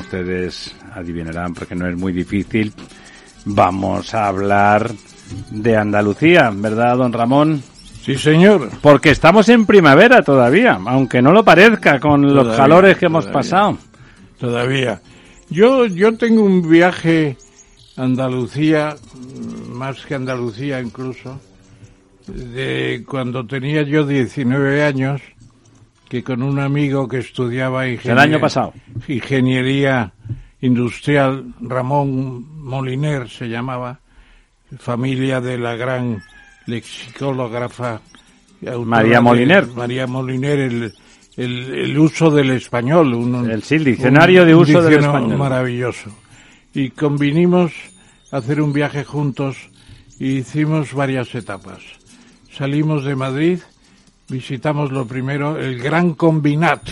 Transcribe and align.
Como 0.00 0.24
ustedes 0.24 0.74
adivinarán, 0.94 1.54
porque 1.54 1.74
no 1.74 1.86
es 1.86 1.96
muy 1.96 2.12
difícil, 2.12 2.72
vamos 3.44 4.14
a 4.14 4.28
hablar 4.28 4.90
de 5.50 5.76
Andalucía, 5.76 6.50
¿verdad, 6.54 6.96
don 6.96 7.12
Ramón? 7.12 7.62
Sí, 8.02 8.16
señor. 8.16 8.70
Porque 8.80 9.10
estamos 9.10 9.48
en 9.48 9.66
primavera 9.66 10.22
todavía, 10.22 10.78
aunque 10.86 11.20
no 11.20 11.32
lo 11.32 11.44
parezca 11.44 12.00
con 12.00 12.34
los 12.34 12.56
calores 12.56 12.96
que 12.96 13.06
hemos 13.06 13.24
todavía. 13.24 13.40
pasado. 13.40 13.78
Todavía. 14.38 15.00
Yo, 15.50 15.86
yo 15.86 16.16
tengo 16.16 16.42
un 16.42 16.68
viaje 16.68 17.36
a 17.96 18.04
Andalucía, 18.04 18.96
más 19.68 20.04
que 20.06 20.14
Andalucía 20.14 20.80
incluso, 20.80 21.38
de 22.26 23.04
cuando 23.06 23.46
tenía 23.46 23.82
yo 23.82 24.06
19 24.06 24.82
años, 24.82 25.20
que 26.10 26.22
con 26.24 26.42
un 26.42 26.58
amigo 26.58 27.08
que 27.08 27.18
estudiaba 27.18 27.86
El 27.86 28.18
año 28.18 28.40
pasado. 28.40 28.74
ingeniería 29.08 30.12
industrial, 30.60 31.54
Ramón 31.60 32.44
Moliner 32.64 33.28
se 33.30 33.48
llamaba, 33.48 34.00
familia 34.78 35.40
de 35.40 35.56
la 35.56 35.76
gran 35.76 36.22
lexicóloga 36.66 37.68
María 38.84 39.20
Moliner. 39.20 39.66
María 39.68 40.06
Moliner, 40.06 40.58
el, 40.58 40.92
el, 41.36 41.74
el 41.74 41.98
uso 41.98 42.30
del 42.30 42.50
español. 42.50 43.14
Un, 43.14 43.50
El- 43.50 43.62
sí, 43.62 43.76
el 43.76 43.84
diccionario 43.84 44.44
de 44.44 44.54
uso 44.54 44.82
del 44.82 44.98
español. 44.98 45.38
Maravilloso. 45.38 46.10
Y 46.74 46.90
convinimos 46.90 47.72
hacer 48.32 48.60
un 48.60 48.72
viaje 48.72 49.04
juntos 49.04 49.56
y 50.18 50.38
hicimos 50.38 50.92
varias 50.92 51.34
etapas. 51.34 51.78
Salimos 52.52 53.04
de 53.04 53.16
Madrid, 53.16 53.60
visitamos 54.30 54.92
lo 54.92 55.06
primero 55.06 55.58
el 55.58 55.78
Gran 55.78 56.14
Combinat, 56.14 56.88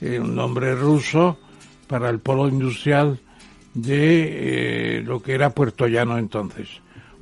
eh, 0.00 0.18
un 0.18 0.34
nombre 0.34 0.74
ruso 0.74 1.38
para 1.86 2.08
el 2.08 2.20
polo 2.20 2.48
industrial 2.48 3.18
de 3.74 4.98
eh, 4.98 5.02
lo 5.02 5.20
que 5.20 5.34
era 5.34 5.50
Puerto 5.50 5.86
Llano 5.86 6.16
entonces. 6.16 6.68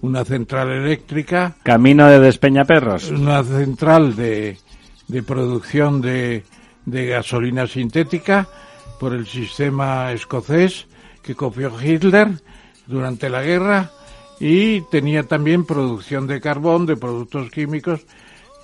Una 0.01 0.25
central 0.25 0.71
eléctrica, 0.71 1.57
Camino 1.65 2.07
de 2.07 2.21
Despeñaperros. 2.21 3.11
una 3.11 3.43
central 3.43 4.15
de, 4.15 4.59
de 5.09 5.23
producción 5.25 6.01
de, 6.01 6.45
de 6.85 7.07
gasolina 7.07 7.67
sintética 7.67 8.47
por 9.01 9.15
el 9.15 9.27
sistema 9.27 10.13
escocés 10.13 10.87
que 11.23 11.35
copió 11.35 11.73
Hitler 11.83 12.29
durante 12.87 13.29
la 13.29 13.43
guerra 13.43 13.91
y 14.39 14.83
tenía 14.83 15.25
también 15.25 15.65
producción 15.65 16.27
de 16.27 16.41
carbón, 16.41 16.87
de 16.87 16.97
productos 16.97 17.51
químicos. 17.51 18.07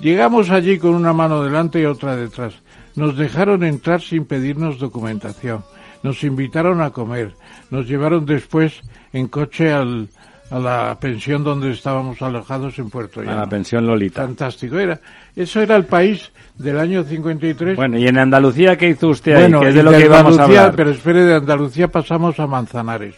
Llegamos 0.00 0.50
allí 0.50 0.78
con 0.78 0.94
una 0.94 1.12
mano 1.12 1.43
delante 1.43 1.81
y 1.81 1.84
otra 1.84 2.16
detrás. 2.16 2.55
Nos 2.97 3.16
dejaron 3.16 3.65
entrar 3.65 4.00
sin 4.00 4.25
pedirnos 4.25 4.78
documentación. 4.78 5.65
Nos 6.03 6.22
invitaron 6.25 6.81
a 6.82 6.91
comer. 6.91 7.32
Nos 7.71 7.88
llevaron 7.88 8.27
después 8.27 8.81
en 9.12 9.28
coche 9.28 9.72
al, 9.72 10.09
a 10.50 10.59
la 10.59 10.99
pensión 11.00 11.43
donde 11.43 11.71
estábamos 11.71 12.21
alojados 12.22 12.78
en 12.78 12.91
Puerto 12.91 13.21
A 13.21 13.25
Llano. 13.25 13.41
la 13.41 13.49
pensión 13.49 13.87
Lolita. 13.87 14.22
Fantástico 14.22 14.78
era. 14.78 15.00
Eso 15.34 15.60
era 15.60 15.77
el 15.77 15.87
país 15.87 16.31
del 16.59 16.78
año 16.78 17.03
53. 17.03 17.76
Bueno, 17.76 17.99
¿y 17.99 18.06
en 18.06 18.19
Andalucía 18.19 18.76
qué 18.76 18.91
hizo 18.91 19.09
usted 19.09 19.34
ahí? 19.34 19.43
Bueno, 19.43 19.61
que 19.61 19.69
es 19.69 19.75
de 19.75 19.82
lo 19.82 19.91
que 19.93 20.05
íbamos 20.05 20.38
a 20.38 20.43
Andalucía, 20.43 20.61
hablar. 20.61 20.76
Pero 20.76 20.91
espere, 20.91 21.25
de 21.25 21.34
Andalucía 21.34 21.88
pasamos 21.88 22.38
a 22.38 22.47
Manzanares, 22.47 23.15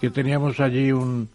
que 0.00 0.10
teníamos 0.10 0.58
allí 0.60 0.90
un, 0.90 1.28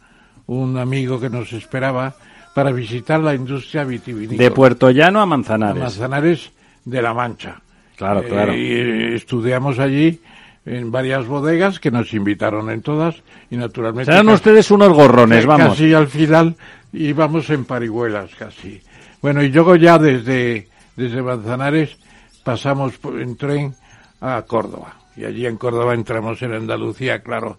un 0.47 0.77
amigo 0.77 1.19
que 1.19 1.29
nos 1.29 1.53
esperaba 1.53 2.15
para 2.55 2.71
visitar 2.71 3.19
la 3.19 3.35
industria 3.35 3.83
vitivinícola. 3.83 4.39
De 4.41 4.49
Puerto 4.49 4.89
Llano 4.89 5.19
a 5.19 5.23
a 5.23 5.25
Manzanares. 5.25 5.81
Manzanares 5.83 6.51
de 6.85 7.01
la 7.01 7.13
Mancha. 7.13 7.61
Claro, 7.97 8.21
Eh, 8.21 8.27
claro. 8.29 8.55
y 8.55 9.13
estudiamos 9.13 9.77
allí 9.77 10.21
en 10.65 10.89
varias 10.89 11.27
bodegas 11.27 11.81
que 11.81 11.91
nos 11.91 12.13
invitaron 12.13 12.69
en 12.69 12.81
todas 12.81 13.15
y 13.51 13.57
naturalmente... 13.57 14.09
Serán 14.09 14.27
casi- 14.27 14.35
ustedes 14.35 14.71
unos 14.71 14.93
gorrones, 14.93 15.45
vamos. 15.45 15.71
Casi 15.71 15.93
al 15.93 16.07
final 16.07 16.55
íbamos 16.93 17.49
en 17.49 17.65
parihuelas, 17.65 18.33
casi. 18.35 18.81
Bueno, 19.21 19.43
y 19.43 19.49
luego 19.49 19.75
ya 19.75 19.97
desde, 19.97 20.69
desde 20.95 21.21
Manzanares 21.21 21.97
pasamos 22.45 22.93
en 23.03 23.35
tren 23.35 23.75
a 24.21 24.41
Córdoba. 24.47 24.95
Y 25.17 25.25
allí 25.25 25.45
en 25.45 25.57
Córdoba 25.57 25.93
entramos 25.93 26.41
en 26.41 26.53
Andalucía, 26.53 27.19
claro. 27.19 27.57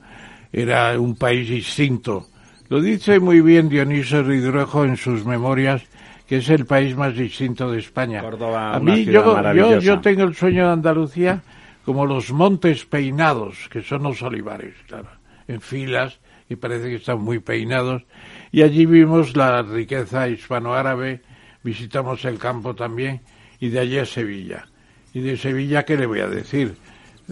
Era 0.53 0.99
un 0.99 1.17
país 1.17 1.49
distinto. 1.51 2.29
Lo 2.69 2.81
dice 2.81 3.21
muy 3.21 3.41
bien 3.41 3.69
Dionisio 3.69 4.23
Ridruejo 4.23 4.85
en 4.85 4.97
sus 4.97 5.25
memorias, 5.25 5.83
que 6.27 6.39
es 6.39 6.49
el 6.51 6.67
país 6.67 6.97
más 6.97 7.15
distinto 7.15 7.71
de 7.71 7.79
España. 7.79 8.21
Córdoba, 8.21 8.75
a 8.75 8.81
mí, 8.81 9.05
yo, 9.05 9.53
yo, 9.53 9.79
yo 9.79 10.01
tengo 10.01 10.25
el 10.25 10.35
sueño 10.35 10.67
de 10.67 10.73
Andalucía 10.73 11.43
como 11.85 12.05
los 12.05 12.33
montes 12.33 12.85
peinados, 12.85 13.69
que 13.71 13.81
son 13.83 14.03
los 14.03 14.21
olivares, 14.21 14.75
claro, 14.89 15.09
en 15.47 15.61
filas, 15.61 16.19
y 16.49 16.57
parece 16.57 16.89
que 16.89 16.97
están 16.97 17.21
muy 17.21 17.39
peinados. 17.39 18.03
Y 18.51 18.63
allí 18.63 18.87
vimos 18.87 19.37
la 19.37 19.63
riqueza 19.63 20.29
hispanoárabe, 20.29 21.21
visitamos 21.63 22.25
el 22.25 22.39
campo 22.39 22.75
también, 22.75 23.21
y 23.61 23.69
de 23.69 23.79
allí 23.79 23.99
a 23.99 24.05
Sevilla. 24.05 24.67
Y 25.15 25.21
de 25.21 25.37
Sevilla, 25.37 25.85
¿qué 25.85 25.97
le 25.97 26.07
voy 26.07 26.21
a 26.21 26.27
decir? 26.27 26.75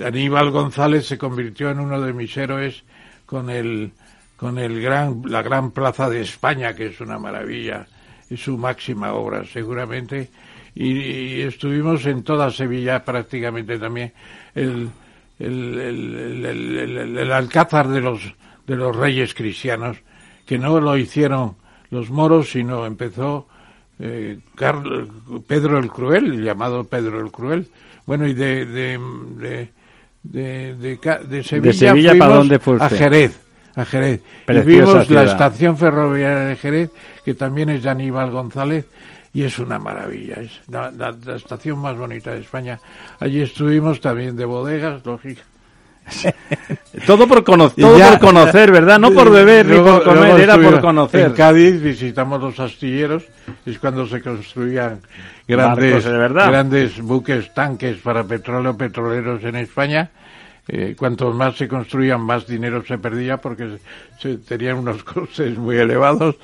Aníbal 0.02 0.52
González 0.52 1.06
se 1.06 1.18
convirtió 1.18 1.70
en 1.70 1.80
uno 1.80 2.00
de 2.00 2.12
mis 2.12 2.36
héroes 2.36 2.84
con 3.26 3.50
el 3.50 3.90
con 4.44 4.58
el 4.58 4.78
gran 4.82 5.22
la 5.24 5.40
gran 5.40 5.70
plaza 5.70 6.10
de 6.10 6.20
España 6.20 6.74
que 6.74 6.88
es 6.88 7.00
una 7.00 7.18
maravilla 7.18 7.86
es 8.28 8.40
su 8.40 8.58
máxima 8.58 9.14
obra 9.14 9.42
seguramente 9.46 10.28
y, 10.74 10.88
y 10.90 11.40
estuvimos 11.42 12.04
en 12.04 12.22
toda 12.22 12.50
Sevilla 12.50 13.02
prácticamente 13.02 13.78
también 13.78 14.12
el 14.54 14.90
el, 15.38 15.78
el, 15.80 16.44
el- 16.44 17.16
el- 17.18 17.32
alcázar 17.32 17.88
de 17.88 18.02
los 18.02 18.20
de 18.66 18.76
los 18.76 18.94
reyes 18.94 19.32
cristianos 19.32 19.96
que 20.44 20.58
no 20.58 20.78
lo 20.78 20.98
hicieron 20.98 21.56
los 21.88 22.10
moros 22.10 22.50
sino 22.50 22.84
empezó 22.84 23.48
eh, 23.98 24.38
Pedro 25.46 25.78
el 25.78 25.88
Cruel, 25.88 26.42
llamado 26.44 26.84
Pedro 26.84 27.20
el 27.20 27.30
Cruel. 27.30 27.68
Bueno, 28.04 28.26
y 28.26 28.34
de, 28.34 28.66
de, 28.66 28.98
de, 29.38 29.68
de, 30.22 30.74
de 30.74 30.98
Ca- 30.98 31.20
de 31.20 31.42
Sevilla, 31.44 31.72
Sevilla, 31.72 32.10
fuimos 32.10 32.18
¿para 32.26 32.34
dónde 32.40 32.58
fue 32.58 32.76
a? 32.80 32.88
Jerez. 32.90 33.40
A 33.76 33.84
Jerez. 33.84 34.20
Y 34.20 34.44
Preciosa 34.46 34.64
vimos 34.92 35.10
la 35.10 35.22
estación 35.32 35.76
ferroviaria 35.76 36.44
de 36.46 36.56
Jerez, 36.56 36.90
que 37.24 37.34
también 37.34 37.70
es 37.70 37.82
de 37.82 37.90
Aníbal 37.90 38.30
González, 38.30 38.86
y 39.32 39.42
es 39.42 39.58
una 39.58 39.78
maravilla. 39.80 40.36
Es 40.40 40.60
la, 40.68 40.90
la- 40.92 41.14
la 41.24 41.36
estación 41.36 41.78
más 41.80 41.96
bonita 41.96 42.30
de 42.32 42.40
España. 42.40 42.78
Allí 43.18 43.40
estuvimos 43.42 44.00
también 44.00 44.36
de 44.36 44.44
bodegas, 44.44 45.04
lógico. 45.04 45.40
todo 47.06 47.26
por, 47.26 47.42
conocer, 47.44 47.82
todo 47.82 47.96
por 48.10 48.18
conocer, 48.20 48.70
¿verdad? 48.70 48.98
No 48.98 49.10
por 49.12 49.30
beber 49.30 49.64
ni 49.66 49.76
por 49.78 50.04
comer, 50.04 50.40
era 50.40 50.54
por 50.56 50.80
conocer. 50.80 51.26
En 51.26 51.32
Cádiz 51.32 51.80
visitamos 51.80 52.40
los 52.42 52.60
astilleros, 52.60 53.24
es 53.64 53.78
cuando 53.78 54.06
se 54.06 54.20
construían 54.20 55.00
grandes, 55.48 56.04
grandes 56.50 57.00
buques, 57.00 57.52
tanques 57.54 57.96
para 57.98 58.22
petróleo, 58.24 58.76
petroleros 58.76 59.42
en 59.44 59.56
España. 59.56 60.10
Eh, 60.66 60.94
cuanto 60.98 61.30
más 61.32 61.56
se 61.56 61.68
construían, 61.68 62.22
más 62.22 62.46
dinero 62.46 62.82
se 62.86 62.96
perdía 62.96 63.36
porque 63.36 63.78
se, 64.18 64.38
tenían 64.38 64.78
unos 64.78 65.04
costes 65.04 65.58
muy 65.58 65.76
elevados. 65.76 66.36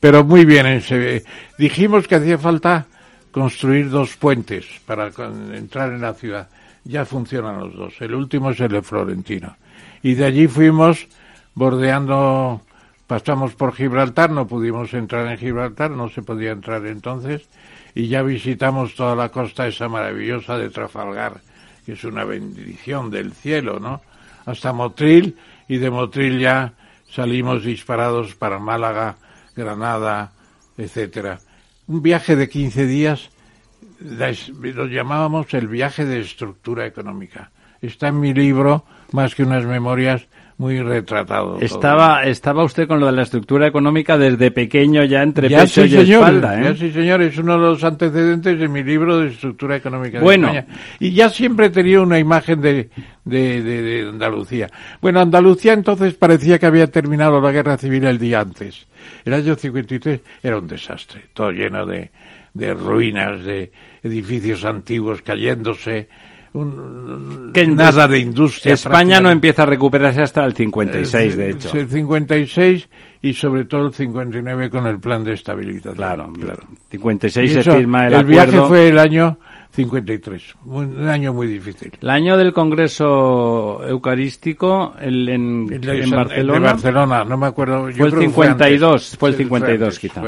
Pero 0.00 0.24
muy 0.24 0.44
bien, 0.44 0.80
se, 0.80 1.24
dijimos 1.58 2.06
que 2.06 2.16
hacía 2.16 2.38
falta 2.38 2.86
construir 3.30 3.90
dos 3.90 4.16
puentes 4.16 4.64
para 4.86 5.10
entrar 5.54 5.92
en 5.92 6.00
la 6.00 6.14
ciudad. 6.14 6.48
Ya 6.84 7.04
funcionan 7.04 7.58
los 7.58 7.74
dos. 7.74 7.94
El 8.00 8.14
último 8.14 8.50
es 8.50 8.60
el 8.60 8.72
de 8.72 8.82
Florentino. 8.82 9.56
Y 10.02 10.14
de 10.14 10.26
allí 10.26 10.46
fuimos 10.46 11.08
bordeando, 11.54 12.60
pasamos 13.06 13.54
por 13.54 13.74
Gibraltar, 13.74 14.30
no 14.30 14.46
pudimos 14.46 14.92
entrar 14.94 15.26
en 15.26 15.38
Gibraltar, 15.38 15.90
no 15.90 16.08
se 16.08 16.22
podía 16.22 16.52
entrar 16.52 16.84
entonces, 16.86 17.48
y 17.94 18.08
ya 18.08 18.22
visitamos 18.22 18.94
toda 18.94 19.14
la 19.14 19.30
costa 19.30 19.66
esa 19.66 19.88
maravillosa 19.88 20.58
de 20.58 20.70
Trafalgar, 20.70 21.40
que 21.84 21.92
es 21.92 22.04
una 22.04 22.24
bendición 22.24 23.10
del 23.10 23.32
cielo, 23.32 23.78
¿no? 23.78 24.00
Hasta 24.46 24.72
Motril, 24.72 25.36
y 25.68 25.78
de 25.78 25.90
Motril 25.90 26.38
ya 26.38 26.74
salimos 27.10 27.64
disparados 27.64 28.34
para 28.34 28.58
Málaga, 28.58 29.16
Granada, 29.54 30.32
etcétera 30.76 31.38
un 31.86 32.02
viaje 32.02 32.36
de 32.36 32.48
15 32.48 32.86
días, 32.86 33.30
lo 34.00 34.86
llamábamos 34.86 35.52
el 35.54 35.68
viaje 35.68 36.04
de 36.04 36.20
estructura 36.20 36.86
económica. 36.86 37.50
Está 37.80 38.08
en 38.08 38.20
mi 38.20 38.32
libro, 38.32 38.84
más 39.12 39.34
que 39.34 39.42
unas 39.42 39.64
memorias, 39.64 40.26
muy 40.56 40.80
retratado. 40.80 41.58
Estaba, 41.60 42.24
estaba 42.24 42.64
usted 42.64 42.86
con 42.86 43.00
lo 43.00 43.06
de 43.06 43.12
la 43.12 43.22
estructura 43.22 43.66
económica 43.66 44.16
desde 44.16 44.50
pequeño 44.50 45.02
ya 45.04 45.22
entre 45.22 45.48
pecho 45.50 45.84
y 45.84 45.96
espalda, 45.96 46.60
¿eh? 46.60 46.64
Ya 46.64 46.76
sí, 46.76 46.92
señor, 46.92 47.22
es 47.22 47.36
uno 47.38 47.54
de 47.54 47.58
los 47.58 47.82
antecedentes 47.82 48.58
de 48.58 48.68
mi 48.68 48.84
libro 48.84 49.18
de 49.18 49.28
estructura 49.28 49.76
económica 49.76 50.18
de 50.18 50.24
bueno. 50.24 50.52
Y 51.00 51.12
ya 51.12 51.28
siempre 51.28 51.66
he 51.66 51.70
tenido 51.70 52.02
una 52.02 52.18
imagen 52.18 52.60
de, 52.60 52.88
de, 53.24 53.62
de, 53.62 54.08
Andalucía. 54.08 54.68
Bueno, 55.00 55.20
Andalucía 55.20 55.72
entonces 55.72 56.14
parecía 56.14 56.58
que 56.58 56.66
había 56.66 56.86
terminado 56.86 57.40
la 57.40 57.50
guerra 57.50 57.76
civil 57.76 58.04
el 58.04 58.18
día 58.18 58.40
antes. 58.40 58.86
El 59.24 59.34
año 59.34 59.56
53 59.56 60.20
era 60.42 60.58
un 60.58 60.68
desastre, 60.68 61.22
todo 61.34 61.50
lleno 61.50 61.84
de, 61.84 62.10
de 62.54 62.74
ruinas, 62.74 63.44
de 63.44 63.72
edificios 64.02 64.64
antiguos 64.64 65.22
cayéndose, 65.22 66.08
que 67.52 67.66
nada 67.66 68.06
de 68.06 68.18
industria. 68.20 68.74
España 68.74 69.20
no 69.20 69.28
empieza 69.28 69.64
a 69.64 69.66
recuperarse 69.66 70.22
hasta 70.22 70.44
el 70.44 70.54
56, 70.54 71.36
de 71.36 71.50
hecho. 71.50 71.76
El 71.76 71.88
56 71.88 72.88
y 73.22 73.32
sobre 73.34 73.64
todo 73.64 73.88
el 73.88 73.92
59 73.92 74.70
con 74.70 74.86
el 74.86 75.00
plan 75.00 75.24
de 75.24 75.32
estabilidad. 75.32 75.94
Claro, 75.94 76.32
claro. 76.32 76.62
56 76.90 77.52
se 77.52 77.62
firma 77.62 78.06
el, 78.06 78.14
el 78.14 78.24
viaje 78.24 78.60
fue 78.60 78.88
el 78.88 78.98
año 79.00 79.38
53, 79.74 80.54
un 80.66 81.08
año 81.08 81.34
muy 81.34 81.48
difícil. 81.48 81.90
El 82.00 82.10
año 82.10 82.36
del 82.36 82.52
Congreso 82.52 83.84
Eucarístico 83.84 84.94
el, 85.00 85.28
en, 85.28 85.66
en 85.72 86.10
Barcelona. 86.10 86.58
De 86.60 86.64
Barcelona, 86.64 87.24
no 87.24 87.36
me 87.36 87.46
acuerdo. 87.48 87.90
Fue 87.90 88.06
el 88.06 88.14
52, 88.14 89.16
fue, 89.18 89.30
el 89.30 89.34
52 89.34 89.98
quizá. 89.98 90.22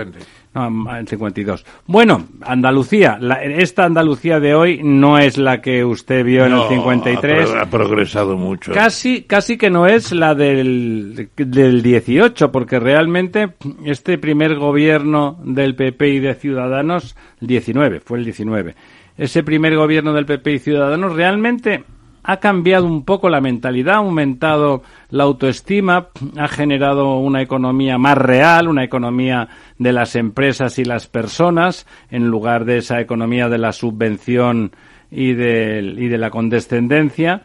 No, 0.57 0.97
el 0.97 1.07
52. 1.07 1.67
Bueno, 1.87 2.29
Andalucía, 2.41 3.19
esta 3.43 3.85
Andalucía 3.85 4.41
de 4.41 4.55
hoy 4.55 4.81
no 4.83 5.19
es 5.19 5.37
la 5.37 5.61
que 5.61 5.85
usted 5.85 6.25
vio 6.25 6.47
en 6.47 6.55
el 6.55 6.69
53. 6.69 7.51
Ha, 7.51 7.67
progresado 7.67 8.39
mucho. 8.39 8.73
Casi, 8.73 9.25
casi 9.25 9.59
que 9.59 9.69
no 9.69 9.87
es 9.87 10.13
la 10.13 10.35
del, 10.35 11.29
del 11.37 11.83
18, 11.83 12.51
porque 12.51 12.81
realmente 12.81 13.51
este 13.85 14.17
primer 14.17 14.57
gobierno 14.57 15.39
del 15.45 15.77
PP 15.77 16.09
y 16.09 16.21
de 16.21 16.35
Ciudadanos, 16.35 17.17
el 17.43 17.49
19, 17.49 18.01
fue 18.01 18.19
el 18.19 18.25
19 18.25 18.75
ese 19.19 19.43
primer 19.43 19.75
gobierno 19.77 20.13
del 20.13 20.27
PP 20.27 20.53
y 20.53 20.59
Ciudadanos 20.59 21.15
realmente 21.15 21.85
ha 22.29 22.39
cambiado 22.39 22.87
un 22.87 23.05
poco 23.05 23.31
la 23.31 23.41
mentalidad, 23.41 23.95
ha 23.95 23.99
aumentado 23.99 24.83
la 25.11 25.23
autoestima, 25.23 26.09
ha 26.37 26.49
generado 26.49 27.19
una 27.19 27.41
economía 27.41 27.99
más 27.99 28.19
real, 28.19 28.67
una 28.67 28.83
economía 28.83 29.49
de 29.79 29.93
las 29.93 30.17
empresas 30.17 30.81
y 30.81 30.85
las 30.85 31.07
personas, 31.07 31.87
en 32.11 32.27
lugar 32.27 32.65
de 32.65 32.79
esa 32.79 33.01
economía 33.01 33.49
de 33.49 33.59
la 33.59 33.73
subvención 33.73 34.73
y 35.09 35.35
de, 35.35 36.19
la 36.19 36.31
condescendencia. 36.31 37.43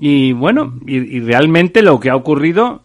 Y 0.00 0.32
bueno, 0.32 0.74
y, 0.84 0.96
y 0.96 1.20
realmente 1.20 1.80
lo 1.80 2.00
que 2.00 2.10
ha 2.10 2.16
ocurrido 2.16 2.82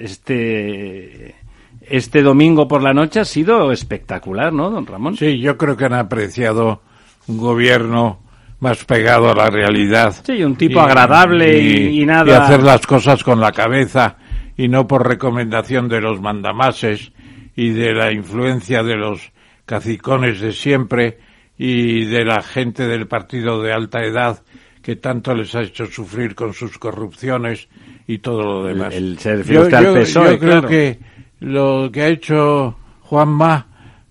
este, 0.00 1.36
este 1.82 2.22
domingo 2.22 2.66
por 2.66 2.82
la 2.82 2.92
noche 2.92 3.20
ha 3.20 3.24
sido 3.24 3.70
espectacular, 3.70 4.52
¿no, 4.52 4.68
don 4.68 4.84
Ramón? 4.84 5.16
Sí, 5.16 5.38
yo 5.38 5.56
creo 5.56 5.76
que 5.76 5.84
han 5.84 5.94
apreciado 5.94 6.80
un 7.28 7.38
gobierno 7.38 8.18
más 8.60 8.84
pegado 8.84 9.30
a 9.30 9.34
la 9.34 9.50
realidad. 9.50 10.14
Sí, 10.24 10.42
un 10.42 10.56
tipo 10.56 10.80
agradable 10.80 11.58
y, 11.58 12.04
nada. 12.04 12.26
Y 12.26 12.32
hacer 12.32 12.62
las 12.62 12.86
cosas 12.86 13.22
con 13.22 13.40
la 13.40 13.52
cabeza 13.52 14.16
y 14.56 14.68
no 14.68 14.86
por 14.86 15.06
recomendación 15.06 15.88
de 15.88 16.00
los 16.00 16.20
mandamases 16.20 17.12
y 17.54 17.70
de 17.70 17.92
la 17.92 18.12
influencia 18.12 18.82
de 18.82 18.96
los 18.96 19.32
cacicones 19.64 20.40
de 20.40 20.52
siempre 20.52 21.18
y 21.56 22.04
de 22.06 22.24
la 22.24 22.42
gente 22.42 22.86
del 22.86 23.06
partido 23.06 23.62
de 23.62 23.72
alta 23.72 24.00
edad 24.00 24.42
que 24.82 24.96
tanto 24.96 25.34
les 25.34 25.54
ha 25.54 25.62
hecho 25.62 25.86
sufrir 25.86 26.34
con 26.34 26.54
sus 26.54 26.78
corrupciones 26.78 27.68
y 28.06 28.18
todo 28.18 28.42
lo 28.42 28.64
demás. 28.64 28.94
El, 28.94 29.18
yo, 29.18 29.68
yo, 29.68 30.38
creo 30.38 30.62
que 30.62 30.98
lo 31.40 31.90
que 31.92 32.02
ha 32.02 32.08
hecho 32.08 32.76
Juanma 33.02 33.66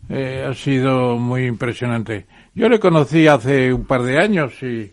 eh, 0.09 0.45
ha 0.47 0.53
sido 0.53 1.17
muy 1.17 1.45
impresionante. 1.45 2.27
Yo 2.57 2.68
le 2.69 2.80
conocí 2.80 3.27
hace 3.27 3.71
un 3.71 3.86
par 3.86 4.01
de 4.01 4.18
años 4.18 4.63
y, 4.63 4.92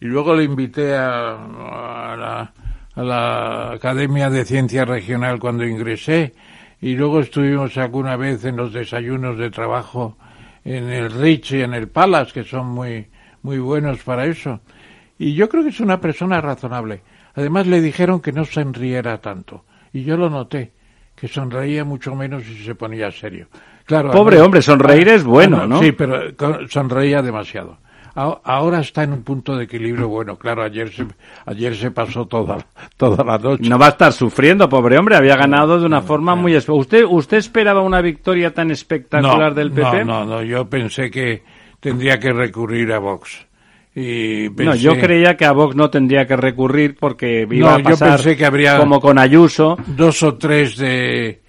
luego 0.00 0.34
le 0.34 0.42
invité 0.42 0.96
a, 0.96 2.16
la, 2.18 2.52
a, 2.92 3.02
la, 3.04 3.70
Academia 3.70 4.28
de 4.30 4.44
Ciencia 4.44 4.84
Regional 4.84 5.38
cuando 5.38 5.64
ingresé 5.64 6.32
y 6.80 6.96
luego 6.96 7.20
estuvimos 7.20 7.78
alguna 7.78 8.16
vez 8.16 8.44
en 8.44 8.56
los 8.56 8.72
desayunos 8.72 9.38
de 9.38 9.48
trabajo 9.52 10.16
en 10.64 10.90
el 10.90 11.08
Rich 11.08 11.52
y 11.52 11.62
en 11.62 11.74
el 11.74 11.86
Palace, 11.86 12.32
que 12.32 12.42
son 12.42 12.66
muy, 12.66 13.06
muy 13.42 13.58
buenos 13.58 14.02
para 14.02 14.26
eso. 14.26 14.58
Y 15.16 15.34
yo 15.34 15.48
creo 15.48 15.62
que 15.62 15.68
es 15.68 15.78
una 15.78 16.00
persona 16.00 16.40
razonable. 16.40 17.02
Además 17.36 17.68
le 17.68 17.80
dijeron 17.80 18.20
que 18.20 18.32
no 18.32 18.44
sonriera 18.44 19.18
tanto. 19.18 19.64
Y 19.92 20.02
yo 20.02 20.16
lo 20.16 20.30
noté, 20.30 20.72
que 21.14 21.28
sonreía 21.28 21.84
mucho 21.84 22.12
menos 22.16 22.42
y 22.48 22.64
se 22.64 22.74
ponía 22.74 23.12
serio. 23.12 23.46
Pobre 23.86 24.40
hombre, 24.40 24.62
sonreír 24.62 25.08
es 25.08 25.24
bueno, 25.24 25.66
¿no? 25.66 25.80
Sí, 25.80 25.92
pero 25.92 26.20
sonreía 26.68 27.20
demasiado. 27.22 27.78
Ahora 28.14 28.78
está 28.78 29.02
en 29.02 29.12
un 29.12 29.22
punto 29.24 29.56
de 29.56 29.64
equilibrio 29.64 30.08
bueno. 30.08 30.36
Claro, 30.36 30.62
ayer 30.62 30.88
se, 30.92 31.04
ayer 31.46 31.74
se 31.74 31.90
pasó 31.90 32.26
toda, 32.26 32.58
toda 32.96 33.24
la 33.24 33.38
noche. 33.38 33.68
No 33.68 33.76
va 33.76 33.86
a 33.86 33.90
estar 33.90 34.12
sufriendo, 34.12 34.68
pobre 34.68 34.96
hombre. 34.96 35.16
Había 35.16 35.36
ganado 35.36 35.80
de 35.80 35.86
una 35.86 36.00
forma 36.00 36.36
muy... 36.36 36.56
¿Usted, 36.56 37.04
¿Usted 37.08 37.38
esperaba 37.38 37.80
una 37.80 38.00
victoria 38.00 38.54
tan 38.54 38.70
espectacular 38.70 39.52
del 39.54 39.72
PP? 39.72 40.04
No, 40.04 40.24
no, 40.24 40.36
no. 40.36 40.42
Yo 40.42 40.68
pensé 40.70 41.10
que 41.10 41.42
tendría 41.80 42.20
que 42.20 42.32
recurrir 42.32 42.92
a 42.92 43.00
Vox. 43.00 43.46
Y 43.96 44.48
No, 44.58 44.76
yo 44.76 44.96
creía 44.98 45.36
que 45.36 45.44
a 45.44 45.52
Vox 45.52 45.74
no 45.74 45.90
tendría 45.90 46.24
que 46.26 46.36
recurrir 46.36 46.96
porque 46.98 47.46
iba 47.50 47.74
a 47.74 47.78
pasar 47.80 48.10
yo 48.10 48.16
pensé 48.16 48.36
que 48.36 48.46
habría 48.46 48.78
como 48.78 49.00
con 49.00 49.18
Ayuso. 49.18 49.76
Dos 49.88 50.22
o 50.22 50.36
tres 50.36 50.76
de 50.76 51.42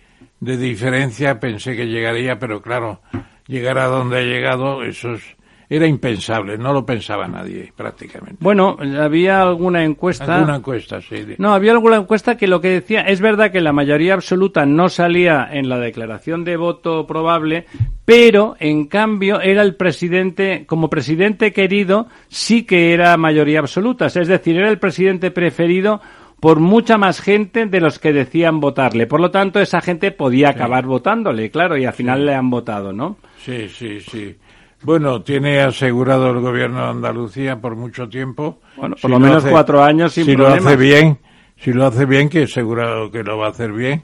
de 0.45 0.57
diferencia 0.57 1.39
pensé 1.39 1.75
que 1.75 1.87
llegaría, 1.87 2.37
pero 2.37 2.61
claro, 2.61 3.01
llegar 3.47 3.79
a 3.79 3.87
donde 3.87 4.19
ha 4.19 4.21
llegado, 4.21 4.83
eso 4.83 5.13
es, 5.13 5.23
era 5.67 5.87
impensable, 5.87 6.57
no 6.57 6.71
lo 6.71 6.85
pensaba 6.85 7.27
nadie 7.27 7.73
prácticamente. 7.75 8.37
Bueno, 8.39 8.77
había 8.99 9.41
alguna 9.41 9.83
encuesta. 9.83 10.35
Alguna 10.35 10.57
encuesta, 10.57 11.01
sí. 11.01 11.25
No, 11.39 11.55
había 11.55 11.71
alguna 11.71 11.97
encuesta 11.97 12.37
que 12.37 12.47
lo 12.47 12.61
que 12.61 12.69
decía, 12.69 13.01
es 13.01 13.21
verdad 13.21 13.51
que 13.51 13.61
la 13.61 13.73
mayoría 13.73 14.13
absoluta 14.13 14.65
no 14.67 14.89
salía 14.89 15.49
en 15.51 15.67
la 15.67 15.79
declaración 15.79 16.43
de 16.43 16.57
voto 16.57 17.07
probable, 17.07 17.65
pero 18.05 18.55
en 18.59 18.85
cambio 18.85 19.41
era 19.41 19.63
el 19.63 19.75
presidente, 19.75 20.65
como 20.67 20.91
presidente 20.91 21.51
querido, 21.51 22.07
sí 22.27 22.63
que 22.63 22.93
era 22.93 23.17
mayoría 23.17 23.59
absoluta, 23.59 24.05
es 24.05 24.27
decir, 24.27 24.57
era 24.57 24.69
el 24.69 24.77
presidente 24.77 25.31
preferido 25.31 26.01
por 26.39 26.59
mucha 26.59 26.97
más 26.97 27.21
gente 27.21 27.65
de 27.65 27.79
los 27.79 27.99
que 27.99 28.13
decían 28.13 28.59
votarle. 28.59 29.07
Por 29.07 29.19
lo 29.19 29.31
tanto, 29.31 29.59
esa 29.59 29.81
gente 29.81 30.11
podía 30.11 30.49
acabar 30.49 30.85
votándole, 30.85 31.49
claro, 31.49 31.77
y 31.77 31.85
al 31.85 31.93
final 31.93 32.25
le 32.25 32.35
han 32.35 32.49
votado, 32.49 32.93
¿no? 32.93 33.17
Sí, 33.43 33.69
sí, 33.69 33.99
sí. 33.99 34.35
Bueno, 34.83 35.21
tiene 35.23 35.61
asegurado 35.61 36.29
el 36.29 36.39
gobierno 36.41 36.83
de 36.83 36.89
Andalucía 36.89 37.59
por 37.59 37.75
mucho 37.75 38.07
tiempo. 38.07 38.59
Bueno, 38.77 38.95
por 39.01 39.09
lo, 39.09 39.19
menos 39.19 39.43
cuatro 39.45 39.83
años 39.83 40.13
sin 40.13 40.25
Si 40.25 40.35
lo 40.35 40.47
hace 40.47 40.75
bien, 40.75 41.19
si 41.57 41.73
lo 41.73 41.85
hace 41.85 42.05
bien, 42.05 42.29
que 42.29 42.43
asegurado 42.43 43.09
que 43.09 43.23
lo 43.23 43.37
va 43.37 43.47
a 43.47 43.49
hacer 43.49 43.71
bien. 43.71 44.03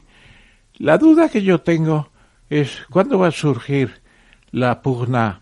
La 0.77 0.97
duda 0.97 1.29
que 1.29 1.43
yo 1.43 1.61
tengo 1.61 2.09
es 2.49 2.83
cuándo 2.89 3.19
va 3.19 3.27
a 3.27 3.31
surgir 3.31 4.01
la 4.49 4.81
pugna 4.81 5.41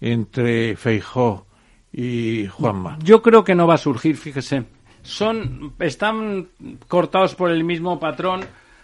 entre 0.00 0.74
Feijó 0.76 1.46
y 1.92 2.46
Juanma. 2.46 2.98
Yo 3.02 3.22
creo 3.22 3.44
que 3.44 3.54
no 3.54 3.66
va 3.66 3.74
a 3.74 3.78
surgir, 3.78 4.16
fíjese. 4.16 4.64
Son 5.02 5.74
están 5.78 6.48
cortados 6.88 7.34
por 7.34 7.50
el 7.50 7.64
mismo 7.64 7.98
patrón. 7.98 8.40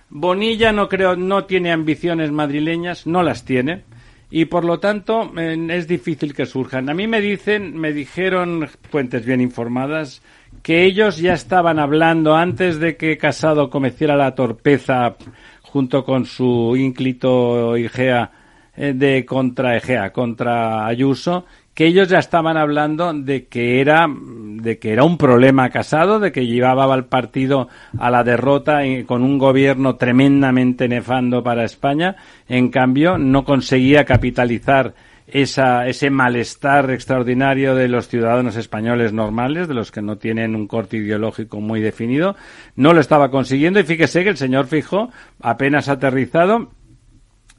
Bonilla 0.08 0.72
no 0.72 0.88
creo 0.88 1.16
no 1.16 1.44
tiene 1.44 1.72
ambiciones 1.72 2.30
madrileñas, 2.30 3.06
no 3.06 3.22
las 3.22 3.44
tiene 3.44 3.84
y 4.30 4.46
por 4.46 4.64
lo 4.64 4.80
tanto 4.80 5.32
es 5.36 5.86
difícil 5.86 6.34
que 6.34 6.46
surjan. 6.46 6.88
A 6.88 6.94
mí 6.94 7.06
me 7.06 7.20
dicen, 7.20 7.76
me 7.76 7.92
dijeron 7.92 8.68
fuentes 8.90 9.24
bien 9.24 9.40
informadas 9.40 10.22
que 10.62 10.84
ellos 10.84 11.18
ya 11.18 11.34
estaban 11.34 11.78
hablando 11.78 12.34
antes 12.34 12.80
de 12.80 12.96
que 12.96 13.18
Casado 13.18 13.70
cometiera 13.70 14.16
la 14.16 14.34
torpeza 14.34 15.16
junto 15.62 16.04
con 16.04 16.24
su 16.24 16.74
ínclito 16.76 17.76
Igea 17.76 18.30
eh, 18.76 18.92
de 18.94 19.24
contra 19.24 19.76
Egea, 19.76 20.12
contra 20.12 20.86
Ayuso, 20.86 21.46
que 21.76 21.86
ellos 21.86 22.08
ya 22.08 22.18
estaban 22.18 22.56
hablando 22.56 23.12
de 23.12 23.48
que 23.48 23.82
era 23.82 24.06
de 24.08 24.78
que 24.78 24.94
era 24.94 25.04
un 25.04 25.18
problema 25.18 25.68
casado, 25.68 26.18
de 26.18 26.32
que 26.32 26.46
llevaba 26.46 26.92
al 26.92 27.04
partido 27.04 27.68
a 27.98 28.10
la 28.10 28.24
derrota 28.24 28.80
con 29.04 29.22
un 29.22 29.36
gobierno 29.36 29.96
tremendamente 29.96 30.88
nefando 30.88 31.42
para 31.42 31.64
España. 31.64 32.16
En 32.48 32.70
cambio, 32.70 33.18
no 33.18 33.44
conseguía 33.44 34.06
capitalizar 34.06 34.94
esa, 35.26 35.86
ese 35.86 36.08
malestar 36.08 36.90
extraordinario 36.90 37.74
de 37.74 37.88
los 37.88 38.08
ciudadanos 38.08 38.56
españoles 38.56 39.12
normales, 39.12 39.68
de 39.68 39.74
los 39.74 39.92
que 39.92 40.00
no 40.00 40.16
tienen 40.16 40.56
un 40.56 40.66
corte 40.66 40.96
ideológico 40.96 41.60
muy 41.60 41.82
definido. 41.82 42.36
No 42.74 42.94
lo 42.94 43.00
estaba 43.02 43.30
consiguiendo 43.30 43.80
y 43.80 43.84
fíjese 43.84 44.24
que 44.24 44.30
el 44.30 44.38
señor 44.38 44.66
Fijo 44.66 45.10
apenas 45.42 45.90
aterrizado 45.90 46.70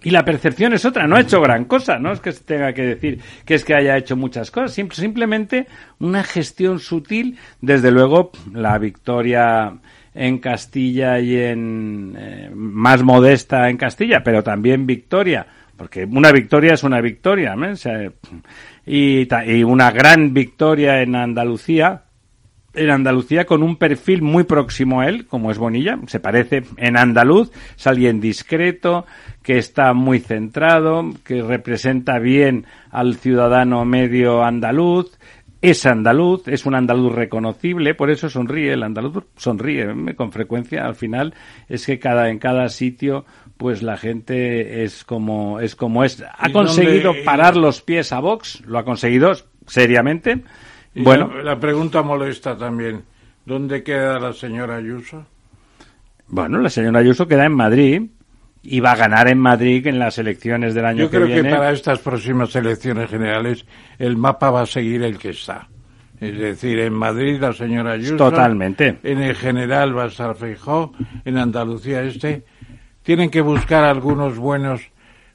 y 0.04 0.12
la 0.12 0.24
percepción 0.24 0.74
es 0.74 0.86
otra, 0.86 1.08
no 1.08 1.16
ha 1.16 1.22
hecho 1.22 1.42
gran 1.42 1.66
cosa, 1.66 1.98
no 1.98 2.12
es 2.12 2.20
que 2.20 2.32
se 2.32 2.44
tenga 2.44 2.72
que 2.72 2.84
decir 2.84 3.20
que 3.46 3.56
es 3.56 3.66
que 3.66 3.74
haya 3.74 3.98
hecho 3.98 4.16
muchas 4.16 4.52
cosas, 4.52 4.74
simplemente 4.74 5.68
una 6.00 6.24
gestión 6.24 6.80
sutil, 6.80 7.38
desde 7.62 7.92
luego 7.92 8.32
la 8.54 8.78
victoria 8.78 9.74
en 10.14 10.38
Castilla 10.38 11.20
y 11.20 11.36
en 11.36 12.16
eh, 12.18 12.50
más 12.54 13.02
modesta 13.02 13.70
en 13.70 13.78
Castilla, 13.78 14.22
pero 14.24 14.44
también 14.44 14.86
victoria, 14.86 15.48
porque 15.76 16.06
una 16.06 16.32
victoria 16.32 16.74
es 16.74 16.84
una 16.84 17.02
victoria, 17.02 17.56
y, 18.86 19.28
y 19.28 19.64
una 19.64 19.92
gran 19.92 20.34
victoria 20.34 21.02
en 21.02 21.16
Andalucía, 21.16 22.04
en 22.78 22.90
Andalucía 22.90 23.46
con 23.46 23.64
un 23.64 23.76
perfil 23.76 24.22
muy 24.22 24.44
próximo 24.44 25.02
a 25.02 25.08
él, 25.08 25.26
como 25.26 25.52
es 25.52 25.58
Bonilla, 25.58 26.00
se 26.08 26.20
parece 26.20 26.64
en 26.78 26.98
andaluz, 26.98 27.52
es 27.76 27.88
alguien 27.88 28.22
discreto, 28.22 29.06
que 29.44 29.58
está 29.58 29.94
muy 29.94 30.20
centrado, 30.20 31.12
que 31.24 31.42
representa 31.42 32.20
bien 32.20 32.66
al 32.92 33.16
ciudadano 33.16 33.86
medio 33.86 34.44
andaluz, 34.44 35.18
es 35.62 35.86
andaluz, 35.86 36.48
es 36.48 36.66
un 36.66 36.76
andaluz 36.76 37.14
reconocible, 37.14 37.96
por 37.96 38.12
eso 38.12 38.30
sonríe, 38.30 38.74
el 38.74 38.84
andaluz 38.84 39.24
sonríe 39.36 39.84
¿eh? 39.84 40.16
con 40.16 40.32
frecuencia, 40.32 40.86
al 40.86 40.96
final 40.96 41.34
es 41.68 41.86
que 41.86 42.00
cada 42.00 42.30
en 42.30 42.40
cada 42.40 42.70
sitio 42.70 43.26
pues 43.58 43.82
la 43.82 43.98
gente 43.98 44.84
es 44.84 45.04
como 45.04 45.60
es 45.60 45.76
como 45.76 46.04
es, 46.04 46.24
ha 46.32 46.52
conseguido 46.52 47.14
parar 47.26 47.58
los 47.58 47.82
pies 47.82 48.14
a 48.14 48.20
Vox, 48.20 48.62
lo 48.68 48.78
ha 48.78 48.86
conseguido 48.86 49.34
seriamente. 49.66 50.44
Bueno, 51.04 51.32
la, 51.38 51.44
la 51.44 51.60
pregunta 51.60 52.02
molesta 52.02 52.58
también, 52.58 53.04
¿dónde 53.46 53.84
queda 53.84 54.20
la 54.20 54.34
señora 54.34 54.78
Ayuso? 54.78 55.26
Bueno, 56.28 56.60
la 56.60 56.70
señora 56.70 57.00
Ayuso 57.00 57.28
queda 57.28 57.46
en 57.46 57.54
Madrid, 57.54 58.02
y 58.70 58.82
va 58.82 58.92
a 58.92 58.96
ganar 58.98 59.30
en 59.30 59.40
Madrid 59.40 59.88
en 59.88 59.98
las 59.98 60.18
elecciones 60.18 60.74
del 60.74 60.86
año 60.86 61.10
que 61.10 61.18
viene. 61.20 61.36
Yo 61.36 61.42
creo 61.42 61.52
que 61.52 61.58
para 61.58 61.72
estas 61.72 62.00
próximas 62.00 62.54
elecciones 62.54 63.10
generales 63.10 63.66
el 63.98 64.18
mapa 64.18 64.52
va 64.52 64.64
a 64.64 64.66
seguir 64.66 65.04
el 65.04 65.18
que 65.18 65.30
está. 65.30 65.70
Es 66.20 66.38
decir, 66.38 66.80
en 66.80 66.94
Madrid 66.94 67.40
la 67.40 67.54
señora 67.54 67.92
Ayuso. 67.94 68.18
Totalmente. 68.18 68.98
En 69.04 69.22
el 69.22 69.36
general 69.36 69.98
va 69.98 70.04
a 70.04 70.08
estar 70.08 70.36
Feijó, 70.36 70.92
en 71.24 71.38
Andalucía 71.38 72.04
este. 72.04 72.44
Tienen 73.04 73.30
que 73.30 73.40
buscar 73.40 73.86
algunos 73.86 74.38
buenos, 74.38 74.82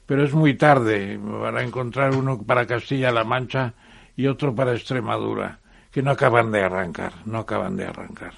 pero 0.05 0.23
es 0.23 0.33
muy 0.33 0.53
tarde 0.53 1.19
para 1.41 1.63
encontrar 1.63 2.15
uno 2.15 2.43
para 2.43 2.67
Castilla-La 2.67 3.23
Mancha 3.23 3.73
y 4.15 4.27
otro 4.27 4.53
para 4.53 4.73
Extremadura, 4.73 5.59
que 5.91 6.01
no 6.01 6.11
acaban 6.11 6.51
de 6.51 6.61
arrancar, 6.61 7.13
no 7.25 7.39
acaban 7.39 7.75
de 7.75 7.85
arrancar. 7.85 8.33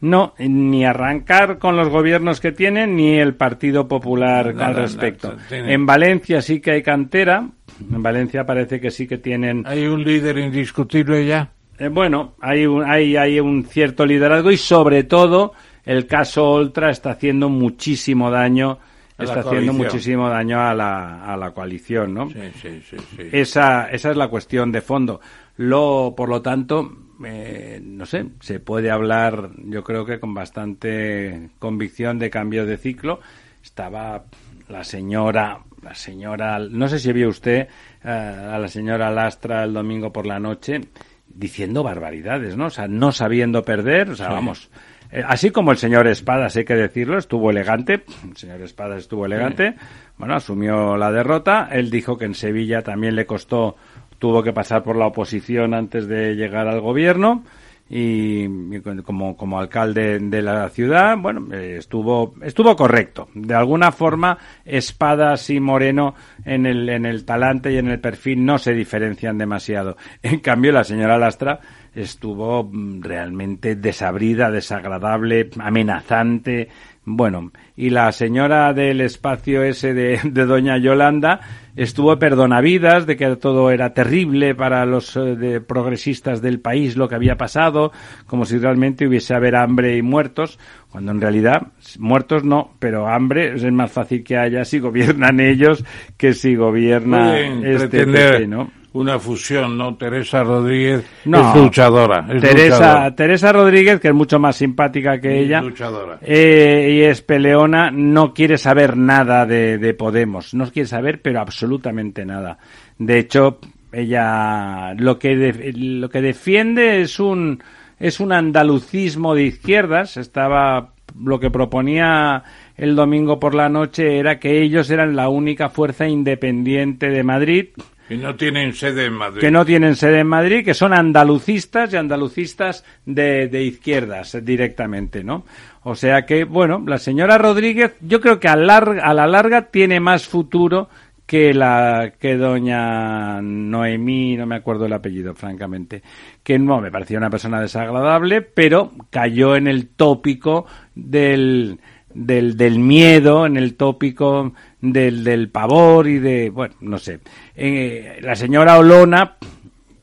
No, 0.00 0.34
ni 0.38 0.84
arrancar 0.84 1.58
con 1.58 1.76
los 1.76 1.88
gobiernos 1.88 2.40
que 2.40 2.52
tienen, 2.52 2.96
ni 2.96 3.14
el 3.14 3.34
Partido 3.34 3.88
Popular 3.88 4.54
al 4.58 4.74
respecto. 4.74 5.36
en 5.50 5.86
Valencia 5.86 6.42
sí 6.42 6.60
que 6.60 6.72
hay 6.72 6.82
cantera. 6.82 7.48
En 7.92 8.02
Valencia 8.02 8.44
parece 8.44 8.78
que 8.78 8.90
sí 8.90 9.06
que 9.06 9.18
tienen. 9.18 9.64
¿Hay 9.66 9.86
un 9.86 10.04
líder 10.04 10.36
indiscutible 10.38 11.24
ya? 11.26 11.50
Eh, 11.78 11.88
bueno, 11.88 12.34
hay 12.40 12.66
un, 12.66 12.84
hay, 12.84 13.16
hay 13.16 13.40
un 13.40 13.64
cierto 13.64 14.04
liderazgo 14.04 14.50
y 14.50 14.56
sobre 14.58 15.04
todo 15.04 15.54
el 15.84 16.06
caso 16.06 16.50
Oltra 16.50 16.90
está 16.90 17.10
haciendo 17.12 17.48
muchísimo 17.48 18.30
daño. 18.30 18.78
Está 19.18 19.40
haciendo 19.40 19.72
muchísimo 19.72 20.28
daño 20.28 20.60
a 20.60 20.74
la, 20.74 21.24
a 21.24 21.36
la 21.36 21.52
coalición, 21.52 22.14
¿no? 22.14 22.28
Sí, 22.28 22.40
sí, 22.60 22.82
sí, 22.88 22.96
sí. 22.98 23.28
Esa, 23.32 23.90
esa 23.90 24.10
es 24.10 24.16
la 24.16 24.28
cuestión 24.28 24.72
de 24.72 24.80
fondo. 24.82 25.20
Lo, 25.56 26.14
por 26.16 26.28
lo 26.28 26.42
tanto, 26.42 26.92
eh, 27.24 27.80
no 27.82 28.04
sé, 28.04 28.26
se 28.40 28.60
puede 28.60 28.90
hablar, 28.90 29.50
yo 29.64 29.82
creo 29.82 30.04
que 30.04 30.20
con 30.20 30.34
bastante 30.34 31.50
convicción 31.58 32.18
de 32.18 32.30
cambio 32.30 32.66
de 32.66 32.76
ciclo. 32.76 33.20
Estaba 33.62 34.24
la 34.68 34.84
señora, 34.84 35.60
la 35.82 35.94
señora, 35.94 36.58
no 36.58 36.88
sé 36.88 36.98
si 36.98 37.12
vio 37.12 37.28
usted 37.28 37.68
eh, 38.04 38.08
a 38.08 38.58
la 38.58 38.68
señora 38.68 39.10
Lastra 39.10 39.64
el 39.64 39.72
domingo 39.72 40.12
por 40.12 40.26
la 40.26 40.38
noche 40.38 40.80
diciendo 41.26 41.82
barbaridades, 41.82 42.56
¿no? 42.56 42.66
O 42.66 42.70
sea, 42.70 42.88
no 42.88 43.12
sabiendo 43.12 43.62
perder, 43.62 44.10
o 44.10 44.16
sea, 44.16 44.28
vamos. 44.28 44.70
Eh, 45.16 45.24
así 45.26 45.50
como 45.50 45.72
el 45.72 45.78
señor 45.78 46.06
Espadas, 46.06 46.54
hay 46.56 46.66
que 46.66 46.74
decirlo, 46.74 47.16
estuvo 47.16 47.50
elegante, 47.50 48.04
el 48.28 48.36
señor 48.36 48.60
Espadas 48.60 48.98
estuvo 48.98 49.24
elegante, 49.24 49.74
bueno, 50.18 50.34
asumió 50.34 50.98
la 50.98 51.10
derrota, 51.10 51.70
él 51.72 51.90
dijo 51.90 52.18
que 52.18 52.26
en 52.26 52.34
Sevilla 52.34 52.82
también 52.82 53.16
le 53.16 53.24
costó 53.24 53.76
tuvo 54.18 54.42
que 54.42 54.52
pasar 54.52 54.82
por 54.82 54.96
la 54.96 55.06
oposición 55.06 55.72
antes 55.72 56.06
de 56.06 56.34
llegar 56.34 56.68
al 56.68 56.80
gobierno. 56.80 57.44
Y, 57.88 58.80
como, 59.04 59.36
como 59.36 59.60
alcalde 59.60 60.18
de 60.18 60.42
la 60.42 60.68
ciudad, 60.70 61.16
bueno, 61.16 61.54
eh, 61.54 61.76
estuvo, 61.78 62.34
estuvo 62.42 62.74
correcto. 62.74 63.28
De 63.32 63.54
alguna 63.54 63.92
forma, 63.92 64.38
Espadas 64.64 65.48
y 65.50 65.60
Moreno 65.60 66.16
en 66.44 66.66
el, 66.66 66.88
en 66.88 67.06
el 67.06 67.24
talante 67.24 67.70
y 67.70 67.78
en 67.78 67.88
el 67.88 68.00
perfil 68.00 68.44
no 68.44 68.58
se 68.58 68.72
diferencian 68.72 69.38
demasiado. 69.38 69.96
En 70.20 70.40
cambio, 70.40 70.72
la 70.72 70.82
señora 70.82 71.16
Lastra 71.16 71.60
estuvo 71.96 72.62
mm, 72.62 73.02
realmente 73.02 73.74
desabrida, 73.74 74.50
desagradable, 74.50 75.50
amenazante, 75.58 76.68
bueno, 77.08 77.52
y 77.76 77.90
la 77.90 78.10
señora 78.10 78.72
del 78.72 79.00
espacio 79.00 79.62
ese 79.62 79.94
de, 79.94 80.18
Doña 80.24 80.76
Yolanda 80.76 81.38
estuvo 81.76 82.18
perdonavidas 82.18 83.06
de 83.06 83.16
que 83.16 83.36
todo 83.36 83.70
era 83.70 83.94
terrible 83.94 84.56
para 84.56 84.84
los 84.84 85.16
eh, 85.16 85.60
progresistas 85.60 86.42
del 86.42 86.58
país 86.58 86.96
lo 86.96 87.08
que 87.08 87.14
había 87.14 87.36
pasado, 87.36 87.92
como 88.26 88.44
si 88.44 88.58
realmente 88.58 89.06
hubiese 89.06 89.34
haber 89.34 89.54
hambre 89.54 89.96
y 89.96 90.02
muertos, 90.02 90.58
cuando 90.90 91.12
en 91.12 91.20
realidad 91.20 91.68
muertos 92.00 92.42
no, 92.42 92.72
pero 92.80 93.06
hambre 93.06 93.54
es 93.54 93.62
más 93.70 93.92
fácil 93.92 94.24
que 94.24 94.36
haya 94.36 94.64
si 94.64 94.80
gobiernan 94.80 95.38
ellos 95.38 95.84
que 96.16 96.34
si 96.34 96.56
gobierna 96.56 97.38
este 97.38 98.04
PP, 98.04 98.48
¿no? 98.48 98.68
Una 98.96 99.18
fusión, 99.18 99.76
¿no? 99.76 99.94
Teresa 99.96 100.42
Rodríguez 100.42 101.04
es 101.24 101.54
luchadora. 101.54 102.26
Teresa, 102.40 103.14
Teresa 103.14 103.52
Rodríguez, 103.52 104.00
que 104.00 104.08
es 104.08 104.14
mucho 104.14 104.38
más 104.38 104.56
simpática 104.56 105.20
que 105.20 105.38
ella, 105.40 105.60
luchadora. 105.60 106.18
Eh, 106.22 106.96
y 106.96 107.02
es 107.02 107.20
peleona, 107.20 107.90
no 107.90 108.32
quiere 108.32 108.56
saber 108.56 108.96
nada 108.96 109.44
de, 109.44 109.78
de, 109.78 109.94
Podemos. 109.94 110.54
No 110.54 110.70
quiere 110.70 110.88
saber, 110.88 111.20
pero 111.20 111.40
absolutamente 111.40 112.24
nada. 112.24 112.58
De 112.98 113.18
hecho, 113.18 113.58
ella 113.92 114.94
lo 114.94 115.18
que, 115.18 115.34
lo 115.76 116.08
que 116.08 116.22
defiende 116.22 117.02
es 117.02 117.20
un, 117.20 117.62
es 117.98 118.18
un 118.18 118.32
andalucismo 118.32 119.34
de 119.34 119.44
izquierdas. 119.44 120.16
Estaba, 120.16 120.92
lo 121.22 121.38
que 121.38 121.50
proponía 121.50 122.42
el 122.76 122.96
domingo 122.96 123.38
por 123.38 123.54
la 123.54 123.68
noche 123.68 124.18
era 124.18 124.38
que 124.38 124.62
ellos 124.62 124.90
eran 124.90 125.16
la 125.16 125.28
única 125.28 125.68
fuerza 125.68 126.08
independiente 126.08 127.10
de 127.10 127.22
Madrid 127.22 127.68
y 128.08 128.16
no 128.16 128.34
tienen 128.36 128.72
sede 128.72 129.06
en 129.06 129.14
Madrid. 129.14 129.40
Que 129.40 129.50
no 129.50 129.64
tienen 129.64 129.96
sede 129.96 130.20
en 130.20 130.26
Madrid, 130.26 130.64
que 130.64 130.74
son 130.74 130.92
andalucistas 130.92 131.92
y 131.92 131.96
andalucistas 131.96 132.84
de, 133.04 133.48
de 133.48 133.64
izquierdas 133.64 134.36
directamente, 134.44 135.24
¿no? 135.24 135.44
O 135.82 135.94
sea 135.94 136.26
que, 136.26 136.44
bueno, 136.44 136.82
la 136.86 136.98
señora 136.98 137.38
Rodríguez, 137.38 137.94
yo 138.00 138.20
creo 138.20 138.40
que 138.40 138.48
a, 138.48 138.52
a 138.54 139.14
la 139.14 139.26
larga 139.26 139.62
tiene 139.70 140.00
más 140.00 140.26
futuro 140.26 140.88
que 141.26 141.52
la 141.52 142.12
que 142.20 142.36
doña 142.36 143.40
Noemí, 143.42 144.36
no 144.36 144.46
me 144.46 144.54
acuerdo 144.54 144.86
el 144.86 144.92
apellido, 144.92 145.34
francamente, 145.34 146.02
que 146.42 146.58
no 146.58 146.80
me 146.80 146.92
parecía 146.92 147.18
una 147.18 147.30
persona 147.30 147.60
desagradable, 147.60 148.42
pero 148.42 148.92
cayó 149.10 149.56
en 149.56 149.66
el 149.66 149.88
tópico 149.88 150.66
del 150.94 151.80
del, 152.16 152.56
del 152.56 152.78
miedo, 152.78 153.44
en 153.44 153.56
el 153.58 153.74
tópico 153.74 154.54
del, 154.80 155.22
del 155.22 155.50
pavor 155.50 156.08
y 156.08 156.18
de, 156.18 156.50
bueno, 156.50 156.74
no 156.80 156.98
sé. 156.98 157.20
Eh, 157.56 158.18
la 158.20 158.36
señora 158.36 158.78
Olona 158.78 159.36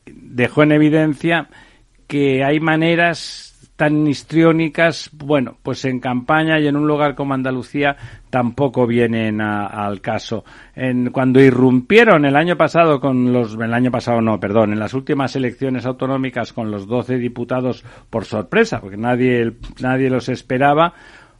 dejó 0.06 0.64
en 0.64 0.72
evidencia 0.72 1.48
que 2.08 2.44
hay 2.44 2.58
maneras 2.60 3.54
tan 3.76 4.06
histriónicas, 4.06 5.10
bueno, 5.12 5.56
pues 5.62 5.84
en 5.84 5.98
campaña 5.98 6.60
y 6.60 6.68
en 6.68 6.76
un 6.76 6.86
lugar 6.86 7.14
como 7.14 7.34
Andalucía 7.34 7.96
tampoco 8.30 8.86
vienen 8.86 9.40
al 9.40 10.00
caso. 10.00 10.44
En, 10.76 11.10
cuando 11.10 11.40
irrumpieron 11.40 12.24
el 12.24 12.36
año 12.36 12.56
pasado 12.56 13.00
con 13.00 13.32
los, 13.32 13.54
el 13.54 13.74
año 13.74 13.90
pasado 13.90 14.20
no, 14.20 14.38
perdón, 14.38 14.72
en 14.72 14.78
las 14.78 14.94
últimas 14.94 15.34
elecciones 15.34 15.86
autonómicas 15.86 16.52
con 16.52 16.70
los 16.70 16.86
12 16.86 17.18
diputados 17.18 17.84
por 18.10 18.24
sorpresa, 18.24 18.80
porque 18.80 18.96
nadie, 18.96 19.54
nadie 19.80 20.08
los 20.08 20.28
esperaba, 20.28 20.94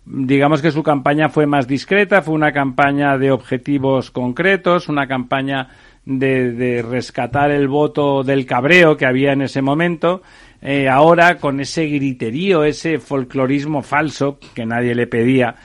digamos 0.04 0.60
que 0.60 0.72
su 0.72 0.82
campaña 0.82 1.28
fue 1.28 1.46
más 1.46 1.68
discreta, 1.68 2.22
fue 2.22 2.34
una 2.34 2.52
campaña 2.52 3.16
de 3.16 3.30
objetivos 3.30 4.10
concretos, 4.10 4.88
una 4.88 5.06
campaña 5.06 5.68
de, 6.06 6.52
de 6.52 6.82
rescatar 6.82 7.50
el 7.50 7.68
voto 7.68 8.22
del 8.22 8.46
cabreo 8.46 8.96
que 8.96 9.06
había 9.06 9.32
en 9.32 9.42
ese 9.42 9.62
momento 9.62 10.22
eh, 10.66 10.88
ahora 10.88 11.36
con 11.36 11.60
ese 11.60 11.86
griterío, 11.86 12.64
ese 12.64 12.98
folclorismo 12.98 13.82
falso 13.82 14.38
que 14.54 14.64
nadie 14.64 14.94
le 14.94 15.06
pedía. 15.06 15.56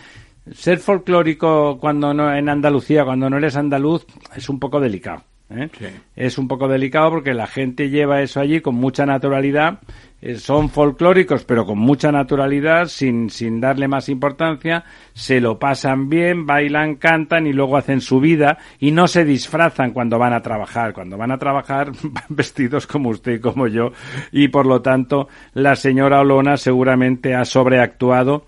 Ser 0.51 0.79
folclórico 0.79 1.77
cuando 1.79 2.13
no, 2.13 2.36
en 2.36 2.50
Andalucía, 2.50 3.05
cuando 3.05 3.29
no 3.29 3.38
eres 3.38 3.55
andaluz, 3.55 4.05
es 4.36 4.50
un 4.50 4.60
poco 4.60 4.81
delicado. 4.81 5.24
¿Eh? 5.49 5.69
Es 6.15 6.37
un 6.37 6.47
poco 6.47 6.67
delicado 6.67 7.09
porque 7.11 7.33
la 7.33 7.47
gente 7.47 7.89
lleva 7.89 8.21
eso 8.21 8.39
allí 8.39 8.61
con 8.61 8.75
mucha 8.75 9.05
naturalidad 9.05 9.79
eh, 10.21 10.35
son 10.35 10.69
folclóricos, 10.69 11.45
pero 11.45 11.65
con 11.65 11.79
mucha 11.79 12.11
naturalidad, 12.11 12.87
sin, 12.87 13.29
sin 13.29 13.61
darle 13.61 13.87
más 13.87 14.09
importancia, 14.09 14.83
se 15.13 15.39
lo 15.39 15.57
pasan 15.59 16.09
bien, 16.09 16.45
bailan, 16.45 16.95
cantan 16.95 17.47
y 17.47 17.53
luego 17.53 17.77
hacen 17.77 18.01
su 18.01 18.19
vida 18.19 18.57
y 18.79 18.91
no 18.91 19.07
se 19.07 19.23
disfrazan 19.23 19.91
cuando 19.91 20.19
van 20.19 20.33
a 20.33 20.41
trabajar. 20.41 20.93
Cuando 20.93 21.17
van 21.17 21.31
a 21.31 21.37
trabajar 21.37 21.91
van 22.03 22.25
vestidos 22.27 22.85
como 22.85 23.09
usted 23.09 23.33
y 23.33 23.39
como 23.39 23.67
yo 23.67 23.91
y 24.31 24.49
por 24.49 24.65
lo 24.65 24.81
tanto 24.81 25.29
la 25.53 25.75
señora 25.75 26.19
Olona 26.19 26.57
seguramente 26.57 27.33
ha 27.33 27.45
sobreactuado 27.45 28.45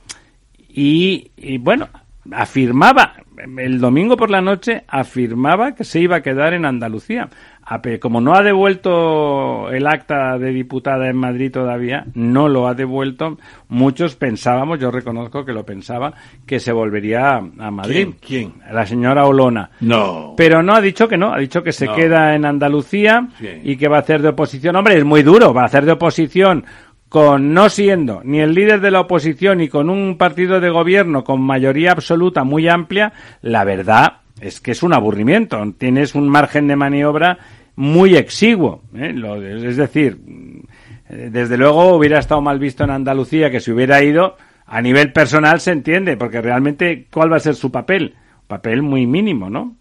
y, 0.68 1.32
y 1.38 1.58
bueno, 1.58 1.88
afirmaba 2.32 3.14
el 3.58 3.80
domingo 3.80 4.16
por 4.16 4.30
la 4.30 4.42
noche 4.42 4.84
afirmaba 4.88 5.74
que 5.74 5.84
se 5.84 6.00
iba 6.00 6.18
a 6.18 6.22
quedar 6.22 6.54
en 6.54 6.66
Andalucía 6.66 7.30
como 8.00 8.20
no 8.20 8.34
ha 8.34 8.42
devuelto 8.42 9.70
el 9.70 9.88
acta 9.88 10.38
de 10.38 10.52
diputada 10.52 11.08
en 11.08 11.16
Madrid 11.16 11.52
todavía, 11.52 12.06
no 12.16 12.50
lo 12.50 12.68
ha 12.68 12.74
devuelto, 12.74 13.38
muchos 13.70 14.16
pensábamos, 14.16 14.80
yo 14.80 14.92
reconozco 14.92 15.46
que 15.46 15.54
lo 15.54 15.66
pensaba, 15.66 16.14
que 16.46 16.60
se 16.60 16.74
volvería 16.74 17.38
a 17.38 17.72
Madrid. 17.72 18.10
¿Quién? 18.20 18.56
La 18.72 18.86
señora 18.86 19.26
Olona. 19.26 19.72
No. 19.80 20.34
Pero 20.36 20.62
no 20.62 20.74
ha 20.74 20.82
dicho 20.82 21.08
que 21.08 21.18
no, 21.18 21.34
ha 21.34 21.38
dicho 21.38 21.64
que 21.64 21.72
se 21.72 21.88
queda 21.88 22.36
en 22.36 22.46
Andalucía 22.46 23.30
y 23.64 23.78
que 23.78 23.88
va 23.88 23.98
a 23.98 24.02
hacer 24.02 24.22
de 24.22 24.30
oposición. 24.30 24.76
Hombre, 24.76 24.98
es 24.98 25.06
muy 25.06 25.24
duro, 25.24 25.54
va 25.54 25.62
a 25.62 25.66
hacer 25.66 25.86
de 25.86 25.94
oposición 25.94 26.66
con 27.12 27.54
no 27.54 27.68
siendo 27.68 28.22
ni 28.24 28.40
el 28.40 28.54
líder 28.54 28.80
de 28.80 28.90
la 28.90 29.02
oposición 29.02 29.58
ni 29.58 29.68
con 29.68 29.90
un 29.90 30.18
partido 30.18 30.62
de 30.62 30.70
gobierno 30.70 31.26
con 31.26 31.42
mayoría 31.42 31.92
absoluta 31.92 32.46
muy 32.46 32.70
amplia, 32.70 33.12
la 33.42 33.66
verdad 33.66 34.20
es 34.40 34.62
que 34.62 34.72
es 34.72 34.82
un 34.82 34.94
aburrimiento. 34.94 35.62
Tienes 35.78 36.16
un 36.16 36.30
margen 36.30 36.70
de 36.70 36.78
maniobra 36.78 37.38
muy 37.76 38.16
exiguo. 38.16 38.84
¿eh? 38.96 39.14
es 39.68 39.76
decir, 39.76 40.20
desde 41.10 41.58
luego 41.58 41.98
hubiera 41.98 42.18
estado 42.18 42.40
mal 42.40 42.60
visto 42.60 42.86
en 42.86 42.92
Andalucía 42.92 43.52
que 43.52 43.60
se 43.60 43.74
hubiera 43.74 44.02
ido. 44.02 44.38
A 44.66 44.82
nivel 44.82 45.12
personal 45.12 45.60
se 45.60 45.72
entiende, 45.72 46.16
porque 46.16 46.40
realmente, 46.40 47.08
¿cuál 47.12 47.30
va 47.30 47.36
a 47.36 47.42
ser 47.42 47.56
su 47.56 47.74
papel? 47.74 48.16
Papel 48.48 48.84
muy 48.84 49.06
mínimo, 49.06 49.50
¿no? 49.50 49.76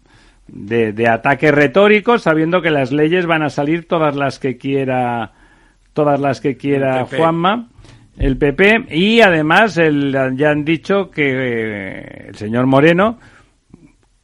De, 0.47 0.91
de 0.91 1.07
ataque 1.07 1.49
retórico, 1.53 2.19
sabiendo 2.19 2.61
que 2.61 2.71
las 2.71 2.91
leyes 2.91 3.25
van 3.25 3.41
a 3.41 3.49
salir 3.49 3.87
todas 3.87 4.17
las 4.17 4.37
que 4.37 4.57
quiera, 4.57 5.31
todas 5.93 6.19
las 6.19 6.41
que 6.41 6.57
quiera 6.57 7.05
Juanma, 7.05 7.69
el 8.17 8.37
PP, 8.37 8.87
y 8.89 9.21
además 9.21 9.77
el, 9.77 10.15
ya 10.35 10.51
han 10.51 10.63
dicho 10.63 11.09
que 11.09 11.31
eh, 11.31 12.27
el 12.29 12.35
señor 12.35 12.67
Moreno 12.67 13.17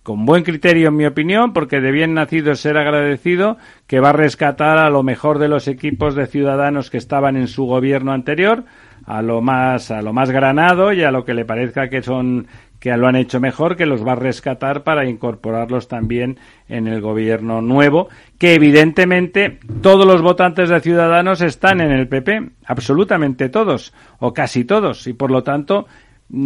con 0.08 0.26
buen 0.26 0.44
criterio 0.44 0.88
en 0.88 0.96
mi 0.96 1.06
opinión, 1.06 1.52
porque 1.52 1.82
de 1.82 1.92
bien 1.92 2.14
nacido 2.14 2.54
es 2.54 2.62
ser 2.62 2.78
agradecido, 2.78 3.58
que 3.88 4.00
va 4.00 4.12
a 4.12 4.14
rescatar 4.14 4.78
a 4.78 4.90
lo 4.90 5.04
mejor 5.04 5.38
de 5.38 5.50
los 5.50 5.68
equipos 5.68 6.16
de 6.16 6.28
ciudadanos 6.28 6.90
que 6.90 6.98
estaban 6.98 7.36
en 7.36 7.50
su 7.50 7.66
gobierno 7.66 8.14
anterior, 8.14 8.64
a 9.08 9.22
lo 9.22 9.42
más, 9.42 9.90
a 9.90 10.02
lo 10.02 10.14
más 10.14 10.30
granado 10.30 10.92
y 10.92 11.02
a 11.02 11.12
lo 11.12 11.24
que 11.26 11.34
le 11.34 11.46
parezca 11.46 11.90
que 11.90 12.04
son 12.04 12.48
que 12.80 12.96
lo 12.96 13.08
han 13.08 13.16
hecho 13.16 13.40
mejor, 13.40 13.76
que 13.76 13.88
los 13.88 14.06
va 14.06 14.12
a 14.12 14.16
rescatar 14.16 14.84
para 14.84 15.10
incorporarlos 15.10 15.88
también 15.88 16.38
en 16.70 16.88
el 16.88 17.02
gobierno 17.02 17.60
nuevo, 17.60 18.08
que 18.38 18.54
evidentemente 18.54 19.60
todos 19.82 20.06
los 20.06 20.22
votantes 20.22 20.70
de 20.70 20.80
Ciudadanos 20.80 21.42
están 21.42 21.82
en 21.82 21.92
el 21.92 22.08
PP, 22.08 22.50
absolutamente 22.66 23.50
todos, 23.50 23.94
o 24.20 24.32
casi 24.32 24.64
todos, 24.64 25.08
y 25.08 25.14
por 25.14 25.32
lo 25.32 25.42
tanto 25.42 25.88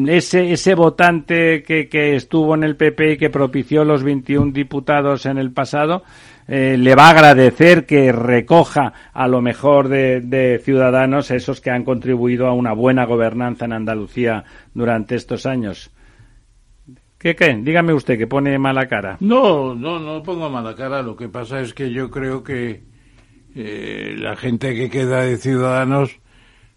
ese, 0.07 0.53
ese 0.53 0.75
votante 0.75 1.63
que, 1.63 1.89
que 1.89 2.15
estuvo 2.15 2.55
en 2.55 2.63
el 2.63 2.77
PP 2.77 3.13
y 3.13 3.17
que 3.17 3.29
propició 3.29 3.83
los 3.83 4.03
21 4.03 4.51
diputados 4.51 5.25
en 5.25 5.37
el 5.37 5.51
pasado, 5.51 6.03
eh, 6.53 6.75
le 6.77 6.95
va 6.95 7.07
a 7.07 7.11
agradecer 7.11 7.85
que 7.85 8.11
recoja 8.11 8.91
a 9.13 9.25
lo 9.29 9.41
mejor 9.41 9.87
de, 9.87 10.19
de, 10.19 10.59
ciudadanos 10.59 11.31
esos 11.31 11.61
que 11.61 11.71
han 11.71 11.85
contribuido 11.85 12.45
a 12.47 12.53
una 12.53 12.73
buena 12.73 13.05
gobernanza 13.05 13.63
en 13.63 13.71
Andalucía 13.71 14.43
durante 14.73 15.15
estos 15.15 15.45
años. 15.45 15.91
¿Qué 17.17 17.37
qué? 17.37 17.55
Dígame 17.55 17.93
usted 17.93 18.17
que 18.17 18.27
pone 18.27 18.59
mala 18.59 18.89
cara. 18.89 19.15
No, 19.21 19.73
no, 19.73 19.97
no 19.97 20.21
pongo 20.23 20.49
mala 20.49 20.75
cara. 20.75 21.01
Lo 21.01 21.15
que 21.15 21.29
pasa 21.29 21.61
es 21.61 21.73
que 21.73 21.89
yo 21.89 22.11
creo 22.11 22.43
que 22.43 22.83
eh, 23.55 24.15
la 24.17 24.35
gente 24.35 24.75
que 24.75 24.89
queda 24.89 25.21
de 25.21 25.37
ciudadanos 25.37 26.19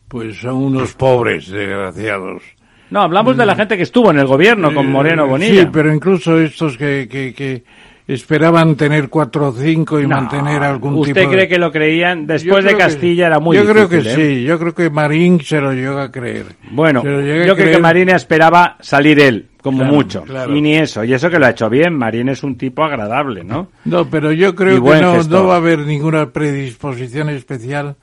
pues 0.07 0.37
son 0.37 0.55
unos 0.55 0.95
pobres, 0.95 1.49
desgraciados 1.49 2.45
no, 2.91 3.03
hablamos 3.03 3.37
de 3.37 3.45
la 3.45 3.55
mm. 3.55 3.57
gente 3.57 3.77
que 3.77 3.83
estuvo 3.83 4.13
en 4.13 4.19
el 4.19 4.27
gobierno 4.27 4.73
con 4.73 4.89
Moreno 4.89 5.27
Bonilla. 5.27 5.63
Sí, 5.63 5.69
pero 5.73 5.93
incluso 5.93 6.39
estos 6.39 6.77
que, 6.77 7.09
que, 7.09 7.65
esperaban 8.07 8.77
tener 8.77 9.09
cuatro 9.09 9.49
o 9.49 9.53
cinco 9.53 9.99
y 9.99 10.07
mantener 10.07 10.63
algún 10.63 10.95
¿Usted 10.95 11.15
tipo 11.15 11.31
cree 11.31 11.49
que 11.49 11.59
lo 11.59 11.73
creían? 11.73 12.27
Después 12.27 12.65
de 12.65 12.77
Castilla 12.77 13.27
era 13.29 13.41
muy 13.41 13.57
yo 13.57 13.63
difícil. 13.63 13.83
Yo 13.83 13.89
creo 13.89 14.03
que 14.03 14.09
¿eh? 14.09 14.15
sí, 14.15 14.45
yo 14.45 14.59
creo 14.59 14.75
que 14.75 14.91
Marín 14.91 15.41
se 15.41 15.61
lo 15.61 15.73
llegó 15.73 15.99
a 15.99 16.13
creer. 16.13 16.47
Bueno, 16.71 17.03
yo 17.03 17.55
creo 17.57 17.73
que 17.73 17.79
Marín 17.79 18.11
esperaba 18.11 18.77
salir 18.81 19.19
él, 19.21 19.49
como 19.63 19.85
mucho. 19.85 20.25
Y 20.49 20.61
ni 20.61 20.77
eso, 20.77 21.03
y 21.05 21.15
eso 21.15 21.31
que 21.31 21.39
lo 21.39 21.47
ha 21.47 21.51
hecho 21.51 21.71
bien. 21.71 21.95
Marín 21.95 22.29
es 22.29 22.43
un 22.43 22.57
tipo 22.57 22.85
agradable, 22.85 23.43
¿no? 23.43 23.69
No, 23.85 24.09
pero 24.11 24.33
yo 24.33 24.55
creo 24.55 24.83
que 24.83 25.01
no, 25.01 25.23
no, 25.23 25.47
va 25.47 25.55
a 25.55 25.59
haber 25.59 25.81
ninguna 25.81 26.31
predisposición 26.31 27.31
especial 27.31 27.97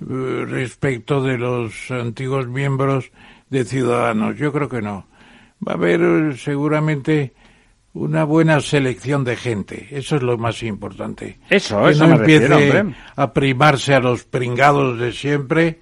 eh, 0.00 0.44
respecto 0.48 1.22
de 1.22 1.38
los 1.38 1.90
antiguos 1.90 2.48
miembros 2.48 3.12
de 3.48 3.64
ciudadanos. 3.64 4.36
Yo 4.36 4.52
creo 4.52 4.68
que 4.68 4.82
no. 4.82 5.06
Va 5.66 5.72
a 5.72 5.76
haber 5.76 6.00
eh, 6.00 6.36
seguramente 6.36 7.32
una 7.96 8.24
buena 8.24 8.60
selección 8.60 9.24
de 9.24 9.36
gente. 9.36 9.88
Eso 9.90 10.16
es 10.16 10.22
lo 10.22 10.36
más 10.36 10.62
importante. 10.62 11.38
Eso, 11.48 11.82
que 11.82 11.90
eso 11.90 12.06
no 12.06 12.16
empiece 12.16 12.94
a 13.16 13.32
primarse 13.32 13.94
a 13.94 14.00
los 14.00 14.24
pringados 14.24 14.98
de 14.98 15.12
siempre 15.12 15.80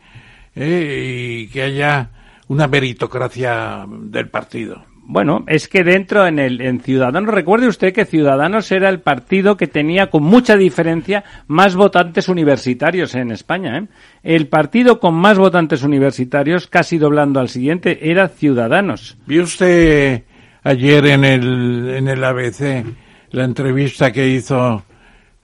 eh, 0.55 1.42
y 1.42 1.48
que 1.48 1.62
haya 1.62 2.11
una 2.48 2.68
meritocracia 2.68 3.85
del 3.88 4.29
partido. 4.29 4.85
Bueno, 5.07 5.44
es 5.48 5.68
que 5.68 5.85
dentro 5.85 6.27
en 6.27 6.38
el 6.38 6.62
en 6.62 6.81
Ciudadanos, 6.81 7.35
recuerde 7.35 7.68
usted 7.68 7.92
que 7.92 8.07
Ciudadanos 8.07 8.72
era 8.72 8.88
el 8.88 9.00
partido 9.00 9.59
que 9.59 9.66
tenía 9.66 10.09
con 10.09 10.22
mucha 10.22 10.57
diferencia 10.57 11.24
más 11.46 11.74
votantes 11.74 12.29
universitarios 12.29 13.14
en 13.14 13.31
España. 13.31 13.77
¿eh? 13.77 13.87
El 14.22 14.48
partido 14.48 15.00
con 15.00 15.14
más 15.14 15.37
votantes 15.37 15.83
universitarios, 15.83 16.68
casi 16.68 16.96
doblando 16.96 17.38
al 17.38 17.50
siguiente, 17.50 18.11
era 18.11 18.29
Ciudadanos. 18.29 19.18
¿Vio 19.27 19.42
usted 19.42 20.22
ayer 20.64 21.07
en 21.07 21.24
el, 21.24 21.88
en 21.96 22.09
el 22.09 22.24
ABC 22.24 22.85
la 23.31 23.44
entrevista 23.44 24.12
que 24.12 24.27
hizo 24.29 24.83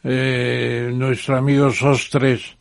eh, 0.03 0.91
nuestro 0.93 1.37
amigo 1.37 1.71
Sostres 1.71 2.57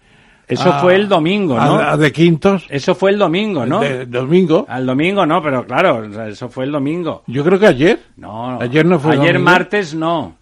eso 0.50 0.74
fue 0.82 0.96
el 0.96 1.08
domingo, 1.08 1.60
¿no? 1.60 1.76
¿A, 1.78 1.96
de 1.96 2.12
Quintos? 2.12 2.66
Eso 2.70 2.96
fue 2.96 3.12
el 3.12 3.20
domingo, 3.20 3.68
¿no? 3.68 3.82
¿De, 3.82 4.08
domingo? 4.08 4.66
Al 4.68 4.84
domingo 4.84 5.24
no, 5.24 5.44
pero 5.44 5.64
claro, 5.64 6.04
eso 6.28 6.50
fue 6.50 6.66
el 6.66 6.72
domingo. 6.72 7.22
Yo 7.28 7.44
creo 7.44 7.60
que 7.60 7.68
ayer. 7.68 8.00
No, 8.18 8.60
Ayer 8.60 8.84
no 8.84 9.00
fue 9.00 9.14
Ayer 9.14 9.38
martes 9.38 9.94
no. 9.94 10.38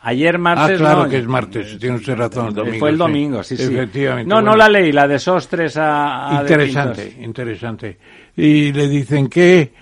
Ayer 0.00 0.36
martes 0.36 0.74
Ah, 0.74 0.78
claro 0.78 1.04
no. 1.04 1.08
que 1.08 1.18
es 1.18 1.26
martes, 1.28 1.78
tiene 1.78 1.94
usted 1.94 2.16
razón. 2.16 2.48
El 2.48 2.54
domingo, 2.54 2.78
fue 2.80 2.90
el 2.90 2.98
domingo, 2.98 3.42
sí, 3.44 3.56
sí. 3.56 3.72
Efectivamente. 3.72 4.28
No, 4.28 4.42
no 4.42 4.56
la 4.56 4.68
leí, 4.68 4.90
la 4.90 5.06
de 5.06 5.20
Sostres 5.20 5.76
a, 5.76 6.38
a 6.38 6.40
Interesante, 6.40 7.18
interesante. 7.20 7.98
Y 8.36 8.72
le 8.72 8.88
dicen, 8.88 9.28
¿qué, 9.28 9.72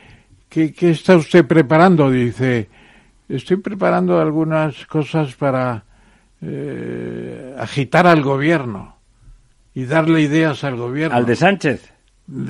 qué, 0.51 0.75
¿qué 0.75 0.91
está 0.91 1.17
usted 1.17 1.47
preparando? 1.47 2.11
Dice, 2.11 2.69
estoy 3.29 3.57
preparando 3.57 4.21
algunas 4.21 4.85
cosas 4.87 5.35
para 5.35 5.85
eh, 6.43 7.55
agitar 7.59 8.07
al 8.07 8.23
gobierno 8.23 8.97
y 9.75 9.85
darle 9.85 10.21
ideas 10.21 10.65
al 10.65 10.77
gobierno. 10.77 11.17
¿Al 11.17 11.25
de 11.25 11.37
Sánchez? 11.37 11.93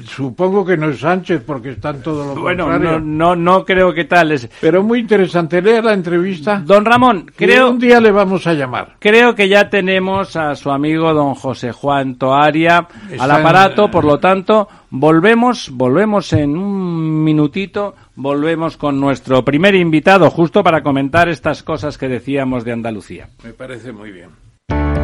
Supongo 0.05 0.65
que 0.65 0.77
no 0.77 0.91
es 0.91 1.01
Sánchez 1.01 1.43
porque 1.47 1.71
están 1.71 2.03
todos 2.03 2.27
los 2.27 2.39
Bueno, 2.39 2.79
no, 2.79 3.01
no, 3.01 3.35
no 3.35 3.65
creo 3.65 3.95
que 3.95 4.05
tal 4.05 4.33
es. 4.33 4.49
Pero 4.61 4.83
muy 4.83 5.01
interesante. 5.01 5.63
Lea 5.63 5.81
la 5.81 5.95
entrevista. 5.95 6.63
Don 6.65 6.85
Ramón, 6.85 7.31
creo. 7.35 7.71
un 7.71 7.79
día 7.79 7.99
le 8.01 8.11
vamos 8.11 8.47
a 8.47 8.53
llamar. 8.53 8.97
Creo 8.99 9.35
que 9.35 9.49
ya 9.49 9.71
tenemos 9.71 10.37
a 10.37 10.55
su 10.55 10.71
amigo 10.71 11.15
don 11.15 11.35
José 11.35 11.73
Juan 11.73 12.17
Toaria 12.17 12.89
al 13.19 13.31
aparato, 13.31 13.91
por 13.91 14.05
lo 14.05 14.19
tanto, 14.19 14.69
volvemos, 14.91 15.71
volvemos 15.73 16.33
en 16.33 16.57
un 16.57 17.25
minutito, 17.25 17.95
volvemos 18.17 18.77
con 18.77 19.01
nuestro 19.01 19.45
primer 19.45 19.75
invitado, 19.75 20.31
justo 20.31 20.63
para 20.63 20.83
comentar 20.83 21.29
estas 21.29 21.63
cosas 21.63 21.97
que 21.97 22.09
decíamos 22.09 22.65
de 22.65 22.73
Andalucía. 22.73 23.29
Me 23.43 23.53
parece 23.53 23.93
muy 23.93 24.11
bien. 24.11 24.31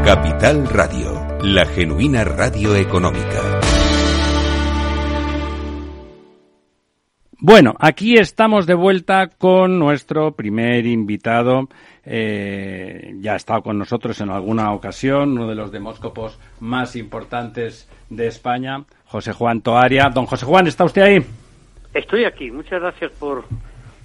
Capital 0.04 0.68
Radio, 0.68 1.26
la 1.42 1.66
genuina 1.66 2.24
radio 2.24 2.76
económica. 2.76 3.60
Bueno, 7.38 7.74
aquí 7.78 8.14
estamos 8.14 8.66
de 8.66 8.74
vuelta 8.74 9.28
con 9.28 9.78
nuestro 9.78 10.32
primer 10.32 10.86
invitado. 10.86 11.68
Eh, 12.02 13.14
ya 13.20 13.34
ha 13.34 13.36
estado 13.36 13.62
con 13.62 13.78
nosotros 13.78 14.18
en 14.22 14.30
alguna 14.30 14.72
ocasión, 14.72 15.32
uno 15.32 15.46
de 15.46 15.54
los 15.54 15.70
demóscopos 15.70 16.38
más 16.60 16.96
importantes 16.96 17.90
de 18.08 18.28
España, 18.28 18.84
José 19.04 19.32
Juan 19.32 19.60
Toaria. 19.60 20.08
Don 20.08 20.24
José 20.24 20.46
Juan, 20.46 20.66
¿está 20.66 20.84
usted 20.84 21.02
ahí? 21.02 21.18
Estoy 21.92 22.24
aquí. 22.24 22.50
Muchas 22.50 22.80
gracias 22.80 23.12
por, 23.12 23.44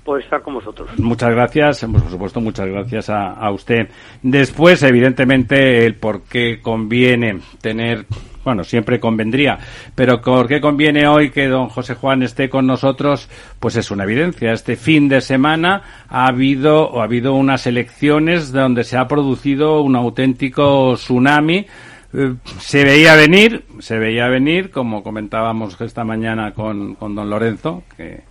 por 0.03 0.21
estar 0.21 0.41
con 0.41 0.55
vosotros. 0.55 0.89
Muchas 0.99 1.31
gracias, 1.31 1.85
por 1.85 2.09
supuesto, 2.09 2.41
muchas 2.41 2.67
gracias 2.67 3.09
a, 3.09 3.31
a 3.31 3.49
usted. 3.51 3.87
Después, 4.21 4.83
evidentemente, 4.83 5.85
el 5.85 5.95
por 5.95 6.23
qué 6.23 6.59
conviene 6.61 7.39
tener 7.61 8.05
bueno, 8.43 8.63
siempre 8.63 8.99
convendría, 8.99 9.60
pero 9.95 10.21
¿por 10.21 10.47
qué 10.47 10.60
conviene 10.60 11.08
hoy 11.08 11.30
que 11.30 11.47
don 11.47 11.69
José 11.69 11.95
Juan 11.95 12.23
esté 12.23 12.49
con 12.49 12.65
nosotros? 12.65 13.30
Pues 13.60 13.75
es 13.75 13.91
una 13.91 14.04
evidencia. 14.04 14.51
Este 14.51 14.75
fin 14.75 15.08
de 15.10 15.21
semana 15.21 15.82
ha 16.10 16.27
habido, 16.27 17.01
ha 17.01 17.04
habido 17.04 17.36
unas 17.36 17.67
elecciones 17.67 18.51
donde 18.51 18.84
se 18.84 18.97
ha 18.97 19.08
producido 19.08 19.82
un 19.82 19.95
auténtico 19.95 20.93
tsunami. 20.95 21.65
Eh, 22.13 22.34
se 22.60 22.84
veía 22.84 23.15
venir, 23.15 23.65
se 23.80 23.97
veía 23.97 24.27
venir, 24.27 24.71
como 24.71 25.04
comentábamos 25.04 25.80
esta 25.80 26.04
mañana 26.04 26.54
con, 26.54 26.95
con 26.95 27.15
don 27.15 27.30
Lorenzo, 27.30 27.84
que 27.95 28.30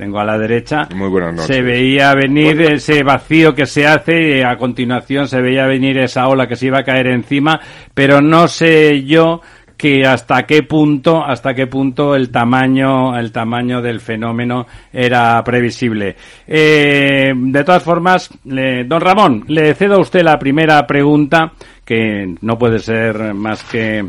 tengo 0.00 0.18
a 0.18 0.24
la 0.24 0.38
derecha, 0.38 0.88
Muy 0.94 1.08
buenas 1.10 1.34
noches. 1.34 1.54
se 1.54 1.60
veía 1.60 2.14
venir 2.14 2.58
ese 2.62 3.02
vacío 3.02 3.54
que 3.54 3.66
se 3.66 3.86
hace 3.86 4.38
y 4.38 4.40
a 4.42 4.56
continuación 4.56 5.28
se 5.28 5.42
veía 5.42 5.66
venir 5.66 5.98
esa 5.98 6.26
ola 6.26 6.46
que 6.48 6.56
se 6.56 6.66
iba 6.68 6.78
a 6.78 6.84
caer 6.84 7.08
encima, 7.08 7.60
pero 7.92 8.22
no 8.22 8.48
sé 8.48 9.04
yo 9.04 9.42
que 9.76 10.06
hasta 10.06 10.44
qué 10.46 10.62
punto 10.62 11.22
hasta 11.22 11.52
qué 11.54 11.66
punto 11.66 12.14
el 12.14 12.30
tamaño 12.30 13.18
el 13.18 13.30
tamaño 13.30 13.80
del 13.82 14.00
fenómeno 14.00 14.66
era 14.92 15.42
previsible 15.44 16.16
eh, 16.46 17.32
de 17.34 17.64
todas 17.64 17.82
formas 17.82 18.30
le- 18.44 18.84
don 18.84 19.00
Ramón 19.00 19.44
le 19.48 19.74
cedo 19.74 19.94
a 19.96 20.00
usted 20.00 20.22
la 20.22 20.38
primera 20.38 20.86
pregunta 20.86 21.52
que 21.84 22.34
no 22.42 22.58
puede 22.58 22.78
ser 22.78 23.32
más 23.34 23.62
que 23.64 24.04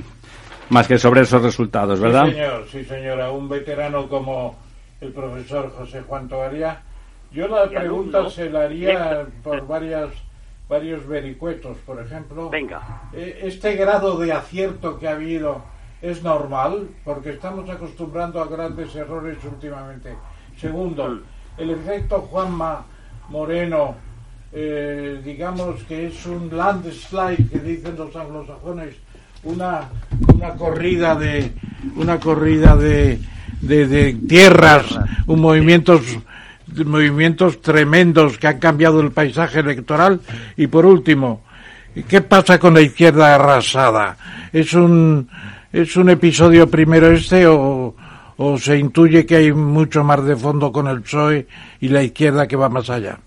más 0.70 0.88
que 0.88 0.98
sobre 0.98 1.22
esos 1.22 1.42
resultados 1.42 2.00
verdad 2.02 2.26
Sí, 2.26 2.32
señor, 2.34 2.66
sí, 2.72 2.84
señora. 2.84 3.32
Un 3.32 3.48
veterano 3.48 4.08
como 4.10 4.58
el 5.02 5.12
profesor 5.12 5.72
José 5.76 6.02
Juan 6.08 6.28
Toaria. 6.30 6.82
Yo 7.32 7.48
la 7.48 7.66
Y 7.66 7.70
pregunta 7.70 8.20
alumno. 8.20 8.30
se 8.30 8.50
la 8.50 8.62
haría 8.64 9.26
por 9.44 9.66
varias, 9.68 10.10
varios 10.70 11.06
vericuetos. 11.08 11.78
Por 11.86 12.00
ejemplo, 12.00 12.50
Venga. 12.50 12.82
eh, 13.14 13.40
este 13.44 13.76
grado 13.76 14.18
de 14.20 14.32
acierto 14.32 15.00
que 15.00 15.08
ha 15.08 15.12
habido 15.12 15.64
es 16.02 16.24
normal, 16.24 16.88
porque 17.04 17.32
estamos 17.32 17.70
acostumbrando 17.70 18.42
a 18.42 18.48
grandes 18.48 18.96
errores 18.96 19.38
últimamente. 19.44 20.16
Segundo, 20.58 21.22
el 21.58 21.70
efecto 21.72 22.22
Juanma 22.22 22.86
Moreno, 23.30 23.96
eh, 24.52 25.22
digamos 25.24 25.82
que 25.84 26.08
es 26.08 26.26
un 26.26 26.50
landslide 26.56 27.48
que 27.50 27.60
dicen 27.60 27.96
los 27.98 28.16
anglosajones, 28.16 28.96
una, 29.44 29.90
una 30.36 30.54
corrida 30.56 31.16
de 31.16 31.52
una 31.96 32.20
corrida 32.20 32.76
de, 32.76 33.20
de, 33.62 33.88
de 33.88 34.14
tierras, 34.14 35.00
un 35.28 35.42
movimientos 35.42 36.02
movimientos 36.86 37.62
tremendos 37.62 38.38
que 38.38 38.48
han 38.48 38.60
cambiado 38.60 39.02
el 39.02 39.12
paisaje 39.12 39.60
electoral 39.60 40.22
y 40.56 40.68
por 40.68 40.86
último, 40.86 41.44
¿qué 42.08 42.22
pasa 42.22 42.60
con 42.60 42.74
la 42.74 42.82
izquierda 42.82 43.36
arrasada? 43.36 44.18
¿Es 44.54 44.74
un 44.74 45.30
es 45.74 45.96
un 45.96 46.10
episodio 46.10 46.70
primero 46.70 47.12
este 47.12 47.48
o, 47.48 47.96
o 48.38 48.58
se 48.58 48.78
intuye 48.78 49.26
que 49.26 49.38
hay 49.38 49.52
mucho 49.52 50.04
más 50.04 50.24
de 50.26 50.36
fondo 50.36 50.72
con 50.72 50.88
el 50.88 51.02
PSOE 51.02 51.48
y 51.80 51.88
la 51.90 52.04
izquierda 52.04 52.48
que 52.48 52.56
va 52.56 52.70
más 52.70 52.90
allá? 52.90 53.20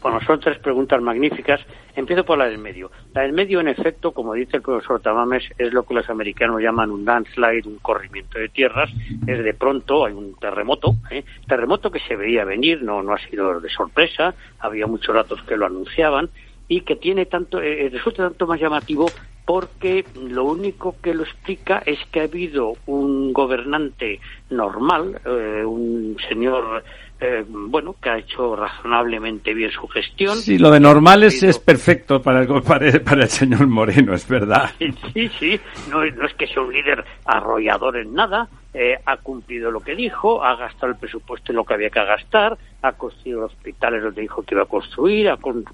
Bueno, 0.00 0.20
son 0.26 0.38
tres 0.40 0.58
preguntas 0.60 1.02
magníficas. 1.02 1.60
Empiezo 1.98 2.24
por 2.24 2.38
la 2.38 2.44
del 2.44 2.58
medio. 2.58 2.92
La 3.12 3.22
del 3.22 3.32
medio, 3.32 3.58
en 3.58 3.66
efecto, 3.66 4.12
como 4.12 4.34
dice 4.34 4.58
el 4.58 4.62
profesor 4.62 5.00
Tamames, 5.00 5.42
es 5.58 5.72
lo 5.72 5.82
que 5.82 5.94
los 5.94 6.08
americanos 6.08 6.62
llaman 6.62 6.92
un 6.92 7.04
landslide, 7.04 7.66
un 7.66 7.78
corrimiento 7.78 8.38
de 8.38 8.48
tierras. 8.48 8.88
Es 9.26 9.42
de 9.42 9.52
pronto, 9.52 10.06
hay 10.06 10.12
un 10.12 10.36
terremoto, 10.36 10.94
¿eh? 11.10 11.24
terremoto 11.48 11.90
que 11.90 11.98
se 11.98 12.14
veía 12.14 12.44
venir, 12.44 12.84
no, 12.84 13.02
no 13.02 13.14
ha 13.14 13.18
sido 13.18 13.58
de 13.58 13.68
sorpresa, 13.68 14.36
había 14.60 14.86
muchos 14.86 15.12
datos 15.12 15.42
que 15.42 15.56
lo 15.56 15.66
anunciaban 15.66 16.30
y 16.68 16.82
que 16.82 16.94
tiene 16.94 17.26
tanto, 17.26 17.60
eh, 17.60 17.88
resulta 17.92 18.28
tanto 18.28 18.46
más 18.46 18.60
llamativo 18.60 19.06
porque 19.44 20.04
lo 20.14 20.44
único 20.44 20.94
que 21.02 21.14
lo 21.14 21.24
explica 21.24 21.82
es 21.84 21.98
que 22.12 22.20
ha 22.20 22.24
habido 22.24 22.74
un 22.86 23.32
gobernante 23.32 24.20
normal, 24.50 25.20
eh, 25.24 25.64
un 25.64 26.16
señor, 26.28 26.84
eh, 27.20 27.44
bueno, 27.48 27.96
que 28.00 28.10
ha 28.10 28.18
hecho 28.18 28.54
razonablemente 28.54 29.52
bien 29.54 29.70
su 29.70 29.86
gestión. 29.88 30.36
Sí, 30.36 30.56
lo 30.58 30.70
de 30.70 30.78
normales 30.80 31.42
es 31.42 31.58
perfecto 31.58 32.22
para 32.22 32.42
el, 32.42 32.62
para, 32.62 32.88
el- 32.88 33.00
para 33.02 33.22
el 33.22 33.28
señor 33.28 33.66
Moreno, 33.66 34.14
es 34.14 34.28
verdad. 34.28 34.70
Sí, 35.14 35.28
sí, 35.38 35.60
no, 35.90 36.04
no 36.04 36.26
es 36.26 36.34
que 36.34 36.46
sea 36.46 36.62
un 36.62 36.72
líder 36.72 37.04
arrollador 37.24 37.96
en 37.96 38.14
nada, 38.14 38.48
eh, 38.72 38.96
ha 39.04 39.16
cumplido 39.16 39.70
lo 39.70 39.80
que 39.80 39.96
dijo, 39.96 40.44
ha 40.44 40.54
gastado 40.56 40.92
el 40.92 40.98
presupuesto 40.98 41.50
en 41.52 41.56
lo 41.56 41.64
que 41.64 41.74
había 41.74 41.90
que 41.90 42.04
gastar, 42.04 42.56
ha 42.82 42.92
construido 42.92 43.46
hospitales 43.46 44.02
donde 44.02 44.22
dijo 44.22 44.42
que 44.42 44.54
iba 44.54 44.62
a 44.62 44.66
construir, 44.66 45.28
ha, 45.30 45.36
con- 45.38 45.64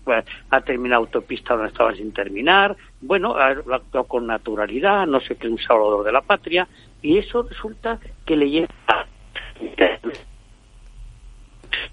ha 0.50 0.60
terminado 0.62 1.02
autopistas 1.02 1.56
donde 1.58 1.72
estaban 1.72 1.96
sin 1.96 2.12
terminar, 2.12 2.74
bueno, 3.02 3.34
ha, 3.36 3.48
ha 3.48 3.76
actuado 3.76 4.04
con 4.04 4.26
naturalidad, 4.26 5.06
no 5.06 5.20
sé 5.20 5.36
qué, 5.36 5.48
un 5.48 5.58
salvador 5.58 6.04
de 6.04 6.12
la 6.12 6.22
patria, 6.22 6.66
y 7.02 7.18
eso 7.18 7.42
resulta 7.42 7.98
que 8.24 8.36
le 8.36 8.48
lleva 8.50 8.68
a- 8.88 9.04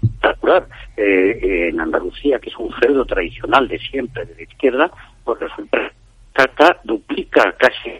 espectacular 0.02 0.66
eh, 0.96 1.68
en 1.68 1.80
Andalucía, 1.80 2.38
que 2.38 2.50
es 2.50 2.56
un 2.56 2.72
feudo 2.74 3.04
tradicional 3.04 3.68
de 3.68 3.78
siempre 3.78 4.24
de 4.24 4.34
la 4.34 4.42
izquierda, 4.42 4.90
porque 5.24 5.46
resulta 5.46 5.92
duplica 6.84 7.54
casi 7.58 7.90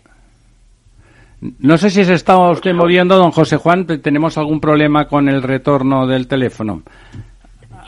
No 1.59 1.77
sé 1.77 1.90
si 1.90 2.05
se 2.05 2.14
estaba 2.14 2.51
usted 2.51 2.73
moviendo, 2.75 3.16
don 3.16 3.31
José 3.31 3.57
Juan, 3.57 3.87
tenemos 3.87 4.38
algún 4.38 4.61
problema 4.61 5.07
con 5.07 5.29
el 5.29 5.42
retorno 5.42 6.07
del 6.07 6.27
teléfono. 6.27 6.83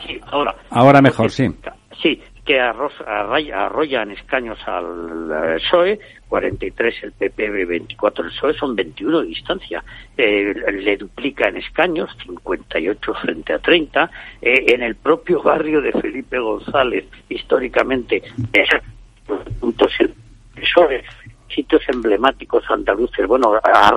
Sí, 0.05 0.19
ahora. 0.31 0.55
Ahora 0.69 1.01
mejor, 1.01 1.31
sí. 1.31 1.47
Sí, 2.01 2.21
que 2.45 2.59
arrollan 2.59 4.11
escaños 4.11 4.59
al 4.67 5.31
eh, 5.31 5.55
PSOE, 5.55 5.99
43 6.29 7.03
el 7.03 7.11
PP, 7.13 7.65
24 7.65 8.23
el 8.23 8.31
PSOE, 8.31 8.53
son 8.53 8.75
21 8.75 9.21
de 9.21 9.27
distancia. 9.27 9.83
Eh, 10.15 10.53
le 10.71 10.97
duplica 10.97 11.49
en 11.49 11.57
escaños, 11.57 12.15
58 12.23 13.13
frente 13.15 13.53
a 13.53 13.59
30. 13.59 14.11
Eh, 14.41 14.65
en 14.67 14.83
el 14.83 14.95
propio 14.95 15.41
barrio 15.41 15.81
de 15.81 15.91
Felipe 15.93 16.37
González, 16.37 17.05
históricamente, 17.29 18.21
es 18.53 18.69
puntos 19.59 19.91
PSOE, 20.53 21.03
sitios 21.49 21.81
emblemáticos 21.89 22.63
andaluces, 22.69 23.25
bueno, 23.25 23.59
ha 23.63 23.91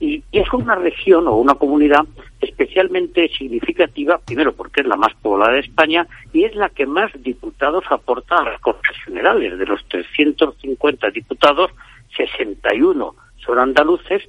y, 0.00 0.22
es 0.32 0.52
una 0.52 0.74
región 0.74 1.26
o 1.28 1.36
una 1.36 1.54
comunidad 1.54 2.04
especialmente 2.40 3.28
significativa, 3.28 4.18
primero 4.18 4.52
porque 4.52 4.80
es 4.80 4.86
la 4.86 4.96
más 4.96 5.14
poblada 5.20 5.52
de 5.52 5.60
España 5.60 6.06
y 6.32 6.44
es 6.44 6.54
la 6.54 6.68
que 6.68 6.86
más 6.86 7.10
diputados 7.22 7.84
aporta 7.90 8.36
a 8.36 8.44
las 8.44 8.60
Cortes 8.60 8.96
Generales. 9.04 9.58
De 9.58 9.66
los 9.66 9.84
350 9.88 11.10
diputados, 11.10 11.70
61 12.16 13.14
son 13.44 13.58
andaluces, 13.58 14.22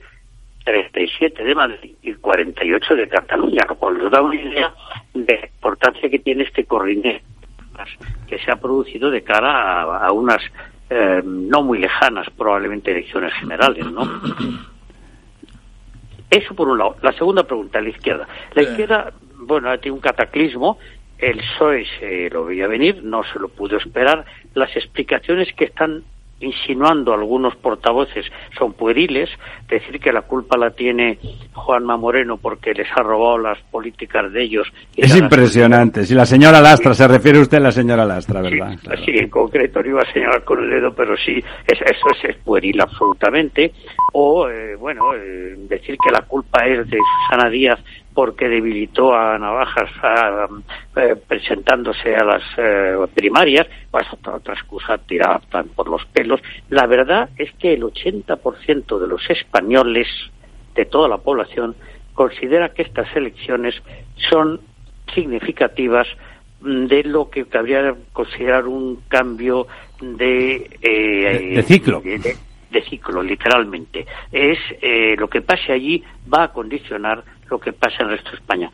37 0.65 1.43
de 1.43 1.55
Madrid 1.55 1.95
y 2.01 2.13
48 2.13 2.95
de 2.95 3.07
Cataluña, 3.07 3.65
lo 3.67 3.75
cual 3.75 3.97
nos 3.97 4.12
da 4.12 4.21
una 4.21 4.36
idea 4.36 4.73
de 5.13 5.38
la 5.39 5.45
importancia 5.45 6.10
que 6.10 6.19
tiene 6.19 6.43
este 6.43 6.65
corriente 6.65 7.23
que 8.27 8.38
se 8.38 8.51
ha 8.51 8.57
producido 8.57 9.10
de 9.10 9.23
cara 9.23 9.81
a, 9.81 10.05
a 10.05 10.12
unas 10.12 10.41
eh, 10.93 11.21
no 11.23 11.63
muy 11.63 11.79
lejanas, 11.79 12.27
probablemente 12.38 12.91
elecciones 12.91 13.34
generales, 13.36 13.89
¿no? 13.89 14.01
Eso 16.32 16.56
por 16.56 16.70
un 16.70 16.78
lado. 16.78 16.96
La 17.02 17.12
segunda 17.12 17.44
pregunta, 17.44 17.82
la 17.82 17.89
izquierda. 17.89 18.26
La 18.54 18.63
izquierda, 18.63 19.12
bueno, 19.36 19.70
ha 19.70 19.78
tenido 19.78 19.96
un 19.96 20.02
cataclismo. 20.02 20.80
El 21.17 21.38
PSOE 21.38 21.86
se 22.00 22.30
lo 22.30 22.46
veía 22.46 22.67
venir, 22.67 23.04
no 23.04 23.24
se 23.26 23.38
lo 23.38 23.50
pudo 23.50 23.78
esperar. 23.78 24.26
Las 24.54 24.74
explicaciones 24.78 25.54
que 25.54 25.65
están 25.65 26.04
insinuando 26.41 27.13
algunos 27.13 27.56
portavoces 27.56 28.25
son 28.58 28.73
pueriles, 28.73 29.30
decir 29.69 29.99
que 29.99 30.12
la 30.12 30.23
culpa 30.23 30.58
la 30.58 30.71
tiene 30.71 31.17
Juanma 31.54 31.97
Moreno 31.97 32.38
porque 32.38 32.73
les 32.73 32.88
ha 32.95 33.04
robado 33.04 33.38
las 33.38 33.60
políticas 33.71 34.32
de 34.32 34.43
ellos. 34.43 34.67
es 34.95 35.15
impresionante. 35.15 36.06
Si 36.06 36.13
la 36.13 36.25
señora 36.25 36.62
Lastra, 36.62 36.93
se 36.93 37.08
refiere 37.08 37.39
usted 37.39 37.58
a 37.58 37.62
la 37.62 37.71
señora 37.71 38.06
Lastra, 38.06 38.41
¿verdad? 38.41 38.77
Sí, 39.06 39.12
en 39.17 39.30
concreto 39.30 39.82
no 39.82 39.89
iba 39.89 40.01
a 40.01 40.12
señalar 40.12 40.43
con 40.43 40.63
el 40.63 40.69
dedo, 40.69 40.93
pero 40.93 41.15
sí, 41.17 41.43
eso 41.67 42.08
es, 42.23 42.36
pueril 42.38 42.82
absolutamente. 42.82 43.71
O, 44.13 44.49
eh, 44.49 44.75
bueno, 44.75 45.13
eh, 45.15 45.56
decir 45.69 45.97
que 46.04 46.12
la 46.12 46.21
culpa 46.21 46.65
es 46.65 46.89
de 46.89 46.97
Susana 46.97 47.49
Díaz 47.49 47.80
porque 48.13 48.50
debilitó 48.50 49.13
a 49.13 49.38
Navajas 49.38 49.89
eh, 50.95 51.15
presentándose 51.28 52.15
a 52.15 52.24
las 52.24 52.43
eh, 52.58 52.95
primarias, 53.13 53.67
pues 53.89 54.06
otra, 54.12 54.36
otra 54.36 54.54
excusa 54.54 54.97
tirada 54.97 55.41
por 55.76 55.88
los 55.88 56.06
pelos. 56.08 56.41
La 56.69 56.88
verdad 56.88 57.30
es 57.38 57.52
que 57.54 57.74
el 57.74 57.84
80% 57.84 59.00
de 59.00 59.08
los 59.08 59.30
españoles, 59.30 60.08
de 60.76 60.86
toda 60.86 61.08
la 61.08 61.17
población, 61.17 61.76
considera 62.13 62.69
que 62.69 62.82
estas 62.82 63.13
elecciones 63.15 63.76
son 64.30 64.60
significativas 65.13 66.08
mm, 66.62 66.86
de 66.88 67.04
lo 67.04 67.30
que 67.30 67.45
cabría 67.45 67.95
considerar 68.12 68.67
un 68.67 69.04
cambio 69.08 69.67
de, 70.02 70.69
eh, 70.82 71.54
de, 71.56 71.63
ciclo. 71.63 72.02
De, 72.02 72.82
ciclo, 72.89 73.24
literalmente. 73.24 74.06
Es 74.32 74.58
lo 75.17 75.30
que 75.30 75.41
pase 75.41 75.71
allí 75.74 76.04
va 76.34 76.43
a 76.43 76.54
condicionar 76.54 77.24
lo 77.52 77.60
que 77.60 77.74
pasa 77.74 77.98
en 78.00 78.10
el 78.10 78.18
resto 78.18 78.32
de 78.32 78.38
España. 78.38 78.72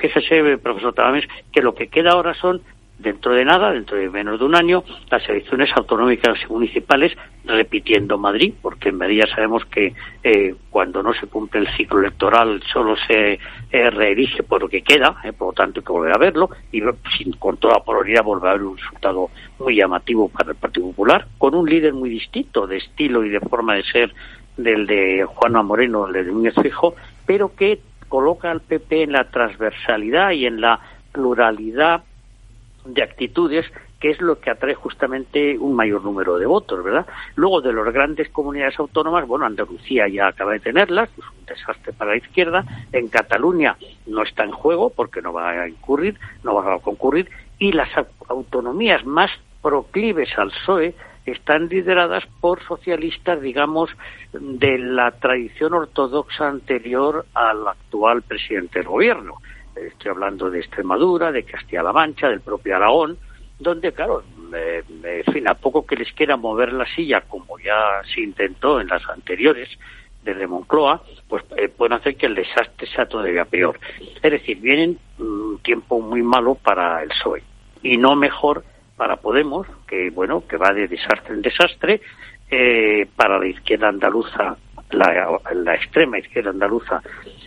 Fíjese, 0.00 0.58
profesor 0.58 0.94
Tamames, 0.94 1.28
que 1.52 1.60
lo 1.60 1.74
que 1.74 1.88
queda 1.88 2.12
ahora 2.12 2.32
son 2.34 2.62
dentro 2.98 3.32
de 3.32 3.44
nada, 3.44 3.72
dentro 3.72 3.96
de 3.96 4.10
menos 4.10 4.40
de 4.40 4.44
un 4.44 4.56
año, 4.56 4.82
las 5.10 5.26
elecciones 5.28 5.70
autonómicas 5.76 6.38
y 6.42 6.52
municipales, 6.52 7.12
repitiendo 7.44 8.18
Madrid, 8.18 8.54
porque 8.60 8.88
en 8.88 8.98
Madrid 8.98 9.22
ya 9.24 9.34
sabemos 9.34 9.64
que 9.66 9.94
eh, 10.22 10.54
cuando 10.68 11.02
no 11.02 11.14
se 11.14 11.28
cumple 11.28 11.60
el 11.60 11.68
ciclo 11.76 12.00
electoral 12.00 12.60
solo 12.72 12.96
se 13.06 13.38
eh, 13.70 13.90
reelige 13.90 14.42
por 14.42 14.62
lo 14.62 14.68
que 14.68 14.82
queda, 14.82 15.16
eh, 15.24 15.32
por 15.32 15.48
lo 15.48 15.52
tanto 15.52 15.80
hay 15.80 15.86
que 15.86 15.92
volver 15.92 16.14
a 16.14 16.18
verlo, 16.18 16.50
y 16.72 16.82
sin, 17.16 17.32
con 17.34 17.56
toda 17.56 17.84
probabilidad 17.84 18.24
volver 18.24 18.48
a 18.48 18.52
haber 18.52 18.64
un 18.64 18.76
resultado 18.76 19.30
muy 19.60 19.76
llamativo 19.76 20.28
para 20.28 20.50
el 20.50 20.56
Partido 20.56 20.88
Popular, 20.88 21.26
con 21.38 21.54
un 21.54 21.68
líder 21.68 21.94
muy 21.94 22.10
distinto 22.10 22.66
de 22.66 22.78
estilo 22.78 23.24
y 23.24 23.30
de 23.30 23.40
forma 23.40 23.76
de 23.76 23.84
ser 23.84 24.12
del 24.56 24.86
de 24.86 25.24
Juanma 25.24 25.62
Moreno, 25.62 26.08
el 26.08 26.12
de 26.12 26.24
Núñez 26.24 26.54
Fijo, 26.60 26.96
pero 27.24 27.54
que 27.54 27.80
coloca 28.08 28.50
al 28.50 28.60
PP 28.60 29.04
en 29.04 29.12
la 29.12 29.24
transversalidad 29.30 30.30
y 30.32 30.46
en 30.46 30.60
la 30.60 30.80
pluralidad 31.12 32.02
de 32.84 33.02
actitudes 33.02 33.66
que 34.00 34.10
es 34.10 34.20
lo 34.20 34.38
que 34.38 34.50
atrae 34.50 34.74
justamente 34.74 35.58
un 35.58 35.74
mayor 35.74 36.04
número 36.04 36.38
de 36.38 36.46
votos, 36.46 36.82
¿verdad? 36.84 37.06
Luego 37.34 37.60
de 37.60 37.72
las 37.72 37.92
grandes 37.92 38.28
comunidades 38.28 38.78
autónomas, 38.78 39.26
bueno, 39.26 39.44
Andalucía 39.44 40.06
ya 40.08 40.28
acaba 40.28 40.52
de 40.52 40.60
tenerlas, 40.60 41.08
es 41.18 41.24
un 41.24 41.46
desastre 41.46 41.92
para 41.92 42.12
la 42.12 42.18
izquierda, 42.18 42.64
en 42.92 43.08
Cataluña 43.08 43.76
no 44.06 44.22
está 44.22 44.44
en 44.44 44.52
juego 44.52 44.90
porque 44.90 45.20
no 45.20 45.32
va 45.32 45.50
a 45.50 45.68
incurrir, 45.68 46.18
no 46.44 46.54
va 46.54 46.74
a 46.74 46.78
concurrir, 46.78 47.28
y 47.58 47.72
las 47.72 47.88
autonomías 48.28 49.04
más 49.04 49.30
proclives 49.62 50.30
al 50.38 50.50
PSOE 50.50 50.94
están 51.32 51.68
lideradas 51.68 52.24
por 52.40 52.62
socialistas, 52.62 53.40
digamos, 53.40 53.90
de 54.32 54.78
la 54.78 55.10
tradición 55.12 55.74
ortodoxa 55.74 56.48
anterior 56.48 57.26
al 57.34 57.66
actual 57.66 58.22
presidente 58.22 58.80
del 58.80 58.88
gobierno. 58.88 59.34
Estoy 59.74 60.10
hablando 60.10 60.50
de 60.50 60.60
Extremadura, 60.60 61.30
de 61.30 61.44
Castilla-La 61.44 61.92
Mancha, 61.92 62.28
del 62.28 62.40
propio 62.40 62.76
Aragón, 62.76 63.16
donde, 63.58 63.92
claro, 63.92 64.22
en 64.52 65.32
fin, 65.32 65.48
a 65.48 65.54
poco 65.54 65.86
que 65.86 65.96
les 65.96 66.12
quiera 66.12 66.36
mover 66.36 66.72
la 66.72 66.86
silla, 66.94 67.22
como 67.22 67.58
ya 67.58 68.02
se 68.12 68.20
intentó 68.20 68.80
en 68.80 68.88
las 68.88 69.08
anteriores, 69.08 69.68
desde 70.22 70.46
Moncloa, 70.46 71.02
pues 71.28 71.44
eh, 71.56 71.68
pueden 71.68 71.94
hacer 71.94 72.16
que 72.16 72.26
el 72.26 72.34
desastre 72.34 72.86
sea 72.88 73.06
todavía 73.06 73.44
peor. 73.44 73.78
Es 74.22 74.32
decir, 74.32 74.58
vienen 74.60 74.98
un 75.18 75.58
tiempo 75.62 76.00
muy 76.00 76.22
malo 76.22 76.54
para 76.54 77.02
el 77.02 77.08
PSOE 77.08 77.42
y 77.82 77.96
no 77.96 78.14
mejor 78.16 78.64
para 78.98 79.16
Podemos, 79.16 79.66
que 79.86 80.10
bueno, 80.10 80.42
que 80.46 80.58
va 80.58 80.74
de 80.74 80.88
desastre 80.88 81.34
en 81.34 81.40
desastre, 81.40 82.02
eh, 82.50 83.06
para 83.16 83.38
la 83.38 83.46
izquierda 83.46 83.88
andaluza, 83.88 84.56
la, 84.90 85.74
extrema 85.74 86.18
izquierda 86.18 86.50
andaluza, 86.50 87.00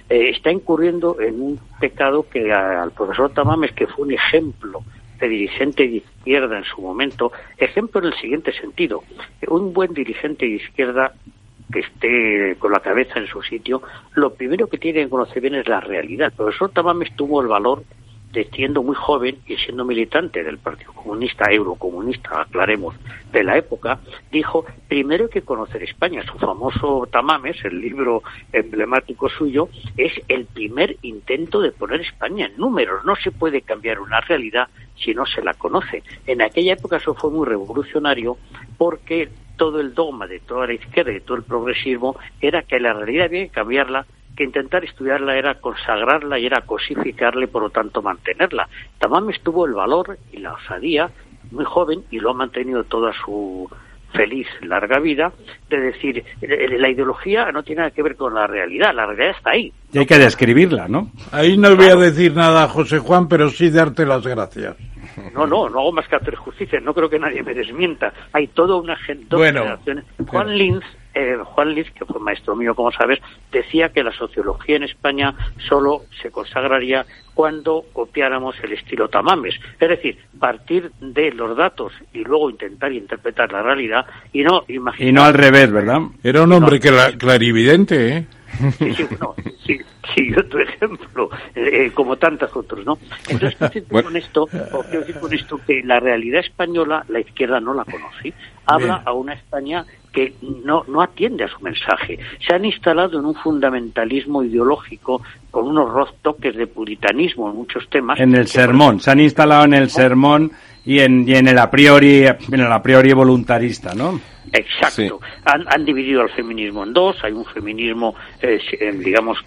eh, 0.09 0.29
está 0.29 0.51
incurriendo 0.51 1.19
en 1.19 1.41
un 1.41 1.59
pecado 1.79 2.25
que 2.27 2.51
al 2.51 2.91
profesor 2.91 3.31
Tamames, 3.33 3.73
que 3.73 3.87
fue 3.87 4.05
un 4.05 4.13
ejemplo 4.13 4.81
de 5.19 5.27
dirigente 5.27 5.83
de 5.87 5.97
izquierda 5.97 6.57
en 6.57 6.63
su 6.63 6.81
momento, 6.81 7.31
ejemplo 7.57 7.99
en 7.99 8.07
el 8.07 8.13
siguiente 8.15 8.53
sentido, 8.53 9.03
un 9.47 9.73
buen 9.73 9.93
dirigente 9.93 10.45
de 10.45 10.53
izquierda 10.53 11.13
que 11.71 11.79
esté 11.79 12.55
con 12.59 12.71
la 12.71 12.79
cabeza 12.79 13.19
en 13.19 13.27
su 13.27 13.41
sitio, 13.41 13.81
lo 14.15 14.33
primero 14.33 14.67
que 14.67 14.77
tiene 14.77 15.03
que 15.03 15.09
conocer 15.09 15.41
bien 15.41 15.55
es 15.55 15.67
la 15.67 15.79
realidad. 15.79 16.27
El 16.27 16.37
profesor 16.37 16.71
Tamames 16.71 17.15
tuvo 17.15 17.41
el 17.41 17.47
valor 17.47 17.83
siendo 18.53 18.83
muy 18.83 18.95
joven 18.95 19.37
y 19.47 19.57
siendo 19.57 19.85
militante 19.85 20.43
del 20.43 20.57
Partido 20.57 20.93
Comunista, 20.93 21.51
eurocomunista, 21.51 22.41
aclaremos, 22.41 22.95
de 23.31 23.43
la 23.43 23.57
época, 23.57 23.99
dijo, 24.31 24.65
primero 24.87 25.25
hay 25.25 25.29
que 25.29 25.41
conocer 25.41 25.83
España. 25.83 26.23
Su 26.23 26.37
famoso 26.37 27.07
Tamames, 27.11 27.63
el 27.63 27.79
libro 27.79 28.23
emblemático 28.51 29.29
suyo, 29.29 29.69
es 29.97 30.13
el 30.27 30.45
primer 30.45 30.97
intento 31.01 31.61
de 31.61 31.71
poner 31.71 32.01
España 32.01 32.47
en 32.47 32.57
números. 32.57 33.05
No 33.05 33.15
se 33.15 33.31
puede 33.31 33.61
cambiar 33.61 33.99
una 33.99 34.21
realidad 34.21 34.67
si 34.95 35.13
no 35.13 35.25
se 35.25 35.41
la 35.41 35.53
conoce. 35.53 36.03
En 36.27 36.41
aquella 36.41 36.73
época 36.73 36.97
eso 36.97 37.13
fue 37.13 37.31
muy 37.31 37.47
revolucionario 37.47 38.37
porque 38.77 39.29
todo 39.57 39.79
el 39.79 39.93
dogma 39.93 40.27
de 40.27 40.39
toda 40.39 40.67
la 40.67 40.73
izquierda 40.73 41.11
y 41.11 41.15
de 41.15 41.21
todo 41.21 41.37
el 41.37 41.43
progresismo 41.43 42.15
era 42.41 42.63
que 42.63 42.79
la 42.79 42.93
realidad 42.93 43.25
había 43.25 43.43
que 43.43 43.49
cambiarla 43.49 44.05
que 44.35 44.43
intentar 44.43 44.83
estudiarla 44.83 45.35
era 45.35 45.55
consagrarla 45.55 46.39
y 46.39 46.45
era 46.45 46.61
cosificarla 46.61 47.45
y 47.45 47.47
por 47.47 47.63
lo 47.63 47.69
tanto 47.69 48.01
mantenerla. 48.01 48.67
Tamames 48.99 49.41
tuvo 49.41 49.65
el 49.65 49.73
valor 49.73 50.17
y 50.31 50.37
la 50.37 50.53
osadía, 50.53 51.09
muy 51.51 51.65
joven, 51.65 52.03
y 52.11 52.19
lo 52.19 52.31
ha 52.31 52.33
mantenido 52.33 52.83
toda 52.83 53.11
su 53.13 53.69
feliz, 54.13 54.47
larga 54.61 54.99
vida, 54.99 55.31
de 55.69 55.79
decir, 55.79 56.17
eh, 56.17 56.23
eh, 56.41 56.77
la 56.77 56.89
ideología 56.89 57.51
no 57.51 57.63
tiene 57.63 57.79
nada 57.79 57.91
que 57.91 58.03
ver 58.03 58.15
con 58.15 58.33
la 58.33 58.45
realidad, 58.45 58.93
la 58.93 59.05
realidad 59.05 59.35
está 59.37 59.51
ahí. 59.51 59.71
Y 59.93 59.99
hay 59.99 60.05
que 60.05 60.17
describirla, 60.17 60.87
¿no? 60.87 61.11
Ahí 61.31 61.57
no 61.57 61.75
voy 61.75 61.89
a 61.89 61.95
decir 61.95 62.33
nada, 62.35 62.67
José 62.67 62.99
Juan, 62.99 63.27
pero 63.27 63.49
sí 63.49 63.69
darte 63.69 64.05
las 64.05 64.25
gracias. 64.25 64.75
No, 65.33 65.45
no, 65.45 65.69
no 65.69 65.79
hago 65.79 65.91
más 65.91 66.07
que 66.07 66.15
hacer 66.15 66.35
justicia, 66.35 66.79
no 66.79 66.93
creo 66.93 67.09
que 67.09 67.19
nadie 67.19 67.43
me 67.43 67.53
desmienta. 67.53 68.13
Hay 68.33 68.47
toda 68.47 68.75
una 68.77 68.95
gente. 68.97 69.35
Bueno, 69.35 69.77
Juan 70.27 70.57
Linz 70.57 70.83
eh, 71.13 71.37
Juan 71.43 71.73
Liz, 71.73 71.91
que 71.91 72.05
fue 72.05 72.19
maestro 72.19 72.55
mío, 72.55 72.75
como 72.75 72.91
sabes, 72.91 73.19
decía 73.51 73.89
que 73.89 74.03
la 74.03 74.13
sociología 74.13 74.77
en 74.77 74.83
España 74.83 75.33
solo 75.67 76.03
se 76.21 76.31
consagraría 76.31 77.05
cuando 77.33 77.85
copiáramos 77.93 78.55
el 78.63 78.73
estilo 78.73 79.09
Tamames. 79.09 79.55
Es 79.79 79.89
decir, 79.89 80.17
partir 80.39 80.91
de 80.99 81.31
los 81.31 81.55
datos 81.57 81.93
y 82.13 82.23
luego 82.23 82.49
intentar 82.49 82.91
interpretar 82.91 83.51
la 83.51 83.61
realidad 83.61 84.05
y 84.33 84.43
no 84.43 84.63
imaginar... 84.67 85.09
Y 85.09 85.11
no 85.11 85.23
al 85.23 85.33
revés, 85.33 85.71
¿verdad? 85.71 86.01
Era 86.23 86.43
un 86.43 86.53
hombre 86.53 86.79
que 86.79 86.91
clarividente, 87.17 88.17
¿eh? 88.17 88.25
Sí, 88.77 88.93
sí, 88.93 89.07
no, 89.19 89.33
sí, 89.65 89.79
sí, 90.13 90.33
otro 90.37 90.59
ejemplo, 90.59 91.29
eh, 91.55 91.91
como 91.93 92.17
tantos 92.17 92.55
otros, 92.55 92.85
¿no? 92.85 92.97
Entonces, 93.29 93.57
¿qué 93.57 93.81
decir 93.81 94.03
con 94.03 94.15
esto? 94.17 94.47
quiero 94.47 94.99
decir 94.99 95.19
con 95.19 95.33
esto 95.33 95.59
que 95.65 95.81
la 95.83 95.99
realidad 95.99 96.41
española 96.41 97.05
la 97.07 97.21
izquierda 97.21 97.59
no 97.59 97.73
la 97.73 97.85
conoce. 97.85 98.33
Habla 98.65 99.01
a 99.05 99.13
una 99.13 99.33
España 99.33 99.85
que 100.11 100.33
no, 100.63 100.83
no 100.87 101.01
atiende 101.01 101.43
a 101.43 101.47
su 101.47 101.59
mensaje. 101.61 102.19
Se 102.45 102.53
han 102.53 102.65
instalado 102.65 103.19
en 103.19 103.25
un 103.25 103.35
fundamentalismo 103.35 104.43
ideológico 104.43 105.21
con 105.49 105.67
unos 105.67 106.13
toques 106.21 106.55
de 106.55 106.67
puritanismo 106.67 107.49
en 107.49 107.55
muchos 107.55 107.87
temas. 107.89 108.19
En 108.19 108.35
el 108.35 108.47
sermón, 108.47 108.99
se 108.99 109.11
han 109.11 109.19
instalado 109.19 109.65
en 109.65 109.73
el 109.73 109.89
sermón 109.89 110.51
y 110.85 110.99
en, 110.99 111.27
y 111.27 111.35
en 111.35 111.47
el 111.47 111.57
a 111.57 111.69
priori, 111.69 112.25
en 112.25 112.59
el 112.59 112.71
a 112.71 112.81
priori 112.81 113.13
voluntarista, 113.13 113.93
¿no? 113.93 114.19
Exacto. 114.53 115.21
Han, 115.45 115.65
han, 115.67 115.85
dividido 115.85 116.21
al 116.21 116.29
feminismo 116.29 116.83
en 116.83 116.91
dos. 116.91 117.15
Hay 117.23 117.31
un 117.31 117.45
feminismo, 117.45 118.15
eh, 118.41 118.59
digamos, 118.99 119.37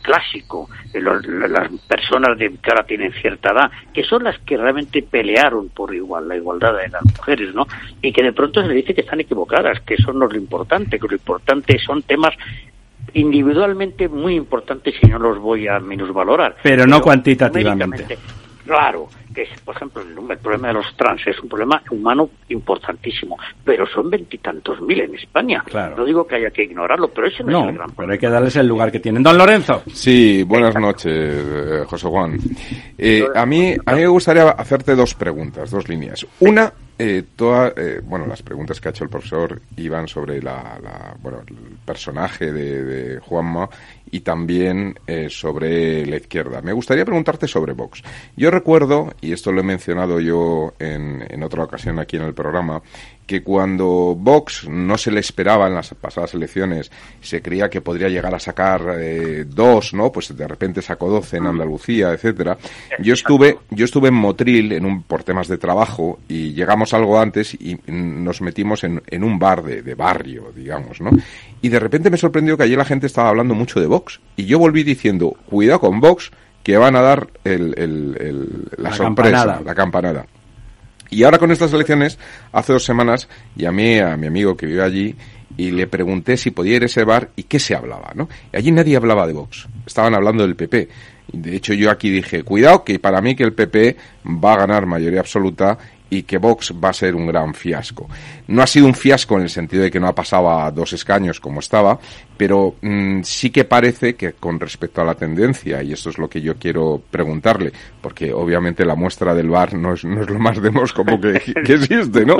clásico, 0.00 0.70
eh, 0.92 1.00
las 1.02 1.68
personas 1.86 2.38
de, 2.38 2.50
que 2.50 2.70
ahora 2.70 2.86
tienen 2.86 3.12
cierta 3.12 3.52
edad, 3.52 3.70
que 3.92 4.04
son 4.04 4.24
las 4.24 4.38
que 4.40 4.56
realmente 4.56 5.02
pelearon 5.02 5.68
por 5.68 5.94
igual, 5.94 6.28
la 6.28 6.36
igualdad 6.36 6.74
de 6.78 6.88
las 6.88 7.04
mujeres, 7.04 7.54
¿no? 7.54 7.66
Y 8.00 8.12
que 8.12 8.22
de 8.22 8.32
pronto 8.32 8.66
se 8.66 8.72
dice 8.72 8.94
que 8.94 9.02
están 9.02 9.20
equivocadas, 9.20 9.80
que 9.80 9.94
eso 9.94 10.12
no 10.12 10.26
es 10.26 10.32
lo 10.32 10.38
importante, 10.38 10.98
que 10.98 11.08
lo 11.08 11.14
importante 11.14 11.78
son 11.78 12.02
temas 12.02 12.34
individualmente 13.12 14.08
muy 14.08 14.34
importantes 14.34 14.94
y 15.02 15.06
no 15.08 15.18
los 15.18 15.38
voy 15.38 15.68
a 15.68 15.78
minusvalorar. 15.78 16.56
Pero 16.62 16.86
no 16.86 17.02
cuantitativamente. 17.02 18.18
Claro, 18.64 19.08
que 19.34 19.42
es, 19.42 19.60
por 19.60 19.76
ejemplo, 19.76 20.02
el, 20.02 20.38
problema 20.38 20.68
de 20.68 20.74
los 20.74 20.96
trans 20.96 21.26
es 21.26 21.38
un 21.40 21.48
problema 21.48 21.82
humano 21.90 22.30
importantísimo, 22.48 23.36
pero 23.64 23.86
son 23.86 24.08
veintitantos 24.08 24.80
mil 24.80 25.00
en 25.00 25.14
España. 25.14 25.62
Claro. 25.66 25.96
No 25.96 26.04
digo 26.04 26.26
que 26.26 26.36
haya 26.36 26.50
que 26.50 26.62
ignorarlo, 26.62 27.08
pero 27.08 27.26
ese 27.26 27.42
no, 27.42 27.64
es 27.64 27.68
el 27.70 27.74
gran 27.74 27.90
problema. 27.90 27.96
Pero 27.96 28.12
hay 28.12 28.18
que 28.18 28.28
darles 28.28 28.56
el 28.56 28.66
lugar 28.66 28.92
que 28.92 29.00
tienen. 29.00 29.22
Don 29.22 29.36
Lorenzo. 29.36 29.82
Sí, 29.92 30.42
buenas 30.44 30.74
noches, 30.76 31.12
eh, 31.12 31.84
José 31.86 32.06
Juan. 32.08 32.38
Eh, 32.96 33.26
a, 33.34 33.44
mí, 33.44 33.74
a 33.84 33.92
mí 33.92 34.00
me 34.00 34.06
gustaría 34.06 34.48
hacerte 34.50 34.94
dos 34.94 35.14
preguntas, 35.14 35.70
dos 35.70 35.88
líneas. 35.88 36.24
Una, 36.40 36.72
eh, 36.96 37.24
toda, 37.34 37.72
eh, 37.76 38.00
bueno, 38.04 38.24
las 38.26 38.42
preguntas 38.42 38.80
que 38.80 38.88
ha 38.88 38.90
hecho 38.90 39.02
el 39.02 39.10
profesor 39.10 39.60
iban 39.76 40.06
sobre 40.06 40.40
la, 40.40 40.78
la 40.80 41.16
bueno, 41.20 41.40
el 41.46 41.56
personaje 41.84 42.52
de, 42.52 42.84
de 42.84 43.20
Juanma 43.20 43.68
y 44.14 44.20
también 44.20 44.94
eh, 45.08 45.28
sobre 45.28 46.06
la 46.06 46.16
izquierda. 46.16 46.62
Me 46.62 46.72
gustaría 46.72 47.04
preguntarte 47.04 47.48
sobre 47.48 47.72
Vox. 47.72 48.00
Yo 48.36 48.52
recuerdo, 48.52 49.12
y 49.24 49.32
esto 49.32 49.52
lo 49.52 49.60
he 49.60 49.64
mencionado 49.64 50.20
yo 50.20 50.74
en, 50.78 51.24
en 51.28 51.42
otra 51.42 51.64
ocasión 51.64 51.98
aquí 51.98 52.16
en 52.16 52.24
el 52.24 52.34
programa, 52.34 52.82
que 53.26 53.42
cuando 53.42 54.14
Vox 54.18 54.68
no 54.68 54.98
se 54.98 55.10
le 55.10 55.20
esperaba 55.20 55.66
en 55.66 55.74
las 55.74 55.94
pasadas 55.94 56.34
elecciones, 56.34 56.90
se 57.22 57.40
creía 57.40 57.70
que 57.70 57.80
podría 57.80 58.08
llegar 58.08 58.34
a 58.34 58.38
sacar 58.38 58.96
eh, 58.98 59.44
dos, 59.48 59.94
¿no? 59.94 60.12
Pues 60.12 60.36
de 60.36 60.46
repente 60.46 60.82
sacó 60.82 61.08
doce 61.08 61.38
en 61.38 61.46
Andalucía, 61.46 62.12
etcétera. 62.12 62.58
Yo 62.98 63.14
estuve, 63.14 63.58
yo 63.70 63.86
estuve 63.86 64.08
en 64.08 64.14
Motril 64.14 64.72
en 64.72 64.84
un, 64.84 65.02
por 65.02 65.24
temas 65.24 65.48
de 65.48 65.56
trabajo 65.56 66.18
y 66.28 66.52
llegamos 66.52 66.92
algo 66.92 67.18
antes 67.18 67.54
y 67.54 67.78
nos 67.86 68.42
metimos 68.42 68.84
en, 68.84 69.02
en 69.06 69.24
un 69.24 69.38
bar 69.38 69.62
de, 69.62 69.82
de 69.82 69.94
barrio, 69.94 70.52
digamos, 70.54 71.00
¿no? 71.00 71.10
Y 71.62 71.70
de 71.70 71.80
repente 71.80 72.10
me 72.10 72.18
sorprendió 72.18 72.58
que 72.58 72.64
allí 72.64 72.76
la 72.76 72.84
gente 72.84 73.06
estaba 73.06 73.30
hablando 73.30 73.54
mucho 73.54 73.80
de 73.80 73.86
Vox. 73.86 74.20
Y 74.36 74.44
yo 74.44 74.58
volví 74.58 74.82
diciendo, 74.82 75.34
cuidado 75.46 75.80
con 75.80 76.00
Vox, 76.00 76.30
que 76.64 76.76
van 76.76 76.96
a 76.96 77.00
dar 77.02 77.28
el, 77.44 77.74
el, 77.78 78.16
el, 78.18 78.48
la, 78.78 78.90
La 78.90 78.96
sorpresa, 78.96 79.30
campanada. 79.30 79.60
la 79.64 79.74
campanada. 79.74 80.26
Y 81.10 81.22
ahora 81.22 81.38
con 81.38 81.52
estas 81.52 81.72
elecciones, 81.72 82.18
hace 82.52 82.72
dos 82.72 82.84
semanas, 82.84 83.28
llamé 83.54 84.02
a 84.02 84.16
mi 84.16 84.26
amigo 84.26 84.56
que 84.56 84.66
vive 84.66 84.82
allí 84.82 85.14
y 85.56 85.70
le 85.70 85.86
pregunté 85.86 86.36
si 86.36 86.50
podía 86.50 86.76
ir 86.76 86.82
a 86.82 86.86
ese 86.86 87.04
bar 87.04 87.30
y 87.36 87.44
qué 87.44 87.60
se 87.60 87.76
hablaba, 87.76 88.10
¿no? 88.16 88.28
Y 88.52 88.56
allí 88.56 88.72
nadie 88.72 88.96
hablaba 88.96 89.24
de 89.26 89.34
Vox, 89.34 89.68
estaban 89.86 90.14
hablando 90.14 90.42
del 90.44 90.56
PP. 90.56 90.88
De 91.32 91.54
hecho 91.54 91.72
yo 91.74 91.90
aquí 91.90 92.10
dije, 92.10 92.42
cuidado 92.42 92.82
que 92.82 92.98
para 92.98 93.20
mí 93.20 93.36
que 93.36 93.44
el 93.44 93.52
PP 93.52 93.96
va 94.44 94.54
a 94.54 94.58
ganar 94.58 94.86
mayoría 94.86 95.20
absoluta 95.20 95.78
y 96.14 96.22
que 96.22 96.38
Vox 96.38 96.72
va 96.82 96.90
a 96.90 96.92
ser 96.92 97.14
un 97.14 97.26
gran 97.26 97.54
fiasco. 97.54 98.08
No 98.46 98.62
ha 98.62 98.66
sido 98.66 98.86
un 98.86 98.94
fiasco 98.94 99.36
en 99.36 99.42
el 99.42 99.50
sentido 99.50 99.82
de 99.82 99.90
que 99.90 99.98
no 99.98 100.06
ha 100.06 100.14
pasado 100.14 100.50
a 100.50 100.70
dos 100.70 100.92
escaños 100.92 101.40
como 101.40 101.60
estaba, 101.60 101.98
pero 102.36 102.76
mm, 102.80 103.22
sí 103.22 103.50
que 103.50 103.64
parece 103.64 104.14
que 104.14 104.34
con 104.34 104.60
respecto 104.60 105.00
a 105.00 105.04
la 105.04 105.14
tendencia, 105.14 105.82
y 105.82 105.92
esto 105.92 106.10
es 106.10 106.18
lo 106.18 106.28
que 106.28 106.40
yo 106.40 106.56
quiero 106.56 107.02
preguntarle, 107.10 107.72
porque 108.00 108.32
obviamente 108.32 108.84
la 108.84 108.94
muestra 108.94 109.34
del 109.34 109.50
bar 109.50 109.74
no 109.74 109.94
es, 109.94 110.04
no 110.04 110.22
es 110.22 110.30
lo 110.30 110.38
más 110.38 110.60
demóscopo 110.60 111.20
que, 111.20 111.40
que 111.64 111.72
existe, 111.74 112.24
¿no? 112.24 112.36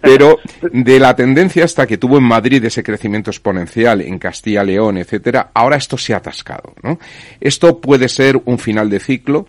Pero 0.00 0.38
de 0.72 1.00
la 1.00 1.14
tendencia 1.16 1.64
hasta 1.64 1.86
que 1.86 1.98
tuvo 1.98 2.18
en 2.18 2.24
Madrid 2.24 2.64
ese 2.64 2.82
crecimiento 2.82 3.30
exponencial, 3.30 4.00
en 4.02 4.18
Castilla, 4.18 4.62
León, 4.62 4.98
etcétera, 4.98 5.50
ahora 5.54 5.76
esto 5.76 5.98
se 5.98 6.14
ha 6.14 6.18
atascado, 6.18 6.74
¿no? 6.82 6.98
Esto 7.40 7.80
puede 7.80 8.08
ser 8.08 8.40
un 8.44 8.58
final 8.58 8.90
de 8.90 9.00
ciclo. 9.00 9.46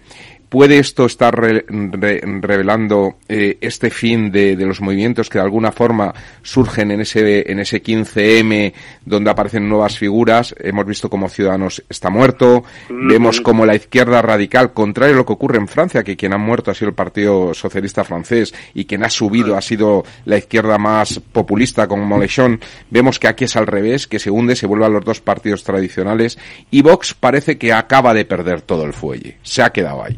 ¿Puede 0.50 0.80
esto 0.80 1.06
estar 1.06 1.38
re- 1.38 1.66
re- 1.68 2.22
revelando 2.42 3.18
eh, 3.28 3.58
este 3.60 3.90
fin 3.90 4.32
de, 4.32 4.56
de 4.56 4.66
los 4.66 4.80
movimientos 4.80 5.30
que 5.30 5.40
de 5.40 5.44
alguna 5.44 5.74
forma 5.74 6.14
surgen 6.42 6.92
en 6.92 7.02
ese, 7.02 7.52
en 7.52 7.60
ese 7.60 7.84
15M 7.84 8.72
donde 9.04 9.30
aparecen 9.30 9.68
nuevas 9.68 9.98
figuras? 9.98 10.56
Hemos 10.58 10.86
visto 10.86 11.10
como 11.10 11.28
Ciudadanos 11.28 11.84
está 11.90 12.10
muerto, 12.10 12.64
vemos 12.90 13.42
como 13.42 13.66
la 13.66 13.76
izquierda 13.76 14.22
radical, 14.22 14.72
contrario 14.72 15.16
a 15.16 15.18
lo 15.18 15.26
que 15.26 15.34
ocurre 15.34 15.58
en 15.58 15.68
Francia, 15.68 16.04
que 16.04 16.16
quien 16.16 16.32
ha 16.34 16.38
muerto 16.38 16.72
ha 16.72 16.76
sido 16.76 16.90
el 16.90 16.96
Partido 16.96 17.54
Socialista 17.54 18.06
francés 18.06 18.54
y 18.74 18.86
quien 18.86 19.04
ha 19.04 19.10
subido 19.10 19.58
ha 19.58 19.62
sido 19.62 20.06
la 20.24 20.38
izquierda 20.38 20.78
más 20.78 21.20
populista 21.20 21.88
con 21.88 22.08
Mélenchon, 22.08 22.60
vemos 22.90 23.20
que 23.20 23.28
aquí 23.28 23.44
es 23.44 23.58
al 23.58 23.68
revés, 23.68 24.08
que 24.08 24.20
se 24.20 24.32
hunde, 24.32 24.56
se 24.56 24.66
vuelve 24.66 24.86
a 24.86 24.90
los 24.90 25.04
dos 25.04 25.20
partidos 25.20 25.66
tradicionales 25.66 26.40
y 26.72 26.84
Vox 26.84 27.14
parece 27.14 27.58
que 27.58 27.74
acaba 27.74 28.14
de 28.14 28.24
perder 28.24 28.62
todo 28.62 28.86
el 28.86 28.94
fuelle, 28.94 29.38
se 29.44 29.62
ha 29.62 29.72
quedado 29.72 30.06
ahí. 30.06 30.18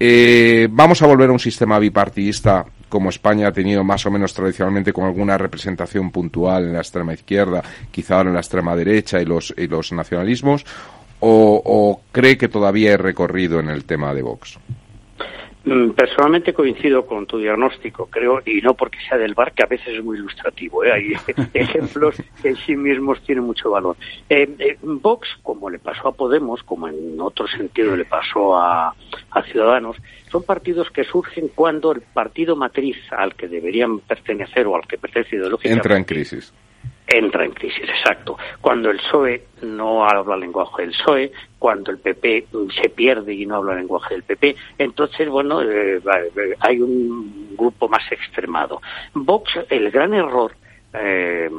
Eh, 0.00 0.68
vamos 0.70 1.02
a 1.02 1.06
volver 1.06 1.28
a 1.30 1.32
un 1.32 1.38
sistema 1.40 1.78
bipartidista 1.78 2.64
como 2.88 3.10
España 3.10 3.48
ha 3.48 3.52
tenido 3.52 3.84
más 3.84 4.06
o 4.06 4.10
menos 4.10 4.32
tradicionalmente 4.32 4.92
con 4.92 5.04
alguna 5.04 5.36
representación 5.36 6.10
puntual 6.10 6.64
en 6.64 6.72
la 6.72 6.78
extrema 6.78 7.12
izquierda, 7.12 7.62
quizá 7.90 8.20
en 8.22 8.32
la 8.32 8.40
extrema 8.40 8.74
derecha 8.74 9.20
y 9.20 9.24
los, 9.24 9.54
y 9.56 9.66
los 9.66 9.92
nacionalismos, 9.92 10.64
o, 11.20 11.62
o 11.64 12.00
cree 12.12 12.38
que 12.38 12.48
todavía 12.48 12.90
hay 12.90 12.96
recorrido 12.96 13.60
en 13.60 13.68
el 13.68 13.84
tema 13.84 14.14
de 14.14 14.22
Vox? 14.22 14.58
Mm, 15.68 15.90
Personalmente 15.90 16.54
coincido 16.54 17.04
con 17.04 17.26
tu 17.26 17.38
diagnóstico, 17.38 18.06
creo, 18.06 18.40
y 18.44 18.60
no 18.62 18.74
porque 18.74 18.98
sea 19.06 19.18
del 19.18 19.34
bar, 19.34 19.52
que 19.52 19.62
a 19.62 19.66
veces 19.66 19.88
es 19.88 20.02
muy 20.02 20.16
ilustrativo. 20.16 20.82
¿eh? 20.84 20.92
Hay 20.92 21.12
ejemplos 21.54 22.16
que 22.40 22.48
en 22.48 22.56
sí 22.56 22.74
mismos 22.76 23.20
tienen 23.24 23.44
mucho 23.44 23.70
valor. 23.70 23.96
Eh, 24.28 24.48
eh, 24.58 24.78
Vox, 24.82 25.28
como 25.42 25.68
le 25.68 25.78
pasó 25.78 26.08
a 26.08 26.12
Podemos, 26.12 26.62
como 26.62 26.88
en 26.88 27.20
otro 27.20 27.46
sentido 27.46 27.96
le 27.96 28.06
pasó 28.06 28.56
a, 28.56 28.94
a 29.30 29.42
Ciudadanos, 29.42 29.96
son 30.30 30.42
partidos 30.42 30.90
que 30.90 31.04
surgen 31.04 31.48
cuando 31.54 31.92
el 31.92 32.00
partido 32.00 32.56
matriz 32.56 32.96
al 33.10 33.34
que 33.34 33.48
deberían 33.48 34.00
pertenecer 34.00 34.66
o 34.66 34.76
al 34.76 34.86
que 34.86 34.96
pertenece 34.96 35.36
ideológicamente 35.36 35.78
Entra 35.78 35.96
en 35.96 36.04
crisis. 36.04 36.52
Entra 37.08 37.44
en 37.44 37.52
crisis, 37.52 37.88
exacto. 37.88 38.36
Cuando 38.60 38.90
el 38.90 38.98
PSOE 38.98 39.42
no 39.62 40.04
habla 40.04 40.34
el 40.34 40.40
lenguaje 40.42 40.82
del 40.82 40.92
PSOE, 40.92 41.32
cuando 41.58 41.90
el 41.90 41.98
PP 41.98 42.46
se 42.80 42.90
pierde 42.90 43.34
y 43.34 43.46
no 43.46 43.56
habla 43.56 43.72
el 43.72 43.78
lenguaje 43.78 44.14
del 44.14 44.22
PP, 44.22 44.54
entonces, 44.78 45.28
bueno, 45.28 45.62
eh, 45.62 45.96
eh, 45.96 46.54
hay 46.60 46.80
un 46.80 47.56
grupo 47.56 47.88
más 47.88 48.02
extremado. 48.12 48.80
Vox, 49.14 49.58
el 49.70 49.90
gran 49.90 50.14
error 50.14 50.52
eh, 50.92 51.50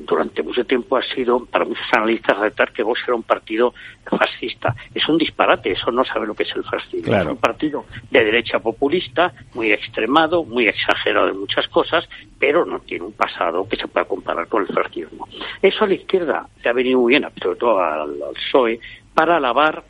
durante 0.00 0.42
mucho 0.42 0.64
tiempo 0.64 0.96
ha 0.96 1.02
sido 1.02 1.46
para 1.46 1.64
muchos 1.64 1.86
analistas 1.92 2.36
aceptar 2.36 2.72
que 2.72 2.82
Vox 2.82 3.00
era 3.06 3.14
un 3.14 3.22
partido 3.22 3.72
fascista. 4.04 4.74
Es 4.94 5.08
un 5.08 5.16
disparate, 5.16 5.72
eso 5.72 5.90
no 5.90 6.04
sabe 6.04 6.26
lo 6.26 6.34
que 6.34 6.42
es 6.42 6.54
el 6.54 6.64
fascismo. 6.64 7.06
Claro. 7.06 7.30
Es 7.30 7.36
un 7.36 7.40
partido 7.40 7.86
de 8.10 8.24
derecha 8.24 8.58
populista, 8.58 9.32
muy 9.54 9.72
extremado, 9.72 10.44
muy 10.44 10.66
exagerado 10.68 11.28
en 11.28 11.38
muchas 11.38 11.66
cosas, 11.68 12.08
pero 12.38 12.64
no 12.66 12.80
tiene 12.80 13.04
un 13.04 13.12
pasado 13.12 13.66
que 13.68 13.76
se 13.76 13.88
pueda 13.88 14.06
comparar 14.06 14.46
con 14.48 14.62
el 14.62 14.68
fascismo. 14.68 15.26
Eso 15.62 15.84
a 15.84 15.88
la 15.88 15.94
izquierda 15.94 16.48
le 16.62 16.70
ha 16.70 16.72
venido 16.72 17.00
muy 17.00 17.10
bien, 17.10 17.26
sobre 17.42 17.58
todo 17.58 17.80
al, 17.80 18.22
al 18.22 18.34
PSOE, 18.34 18.80
para 19.14 19.36
alabar 19.36 19.84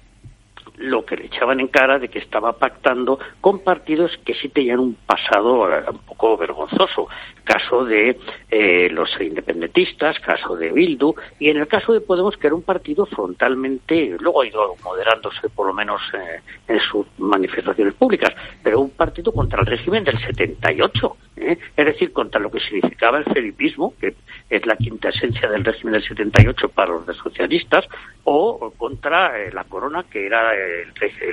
lo 0.79 1.05
que 1.05 1.17
le 1.17 1.27
echaban 1.27 1.61
en 1.61 1.69
cara 1.69 1.99
de 1.99 2.09
que 2.09 2.19
estaba 2.19 2.53
pactando 2.53 3.19
con 3.41 3.61
partidos 3.61 4.17
que 4.25 4.35
sí 4.35 4.49
tenían 4.49 4.81
un 4.81 4.95
pasado 4.95 5.73
eh, 5.73 5.85
un 5.89 5.99
poco 5.99 6.37
vergonzoso. 6.37 7.09
Caso 7.45 7.85
de 7.85 8.19
eh, 8.51 8.89
los 8.91 9.09
independentistas, 9.21 10.19
caso 10.21 10.57
de 10.57 10.73
Bildu, 10.73 11.15
y 11.39 11.51
en 11.51 11.59
el 11.59 11.69
caso 11.69 11.93
de 11.93 12.01
Podemos, 12.01 12.37
que 12.37 12.49
era 12.49 12.57
un 12.57 12.63
partido 12.63 13.07
frontalmente, 13.07 14.17
luego 14.19 14.43
ha 14.43 14.47
ido 14.47 14.75
moderándose 14.85 15.49
por 15.49 15.67
lo 15.67 15.73
menos 15.73 16.01
eh, 16.13 16.41
en 16.69 16.81
sus 16.81 17.07
manifestaciones 17.19 17.95
públicas, 17.95 18.35
pero 18.63 18.81
un 18.81 18.91
partido 18.91 19.33
contra 19.33 19.61
el 19.61 19.67
régimen 19.67 20.05
del 20.05 20.19
78, 20.19 21.17
¿eh? 21.37 21.59
es 21.77 21.87
decir, 21.87 22.13
contra 22.13 22.41
lo 22.41 22.51
que 22.51 22.61
significaba 22.61 23.19
el 23.19 23.25
felipismo, 23.25 23.95
que 24.01 24.15
es 24.51 24.67
la 24.67 24.77
quinta 24.77 25.09
esencia 25.09 25.49
del 25.49 25.65
régimen 25.65 25.95
del 25.95 26.03
78 26.03 26.69
para 26.71 26.93
los 26.93 27.07
de 27.07 27.15
socialistas, 27.15 27.87
o 28.25 28.73
contra 28.77 29.39
eh, 29.39 29.53
la 29.53 29.65
corona, 29.65 30.05
que 30.11 30.27
era 30.27 30.53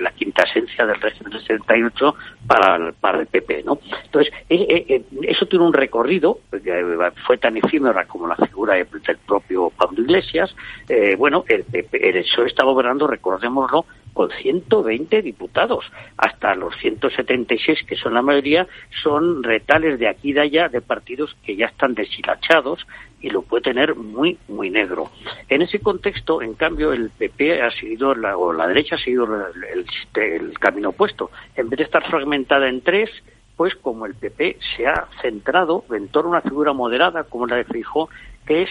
la 0.02 0.12
quinta 0.12 0.44
esencia 0.44 0.86
del 0.86 1.00
régimen 1.02 1.32
del 1.34 1.42
78 1.42 2.16
para 2.48 2.76
el, 2.76 2.94
para 2.94 3.20
el 3.20 3.28
PP, 3.28 3.64
¿no? 3.64 3.80
Entonces, 4.06 4.34
eh, 4.50 4.66
eh, 4.70 4.86
eh, 4.90 5.04
eso 5.24 5.46
tiene 5.46 5.66
un 5.66 5.74
recorrido, 5.74 6.40
fue 7.26 7.38
tan 7.38 7.58
efímera 7.58 8.06
como 8.06 8.28
la 8.28 8.36
figura 8.36 8.76
de- 8.76 8.86
del 8.86 9.18
propio 9.26 9.70
Pablo 9.70 10.02
Iglesias, 10.02 10.56
bueno, 11.18 11.46
el, 11.48 11.64
PP, 11.64 12.10
el 12.10 12.24
PSOE 12.24 12.48
está 12.48 12.64
gobernando, 12.64 13.08
recordémoslo, 13.08 13.86
con 14.14 14.30
120 14.30 15.22
diputados. 15.22 15.86
Hasta 16.18 16.56
los 16.56 16.76
176, 16.78 17.84
que 17.88 17.96
son 17.96 18.14
la 18.14 18.22
mayoría, 18.22 18.68
son 19.02 19.44
retales 19.44 20.00
de 20.00 20.08
aquí 20.08 20.30
y 20.30 20.34
de 20.34 20.42
allá 20.42 20.70
de 20.70 20.82
partidos 20.82 21.36
que 21.46 21.56
ya 21.56 21.68
están 21.68 21.96
deshilachados 21.96 22.86
y 23.24 23.30
lo 23.30 23.42
puede 23.42 23.64
tener 23.64 23.96
muy, 23.96 24.38
muy 24.48 24.70
negro. 24.70 25.10
En 25.50 25.62
ese 25.62 25.80
contexto, 25.80 26.42
en 26.42 26.54
cambio, 26.54 26.92
el 26.92 27.10
PP 27.10 27.62
ha 27.62 27.72
seguido, 27.72 28.14
la, 28.14 28.38
o 28.38 28.52
la 28.52 28.68
derecha 28.68 28.96
ha 28.96 29.00
seguido 29.00 29.26
el, 29.26 30.60
camino 30.60 30.90
opuesto. 30.90 31.32
En 31.56 31.70
vez 31.70 31.78
de 31.78 31.84
estar 31.86 32.06
fragmentada 32.10 32.68
en 32.68 32.82
tres, 32.82 33.10
pues 33.56 33.76
como 33.76 34.06
el 34.06 34.16
PP 34.16 34.58
se 34.76 34.88
ha 34.88 35.08
centrado 35.22 35.86
en 35.92 36.10
torno 36.10 36.32
a 36.32 36.40
una 36.40 36.42
figura 36.42 36.74
moderada 36.74 37.24
como 37.24 37.48
la 37.48 37.56
de 37.56 37.64
Feijóo, 37.64 38.10
que 38.46 38.64
es 38.64 38.70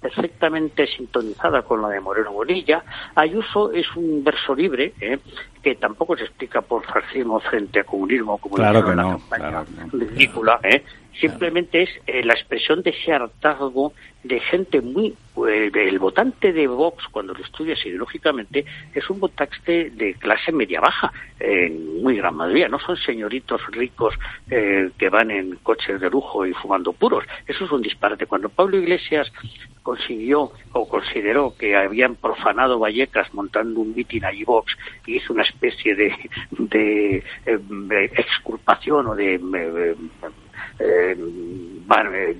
perfectamente 0.00 0.86
sintonizada 0.86 1.62
con 1.62 1.82
la 1.82 1.88
de 1.88 2.00
Moreno 2.00 2.32
Bonilla. 2.32 2.82
Ayuso 3.14 3.72
es 3.72 3.86
un 3.96 4.22
verso 4.24 4.54
libre, 4.54 4.94
¿eh? 5.00 5.18
que 5.62 5.74
tampoco 5.74 6.16
se 6.16 6.24
explica 6.24 6.60
por 6.62 6.84
fascismo 6.84 7.40
frente 7.40 7.80
a 7.80 7.84
comunismo, 7.84 8.38
como 8.38 8.56
Claro 8.56 8.84
que 8.84 8.94
la 8.94 9.02
no, 9.02 9.10
campaña 9.18 9.64
claro 9.64 9.66
ridícula, 9.92 10.60
¿eh? 10.62 10.84
Simplemente 11.20 11.82
es 11.82 11.90
eh, 12.06 12.22
la 12.22 12.34
expresión 12.34 12.82
de 12.82 12.90
ese 12.90 13.12
hartazgo 13.12 13.92
de 14.22 14.40
gente 14.40 14.80
muy... 14.80 15.14
eh, 15.48 15.70
el 15.74 15.98
votante 15.98 16.52
de 16.52 16.66
Vox, 16.66 17.06
cuando 17.10 17.34
lo 17.34 17.42
estudias 17.42 17.84
ideológicamente, 17.84 18.64
es 18.94 19.08
un 19.10 19.18
votante 19.20 19.90
de 19.90 20.14
clase 20.14 20.52
media-baja, 20.52 21.12
en 21.40 22.02
muy 22.02 22.16
gran 22.16 22.34
mayoría. 22.36 22.68
No 22.68 22.78
son 22.78 22.96
señoritos 22.96 23.60
ricos 23.72 24.14
eh, 24.50 24.90
que 24.98 25.08
van 25.08 25.30
en 25.30 25.56
coches 25.56 26.00
de 26.00 26.10
lujo 26.10 26.46
y 26.46 26.52
fumando 26.52 26.92
puros. 26.92 27.24
Eso 27.46 27.64
es 27.64 27.70
un 27.72 27.82
disparate. 27.82 28.26
Cuando 28.26 28.48
Pablo 28.48 28.76
Iglesias 28.76 29.32
consiguió 29.82 30.52
o 30.72 30.88
consideró 30.88 31.54
que 31.56 31.74
habían 31.74 32.16
profanado 32.16 32.78
Vallecas 32.78 33.32
montando 33.32 33.80
un 33.80 33.94
mitin 33.94 34.24
allí 34.24 34.44
Vox 34.44 34.76
y 35.06 35.16
hizo 35.16 35.32
una 35.32 35.44
especie 35.44 35.94
de, 35.94 36.14
de, 36.50 37.24
de 37.46 38.04
exculpación 38.04 39.06
o 39.06 39.14
de... 39.14 39.96
eh, 40.78 41.16
eh, 41.90 42.36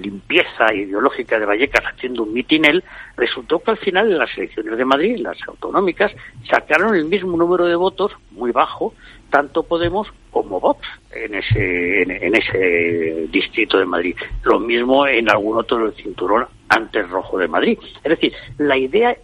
limpieza 0.00 0.74
ideológica 0.74 1.38
de 1.38 1.46
Vallecas 1.46 1.84
haciendo 1.94 2.24
un 2.24 2.32
mitinel, 2.32 2.82
resultó 3.16 3.60
que 3.60 3.70
al 3.70 3.78
final 3.78 4.10
en 4.10 4.18
las 4.18 4.36
elecciones 4.36 4.76
de 4.76 4.84
Madrid, 4.84 5.18
las 5.18 5.38
autonómicas, 5.46 6.12
sacaron 6.50 6.94
el 6.94 7.04
mismo 7.04 7.36
número 7.36 7.66
de 7.66 7.76
votos, 7.76 8.12
muy 8.32 8.50
bajo, 8.50 8.94
tanto 9.30 9.62
Podemos 9.62 10.08
como 10.30 10.60
Vox 10.60 10.86
en 11.12 11.34
ese, 11.34 12.02
en, 12.02 12.34
ese 12.34 13.28
distrito 13.30 13.78
de 13.78 13.84
Madrid. 13.84 14.16
Lo 14.42 14.58
mismo 14.58 15.06
en 15.06 15.30
algún 15.30 15.58
otro 15.58 15.84
del 15.84 15.94
cinturón 15.94 16.46
antes 16.68 17.08
rojo 17.08 17.38
de 17.38 17.48
Madrid. 17.48 17.78
Es 18.02 18.10
decir, 18.10 18.32
la 18.58 18.76
idea 18.76 19.16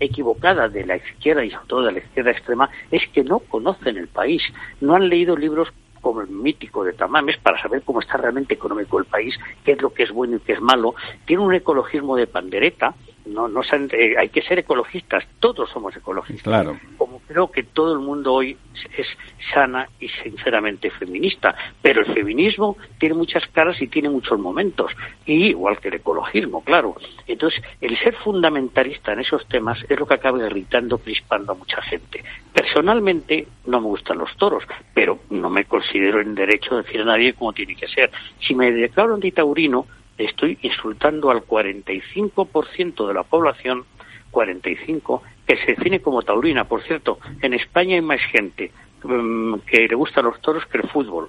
equivocada 0.00 0.68
de 0.68 0.86
la 0.86 0.96
izquierda 0.96 1.44
y 1.44 1.50
sobre 1.50 1.66
todo 1.66 1.82
de 1.84 1.92
la 1.92 1.98
izquierda 1.98 2.30
extrema 2.30 2.70
es 2.90 3.02
que 3.08 3.22
no 3.22 3.40
conocen 3.40 3.96
el 3.96 4.08
país, 4.08 4.42
no 4.80 4.94
han 4.94 5.08
leído 5.08 5.36
libros 5.36 5.68
como 6.00 6.20
el 6.20 6.28
mítico 6.28 6.84
de 6.84 6.92
Tamames 6.92 7.36
para 7.38 7.60
saber 7.60 7.82
cómo 7.82 8.00
está 8.00 8.16
realmente 8.16 8.54
económico 8.54 8.98
el 8.98 9.04
país, 9.04 9.38
qué 9.64 9.72
es 9.72 9.82
lo 9.82 9.92
que 9.92 10.04
es 10.04 10.10
bueno 10.10 10.36
y 10.36 10.40
qué 10.40 10.52
es 10.52 10.60
malo. 10.60 10.94
Tiene 11.24 11.42
un 11.42 11.54
ecologismo 11.54 12.16
de 12.16 12.26
pandereta, 12.26 12.94
no, 13.28 13.48
no 13.48 13.62
eh, 13.62 14.14
hay 14.18 14.28
que 14.28 14.42
ser 14.42 14.58
ecologistas, 14.58 15.24
todos 15.40 15.70
somos 15.70 15.96
ecologistas. 15.96 16.42
Claro. 16.42 16.78
Como 16.96 17.20
creo 17.20 17.50
que 17.50 17.62
todo 17.62 17.92
el 17.92 18.00
mundo 18.00 18.34
hoy 18.34 18.56
es 18.96 19.06
sana 19.52 19.88
y 20.00 20.08
sinceramente 20.08 20.90
feminista, 20.90 21.54
pero 21.82 22.00
el 22.00 22.14
feminismo 22.14 22.76
tiene 22.98 23.14
muchas 23.14 23.46
caras 23.48 23.80
y 23.80 23.88
tiene 23.88 24.08
muchos 24.08 24.38
momentos, 24.38 24.92
y 25.26 25.48
igual 25.48 25.78
que 25.78 25.88
el 25.88 25.94
ecologismo, 25.94 26.62
claro. 26.62 26.96
Entonces, 27.26 27.62
el 27.80 27.98
ser 27.98 28.14
fundamentalista 28.16 29.12
en 29.12 29.20
esos 29.20 29.46
temas 29.46 29.78
es 29.88 29.98
lo 29.98 30.06
que 30.06 30.14
acaba 30.14 30.44
irritando, 30.44 30.98
crispando 30.98 31.52
a 31.52 31.54
mucha 31.54 31.80
gente. 31.82 32.24
Personalmente 32.52 33.46
no 33.66 33.80
me 33.80 33.86
gustan 33.86 34.18
los 34.18 34.34
toros, 34.36 34.64
pero 34.94 35.20
no 35.30 35.50
me 35.50 35.64
considero 35.64 36.20
en 36.20 36.34
derecho 36.34 36.76
de 36.76 36.82
decir 36.82 37.00
a 37.02 37.04
nadie 37.04 37.34
cómo 37.34 37.52
tiene 37.52 37.76
que 37.76 37.88
ser. 37.88 38.10
Si 38.40 38.54
me 38.54 38.72
declaro 38.72 39.14
antitaurino, 39.14 39.86
estoy 40.18 40.58
insultando 40.62 41.30
al 41.30 41.42
45% 41.42 43.06
de 43.06 43.14
la 43.14 43.22
población, 43.22 43.84
45, 44.30 45.22
que 45.46 45.56
se 45.56 45.74
define 45.74 46.00
como 46.00 46.22
taurina. 46.22 46.64
Por 46.64 46.82
cierto, 46.82 47.18
en 47.40 47.54
España 47.54 47.94
hay 47.94 48.02
más 48.02 48.20
gente 48.32 48.72
mm, 49.04 49.54
que 49.66 49.88
le 49.88 49.94
gustan 49.94 50.24
los 50.24 50.40
toros 50.40 50.66
que 50.66 50.78
el 50.78 50.88
fútbol. 50.88 51.28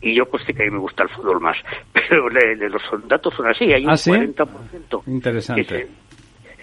Y 0.00 0.14
yo 0.14 0.26
pues 0.26 0.42
sí 0.46 0.52
que 0.52 0.62
a 0.62 0.66
mí 0.66 0.72
me 0.72 0.78
gusta 0.78 1.04
el 1.04 1.08
fútbol 1.08 1.40
más. 1.40 1.56
Pero 1.92 2.28
los 2.28 3.08
datos 3.08 3.34
son 3.34 3.48
así, 3.48 3.72
hay 3.72 3.86
un 3.86 3.92
40%. 3.92 4.46
¿Ah, 4.48 5.02
Interesante. 5.06 5.88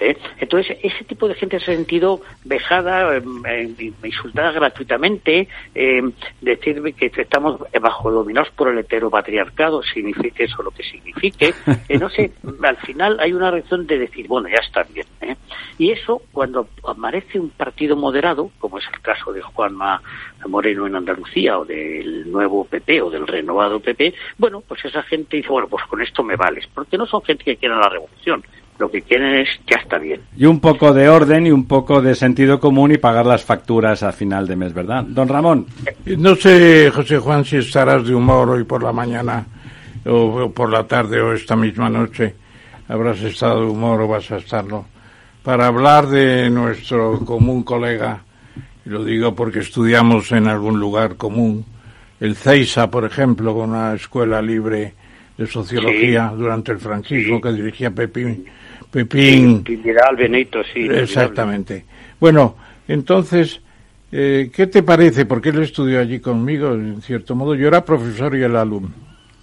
¿Eh? 0.03 0.17
Entonces, 0.39 0.77
ese 0.81 1.03
tipo 1.05 1.27
de 1.27 1.35
gente 1.35 1.59
se 1.59 1.71
ha 1.71 1.75
sentido 1.75 2.21
vejada, 2.43 3.15
em, 3.15 3.45
em, 3.45 3.93
insultada 4.03 4.51
gratuitamente, 4.51 5.47
eh, 5.73 6.01
decirme 6.41 6.93
que 6.93 7.11
estamos 7.15 7.59
bajo 7.81 8.11
dominados 8.11 8.49
por 8.51 8.69
el 8.69 8.79
heteropatriarcado, 8.79 9.81
signifique 9.83 10.43
eso 10.43 10.63
lo 10.63 10.71
que 10.71 10.83
signifique. 10.83 11.53
Eh, 11.89 11.97
no 11.97 12.09
sé, 12.09 12.31
al 12.63 12.77
final 12.77 13.19
hay 13.19 13.33
una 13.33 13.51
razón 13.51 13.85
de 13.85 13.99
decir, 13.99 14.27
bueno, 14.27 14.47
ya 14.47 14.59
está 14.65 14.83
bien. 14.83 15.05
¿eh? 15.21 15.35
Y 15.77 15.91
eso, 15.91 16.21
cuando 16.31 16.69
aparece 16.87 17.39
un 17.39 17.49
partido 17.49 17.95
moderado, 17.95 18.51
como 18.59 18.77
es 18.77 18.85
el 18.93 19.01
caso 19.01 19.33
de 19.33 19.41
Juanma 19.41 20.01
Moreno 20.47 20.87
en 20.87 20.95
Andalucía, 20.95 21.59
o 21.59 21.65
del 21.65 22.31
nuevo 22.31 22.65
PP, 22.65 23.01
o 23.01 23.09
del 23.09 23.27
renovado 23.27 23.79
PP, 23.79 24.13
bueno, 24.37 24.61
pues 24.61 24.85
esa 24.85 25.03
gente 25.03 25.37
dice, 25.37 25.49
bueno, 25.49 25.67
pues 25.67 25.83
con 25.85 26.01
esto 26.01 26.23
me 26.23 26.35
vales, 26.35 26.67
porque 26.73 26.97
no 26.97 27.05
son 27.05 27.21
gente 27.23 27.43
que 27.43 27.57
quiera 27.57 27.77
la 27.77 27.89
revolución, 27.89 28.43
lo 28.80 28.89
que 28.89 29.01
quieren 29.01 29.36
es 29.36 29.49
ya 29.67 29.78
está 29.78 29.97
bien. 29.97 30.21
Y 30.36 30.45
un 30.45 30.59
poco 30.59 30.93
de 30.93 31.07
orden 31.09 31.47
y 31.47 31.51
un 31.51 31.65
poco 31.65 32.01
de 32.01 32.15
sentido 32.15 32.59
común 32.59 32.91
y 32.91 32.97
pagar 32.97 33.26
las 33.26 33.43
facturas 33.43 34.03
a 34.03 34.11
final 34.11 34.47
de 34.47 34.55
mes, 34.55 34.74
¿verdad? 34.74 35.03
Don 35.03 35.28
Ramón. 35.28 35.67
No 36.05 36.36
sé, 36.36 36.91
José 36.93 37.17
Juan, 37.19 37.45
si 37.45 37.57
estarás 37.57 38.05
de 38.05 38.15
humor 38.15 38.49
hoy 38.49 38.63
por 38.63 38.84
la 38.84 38.91
mañana 38.91 39.45
o, 40.05 40.51
por 40.51 40.69
la 40.69 40.86
tarde 40.86 41.21
o 41.21 41.34
esta 41.34 41.55
misma 41.55 41.89
noche. 41.89 42.36
Habrás 42.88 43.21
estado 43.21 43.61
de 43.61 43.67
humor 43.67 44.01
o 44.01 44.07
vas 44.07 44.30
a 44.32 44.38
estarlo. 44.38 44.86
Para 45.43 45.67
hablar 45.67 46.07
de 46.07 46.49
nuestro 46.49 47.19
común 47.26 47.63
colega, 47.63 48.24
y 48.86 48.89
lo 48.89 49.03
digo 49.03 49.36
porque 49.36 49.59
estudiamos 49.59 50.32
en 50.32 50.47
algún 50.47 50.80
lugar 50.80 51.15
común, 51.15 51.65
el 52.19 52.36
CEISA, 52.36 52.89
por 52.89 53.05
ejemplo, 53.05 53.53
con 53.53 53.71
una 53.71 53.93
escuela 53.93 54.41
libre 54.41 54.93
de 55.38 55.47
sociología 55.47 56.32
durante 56.36 56.71
el 56.71 56.80
franquismo 56.80 57.41
que 57.41 57.51
dirigía 57.51 57.91
Pepín 57.91 58.45
Pepín. 58.93 59.63
Benito, 60.15 60.59
sí. 60.71 60.81
Exactamente. 60.81 61.83
Bueno, 62.19 62.55
entonces, 62.87 63.59
eh, 64.11 64.51
¿qué 64.53 64.67
te 64.67 64.83
parece? 64.83 65.25
Porque 65.25 65.49
él 65.49 65.63
estudió 65.63 65.99
allí 65.99 66.19
conmigo, 66.19 66.73
en 66.73 67.01
cierto 67.01 67.33
modo. 67.33 67.55
Yo 67.55 67.67
era 67.67 67.83
profesor 67.83 68.35
y 68.35 68.43
el 68.43 68.55
alumno. 68.55 68.93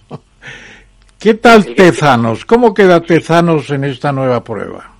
¿Qué 1.19 1.33
tal 1.33 1.65
Tezanos? 1.75 2.45
¿Cómo 2.45 2.73
queda 2.73 3.01
Tezanos 3.01 3.69
en 3.71 3.83
esta 3.83 4.13
nueva 4.13 4.41
prueba? 4.41 4.90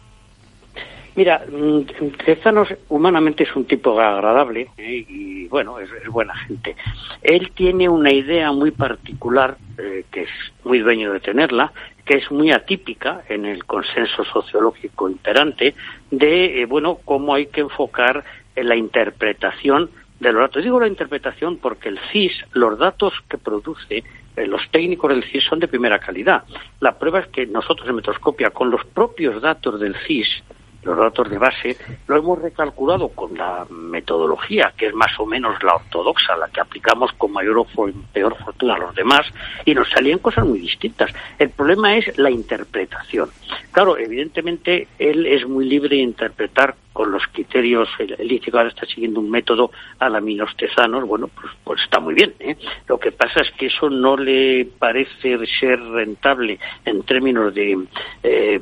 Mira, 1.13 1.43
mm, 1.45 1.81
Tezanos 2.25 2.69
humanamente 2.87 3.43
es 3.43 3.53
un 3.55 3.65
tipo 3.65 3.99
agradable 3.99 4.69
¿eh? 4.77 5.05
y 5.07 5.47
bueno, 5.47 5.77
es, 5.79 5.89
buena 6.09 6.35
gente. 6.35 6.75
Él 7.21 7.51
tiene 7.53 7.89
una 7.89 8.13
idea 8.13 8.51
muy 8.53 8.71
particular, 8.71 9.57
eh, 9.77 10.05
que 10.09 10.21
es 10.23 10.29
muy 10.63 10.79
dueño 10.79 11.11
de 11.11 11.19
tenerla, 11.19 11.73
que 12.05 12.17
es 12.17 12.31
muy 12.31 12.51
atípica 12.51 13.23
en 13.27 13.45
el 13.45 13.65
consenso 13.65 14.23
sociológico 14.23 15.09
imperante 15.09 15.75
de, 16.09 16.61
eh, 16.61 16.65
bueno, 16.65 16.99
cómo 17.03 17.35
hay 17.35 17.47
que 17.47 17.61
enfocar 17.61 18.23
en 18.55 18.69
la 18.69 18.77
interpretación 18.77 19.89
de 20.21 20.31
los 20.31 20.41
datos. 20.43 20.63
Digo 20.63 20.79
la 20.79 20.87
interpretación 20.87 21.57
porque 21.57 21.89
el 21.89 21.99
CIS, 22.11 22.45
los 22.53 22.79
datos 22.79 23.13
que 23.29 23.37
produce, 23.37 24.05
los 24.37 24.61
técnicos 24.71 25.09
del 25.09 25.25
CIS 25.25 25.43
son 25.43 25.59
de 25.59 25.67
primera 25.67 25.99
calidad. 25.99 26.43
La 26.79 26.97
prueba 26.97 27.19
es 27.19 27.27
que 27.27 27.45
nosotros 27.47 27.89
en 27.89 27.95
Metroscopia, 27.95 28.51
con 28.51 28.71
los 28.71 28.85
propios 28.85 29.41
datos 29.41 29.79
del 29.79 29.95
CIS, 30.07 30.41
los 30.83 30.97
datos 30.97 31.29
de 31.29 31.37
base, 31.37 31.77
lo 32.07 32.17
hemos 32.17 32.41
recalculado 32.41 33.09
con 33.09 33.37
la 33.37 33.65
metodología, 33.69 34.73
que 34.75 34.87
es 34.87 34.93
más 34.93 35.11
o 35.19 35.25
menos 35.25 35.61
la 35.63 35.75
ortodoxa, 35.75 36.35
la 36.37 36.47
que 36.49 36.61
aplicamos 36.61 37.11
con 37.13 37.31
mayor 37.31 37.59
o 37.59 37.67
peor 38.11 38.35
fortuna 38.37 38.75
a 38.75 38.79
los 38.79 38.95
demás, 38.95 39.25
y 39.65 39.73
nos 39.73 39.89
salían 39.89 40.19
cosas 40.19 40.45
muy 40.45 40.59
distintas. 40.59 41.13
El 41.37 41.49
problema 41.49 41.95
es 41.95 42.17
la 42.17 42.31
interpretación. 42.31 43.29
Claro, 43.71 43.97
evidentemente 43.97 44.87
él 44.99 45.25
es 45.25 45.47
muy 45.47 45.65
libre 45.65 45.95
de 45.95 46.01
interpretar 46.01 46.75
con 46.93 47.11
los 47.11 47.23
criterios, 47.27 47.87
el, 47.99 48.15
el 48.19 48.41
ahora 48.53 48.69
está 48.69 48.85
siguiendo 48.85 49.19
un 49.21 49.29
método 49.29 49.71
a 49.99 50.09
la 50.09 50.19
tesanos, 50.57 51.07
bueno, 51.07 51.29
pues, 51.29 51.53
pues 51.63 51.81
está 51.81 51.99
muy 51.99 52.13
bien. 52.13 52.33
¿eh? 52.39 52.57
Lo 52.87 52.99
que 52.99 53.11
pasa 53.11 53.41
es 53.41 53.51
que 53.51 53.67
eso 53.67 53.89
no 53.89 54.17
le 54.17 54.65
parece 54.65 55.37
ser 55.59 55.79
rentable 55.79 56.59
en 56.85 57.03
términos 57.03 57.53
de 57.53 57.77
eh, 58.23 58.59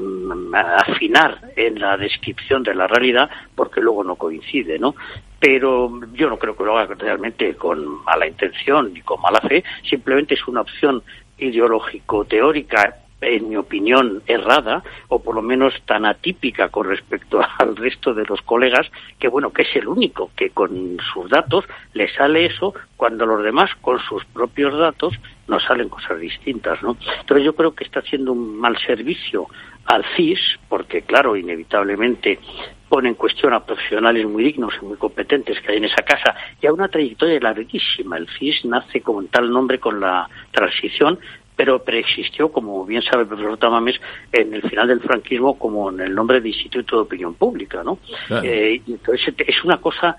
afinar 0.53 1.39
en 1.55 1.79
la 1.79 1.97
descripción 1.97 2.63
de 2.63 2.75
la 2.75 2.87
realidad, 2.87 3.29
porque 3.55 3.81
luego 3.81 4.03
no 4.03 4.15
coincide, 4.15 4.77
¿no? 4.77 4.95
Pero 5.39 5.89
yo 6.13 6.29
no 6.29 6.37
creo 6.37 6.55
que 6.55 6.65
lo 6.65 6.77
haga 6.77 6.95
realmente 6.95 7.55
con 7.55 8.03
mala 8.03 8.27
intención 8.27 8.93
ni 8.93 9.01
con 9.01 9.21
mala 9.21 9.39
fe, 9.41 9.63
simplemente 9.89 10.35
es 10.35 10.47
una 10.47 10.61
opción 10.61 11.01
ideológico-teórica 11.37 13.08
en 13.21 13.49
mi 13.49 13.55
opinión, 13.57 14.21
errada, 14.27 14.83
o 15.07 15.21
por 15.21 15.35
lo 15.35 15.41
menos 15.41 15.73
tan 15.85 16.05
atípica 16.05 16.69
con 16.69 16.87
respecto 16.87 17.41
al 17.59 17.75
resto 17.75 18.13
de 18.13 18.25
los 18.25 18.41
colegas, 18.41 18.87
que 19.19 19.27
bueno, 19.27 19.51
que 19.51 19.63
es 19.63 19.75
el 19.75 19.87
único 19.87 20.31
que 20.35 20.49
con 20.49 20.97
sus 21.13 21.29
datos 21.29 21.65
le 21.93 22.07
sale 22.13 22.45
eso, 22.45 22.73
cuando 22.95 23.25
los 23.25 23.43
demás 23.43 23.71
con 23.81 23.99
sus 23.99 24.25
propios 24.25 24.77
datos 24.77 25.13
nos 25.47 25.63
salen 25.63 25.89
cosas 25.89 26.19
distintas, 26.19 26.81
¿no? 26.83 26.97
Entonces 27.19 27.45
yo 27.45 27.55
creo 27.55 27.73
que 27.73 27.83
está 27.83 27.99
haciendo 28.01 28.33
un 28.33 28.57
mal 28.57 28.77
servicio 28.85 29.47
al 29.85 30.05
CIS, 30.15 30.39
porque 30.67 31.01
claro, 31.01 31.35
inevitablemente 31.35 32.39
pone 32.87 33.09
en 33.09 33.15
cuestión 33.15 33.53
a 33.53 33.63
profesionales 33.63 34.25
muy 34.27 34.43
dignos 34.43 34.73
y 34.81 34.85
muy 34.85 34.97
competentes 34.97 35.59
que 35.61 35.71
hay 35.71 35.77
en 35.77 35.85
esa 35.85 36.03
casa 36.03 36.35
y 36.61 36.67
a 36.67 36.73
una 36.73 36.87
trayectoria 36.87 37.39
larguísima. 37.39 38.17
El 38.17 38.27
CIS 38.27 38.65
nace 38.65 39.01
como 39.01 39.23
tal 39.25 39.49
nombre 39.49 39.79
con 39.79 39.99
la 39.99 40.29
transición, 40.51 41.19
pero 41.59 41.83
preexistió, 41.83 42.53
como 42.53 42.85
bien 42.85 43.01
sabe 43.01 43.23
el 43.23 43.27
profesor 43.27 43.57
Tamames, 43.57 43.99
en 44.31 44.53
el 44.53 44.61
final 44.61 44.87
del 44.87 45.01
franquismo 45.01 45.59
como 45.59 45.89
en 45.89 45.99
el 45.99 46.15
nombre 46.15 46.39
de 46.39 46.47
Instituto 46.47 46.95
de 46.95 47.01
Opinión 47.01 47.33
Pública, 47.33 47.83
¿no? 47.83 47.99
Eh, 48.41 48.81
entonces 48.87 49.33
es 49.37 49.63
una 49.65 49.75
cosa, 49.75 50.15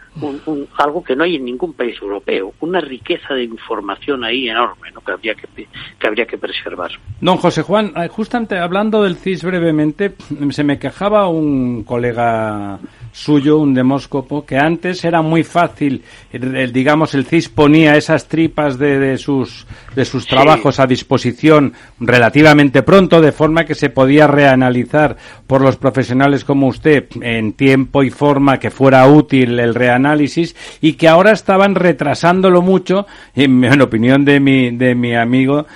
algo 0.77 1.03
que 1.03 1.17
no 1.17 1.25
hay 1.25 1.37
en 1.37 1.47
ningún 1.47 1.73
país 1.73 1.97
europeo, 2.03 2.53
una 2.61 2.83
riqueza 2.83 3.33
de 3.33 3.45
información 3.45 4.23
ahí 4.23 4.51
enorme, 4.51 4.91
¿no? 4.93 5.01
Que 5.01 5.13
habría 5.13 5.35
que, 5.35 5.67
que 5.99 6.07
habría 6.07 6.27
que 6.27 6.37
preservar. 6.37 6.91
Don 7.23 7.39
José 7.39 7.63
Juan, 7.63 7.95
eh, 7.97 8.09
justamente 8.09 8.59
hablando 8.59 9.03
del 9.03 9.17
CIS 9.17 9.43
brevemente, 9.43 10.17
se 10.51 10.63
me 10.63 10.79
quejaba 10.79 11.27
un 11.29 11.85
colega 11.85 12.79
suyo, 13.13 13.59
un 13.59 13.75
demóscopo, 13.75 14.45
que 14.45 14.57
antes 14.57 15.05
era 15.05 15.23
muy 15.23 15.43
fácil, 15.43 16.03
el, 16.33 16.73
digamos, 16.73 17.15
el 17.15 17.27
CIS 17.27 17.49
ponía 17.49 17.97
esas 17.97 18.29
tripas 18.29 18.79
de, 18.79 18.99
de 18.99 19.19
sus, 19.19 19.67
de 19.95 20.05
sus 20.05 20.27
trabajos 20.27 20.81
a 20.81 20.87
disposición 20.87 21.73
relativamente 21.99 22.83
pronto, 22.83 23.21
de 23.21 23.33
forma 23.33 23.65
que 23.65 23.75
se 23.75 23.91
podía 23.91 24.27
reanalizar 24.27 25.17
por 25.47 25.61
los 25.61 25.77
profesionales 25.77 26.45
como 26.45 26.69
usted 26.69 27.07
en 27.21 27.53
tiempo 27.55 28.03
y 28.03 28.11
forma 28.11 28.59
que 28.59 28.71
fuera 28.71 29.07
útil 29.07 29.59
el 29.59 29.75
reanálisis 29.75 30.55
y 30.81 30.95
que 30.95 31.09
ahora 31.09 31.33
estaban 31.33 31.75
retrasándolo 31.75 32.63
mucho, 32.63 33.07
en, 33.35 33.65
en 33.65 33.81
opinión 33.81 34.25
de 34.25 34.41
mi, 34.41 34.71
de 34.71 34.95
mi 34.95 35.15
amigo, 35.15 35.67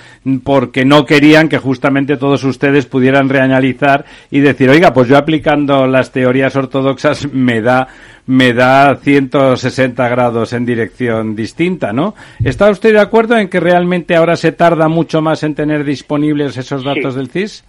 porque 0.43 0.85
no 0.85 1.05
querían 1.05 1.49
que 1.49 1.57
justamente 1.57 2.17
todos 2.17 2.43
ustedes 2.43 2.85
pudieran 2.85 3.29
reanalizar 3.29 4.05
y 4.31 4.39
decir, 4.39 4.69
oiga, 4.69 4.93
pues 4.93 5.07
yo 5.07 5.17
aplicando 5.17 5.87
las 5.87 6.11
teorías 6.11 6.55
ortodoxas 6.55 7.24
me 7.31 7.61
da 7.61 7.87
me 8.27 8.53
da 8.53 8.95
160 8.95 10.09
grados 10.09 10.53
en 10.53 10.65
dirección 10.65 11.35
distinta, 11.35 11.93
¿no? 11.93 12.15
¿Está 12.43 12.69
usted 12.69 12.93
de 12.93 12.99
acuerdo 12.99 13.37
en 13.37 13.49
que 13.49 13.59
realmente 13.59 14.15
ahora 14.15 14.35
se 14.35 14.51
tarda 14.51 14.87
mucho 14.87 15.21
más 15.21 15.43
en 15.43 15.53
tener 15.53 15.83
disponibles 15.83 16.57
esos 16.57 16.83
datos 16.83 17.15
del 17.15 17.29
CIS? 17.29 17.63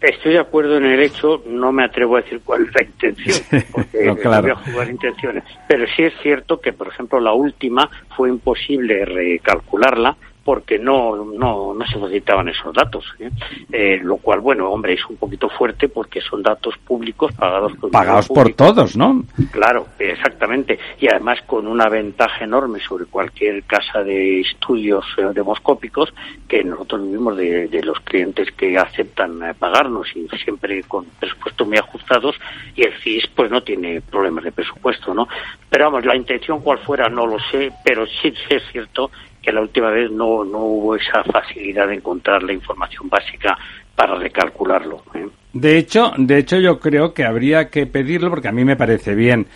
Estoy 0.00 0.32
de 0.32 0.38
acuerdo 0.38 0.78
en 0.78 0.86
el 0.86 1.00
hecho, 1.00 1.42
no 1.46 1.72
me 1.72 1.84
atrevo 1.84 2.16
a 2.16 2.22
decir 2.22 2.40
cuál 2.42 2.62
es 2.62 2.74
la 2.74 2.82
intención, 2.82 3.66
porque 3.70 4.04
no, 4.04 4.14
voy 4.14 4.50
a 4.50 4.54
jugar 4.54 4.88
intenciones. 4.88 5.44
Pero 5.68 5.84
sí 5.94 6.04
es 6.04 6.14
cierto 6.22 6.58
que, 6.58 6.72
por 6.72 6.88
ejemplo, 6.88 7.20
la 7.20 7.32
última 7.32 7.88
fue 8.16 8.30
imposible 8.30 9.04
recalcularla 9.04 10.16
porque 10.44 10.78
no, 10.78 11.16
no, 11.16 11.74
no 11.74 11.86
se 11.86 11.98
necesitaban 11.98 12.48
esos 12.48 12.74
datos. 12.74 13.04
¿eh? 13.18 13.30
Eh, 13.72 14.00
lo 14.02 14.16
cual, 14.16 14.40
bueno, 14.40 14.70
hombre, 14.70 14.94
es 14.94 15.06
un 15.08 15.16
poquito 15.16 15.48
fuerte 15.48 15.88
porque 15.88 16.20
son 16.20 16.42
datos 16.42 16.76
públicos 16.78 17.32
pagados 17.32 17.72
por 17.76 17.90
Pagados 17.90 18.28
por 18.28 18.52
todos, 18.54 18.96
¿no? 18.96 19.24
Claro, 19.50 19.86
exactamente. 19.98 20.78
Y 20.98 21.08
además 21.08 21.40
con 21.46 21.66
una 21.66 21.88
ventaja 21.88 22.44
enorme 22.44 22.80
sobre 22.80 23.06
cualquier 23.06 23.62
casa 23.64 24.02
de 24.02 24.40
estudios 24.40 25.04
eh, 25.18 25.28
demoscópicos 25.34 26.12
que 26.48 26.64
nosotros 26.64 27.02
vivimos 27.02 27.36
de, 27.36 27.68
de 27.68 27.82
los 27.82 28.00
clientes 28.00 28.50
que 28.52 28.78
aceptan 28.78 29.42
eh, 29.42 29.54
pagarnos 29.54 30.08
y 30.16 30.26
siempre 30.42 30.82
con 30.84 31.04
presupuestos 31.18 31.66
muy 31.66 31.78
ajustados 31.78 32.36
y 32.74 32.82
el 32.82 32.92
CIS 33.00 33.28
pues 33.34 33.50
no 33.50 33.62
tiene 33.62 34.00
problemas 34.00 34.44
de 34.44 34.52
presupuesto, 34.52 35.14
¿no? 35.14 35.28
Pero 35.68 35.84
vamos, 35.86 36.04
la 36.04 36.16
intención 36.16 36.60
cuál 36.60 36.78
fuera 36.78 37.08
no 37.08 37.26
lo 37.26 37.38
sé, 37.50 37.70
pero 37.84 38.06
sí, 38.06 38.32
sí 38.48 38.54
es 38.54 38.62
cierto 38.72 39.10
que 39.42 39.52
la 39.52 39.60
última 39.60 39.90
vez 39.90 40.10
no, 40.10 40.44
no 40.44 40.58
hubo 40.58 40.96
esa 40.96 41.22
facilidad 41.24 41.88
de 41.88 41.94
encontrar 41.94 42.42
la 42.42 42.52
información 42.52 43.08
básica 43.08 43.56
para 43.94 44.14
recalcularlo. 44.14 45.02
¿eh? 45.14 45.26
De 45.52 45.76
hecho, 45.76 46.12
de 46.16 46.38
hecho 46.38 46.58
yo 46.58 46.78
creo 46.78 47.12
que 47.12 47.24
habría 47.24 47.70
que 47.70 47.86
pedirlo 47.86 48.30
porque 48.30 48.48
a 48.48 48.52
mí 48.52 48.64
me 48.64 48.76
parece 48.76 49.14
bien 49.14 49.46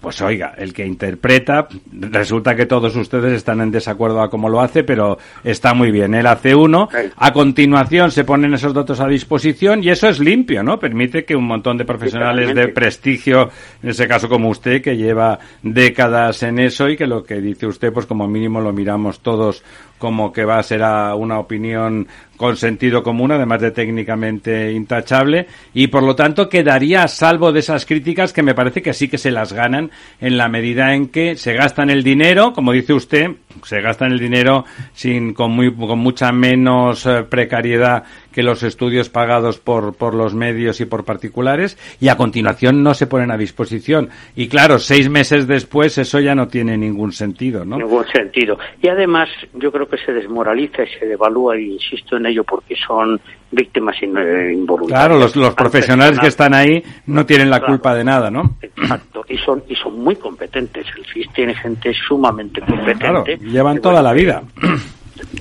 pues 0.00 0.20
oiga, 0.22 0.54
el 0.56 0.72
que 0.72 0.86
interpreta, 0.86 1.68
resulta 1.92 2.56
que 2.56 2.66
todos 2.66 2.96
ustedes 2.96 3.34
están 3.34 3.60
en 3.60 3.70
desacuerdo 3.70 4.22
a 4.22 4.30
cómo 4.30 4.48
lo 4.48 4.60
hace, 4.60 4.82
pero 4.82 5.18
está 5.44 5.74
muy 5.74 5.90
bien. 5.90 6.14
Él 6.14 6.26
hace 6.26 6.54
uno, 6.54 6.88
a 7.16 7.32
continuación 7.32 8.10
se 8.10 8.24
ponen 8.24 8.54
esos 8.54 8.72
datos 8.72 9.00
a 9.00 9.06
disposición 9.06 9.84
y 9.84 9.90
eso 9.90 10.08
es 10.08 10.18
limpio, 10.18 10.62
¿no? 10.62 10.78
Permite 10.78 11.24
que 11.24 11.36
un 11.36 11.46
montón 11.46 11.76
de 11.76 11.84
profesionales 11.84 12.54
de 12.54 12.68
prestigio, 12.68 13.50
en 13.82 13.90
ese 13.90 14.08
caso 14.08 14.28
como 14.28 14.48
usted, 14.48 14.80
que 14.80 14.96
lleva 14.96 15.38
décadas 15.62 16.42
en 16.42 16.58
eso 16.58 16.88
y 16.88 16.96
que 16.96 17.06
lo 17.06 17.22
que 17.22 17.40
dice 17.40 17.66
usted, 17.66 17.92
pues 17.92 18.06
como 18.06 18.26
mínimo 18.26 18.60
lo 18.60 18.72
miramos 18.72 19.20
todos 19.20 19.62
como 20.00 20.32
que 20.32 20.44
va 20.44 20.58
a 20.58 20.62
ser 20.64 20.80
una 20.80 21.38
opinión 21.38 22.08
con 22.38 22.56
sentido 22.56 23.02
común, 23.02 23.32
además 23.32 23.60
de 23.60 23.70
técnicamente 23.70 24.72
intachable, 24.72 25.46
y 25.74 25.88
por 25.88 26.02
lo 26.02 26.16
tanto 26.16 26.48
quedaría 26.48 27.02
a 27.02 27.08
salvo 27.08 27.52
de 27.52 27.60
esas 27.60 27.84
críticas 27.84 28.32
que 28.32 28.42
me 28.42 28.54
parece 28.54 28.80
que 28.80 28.94
sí 28.94 29.08
que 29.08 29.18
se 29.18 29.30
las 29.30 29.52
ganan 29.52 29.90
en 30.22 30.38
la 30.38 30.48
medida 30.48 30.94
en 30.94 31.08
que 31.08 31.36
se 31.36 31.52
gastan 31.52 31.90
el 31.90 32.02
dinero, 32.02 32.54
como 32.54 32.72
dice 32.72 32.94
usted, 32.94 33.32
se 33.62 33.82
gastan 33.82 34.12
el 34.12 34.18
dinero 34.18 34.64
sin 34.94 35.34
con 35.34 35.52
muy 35.52 35.70
con 35.74 35.98
mucha 35.98 36.32
menos 36.32 37.04
eh, 37.04 37.24
precariedad 37.28 38.04
que 38.32 38.42
los 38.42 38.62
estudios 38.62 39.08
pagados 39.08 39.58
por, 39.58 39.94
por 39.94 40.14
los 40.14 40.34
medios 40.34 40.80
y 40.80 40.84
por 40.84 41.04
particulares 41.04 41.78
y 42.00 42.08
a 42.08 42.16
continuación 42.16 42.82
no 42.82 42.94
se 42.94 43.06
ponen 43.06 43.30
a 43.30 43.36
disposición. 43.36 44.10
Y 44.36 44.48
claro, 44.48 44.78
seis 44.78 45.08
meses 45.08 45.46
después 45.46 45.98
eso 45.98 46.20
ya 46.20 46.34
no 46.34 46.48
tiene 46.48 46.76
ningún 46.76 47.12
sentido, 47.12 47.64
¿no? 47.64 47.76
Ningún 47.76 48.06
sentido. 48.06 48.58
Y 48.82 48.88
además 48.88 49.28
yo 49.54 49.70
creo 49.72 49.88
que 49.88 49.98
se 49.98 50.12
desmoraliza 50.12 50.82
y 50.82 50.98
se 50.98 51.06
devalúa, 51.06 51.58
y 51.58 51.72
insisto 51.72 52.16
en 52.16 52.26
ello, 52.26 52.44
porque 52.44 52.74
son 52.86 53.20
víctimas 53.50 53.96
eh, 54.02 54.52
involuntarias. 54.52 55.06
Claro, 55.06 55.18
los, 55.18 55.34
los 55.36 55.54
profesionales 55.54 56.18
que 56.20 56.28
están 56.28 56.54
ahí 56.54 56.82
no 57.06 57.26
tienen 57.26 57.50
la 57.50 57.60
culpa 57.60 57.94
de 57.94 58.04
nada, 58.04 58.30
¿no? 58.30 58.56
Exacto, 58.62 59.24
y 59.28 59.36
son, 59.38 59.62
y 59.68 59.74
son 59.74 59.98
muy 60.00 60.16
competentes. 60.16 60.86
El 60.96 61.04
FIS 61.04 61.32
tiene 61.32 61.54
gente 61.54 61.92
sumamente 62.06 62.60
competente. 62.60 62.98
Claro, 62.98 63.24
llevan 63.40 63.80
toda 63.80 64.02
la 64.02 64.12
vida. 64.12 64.42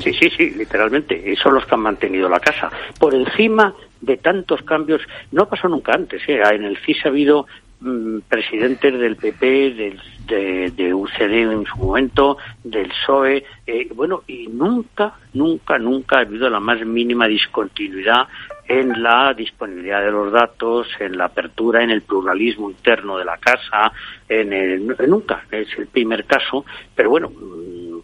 Sí, 0.01 0.13
sí, 0.13 0.29
sí, 0.29 0.51
literalmente. 0.51 1.35
Son 1.35 1.53
los 1.53 1.65
que 1.65 1.75
han 1.75 1.81
mantenido 1.81 2.29
la 2.29 2.39
casa. 2.39 2.71
Por 2.99 3.15
encima 3.15 3.73
de 4.01 4.17
tantos 4.17 4.61
cambios, 4.63 5.01
no 5.31 5.47
pasó 5.47 5.67
nunca 5.67 5.93
antes. 5.93 6.21
¿eh? 6.27 6.41
En 6.51 6.63
el 6.63 6.77
CIS 6.77 7.05
ha 7.05 7.09
habido 7.09 7.47
mm, 7.81 8.19
presidentes 8.29 8.99
del 8.99 9.15
PP, 9.15 9.73
del, 9.73 10.01
de, 10.29 10.93
UCD 10.93 11.51
en 11.51 11.65
su 11.65 11.77
momento, 11.77 12.37
del 12.63 12.89
PSOE, 12.89 13.43
eh, 13.65 13.89
bueno, 13.93 14.23
y 14.27 14.47
nunca, 14.47 15.13
nunca, 15.33 15.77
nunca 15.77 16.17
ha 16.17 16.21
habido 16.21 16.49
la 16.49 16.59
más 16.59 16.85
mínima 16.85 17.27
discontinuidad 17.27 18.27
en 18.67 19.01
la 19.01 19.33
disponibilidad 19.33 20.01
de 20.01 20.11
los 20.11 20.31
datos, 20.31 20.87
en 20.99 21.17
la 21.17 21.25
apertura, 21.25 21.83
en 21.83 21.89
el 21.89 22.03
pluralismo 22.03 22.69
interno 22.69 23.17
de 23.17 23.25
la 23.25 23.37
casa, 23.37 23.91
en 24.27 24.53
el, 24.53 24.95
nunca, 25.07 25.43
es 25.49 25.67
el 25.77 25.87
primer 25.87 26.25
caso, 26.25 26.65
pero 26.95 27.09
bueno, 27.09 27.31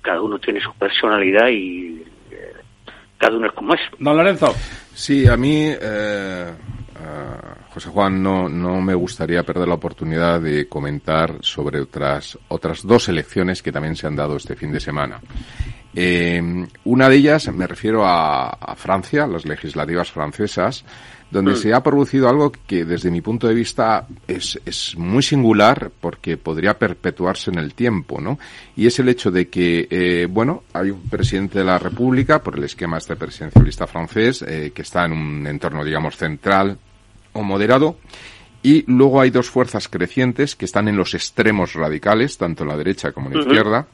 cada 0.05 0.21
uno 0.21 0.37
tiene 0.37 0.61
su 0.61 0.71
personalidad 0.75 1.47
y 1.49 2.03
eh, 2.29 2.53
cada 3.17 3.35
uno 3.35 3.47
es 3.47 3.53
como 3.53 3.73
es. 3.73 3.81
Don 3.99 4.15
Lorenzo. 4.15 4.53
Sí, 4.93 5.27
a 5.27 5.35
mí, 5.35 5.65
eh, 5.67 5.77
eh, 5.81 6.53
José 7.73 7.89
Juan, 7.89 8.21
no, 8.21 8.47
no 8.47 8.79
me 8.81 8.93
gustaría 8.93 9.43
perder 9.43 9.67
la 9.67 9.73
oportunidad 9.73 10.39
de 10.39 10.69
comentar 10.69 11.37
sobre 11.41 11.81
otras, 11.81 12.37
otras 12.49 12.85
dos 12.85 13.09
elecciones 13.09 13.63
que 13.63 13.71
también 13.71 13.95
se 13.95 14.07
han 14.07 14.15
dado 14.15 14.37
este 14.37 14.55
fin 14.55 14.71
de 14.71 14.79
semana. 14.79 15.19
una 16.83 17.09
de 17.09 17.15
ellas, 17.15 17.51
me 17.51 17.67
refiero 17.67 18.05
a, 18.05 18.49
a 18.49 18.75
Francia, 18.75 19.25
las 19.27 19.45
legislativas 19.45 20.11
francesas, 20.11 20.85
donde 21.35 21.51
mm. 21.51 21.57
se 21.57 21.73
ha 21.73 21.83
producido 21.83 22.29
algo 22.29 22.53
que 22.65 22.85
desde 22.85 23.11
mi 23.11 23.19
punto 23.19 23.45
de 23.45 23.53
vista 23.53 24.07
es, 24.25 24.57
es, 24.65 24.95
muy 24.97 25.21
singular 25.21 25.91
porque 25.99 26.37
podría 26.37 26.79
perpetuarse 26.79 27.51
en 27.51 27.59
el 27.59 27.73
tiempo, 27.73 28.21
¿no? 28.21 28.39
Y 28.77 28.87
es 28.87 28.97
el 28.99 29.09
hecho 29.09 29.31
de 29.31 29.49
que, 29.49 29.85
eh, 29.89 30.27
bueno, 30.29 30.63
hay 30.71 30.91
un 30.91 31.01
presidente 31.01 31.59
de 31.59 31.65
la 31.65 31.77
República, 31.77 32.41
por 32.41 32.57
el 32.57 32.63
esquema 32.63 32.97
este 32.97 33.17
presidencialista 33.17 33.85
francés, 33.85 34.45
eh, 34.47 34.71
que 34.73 34.81
está 34.83 35.03
en 35.03 35.11
un 35.11 35.45
entorno, 35.45 35.83
digamos, 35.83 36.15
central 36.15 36.77
o 37.33 37.43
moderado, 37.43 37.97
y 38.63 38.85
luego 38.87 39.19
hay 39.19 39.29
dos 39.29 39.49
fuerzas 39.49 39.89
crecientes 39.89 40.55
que 40.55 40.63
están 40.63 40.87
en 40.87 40.95
los 40.95 41.13
extremos 41.15 41.73
radicales, 41.73 42.37
tanto 42.37 42.63
en 42.63 42.69
la 42.69 42.77
derecha 42.77 43.11
como 43.11 43.27
en 43.27 43.35
la 43.35 43.41
izquierda, 43.41 43.87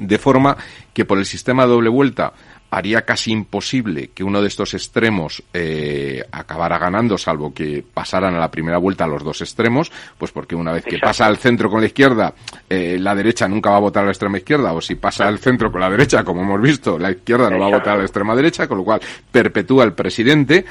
de 0.00 0.18
forma 0.18 0.56
que 0.92 1.04
por 1.04 1.18
el 1.18 1.24
sistema 1.24 1.62
de 1.62 1.70
doble 1.70 1.88
vuelta 1.88 2.32
haría 2.70 3.02
casi 3.02 3.32
imposible 3.32 4.10
que 4.14 4.22
uno 4.22 4.42
de 4.42 4.48
estos 4.48 4.74
extremos 4.74 5.42
eh, 5.52 6.22
acabara 6.30 6.78
ganando, 6.78 7.16
salvo 7.16 7.52
que 7.54 7.84
pasaran 7.94 8.34
a 8.34 8.38
la 8.38 8.50
primera 8.50 8.78
vuelta 8.78 9.06
los 9.06 9.24
dos 9.24 9.40
extremos, 9.40 9.90
pues 10.18 10.32
porque 10.32 10.54
una 10.54 10.72
vez 10.72 10.84
que 10.84 10.98
pasa 10.98 11.26
al 11.26 11.38
centro 11.38 11.70
con 11.70 11.80
la 11.80 11.86
izquierda, 11.86 12.34
eh, 12.68 12.98
la 13.00 13.14
derecha 13.14 13.48
nunca 13.48 13.70
va 13.70 13.76
a 13.76 13.80
votar 13.80 14.02
a 14.02 14.06
la 14.06 14.12
extrema 14.12 14.38
izquierda, 14.38 14.72
o 14.72 14.80
si 14.80 14.96
pasa 14.96 15.26
al 15.26 15.38
centro 15.38 15.72
con 15.72 15.80
la 15.80 15.90
derecha, 15.90 16.24
como 16.24 16.42
hemos 16.42 16.60
visto, 16.60 16.98
la 16.98 17.10
izquierda 17.10 17.50
no 17.50 17.58
va 17.58 17.66
a 17.66 17.78
votar 17.78 17.94
a 17.94 17.98
la 17.98 18.04
extrema 18.04 18.34
derecha, 18.34 18.68
con 18.68 18.78
lo 18.78 18.84
cual 18.84 19.00
perpetúa 19.30 19.84
el 19.84 19.94
presidente, 19.94 20.64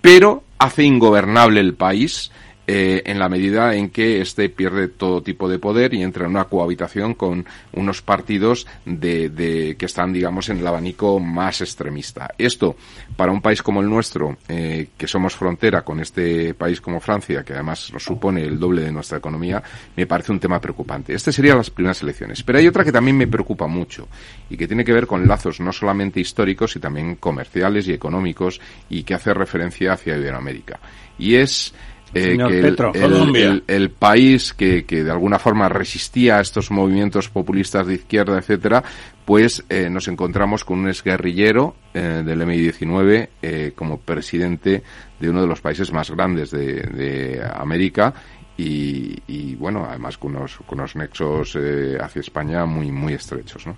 pero 0.00 0.44
hace 0.58 0.82
ingobernable 0.82 1.60
el 1.60 1.74
país 1.74 2.30
eh, 2.66 3.02
en 3.04 3.18
la 3.18 3.28
medida 3.28 3.74
en 3.74 3.90
que 3.90 4.20
éste 4.20 4.48
pierde 4.48 4.88
todo 4.88 5.22
tipo 5.22 5.48
de 5.48 5.58
poder 5.58 5.92
y 5.94 6.02
entra 6.02 6.24
en 6.24 6.30
una 6.30 6.44
cohabitación 6.44 7.14
con 7.14 7.44
unos 7.72 8.02
partidos 8.02 8.66
de, 8.84 9.76
que 9.78 9.86
están, 9.86 10.12
digamos, 10.12 10.48
en 10.48 10.58
el 10.58 10.66
abanico 10.66 11.20
más 11.20 11.60
extremista. 11.60 12.30
Esto, 12.38 12.76
para 13.16 13.32
un 13.32 13.42
país 13.42 13.62
como 13.62 13.80
el 13.80 13.88
nuestro, 13.88 14.38
eh, 14.48 14.88
que 14.96 15.06
somos 15.06 15.36
frontera 15.36 15.82
con 15.82 16.00
este 16.00 16.54
país 16.54 16.80
como 16.80 17.00
Francia, 17.00 17.44
que 17.44 17.52
además 17.52 17.92
nos 17.92 18.02
supone 18.02 18.42
el 18.42 18.58
doble 18.58 18.82
de 18.82 18.92
nuestra 18.92 19.18
economía, 19.18 19.62
me 19.96 20.06
parece 20.06 20.32
un 20.32 20.40
tema 20.40 20.60
preocupante. 20.60 21.14
Este 21.14 21.32
serían 21.32 21.58
las 21.58 21.70
primeras 21.70 22.02
elecciones. 22.02 22.42
Pero 22.42 22.58
hay 22.58 22.66
otra 22.66 22.84
que 22.84 22.92
también 22.92 23.16
me 23.16 23.26
preocupa 23.26 23.66
mucho 23.66 24.08
y 24.48 24.56
que 24.56 24.66
tiene 24.66 24.84
que 24.84 24.92
ver 24.92 25.06
con 25.06 25.28
lazos 25.28 25.60
no 25.60 25.72
solamente 25.72 26.20
históricos, 26.20 26.72
sino 26.72 26.82
también 26.82 27.16
comerciales 27.16 27.88
y 27.88 27.92
económicos 27.92 28.60
y 28.88 29.02
que 29.02 29.14
hace 29.14 29.34
referencia 29.34 29.92
hacia 29.92 30.16
Iberoamérica. 30.16 30.80
Y 31.18 31.36
es 31.36 31.72
eh, 32.14 32.36
que 32.36 33.72
el, 33.74 33.90
país 33.90 34.54
que, 34.54 34.84
que, 34.84 35.04
de 35.04 35.10
alguna 35.10 35.38
forma 35.38 35.68
resistía 35.68 36.38
a 36.38 36.40
estos 36.40 36.70
movimientos 36.70 37.28
populistas 37.28 37.86
de 37.86 37.94
izquierda, 37.94 38.38
etcétera, 38.38 38.82
pues 39.24 39.64
eh, 39.68 39.88
nos 39.90 40.08
encontramos 40.08 40.64
con 40.64 40.80
un 40.80 40.88
exguerrillero 40.88 41.76
eh, 41.94 42.22
del 42.24 42.46
MI-19 42.46 43.28
eh, 43.42 43.72
como 43.74 43.98
presidente 43.98 44.82
de 45.18 45.30
uno 45.30 45.40
de 45.40 45.46
los 45.46 45.60
países 45.60 45.92
más 45.92 46.10
grandes 46.10 46.50
de, 46.50 46.82
de 46.82 47.42
América 47.54 48.14
y, 48.56 49.56
bueno, 49.56 49.84
además 49.88 50.16
con 50.16 50.36
unos, 50.36 50.58
con 50.66 50.78
unos 50.78 50.94
nexos 50.94 51.56
eh, 51.56 51.98
hacia 52.00 52.20
España 52.20 52.64
muy, 52.66 52.92
muy 52.92 53.14
estrechos, 53.14 53.66
¿no? 53.66 53.76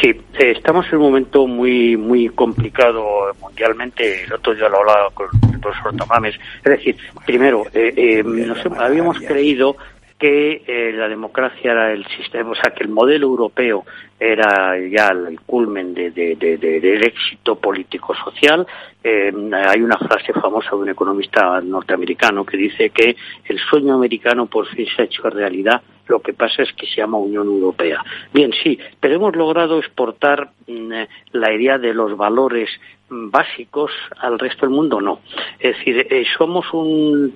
Sí, 0.00 0.08
eh, 0.08 0.52
estamos 0.56 0.86
en 0.88 0.96
un 0.98 1.04
momento 1.04 1.46
muy 1.46 1.96
muy 1.96 2.28
complicado 2.30 3.32
mundialmente. 3.40 4.24
El 4.24 4.32
otro 4.32 4.54
día 4.54 4.68
lo 4.68 4.78
hablaba 4.78 5.10
con 5.10 5.28
el 5.52 5.60
profesor 5.60 5.96
Tomames. 5.96 6.34
Es 6.64 6.70
decir, 6.70 6.96
primero, 7.24 7.64
eh, 7.72 8.22
nos, 8.24 8.64
habíamos 8.78 9.18
creído 9.20 9.76
que 10.18 10.62
eh, 10.66 10.92
la 10.92 11.08
democracia 11.08 11.72
era 11.72 11.92
el 11.92 12.06
sistema, 12.06 12.50
o 12.50 12.54
sea, 12.54 12.70
que 12.70 12.84
el 12.84 12.88
modelo 12.88 13.26
europeo 13.26 13.84
era 14.18 14.74
ya 14.78 15.08
el 15.08 15.38
culmen 15.40 15.92
de, 15.92 16.10
del 16.10 17.04
éxito 17.04 17.56
político-social. 17.56 18.66
Eh, 19.04 19.32
hay 19.52 19.82
una 19.82 19.98
frase 19.98 20.32
famosa 20.32 20.70
de 20.70 20.76
un 20.76 20.88
economista 20.88 21.60
norteamericano 21.60 22.46
que 22.46 22.56
dice 22.56 22.90
que 22.90 23.14
el 23.44 23.58
sueño 23.58 23.94
americano 23.94 24.46
por 24.46 24.66
fin 24.68 24.86
se 24.94 25.02
ha 25.02 25.04
hecho 25.04 25.28
realidad, 25.28 25.82
lo 26.08 26.20
que 26.20 26.32
pasa 26.32 26.62
es 26.62 26.72
que 26.72 26.86
se 26.86 26.96
llama 26.96 27.18
Unión 27.18 27.46
Europea. 27.46 28.02
Bien, 28.32 28.52
sí, 28.62 28.78
pero 29.00 29.16
hemos 29.16 29.34
logrado 29.36 29.78
exportar 29.78 30.50
mm, 30.66 30.92
la 31.32 31.52
idea 31.52 31.78
de 31.78 31.94
los 31.94 32.16
valores 32.16 32.70
básicos 33.08 33.92
al 34.18 34.38
resto 34.38 34.66
del 34.66 34.74
mundo, 34.74 35.00
no. 35.00 35.20
Es 35.58 35.76
decir, 35.78 36.06
eh, 36.10 36.24
somos 36.36 36.66
un, 36.72 37.34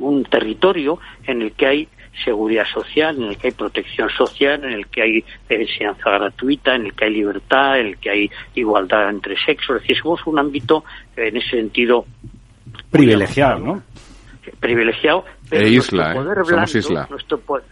un 0.00 0.24
territorio 0.24 0.98
en 1.26 1.42
el 1.42 1.52
que 1.52 1.66
hay 1.66 1.88
seguridad 2.24 2.64
social, 2.72 3.16
en 3.16 3.24
el 3.24 3.36
que 3.36 3.48
hay 3.48 3.52
protección 3.52 4.08
social, 4.10 4.64
en 4.64 4.72
el 4.72 4.86
que 4.86 5.02
hay 5.02 5.24
enseñanza 5.48 6.10
gratuita, 6.10 6.74
en 6.74 6.86
el 6.86 6.94
que 6.94 7.04
hay 7.04 7.12
libertad, 7.12 7.80
en 7.80 7.86
el 7.88 7.98
que 7.98 8.10
hay 8.10 8.30
igualdad 8.54 9.10
entre 9.10 9.36
sexos. 9.36 9.76
Es 9.76 9.82
decir, 9.82 9.98
somos 10.02 10.26
un 10.26 10.38
ámbito 10.38 10.84
en 11.16 11.36
ese 11.36 11.50
sentido 11.50 12.04
privilegiado, 12.90 13.58
¿no? 13.58 13.82
Privilegiado, 14.60 15.24
pero 15.48 15.66
e 15.66 15.70
isla, 15.70 16.14
¿eh? 16.14 16.44
Somos 16.44 16.74
isla. 16.74 17.06
Nuestro 17.10 17.38
poder, 17.38 17.64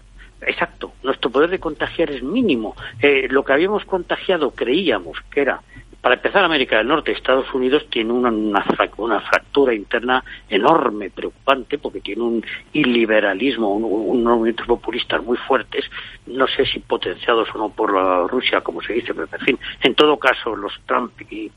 exacto, 0.46 0.92
nuestro 1.02 1.30
poder 1.30 1.50
de 1.50 1.58
contagiar 1.58 2.10
es 2.10 2.22
mínimo. 2.22 2.74
Eh, 3.02 3.26
lo 3.30 3.44
que 3.44 3.52
habíamos 3.52 3.84
contagiado 3.84 4.52
creíamos 4.52 5.18
que 5.30 5.40
era 5.42 5.60
para 6.06 6.14
empezar, 6.14 6.44
América 6.44 6.76
del 6.76 6.86
Norte, 6.86 7.10
Estados 7.10 7.52
Unidos 7.52 7.84
tiene 7.90 8.12
una, 8.12 8.30
una, 8.30 9.20
fractura 9.22 9.74
interna 9.74 10.22
enorme, 10.48 11.10
preocupante, 11.10 11.78
porque 11.78 12.00
tiene 12.00 12.22
un 12.22 12.46
iliberalismo, 12.72 13.74
un, 13.74 14.22
movimientos 14.22 14.68
populistas 14.68 15.20
muy 15.24 15.36
fuertes, 15.36 15.84
no 16.26 16.46
sé 16.46 16.64
si 16.64 16.78
potenciados 16.78 17.48
o 17.52 17.58
no 17.58 17.70
por 17.70 17.92
la 17.92 18.24
Rusia, 18.28 18.60
como 18.60 18.80
se 18.82 18.92
dice, 18.92 19.14
pero 19.14 19.26
en 19.32 19.44
fin, 19.44 19.58
en 19.82 19.96
todo 19.96 20.16
caso, 20.16 20.54
los 20.54 20.80
Trump 20.86 21.10
y, 21.28 21.50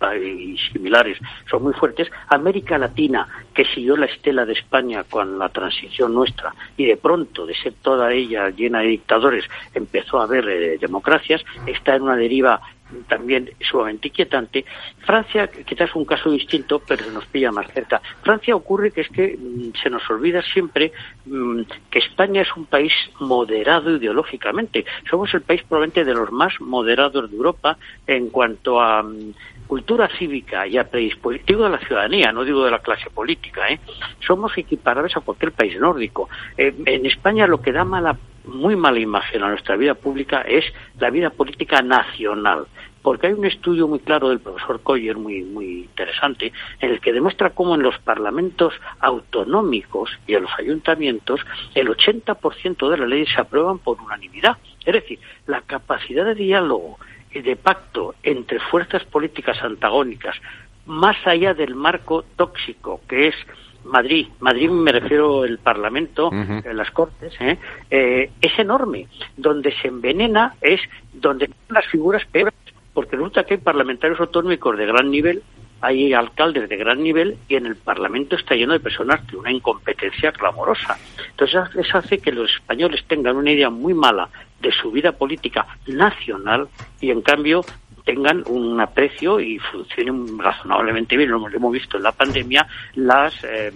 similares 0.73 1.19
son 1.47 1.61
muy 1.61 1.73
fuertes. 1.73 2.09
América 2.29 2.79
Latina, 2.79 3.27
que 3.53 3.65
siguió 3.65 3.97
la 3.97 4.07
estela 4.07 4.47
de 4.47 4.53
España 4.53 5.03
con 5.03 5.37
la 5.37 5.49
transición 5.49 6.11
nuestra, 6.11 6.55
y 6.75 6.85
de 6.85 6.97
pronto, 6.97 7.45
de 7.45 7.53
ser 7.53 7.73
toda 7.83 8.11
ella 8.11 8.49
llena 8.49 8.79
de 8.79 8.87
dictadores, 8.87 9.45
empezó 9.75 10.19
a 10.19 10.23
haber 10.23 10.49
eh, 10.49 10.77
democracias, 10.79 11.45
está 11.67 11.93
en 11.93 12.01
una 12.01 12.15
deriva 12.15 12.59
también 13.07 13.51
sumamente 13.59 14.07
inquietante. 14.07 14.65
Francia, 14.99 15.47
quizás 15.47 15.95
un 15.95 16.05
caso 16.05 16.31
distinto, 16.31 16.81
pero 16.85 17.03
se 17.03 17.11
nos 17.11 17.25
pilla 17.25 17.51
más 17.51 17.71
cerca. 17.71 18.01
Francia 18.23 18.55
ocurre 18.55 18.91
que 18.91 19.01
es 19.01 19.09
que 19.09 19.37
mm, 19.37 19.73
se 19.81 19.89
nos 19.89 20.07
olvida 20.09 20.41
siempre 20.41 20.91
mm, 21.25 21.61
que 21.89 21.99
España 21.99 22.41
es 22.41 22.55
un 22.55 22.65
país 22.65 22.93
moderado 23.19 23.95
ideológicamente. 23.95 24.85
Somos 25.09 25.33
el 25.33 25.41
país 25.41 25.61
probablemente 25.63 26.05
de 26.05 26.13
los 26.13 26.31
más 26.31 26.59
moderados 26.59 27.29
de 27.29 27.35
Europa 27.35 27.77
en 28.07 28.29
cuanto 28.29 28.81
a 28.81 29.03
mm, 29.03 29.33
cultura 29.69 30.09
cívica 30.17 30.65
y 30.65 30.79
a 30.79 30.89
predisposición, 30.89 31.45
digo 31.45 31.63
de 31.65 31.69
la 31.69 31.85
ciudadanía, 31.85 32.31
no 32.31 32.43
digo 32.43 32.65
de 32.65 32.71
la 32.71 32.79
clase 32.79 33.11
política, 33.11 33.69
¿eh? 33.69 33.79
somos 34.25 34.57
equiparables 34.57 35.15
a 35.15 35.21
cualquier 35.21 35.51
país 35.51 35.79
nórdico. 35.79 36.27
Eh, 36.57 36.73
en 36.87 37.05
España 37.05 37.45
lo 37.45 37.61
que 37.61 37.71
da 37.71 37.85
mala 37.85 38.17
muy 38.45 38.75
mala 38.75 38.99
imagen 38.99 39.43
a 39.43 39.49
nuestra 39.49 39.75
vida 39.75 39.93
pública 39.93 40.41
es 40.41 40.65
la 40.99 41.11
vida 41.11 41.29
política 41.29 41.83
nacional. 41.83 42.65
Porque 43.03 43.27
hay 43.27 43.33
un 43.33 43.45
estudio 43.45 43.87
muy 43.87 43.99
claro 43.99 44.29
del 44.29 44.39
profesor 44.39 44.81
Coyer, 44.81 45.15
muy, 45.17 45.43
muy 45.43 45.83
interesante, 45.83 46.51
en 46.81 46.89
el 46.89 46.99
que 46.99 47.13
demuestra 47.13 47.51
cómo 47.51 47.75
en 47.75 47.83
los 47.83 47.97
parlamentos 47.99 48.73
autonómicos 48.99 50.09
y 50.25 50.33
en 50.33 50.43
los 50.43 50.51
ayuntamientos 50.57 51.41
el 51.75 51.89
80% 51.89 52.89
de 52.89 52.97
las 52.97 53.07
leyes 53.07 53.29
se 53.33 53.39
aprueban 53.39 53.77
por 53.77 54.01
unanimidad. 54.01 54.57
Es 54.83 54.93
decir, 54.93 55.19
la 55.45 55.61
capacidad 55.61 56.25
de 56.25 56.35
diálogo 56.35 56.97
de 57.33 57.55
pacto 57.55 58.15
entre 58.23 58.59
fuerzas 58.59 59.03
políticas 59.05 59.61
antagónicas, 59.61 60.35
más 60.85 61.15
allá 61.25 61.53
del 61.53 61.75
marco 61.75 62.23
tóxico 62.35 63.01
que 63.07 63.27
es 63.27 63.35
Madrid, 63.85 64.27
Madrid 64.39 64.69
me 64.69 64.91
refiero 64.91 65.45
el 65.45 65.57
Parlamento, 65.57 66.29
las 66.73 66.91
Cortes, 66.91 67.33
¿eh? 67.39 67.57
¿eh? 67.89 68.29
es 68.41 68.59
enorme. 68.59 69.07
Donde 69.37 69.73
se 69.81 69.87
envenena 69.87 70.55
es 70.61 70.81
donde 71.13 71.49
las 71.69 71.85
figuras 71.87 72.25
peores, 72.25 72.53
porque 72.93 73.15
resulta 73.15 73.43
que 73.43 73.55
hay 73.55 73.59
parlamentarios 73.59 74.19
autonómicos 74.19 74.77
de 74.77 74.85
gran 74.85 75.09
nivel, 75.09 75.43
hay 75.81 76.13
alcaldes 76.13 76.67
de 76.67 76.75
gran 76.75 77.01
nivel 77.01 77.37
y 77.47 77.55
en 77.55 77.65
el 77.65 77.77
Parlamento 77.77 78.35
está 78.35 78.53
lleno 78.53 78.73
de 78.73 78.81
personas 78.81 79.25
de 79.27 79.37
una 79.37 79.51
incompetencia 79.51 80.33
clamorosa. 80.33 80.97
Entonces 81.29 81.61
eso 81.75 81.97
hace 81.97 82.17
que 82.19 82.33
los 82.33 82.51
españoles 82.51 83.03
tengan 83.07 83.37
una 83.37 83.51
idea 83.51 83.69
muy 83.69 83.93
mala 83.93 84.29
de 84.61 84.71
su 84.71 84.91
vida 84.91 85.11
política 85.11 85.65
nacional 85.87 86.67
y 86.99 87.11
en 87.11 87.21
cambio 87.21 87.63
tengan 88.09 88.43
un 88.47 88.81
aprecio 88.81 89.39
y 89.39 89.59
funcionen 89.59 90.39
razonablemente 90.39 91.15
bien. 91.15 91.29
Lo 91.29 91.47
hemos 91.47 91.71
visto 91.71 91.97
en 91.97 92.03
la 92.03 92.11
pandemia, 92.11 92.67
las 92.95 93.43
eh, 93.43 93.71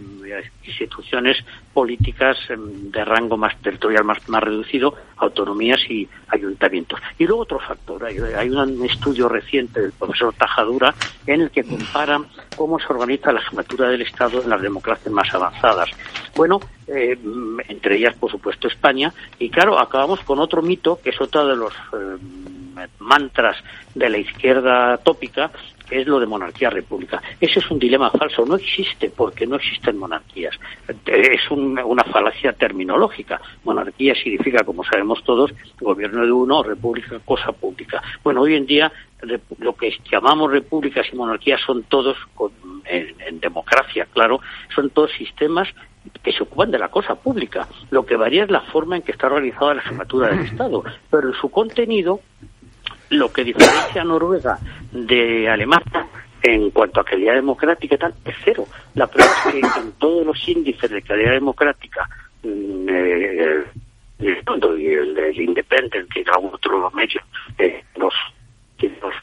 instituciones 0.66 1.38
políticas 1.72 2.38
em, 2.50 2.90
de 2.90 3.06
rango 3.06 3.38
más 3.38 3.56
territorial 3.62 4.04
más, 4.04 4.28
más 4.30 4.42
reducido, 4.42 4.96
autonomías 5.24 5.80
y 5.90 6.08
ayuntamientos. 6.28 7.00
Y 7.18 7.26
luego 7.26 7.44
otro 7.44 7.60
factor, 7.60 8.06
hay, 8.06 8.50
un 8.50 8.86
estudio 8.86 9.28
reciente 9.30 9.82
del 9.82 9.92
profesor 9.92 10.34
Tajadura 10.34 10.94
en 11.26 11.42
el 11.42 11.52
que 11.52 11.64
compara 11.64 12.22
cómo 12.56 12.80
se 12.80 12.88
organiza 12.88 13.32
la 13.32 13.42
jefatura 13.42 13.90
del 13.90 14.02
Estado 14.02 14.42
en 14.42 14.50
las 14.50 14.62
democracias 14.62 15.12
más 15.14 15.34
avanzadas. 15.34 15.90
Bueno, 16.36 16.60
eh, 16.88 17.18
entre 17.68 17.98
ellas, 17.98 18.16
por 18.16 18.32
supuesto, 18.32 18.68
España, 18.68 19.14
y 19.40 19.50
claro, 19.50 19.80
acabamos 19.80 20.20
con 20.22 20.40
otro 20.40 20.62
mito, 20.62 21.00
que 21.02 21.12
es 21.12 21.22
otro 21.22 21.48
de 21.48 21.56
los 21.56 21.74
eh, 21.74 22.88
mantras 23.00 23.58
de 23.96 24.10
la 24.10 24.18
izquierda 24.18 24.98
tópica, 24.98 25.52
es 26.02 26.08
lo 26.08 26.20
de 26.20 26.26
monarquía-república. 26.26 27.22
Ese 27.40 27.60
es 27.60 27.72
un 27.72 27.80
dilema 27.80 28.10
falso, 28.12 28.46
no 28.46 28.56
existe 28.56 29.10
porque 29.10 29.46
no 29.46 29.56
existen 29.56 29.98
monarquías. 29.98 30.58
Es 31.06 31.52
una 31.52 32.04
falacia 32.04 32.54
terminológica. 32.54 33.40
Monarquía 33.64 34.16
significa, 34.16 34.64
como 34.64 34.84
sabemos 34.84 35.24
todos, 35.24 35.54
gobierno 35.80 36.26
de 36.26 36.32
uno, 36.32 36.64
república, 36.64 37.20
cosa 37.24 37.52
pública. 37.52 38.02
Bueno, 38.24 38.42
hoy 38.42 38.56
en 38.56 38.66
día 38.66 38.92
lo 39.60 39.76
que 39.76 39.98
llamamos 40.12 40.52
repúblicas 40.52 41.06
y 41.12 41.16
monarquías 41.16 41.62
son 41.62 41.84
todos, 41.84 42.18
en, 42.86 43.16
en 43.22 43.40
democracia, 43.40 44.06
claro, 44.12 44.42
son 44.76 44.90
todos 44.90 45.12
sistemas 45.14 45.70
que 46.22 46.34
se 46.34 46.44
ocupan 46.44 46.72
de 46.72 46.80
la 46.80 46.90
cosa 46.90 47.16
pública. 47.16 47.68
Lo 47.90 48.06
que 48.06 48.16
varía 48.16 48.44
es 48.44 48.52
la 48.52 48.62
forma 48.62 48.98
en 48.98 49.04
que 49.04 49.14
está 49.14 49.28
organizada 49.28 49.76
la 49.76 49.82
jefatura 49.82 50.30
del 50.30 50.46
Estado, 50.46 50.84
pero 51.10 51.30
en 51.30 51.36
su 51.36 51.50
contenido 51.50 52.20
lo 53.14 53.32
que 53.32 53.44
diferencia 53.44 54.02
a 54.02 54.06
Noruega 54.06 54.60
de 54.92 55.50
Alemania 55.50 56.08
en 56.42 56.72
cuanto 56.72 57.00
a 57.00 57.06
calidad 57.06 57.36
democrática 57.36 57.96
y 57.96 57.98
tal, 57.98 58.14
es 58.26 58.36
cero. 58.44 58.66
La 58.96 59.08
prueba 59.08 59.32
es 59.32 59.54
que 59.54 59.60
en 59.60 59.92
todos 59.94 60.26
los 60.26 60.48
índices 60.48 60.90
de 60.92 61.02
calidad 61.02 61.32
democrática, 61.32 62.08
mm, 62.44 62.90
eh, 62.90 63.64
el, 64.20 64.38
el, 64.50 65.18
el 65.18 65.42
Independent, 65.42 66.12
que 66.12 66.22
era 66.22 66.38
otro 66.38 66.92
medio, 66.92 67.22
eh, 67.58 67.84
los, 67.96 68.14
los 68.80 69.14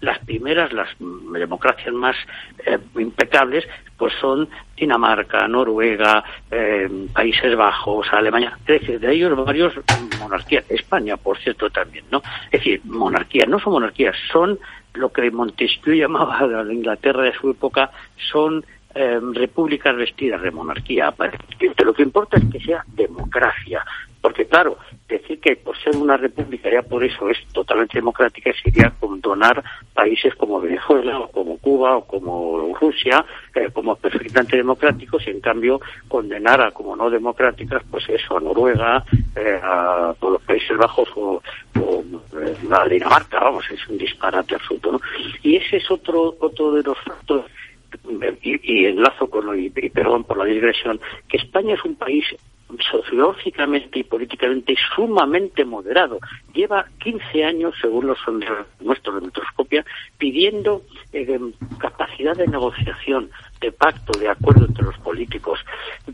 las 0.00 0.18
primeras, 0.20 0.72
las 0.72 0.88
democracias 0.98 1.92
más 1.92 2.16
eh, 2.64 2.78
impecables, 2.98 3.66
pues 3.96 4.12
son 4.20 4.48
Dinamarca, 4.76 5.48
Noruega, 5.48 6.22
eh, 6.50 6.88
Países 7.12 7.56
Bajos, 7.56 8.06
Alemania, 8.12 8.56
es 8.66 9.00
de 9.00 9.12
ellos 9.12 9.44
varios 9.44 9.74
monarquías, 10.20 10.64
España, 10.70 11.16
por 11.16 11.38
cierto, 11.38 11.68
también, 11.70 12.04
¿no? 12.10 12.22
Es 12.50 12.60
decir, 12.60 12.80
monarquías, 12.84 13.48
no 13.48 13.58
son 13.58 13.72
monarquías, 13.72 14.16
son 14.32 14.58
lo 14.94 15.10
que 15.10 15.30
Montesquieu 15.30 15.94
llamaba 16.00 16.46
la 16.46 16.72
Inglaterra 16.72 17.24
de 17.24 17.32
su 17.32 17.50
época, 17.50 17.90
son 18.30 18.64
eh, 18.94 19.20
repúblicas 19.32 19.94
vestidas 19.96 20.42
de 20.42 20.50
monarquía. 20.50 21.14
Lo 21.84 21.94
que 21.94 22.02
importa 22.02 22.38
es 22.38 22.44
que 22.50 22.60
sea 22.60 22.84
democracia, 22.86 23.84
porque 24.20 24.46
claro, 24.46 24.78
decir 25.08 25.40
que 25.40 25.56
por 25.56 25.76
ser 25.78 25.96
una 25.96 26.16
república 26.16 26.70
ya 26.70 26.82
por 26.82 27.04
eso 27.04 27.28
es 27.28 27.38
totalmente 27.52 27.98
democrática 27.98 28.50
sería 28.62 28.92
condonar 28.98 29.62
países 29.94 30.34
como 30.34 30.60
Venezuela 30.60 31.20
o 31.20 31.30
como 31.30 31.58
Cuba 31.58 31.96
o 31.96 32.04
como 32.06 32.76
Rusia 32.80 33.24
eh, 33.54 33.68
como 33.72 33.96
perfectamente 33.96 34.56
democráticos 34.56 35.26
y 35.26 35.30
en 35.30 35.40
cambio 35.40 35.80
condenar 36.08 36.60
a 36.60 36.70
como 36.72 36.96
no 36.96 37.10
democráticas 37.10 37.82
pues 37.90 38.08
eso 38.08 38.36
a 38.36 38.40
Noruega 38.40 39.04
eh, 39.36 39.60
a 39.62 40.14
todos 40.18 40.34
los 40.34 40.42
Países 40.42 40.76
Bajos 40.76 41.08
o, 41.16 41.40
eh, 41.76 42.56
a 42.70 42.88
Dinamarca 42.88 43.40
vamos 43.40 43.64
es 43.70 43.88
un 43.88 43.98
disparate 43.98 44.54
absoluto 44.56 44.92
¿no? 44.92 45.00
y 45.42 45.56
ese 45.56 45.76
es 45.76 45.90
otro 45.90 46.36
otro 46.40 46.72
de 46.72 46.82
los 46.82 46.98
factores 46.98 47.44
y, 48.42 48.86
enlazo 48.86 49.28
con 49.28 49.46
lo, 49.46 49.54
y, 49.54 49.70
perdón 49.70 50.24
por 50.24 50.38
la 50.38 50.44
digresión, 50.44 51.00
que 51.28 51.38
España 51.38 51.74
es 51.74 51.84
un 51.84 51.96
país 51.96 52.24
sociológicamente 52.90 54.00
y 54.00 54.04
políticamente 54.04 54.74
sumamente 54.94 55.64
moderado. 55.64 56.18
Lleva 56.52 56.86
15 56.98 57.44
años, 57.44 57.74
según 57.80 58.06
los 58.06 58.18
sondeos 58.18 58.66
nuestros 58.80 59.16
de 59.16 59.26
Metroscopia, 59.26 59.84
pidiendo 60.18 60.82
eh, 61.12 61.40
capacidad 61.78 62.36
de 62.36 62.46
negociación, 62.46 63.30
de 63.60 63.72
pacto, 63.72 64.18
de 64.18 64.28
acuerdo 64.28 64.66
entre 64.66 64.84
los 64.84 64.98
políticos. 64.98 65.60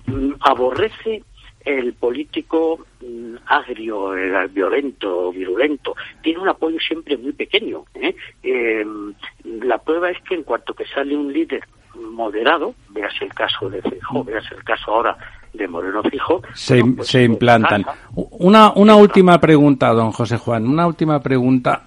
Mm, 0.07 0.33
aborrece 0.41 1.23
el 1.65 1.95
político 1.95 2.87
mm, 3.01 3.37
agrio, 3.47 4.15
el 4.15 4.49
violento, 4.49 5.33
virulento, 5.33 5.97
tiene 6.23 6.41
un 6.41 6.49
apoyo 6.49 6.79
siempre 6.79 7.17
muy 7.17 7.33
pequeño. 7.33 7.85
¿eh? 7.95 8.15
Em, 8.43 9.15
la 9.45 9.79
prueba 9.79 10.11
es 10.11 10.21
que 10.23 10.35
en 10.35 10.43
cuanto 10.43 10.75
que 10.75 10.87
sale 10.87 11.17
un 11.17 11.33
líder 11.33 11.65
moderado, 11.95 12.75
veas 12.91 13.15
el 13.21 13.33
caso 13.33 13.71
de 13.71 13.81
Fijo, 13.83 14.25
veas 14.25 14.45
el 14.53 14.63
caso 14.65 14.93
ahora 14.93 15.17
de 15.55 15.69
Moreno 15.69 16.03
Fijo, 16.03 16.43
se, 16.53 16.85
pues, 16.85 17.09
se 17.09 17.25
implantan. 17.25 17.85
Una, 18.15 18.73
una 18.75 18.97
última 18.97 19.41
pregunta, 19.41 19.93
don 19.93 20.13
José 20.13 20.37
Juan, 20.37 20.67
una 20.67 20.87
última 20.87 21.21
pregunta. 21.21 21.83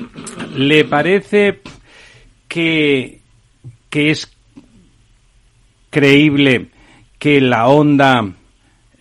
¿Le 0.56 0.84
parece 0.84 1.60
que, 2.48 3.20
que 3.90 4.10
es 4.10 4.32
creíble 5.90 6.70
que 7.18 7.40
la 7.40 7.68
onda 7.68 8.24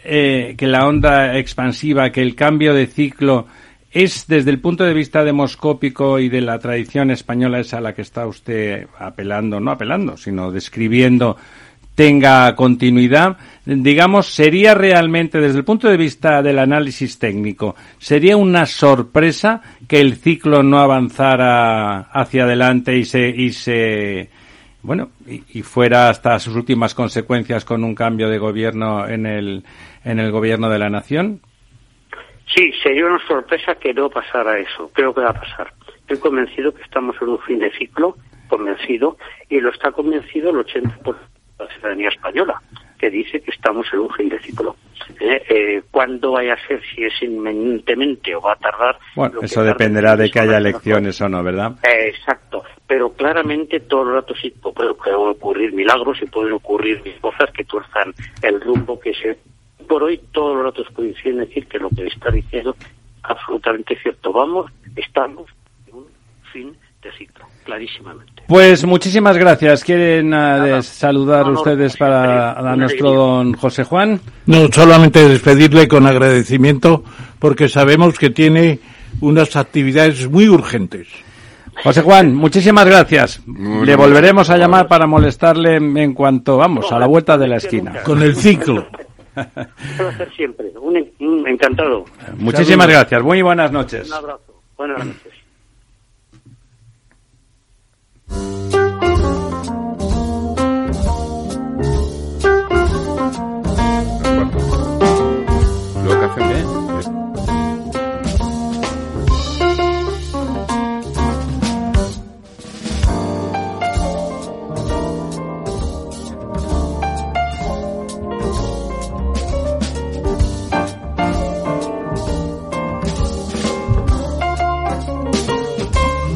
eh, 0.09 0.55
que 0.57 0.68
la 0.68 0.88
onda 0.88 1.38
expansiva, 1.38 2.11
que 2.11 2.22
el 2.22 2.34
cambio 2.34 2.74
de 2.74 2.88
ciclo 2.88 3.45
es 3.91 4.26
desde 4.28 4.51
el 4.51 4.61
punto 4.61 4.86
de 4.86 4.93
vista 4.93 5.24
demoscópico 5.24 6.20
y 6.20 6.30
de 6.30 6.39
la 6.39 6.59
tradición 6.59 7.11
española 7.11 7.59
esa 7.59 7.80
a 7.80 7.82
la 7.82 7.93
que 7.93 8.03
está 8.03 8.26
usted 8.26 8.88
apelando, 8.99 9.59
no 9.59 9.70
apelando, 9.70 10.15
sino 10.15 10.49
describiendo, 10.49 11.36
tenga 11.93 12.55
continuidad, 12.55 13.38
digamos, 13.68 14.28
sería 14.28 14.74
realmente, 14.74 15.39
desde 15.39 15.57
el 15.57 15.65
punto 15.65 15.89
de 15.89 15.97
vista 15.97 16.41
del 16.41 16.59
análisis 16.59 17.20
técnico, 17.20 17.76
sería 17.97 18.38
una 18.38 18.65
sorpresa 18.65 19.61
que 19.88 19.99
el 19.99 20.15
ciclo 20.15 20.63
no 20.63 20.80
avanzara 20.80 21.99
hacia 22.11 22.45
adelante 22.45 22.95
y 22.95 23.03
se, 23.03 23.28
y 23.28 23.51
se, 23.51 24.30
bueno, 24.84 25.09
y, 25.26 25.61
fuera 25.63 26.07
hasta 26.07 26.39
sus 26.39 26.55
últimas 26.55 26.95
consecuencias 26.95 27.65
con 27.65 27.84
un 27.84 27.93
cambio 27.93 28.30
de 28.30 28.38
gobierno 28.38 29.05
en 29.05 29.26
el, 29.26 29.63
en 30.05 30.20
el 30.20 30.32
gobierno 30.32 30.70
de 30.70 30.80
la 30.80 30.89
nación? 30.89 31.41
Sí, 32.55 32.72
sería 32.82 33.05
una 33.05 33.20
sorpresa 33.28 33.76
que 33.76 33.93
no 33.93 34.09
pasara 34.09 34.57
eso. 34.59 34.89
Creo 34.93 35.13
que 35.13 35.22
va 35.22 35.32
a 35.32 35.39
pasar. 35.41 35.74
Estoy 35.99 36.20
convencido 36.20 36.74
que 36.74 36.84
estamos 36.84 37.18
en 37.22 37.28
un 37.28 37.39
fin 37.39 37.59
de 37.59 37.70
ciclo, 37.72 38.15
convencido, 38.47 39.18
y 39.49 39.59
lo 39.59 39.72
está 39.72 39.91
convencido 39.91 40.51
el 40.51 40.65
80% 40.65 41.03
de 41.03 41.65
la 41.65 41.68
ciudadanía 41.74 42.07
española, 42.07 42.61
que 42.98 43.10
dice 43.10 43.41
que 43.41 43.52
estamos 43.52 43.88
en 43.93 44.00
un 44.00 44.10
fin 44.10 44.30
de 44.30 44.39
ciclo. 44.39 44.76
¿Eh? 45.20 45.41
Eh, 45.50 45.82
¿Cuándo 45.89 46.34
vaya 46.34 46.54
a 46.54 46.68
ser? 46.68 46.82
Si 46.93 47.04
es 47.04 47.14
inminentemente 47.22 48.36
o 48.36 48.41
va 48.41 48.54
a 48.54 48.56
tardar. 48.58 48.98
Bueno, 49.16 49.39
eso 49.41 49.64
dependerá 49.64 50.16
de 50.16 50.30
que 50.30 50.39
haya 50.39 50.58
elecciones 50.58 51.20
o 51.22 51.30
no, 51.30 51.43
¿verdad? 51.43 51.74
Eh, 51.84 52.10
exacto. 52.10 52.64
Pero 52.86 53.12
claramente 53.14 53.80
todo 53.82 54.04
el 54.04 54.16
rato 54.16 54.34
sí 54.36 54.50
pueden 54.50 54.91
ocurrir 55.16 55.74
milagros 55.74 56.20
y 56.22 56.26
pueden 56.26 56.54
ocurrir 56.54 57.02
cosas 57.22 57.52
que 57.52 57.64
tuerzan 57.64 58.14
el 58.41 58.60
rumbo 58.62 59.00
que 59.00 59.14
se 59.14 59.38
por 59.88 60.04
hoy 60.04 60.20
todos 60.32 60.56
los 60.56 60.66
datos 60.66 60.93
coinciden 60.93 61.39
en 61.39 61.48
decir 61.48 61.68
que 61.68 61.80
lo 61.80 61.89
que 61.89 62.08
está 62.08 62.30
diciendo 62.30 62.76
es 62.78 62.88
absolutamente 63.24 63.95
cierto. 63.98 64.34
Vamos, 64.34 64.72
estamos 64.95 65.50
en 65.88 65.95
un 65.95 66.08
fin 66.52 66.78
clarísimamente. 67.64 68.43
Pues 68.47 68.86
muchísimas 68.86 69.38
gracias. 69.38 69.84
¿Quieren 69.84 70.34
uh, 70.34 70.82
saludar 70.82 71.49
ustedes 71.49 71.97
para 71.97 72.53
a 72.53 72.76
nuestro 72.76 73.12
don 73.12 73.53
José 73.53 73.84
Juan? 73.84 74.22
No, 74.45 74.68
solamente 74.72 75.28
despedirle 75.28 75.88
con 75.88 76.05
agradecimiento 76.05 77.03
porque 77.39 77.68
sabemos 77.68 78.18
que 78.18 78.30
tiene 78.30 78.80
unas 79.22 79.55
actividades 79.55 80.30
muy 80.30 80.47
urgentes. 80.47 81.08
José 81.84 82.01
Juan, 82.01 82.34
muchísimas 82.34 82.86
gracias. 82.86 83.41
Le 83.45 83.95
volveremos 83.95 84.49
a 84.49 84.58
llamar 84.58 84.88
para 84.88 85.05
molestarle 85.05 85.76
en 85.76 86.14
cuanto, 86.14 86.58
vamos, 86.58 86.91
a 86.91 86.97
la 86.97 87.05
vuelta 87.05 87.38
de 87.38 87.47
la 87.47 87.58
esquina. 87.58 88.01
Con 88.03 88.24
el 88.24 88.36
ciclo. 88.36 88.88
siempre. 90.36 90.72
Un, 90.82 91.47
encantado. 91.47 92.05
Muchísimas 92.38 92.88
gracias. 92.88 93.22
Muy 93.22 93.41
buenas 93.41 93.72
noches. 93.72 94.08
Un 94.08 94.14
abrazo. 94.14 94.62
Buenas 94.76 95.05
noches. 95.05 95.37
Lo 98.30 98.36
que 106.19 106.25
hacen 106.25 106.87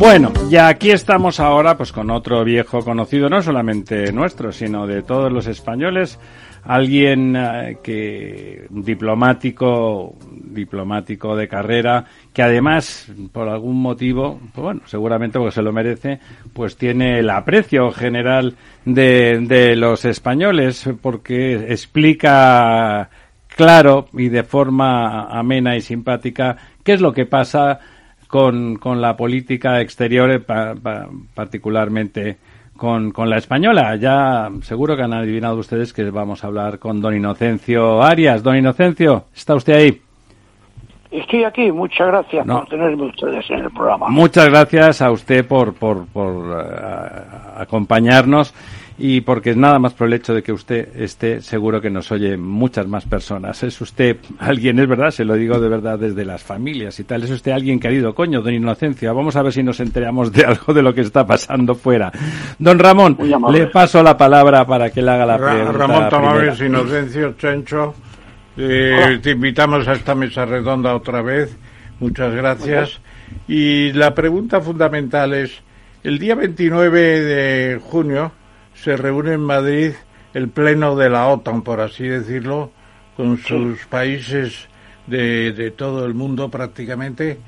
Bueno, 0.01 0.33
y 0.49 0.55
aquí 0.55 0.89
estamos 0.89 1.39
ahora 1.39 1.77
pues 1.77 1.91
con 1.91 2.09
otro 2.09 2.43
viejo 2.43 2.79
conocido, 2.79 3.29
no 3.29 3.39
solamente 3.43 4.11
nuestro, 4.11 4.51
sino 4.51 4.87
de 4.87 5.03
todos 5.03 5.31
los 5.31 5.45
españoles, 5.45 6.17
alguien 6.63 7.35
eh, 7.35 7.77
que 7.83 8.65
diplomático, 8.71 10.15
diplomático 10.31 11.35
de 11.35 11.47
carrera, 11.47 12.05
que 12.33 12.41
además 12.41 13.11
por 13.31 13.47
algún 13.47 13.79
motivo, 13.79 14.39
pues 14.55 14.63
bueno, 14.63 14.81
seguramente 14.85 15.37
porque 15.37 15.53
se 15.53 15.61
lo 15.61 15.71
merece, 15.71 16.19
pues 16.51 16.77
tiene 16.77 17.19
el 17.19 17.29
aprecio 17.29 17.91
general 17.91 18.55
de, 18.85 19.37
de 19.41 19.75
los 19.75 20.03
españoles 20.05 20.89
porque 20.99 21.71
explica 21.71 23.07
claro 23.55 24.07
y 24.13 24.29
de 24.29 24.41
forma 24.41 25.25
amena 25.25 25.75
y 25.75 25.81
simpática 25.81 26.57
qué 26.83 26.93
es 26.93 27.01
lo 27.01 27.13
que 27.13 27.27
pasa 27.27 27.79
con, 28.31 28.77
con 28.77 29.01
la 29.01 29.17
política 29.17 29.81
exterior, 29.81 30.31
eh, 30.31 30.39
particularmente 31.35 32.37
con, 32.77 33.11
con 33.11 33.29
la 33.29 33.37
española. 33.37 33.97
Ya 33.97 34.49
seguro 34.61 34.95
que 34.95 35.03
han 35.03 35.13
adivinado 35.13 35.57
ustedes 35.57 35.91
que 35.91 36.09
vamos 36.09 36.43
a 36.43 36.47
hablar 36.47 36.79
con 36.79 37.01
don 37.01 37.13
Inocencio 37.13 38.01
Arias. 38.01 38.41
Don 38.41 38.55
Inocencio, 38.55 39.25
¿está 39.35 39.53
usted 39.53 39.73
ahí? 39.73 40.01
Estoy 41.11 41.43
aquí, 41.43 41.73
muchas 41.73 42.07
gracias 42.07 42.47
por 42.47 42.65
tenerme 42.69 43.03
ustedes 43.03 43.49
en 43.49 43.59
el 43.59 43.71
programa. 43.71 44.07
Muchas 44.07 44.47
gracias 44.47 45.01
a 45.01 45.11
usted 45.11 45.45
por, 45.45 45.73
por, 45.73 46.05
por 46.05 46.57
eh, 46.57 47.21
acompañarnos 47.57 48.53
y 48.97 49.21
porque 49.21 49.55
nada 49.55 49.79
más 49.79 49.93
por 49.93 50.07
el 50.07 50.13
hecho 50.13 50.33
de 50.33 50.43
que 50.43 50.51
usted 50.51 50.89
esté 50.95 51.41
seguro 51.41 51.81
que 51.81 51.89
nos 51.89 52.11
oye 52.11 52.37
muchas 52.37 52.87
más 52.87 53.05
personas. 53.05 53.63
Es 53.63 53.79
usted 53.81 54.17
alguien, 54.39 54.79
es 54.79 54.87
verdad, 54.87 55.11
se 55.11 55.25
lo 55.25 55.35
digo 55.35 55.59
de 55.59 55.69
verdad 55.69 55.97
desde 55.97 56.25
las 56.25 56.43
familias 56.43 56.99
y 56.99 57.03
tal, 57.03 57.23
es 57.23 57.29
usted 57.29 57.51
alguien 57.51 57.79
querido, 57.79 58.13
coño, 58.13 58.41
don 58.41 58.53
Inocencia, 58.53 59.11
vamos 59.13 59.35
a 59.35 59.41
ver 59.41 59.53
si 59.53 59.63
nos 59.63 59.79
enteramos 59.79 60.31
de 60.31 60.45
algo 60.45 60.73
de 60.73 60.81
lo 60.81 60.93
que 60.93 61.01
está 61.01 61.25
pasando 61.25 61.75
fuera. 61.75 62.11
Don 62.59 62.77
Ramón, 62.77 63.17
le 63.51 63.67
paso 63.67 64.03
la 64.03 64.17
palabra 64.17 64.65
para 64.65 64.89
que 64.89 65.01
le 65.01 65.11
haga 65.11 65.25
la 65.25 65.37
pregunta. 65.37 65.71
Ramón 65.71 66.09
Tamames, 66.09 66.61
Inocencio, 66.61 67.33
Chencho, 67.37 67.95
eh, 68.57 69.19
te 69.21 69.31
invitamos 69.31 69.87
a 69.87 69.93
esta 69.93 70.13
mesa 70.13 70.45
redonda 70.45 70.93
otra 70.93 71.21
vez, 71.21 71.55
muchas 71.99 72.33
gracias. 72.35 72.99
Y 73.47 73.93
la 73.93 74.13
pregunta 74.13 74.61
fundamental 74.61 75.33
es, 75.33 75.61
el 76.03 76.19
día 76.19 76.35
29 76.35 77.21
de 77.21 77.79
junio, 77.79 78.31
se 78.83 78.97
reúne 78.97 79.33
en 79.33 79.41
Madrid 79.41 79.93
el 80.33 80.49
pleno 80.49 80.95
de 80.95 81.09
la 81.09 81.27
OTAN, 81.27 81.61
por 81.61 81.81
así 81.81 82.07
decirlo, 82.07 82.71
con 83.15 83.37
sus 83.37 83.85
países 83.85 84.67
de, 85.07 85.51
de 85.51 85.71
todo 85.71 86.05
el 86.05 86.13
mundo 86.13 86.49
prácticamente. 86.49 87.39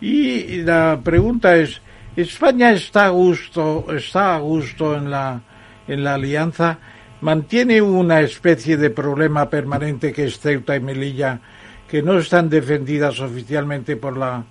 Y 0.00 0.62
la 0.62 1.00
pregunta 1.02 1.56
es, 1.56 1.80
¿España 2.16 2.72
está 2.72 3.06
a 3.06 3.10
gusto, 3.10 3.86
está 3.94 4.36
a 4.36 4.38
gusto 4.38 4.96
en 4.96 5.10
la, 5.10 5.42
en 5.86 6.02
la 6.02 6.14
alianza? 6.14 6.78
¿Mantiene 7.20 7.82
una 7.82 8.20
especie 8.20 8.78
de 8.78 8.88
problema 8.88 9.50
permanente 9.50 10.14
que 10.14 10.24
es 10.24 10.38
Ceuta 10.38 10.76
y 10.76 10.80
Melilla, 10.80 11.40
que 11.86 12.02
no 12.02 12.18
están 12.18 12.48
defendidas 12.48 13.20
oficialmente 13.20 13.96
por 13.96 14.16
la, 14.16 14.44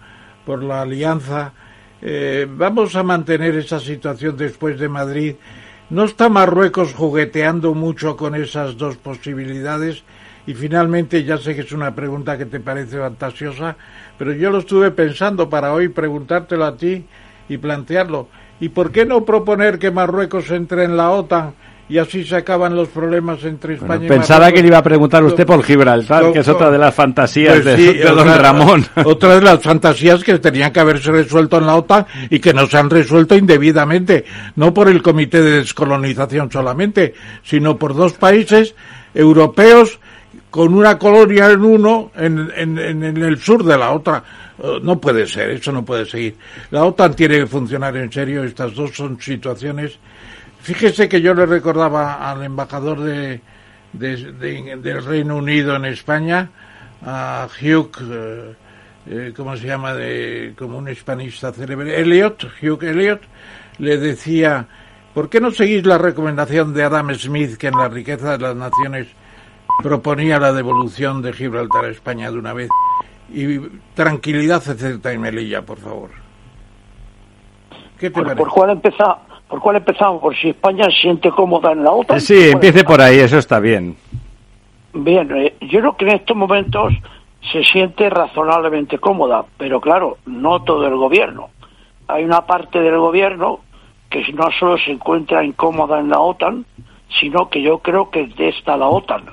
por 0.45 0.63
la 0.63 0.81
alianza? 0.81 1.53
Eh, 2.01 2.45
¿Vamos 2.47 2.95
a 2.95 3.01
mantener 3.01 3.55
esa 3.55 3.79
situación 3.79 4.37
después 4.37 4.77
de 4.79 4.89
Madrid? 4.89 5.35
¿No 5.87 6.05
está 6.05 6.29
Marruecos 6.29 6.95
jugueteando 6.95 7.75
mucho 7.75 8.17
con 8.17 8.33
esas 8.33 8.75
dos 8.75 8.97
posibilidades? 8.97 10.03
Y 10.47 10.55
finalmente, 10.55 11.23
ya 11.23 11.37
sé 11.37 11.53
que 11.53 11.61
es 11.61 11.71
una 11.73 11.93
pregunta 11.93 12.39
que 12.39 12.47
te 12.47 12.59
parece 12.59 12.97
fantasiosa, 12.97 13.77
pero 14.17 14.33
yo 14.33 14.49
lo 14.49 14.57
estuve 14.57 14.89
pensando 14.89 15.47
para 15.47 15.73
hoy 15.73 15.89
preguntártelo 15.89 16.65
a 16.65 16.75
ti 16.75 17.05
y 17.47 17.57
plantearlo. 17.57 18.29
¿Y 18.59 18.69
por 18.69 18.91
qué 18.91 19.05
no 19.05 19.25
proponer 19.25 19.77
que 19.77 19.91
Marruecos 19.91 20.49
entre 20.49 20.85
en 20.85 20.97
la 20.97 21.11
OTAN 21.11 21.53
y 21.87 21.97
así 21.99 22.23
se 22.23 22.35
acaban 22.37 22.75
los 22.75 22.87
problemas 22.89 23.43
entre 23.43 23.75
España 23.75 24.05
y 24.05 24.09
Pensaba 24.09 24.51
que 24.51 24.61
le 24.61 24.67
iba 24.69 24.79
a 24.79 24.83
preguntar 24.83 25.23
usted 25.23 25.45
por 25.45 25.61
Gibraltar, 25.63 26.31
que 26.33 26.39
es 26.39 26.47
otra 26.47 26.71
de 26.71 26.77
las 26.79 26.95
fantasías 26.95 27.53
Pues 27.61 27.65
de, 27.65 27.75
sí, 27.77 27.93
de 27.99 28.03
don 28.05 28.19
otra- 28.19 28.37
Ramón. 28.39 28.85
Otra 29.03 29.35
de 29.35 29.41
las 29.41 29.61
fantasías 29.61 30.23
que 30.23 30.39
tenían 30.39 30.71
que 30.73 30.79
haberse 30.79 31.11
resuelto 31.11 31.57
en 31.59 31.67
la 31.67 31.75
OTAN 31.75 32.05
y 32.29 32.39
que 32.39 32.53
no 32.53 32.65
se 32.67 32.77
han 32.77 32.89
resuelto 32.89 33.35
indebidamente, 33.35 34.25
no 34.55 34.73
por 34.73 34.89
el 34.89 35.01
Comité 35.03 35.41
de 35.43 35.57
Descolonización 35.61 36.51
solamente, 36.51 37.13
sino 37.43 37.77
por 37.77 37.95
dos 37.95 38.13
países 38.13 38.73
europeos 39.13 39.99
con 40.49 40.73
una 40.73 40.97
colonia 40.97 41.51
en 41.51 41.63
uno 41.63 42.11
en, 42.15 42.49
en- 42.55 42.79
en- 42.79 43.03
en 43.03 43.17
el 43.17 43.37
sur 43.37 43.63
de 43.63 43.77
la 43.77 43.91
otra. 43.91 44.23
Eh, 44.63 44.79
No 44.81 44.99
puede 44.99 45.27
ser, 45.27 45.49
eso 45.51 45.71
no 45.71 45.83
puede 45.83 46.05
seguir. 46.05 46.35
La 46.71 46.85
OTAN 46.85 47.13
tiene 47.13 47.39
que 47.39 47.45
funcionar 47.47 47.95
en 47.97 48.11
serio, 48.11 48.43
estas 48.43 48.73
dos 48.73 48.91
son 48.95 49.19
situaciones. 49.19 49.99
Fíjese 50.65 51.07
que 51.07 51.21
yo 51.21 51.35
le 51.35 51.45
recordaba 51.45 52.27
al 52.31 52.41
embajador 52.41 52.99
de, 53.01 53.39
de- 53.93 54.31
de- 54.33 54.75
del 54.77 55.05
Reino 55.05 55.37
Unido 55.37 55.75
en 55.75 55.85
España, 55.85 56.49
a 57.05 57.47
Hugh, 57.61 57.91
eh, 58.01 58.55
eh, 59.07 59.33
¿cómo 59.37 59.55
se 59.55 59.67
llama? 59.67 59.93
De, 59.93 60.55
como 60.57 60.79
un 60.79 60.89
hispanista 60.89 61.51
célebre, 61.53 61.99
Elliot, 62.01 62.45
Hugh 62.63 62.83
Elliot, 62.83 63.21
le 63.77 63.97
decía, 63.99 64.65
¿por 65.13 65.29
qué 65.29 65.39
no 65.39 65.51
seguís 65.51 65.85
la 65.85 65.99
recomendación 65.99 66.73
de 66.73 66.83
Adam 66.83 67.13
Smith 67.13 67.57
que 67.57 67.67
en 67.67 67.77
la 67.77 67.87
riqueza 67.87 68.31
de 68.31 68.39
las 68.39 68.55
naciones 68.55 69.05
proponía 69.83 70.39
la 70.39 70.51
devolución 70.51 71.21
de 71.21 71.31
Gibraltar 71.31 71.85
a 71.85 71.89
España 71.89 72.31
de 72.31 72.39
una 72.39 72.53
vez? 72.53 72.69
Y 73.31 73.59
tranquilidad, 73.93 74.61
Ceuta 74.61 75.13
y 75.13 75.19
Melilla, 75.19 75.61
por 75.61 75.77
favor. 75.77 76.09
¿Qué 77.99 78.09
te 78.09 78.13
¿Por, 78.15 78.23
parece? 78.23 78.39
por 78.39 78.49
cuál 78.49 78.69
empezar? 78.71 79.17
¿Por 79.49 79.59
cuál 79.59 79.77
empezamos? 79.77 80.21
¿Por 80.21 80.35
si 80.35 80.49
España 80.49 80.85
se 80.85 81.01
siente 81.01 81.29
cómoda 81.29 81.71
en 81.71 81.83
la 81.83 81.91
OTAN? 81.91 82.19
Sí, 82.19 82.35
¿Cuál 82.35 82.49
empiece 82.53 82.83
por 82.83 83.01
ahí, 83.01 83.19
eso 83.19 83.37
está 83.37 83.59
bien. 83.59 83.95
Bien, 84.93 85.29
eh, 85.35 85.55
yo 85.61 85.79
creo 85.79 85.97
que 85.97 86.05
en 86.05 86.15
estos 86.15 86.35
momentos 86.35 86.93
se 87.51 87.63
siente 87.63 88.09
razonablemente 88.09 88.97
cómoda, 88.97 89.45
pero 89.57 89.79
claro, 89.79 90.17
no 90.25 90.63
todo 90.63 90.87
el 90.87 90.95
gobierno. 90.95 91.49
Hay 92.07 92.23
una 92.23 92.41
parte 92.45 92.79
del 92.79 92.97
gobierno 92.97 93.59
que 94.09 94.25
no 94.33 94.49
solo 94.59 94.77
se 94.77 94.91
encuentra 94.91 95.43
incómoda 95.43 95.99
en 95.99 96.09
la 96.09 96.19
OTAN, 96.19 96.65
sino 97.19 97.49
que 97.49 97.61
yo 97.61 97.79
creo 97.79 98.09
que 98.09 98.27
detesta 98.27 98.77
la 98.77 98.87
OTAN. 98.87 99.25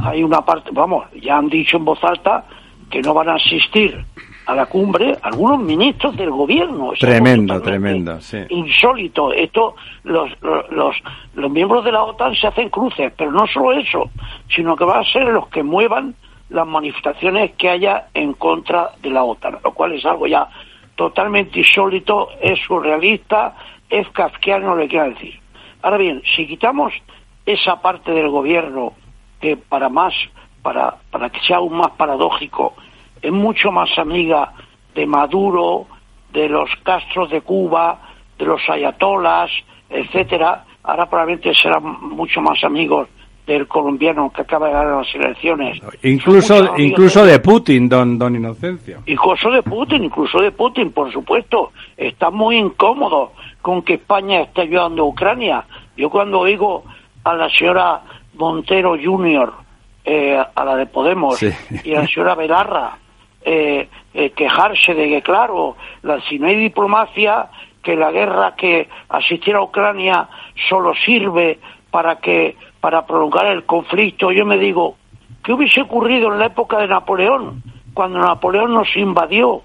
Hay 0.00 0.22
una 0.22 0.44
parte, 0.44 0.70
vamos, 0.72 1.06
ya 1.20 1.38
han 1.38 1.48
dicho 1.48 1.76
en 1.76 1.84
voz 1.84 2.02
alta 2.04 2.44
que 2.90 3.02
no 3.02 3.14
van 3.14 3.30
a 3.30 3.34
asistir 3.34 4.04
a 4.50 4.54
la 4.54 4.66
cumbre 4.66 5.16
algunos 5.22 5.60
ministros 5.60 6.16
del 6.16 6.30
gobierno. 6.30 6.92
Tremendo, 6.98 7.62
tremendo, 7.62 8.20
sí. 8.20 8.38
insólito. 8.48 9.32
Esto, 9.32 9.76
los, 10.02 10.28
los, 10.42 10.68
los, 10.72 10.96
los 11.34 11.50
miembros 11.52 11.84
de 11.84 11.92
la 11.92 12.02
OTAN 12.02 12.34
se 12.34 12.48
hacen 12.48 12.68
cruces, 12.68 13.12
pero 13.16 13.30
no 13.30 13.46
solo 13.46 13.72
eso, 13.72 14.10
sino 14.52 14.74
que 14.74 14.84
van 14.84 15.02
a 15.02 15.04
ser 15.04 15.22
los 15.28 15.46
que 15.50 15.62
muevan 15.62 16.16
las 16.48 16.66
manifestaciones 16.66 17.52
que 17.52 17.68
haya 17.68 18.08
en 18.12 18.32
contra 18.32 18.90
de 19.00 19.10
la 19.10 19.22
OTAN, 19.22 19.58
lo 19.62 19.72
cual 19.72 19.92
es 19.92 20.04
algo 20.04 20.26
ya 20.26 20.48
totalmente 20.96 21.60
insólito, 21.60 22.30
es 22.40 22.58
surrealista, 22.66 23.54
es 23.88 24.08
kafkiano, 24.08 24.74
le 24.74 24.88
quiero 24.88 25.10
decir. 25.10 25.38
Ahora 25.80 25.96
bien, 25.96 26.22
si 26.34 26.48
quitamos 26.48 26.92
esa 27.46 27.80
parte 27.80 28.10
del 28.10 28.28
gobierno 28.28 28.94
que 29.40 29.56
para 29.56 29.88
más, 29.88 30.12
para, 30.60 30.96
para 31.12 31.30
que 31.30 31.38
sea 31.40 31.58
aún 31.58 31.76
más 31.76 31.92
paradójico, 31.92 32.74
es 33.22 33.32
mucho 33.32 33.70
más 33.70 33.90
amiga 33.98 34.52
de 34.94 35.06
Maduro, 35.06 35.86
de 36.32 36.48
los 36.48 36.70
Castros 36.82 37.30
de 37.30 37.40
Cuba, 37.40 37.98
de 38.38 38.44
los 38.46 38.60
ayatolas, 38.68 39.50
etcétera, 39.88 40.64
ahora 40.84 41.06
probablemente 41.06 41.52
serán 41.54 41.82
mucho 42.00 42.40
más 42.40 42.62
amigos 42.64 43.08
del 43.46 43.66
colombiano 43.66 44.30
que 44.30 44.42
acaba 44.42 44.68
de 44.68 44.72
ganar 44.74 44.96
las 45.04 45.14
elecciones. 45.14 45.80
Incluso, 46.04 46.76
incluso 46.78 47.24
de- 47.24 47.40
Putin, 47.40 47.88
don, 47.88 48.16
don 48.16 48.36
Inocencio. 48.36 49.02
Incluso 49.06 49.50
de 49.50 49.62
Putin, 49.62 50.04
incluso 50.04 50.38
de 50.40 50.52
Putin, 50.52 50.92
por 50.92 51.12
supuesto. 51.12 51.72
Está 51.96 52.30
muy 52.30 52.56
incómodo 52.56 53.32
con 53.60 53.82
que 53.82 53.94
España 53.94 54.42
esté 54.42 54.62
ayudando 54.62 55.02
a 55.02 55.06
Ucrania. 55.06 55.64
Yo 55.96 56.08
cuando 56.10 56.38
oigo 56.40 56.84
a 57.24 57.34
la 57.34 57.48
señora 57.50 58.02
Montero 58.34 58.96
Junior, 59.02 59.52
eh, 60.04 60.40
a 60.54 60.64
la 60.64 60.76
de 60.76 60.86
Podemos, 60.86 61.36
Sí. 61.38 61.50
y 61.84 61.94
a 61.94 62.02
la 62.02 62.06
señora 62.06 62.34
Belarra, 62.36 62.96
eh, 63.42 63.88
eh, 64.12 64.30
quejarse 64.30 64.94
de 64.94 65.08
que, 65.08 65.22
claro, 65.22 65.76
la, 66.02 66.20
si 66.22 66.38
no 66.38 66.46
hay 66.46 66.56
diplomacia, 66.56 67.48
que 67.82 67.96
la 67.96 68.10
guerra 68.10 68.54
que 68.56 68.88
asistir 69.08 69.54
a 69.54 69.62
Ucrania 69.62 70.28
solo 70.68 70.92
sirve 70.94 71.58
para 71.90 72.16
que 72.16 72.56
para 72.80 73.06
prolongar 73.06 73.46
el 73.46 73.64
conflicto. 73.64 74.32
Yo 74.32 74.46
me 74.46 74.58
digo, 74.58 74.96
¿qué 75.44 75.52
hubiese 75.52 75.82
ocurrido 75.82 76.32
en 76.32 76.38
la 76.38 76.46
época 76.46 76.78
de 76.78 76.88
Napoleón, 76.88 77.62
cuando 77.94 78.18
Napoleón 78.18 78.72
nos 78.72 78.94
invadió? 78.96 79.62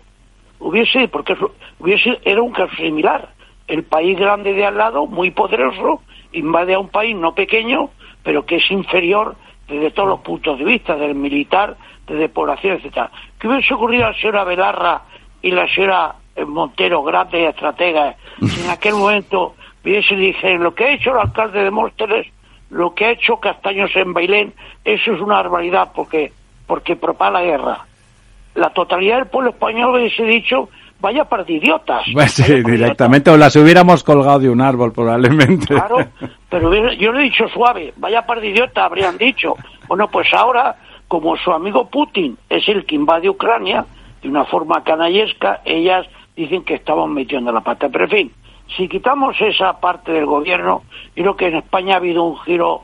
Hubiese, 0.59 1.07
porque 1.07 1.35
hubiese, 1.79 2.19
era 2.23 2.41
un 2.41 2.51
caso 2.51 2.75
similar. 2.75 3.29
El 3.67 3.83
país 3.83 4.17
grande 4.17 4.53
de 4.53 4.65
al 4.65 4.77
lado, 4.77 5.05
muy 5.07 5.31
poderoso, 5.31 6.01
invade 6.31 6.73
a 6.73 6.79
un 6.79 6.89
país 6.89 7.15
no 7.15 7.33
pequeño, 7.33 7.89
pero 8.23 8.45
que 8.45 8.57
es 8.57 8.71
inferior 8.71 9.35
desde 9.67 9.91
todos 9.91 10.09
los 10.09 10.19
puntos 10.19 10.59
de 10.59 10.65
vista, 10.65 10.95
del 10.95 11.15
militar, 11.15 11.75
desde 12.05 12.29
población, 12.29 12.77
etcétera. 12.77 13.11
¿Qué 13.39 13.47
hubiese 13.47 13.73
ocurrido 13.73 14.05
a 14.05 14.11
la 14.11 14.17
señora 14.17 14.43
Belarra 14.43 15.01
y 15.41 15.51
la 15.51 15.67
señora 15.67 16.15
eh, 16.35 16.45
Montero, 16.45 17.03
grandes 17.03 17.49
estrategas, 17.49 18.15
si 18.39 18.63
en 18.63 18.69
aquel 18.69 18.95
momento 18.95 19.55
hubiese 19.83 20.15
dije 20.15 20.55
lo 20.55 20.73
que 20.73 20.85
ha 20.85 20.91
hecho 20.93 21.11
el 21.11 21.19
alcalde 21.19 21.63
de 21.63 21.71
Móstoles, 21.71 22.27
lo 22.69 22.93
que 22.93 23.05
ha 23.05 23.11
hecho 23.11 23.37
Castaños 23.37 23.91
en 23.95 24.13
Bailén, 24.13 24.53
eso 24.83 25.13
es 25.13 25.21
una 25.21 25.35
barbaridad 25.35 25.91
porque 25.93 26.31
porque 26.67 26.95
propaga 26.95 27.39
la 27.39 27.41
guerra. 27.43 27.85
La 28.55 28.69
totalidad 28.71 29.17
del 29.17 29.27
pueblo 29.27 29.51
español 29.51 29.95
hubiese 29.95 30.23
dicho, 30.23 30.69
vaya 30.99 31.25
par 31.25 31.45
de 31.45 31.53
idiotas. 31.53 32.03
Pues 32.11 32.31
sí, 32.31 32.41
vaya 32.41 32.47
par 32.47 32.55
de 32.55 32.59
idiotas". 32.59 32.71
directamente, 32.71 33.29
o 33.29 33.37
las 33.37 33.55
hubiéramos 33.55 34.03
colgado 34.03 34.39
de 34.39 34.49
un 34.49 34.61
árbol 34.61 34.91
probablemente. 34.91 35.67
Claro, 35.67 36.07
pero 36.49 36.73
yo 36.93 37.11
lo 37.11 37.19
he 37.19 37.23
dicho 37.23 37.47
suave, 37.49 37.93
vaya 37.97 38.25
par 38.25 38.41
de 38.41 38.49
idiotas 38.49 38.83
habrían 38.83 39.17
dicho. 39.17 39.55
Bueno, 39.87 40.07
pues 40.09 40.33
ahora, 40.33 40.75
como 41.21 41.37
su 41.37 41.53
amigo 41.53 41.89
Putin 41.89 42.37
es 42.49 42.67
el 42.67 42.85
que 42.85 42.95
invade 42.95 43.29
Ucrania 43.29 43.85
de 44.21 44.27
una 44.27 44.43
forma 44.43 44.83
canallesca, 44.83 45.61
ellas 45.63 46.05
dicen 46.35 46.65
que 46.65 46.73
estamos 46.73 47.09
metiendo 47.09 47.53
la 47.53 47.61
pata. 47.61 47.87
Pero 47.87 48.03
en 48.03 48.09
fin, 48.09 48.31
si 48.75 48.89
quitamos 48.89 49.39
esa 49.39 49.79
parte 49.79 50.11
del 50.11 50.25
gobierno, 50.25 50.83
yo 51.15 51.23
creo 51.23 51.35
que 51.37 51.47
en 51.47 51.55
España 51.55 51.93
ha 51.93 51.97
habido 51.99 52.23
un 52.23 52.37
giro 52.39 52.81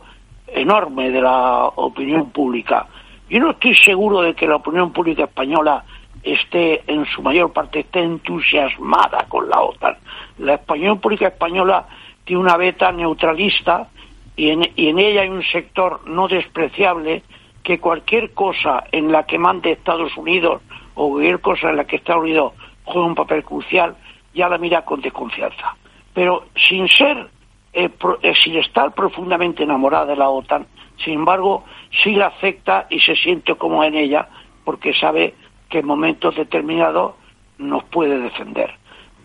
enorme 0.48 1.10
de 1.12 1.20
la 1.20 1.66
opinión 1.76 2.30
pública. 2.30 2.88
Yo 3.30 3.42
no 3.42 3.52
estoy 3.52 3.76
seguro 3.76 4.22
de 4.22 4.34
que 4.34 4.48
la 4.48 4.56
opinión 4.56 4.94
pública 4.94 5.26
española 5.26 5.84
esté, 6.24 6.84
en 6.88 7.06
su 7.08 7.22
mayor 7.22 7.52
parte, 7.52 7.82
esté 7.82 8.00
entusiasmada 8.00 9.26
con 9.28 9.50
la 9.50 9.60
OTAN. 9.60 9.98
La 10.38 10.56
opinión 10.56 11.00
pública 11.00 11.28
española 11.28 11.86
tiene 12.24 12.44
una 12.44 12.56
beta 12.56 12.94
neutralista 12.94 13.90
y 14.38 14.52
en, 14.52 14.70
y 14.78 14.88
en 14.88 15.00
ella 15.00 15.24
hay 15.24 15.30
un 15.30 15.44
sector 15.44 16.08
no 16.08 16.30
despreciable 16.30 17.24
que 17.64 17.80
cualquier 17.80 18.34
cosa 18.34 18.84
en 18.92 19.12
la 19.12 19.26
que 19.26 19.38
mande 19.38 19.72
Estados 19.72 20.16
Unidos 20.18 20.62
o 20.96 21.10
cualquier 21.10 21.42
cosa 21.42 21.70
en 21.70 21.78
la 21.78 21.86
que 21.86 21.98
Estados 21.98 22.24
Unidos 22.24 22.54
juegue 22.84 23.08
un 23.08 23.16
papel 23.16 23.44
crucial 23.44 23.96
ya 24.34 24.50
la 24.50 24.58
mira 24.58 24.84
con 24.84 25.02
desconfianza. 25.02 25.76
Pero 26.14 26.46
sin 26.56 26.88
ser, 26.88 27.30
eh, 27.74 27.90
eh, 28.22 28.34
sin 28.44 28.58
estar 28.58 28.94
profundamente 28.94 29.64
enamorada 29.64 30.06
de 30.08 30.16
la 30.16 30.30
OTAN, 30.30 30.66
sin 31.04 31.16
embargo, 31.16 31.64
sí 32.04 32.12
la 32.12 32.28
acepta 32.28 32.88
y 32.90 33.00
se 33.00 33.16
siente 33.16 33.56
como 33.56 33.84
en 33.84 33.96
ella 33.96 34.28
porque 34.64 34.94
sabe 34.94 35.36
que 35.70 35.80
en 35.80 35.88
momentos 35.88 36.36
determinados 36.36 37.16
nos 37.58 37.84
puede 37.86 38.20
defender. 38.20 38.76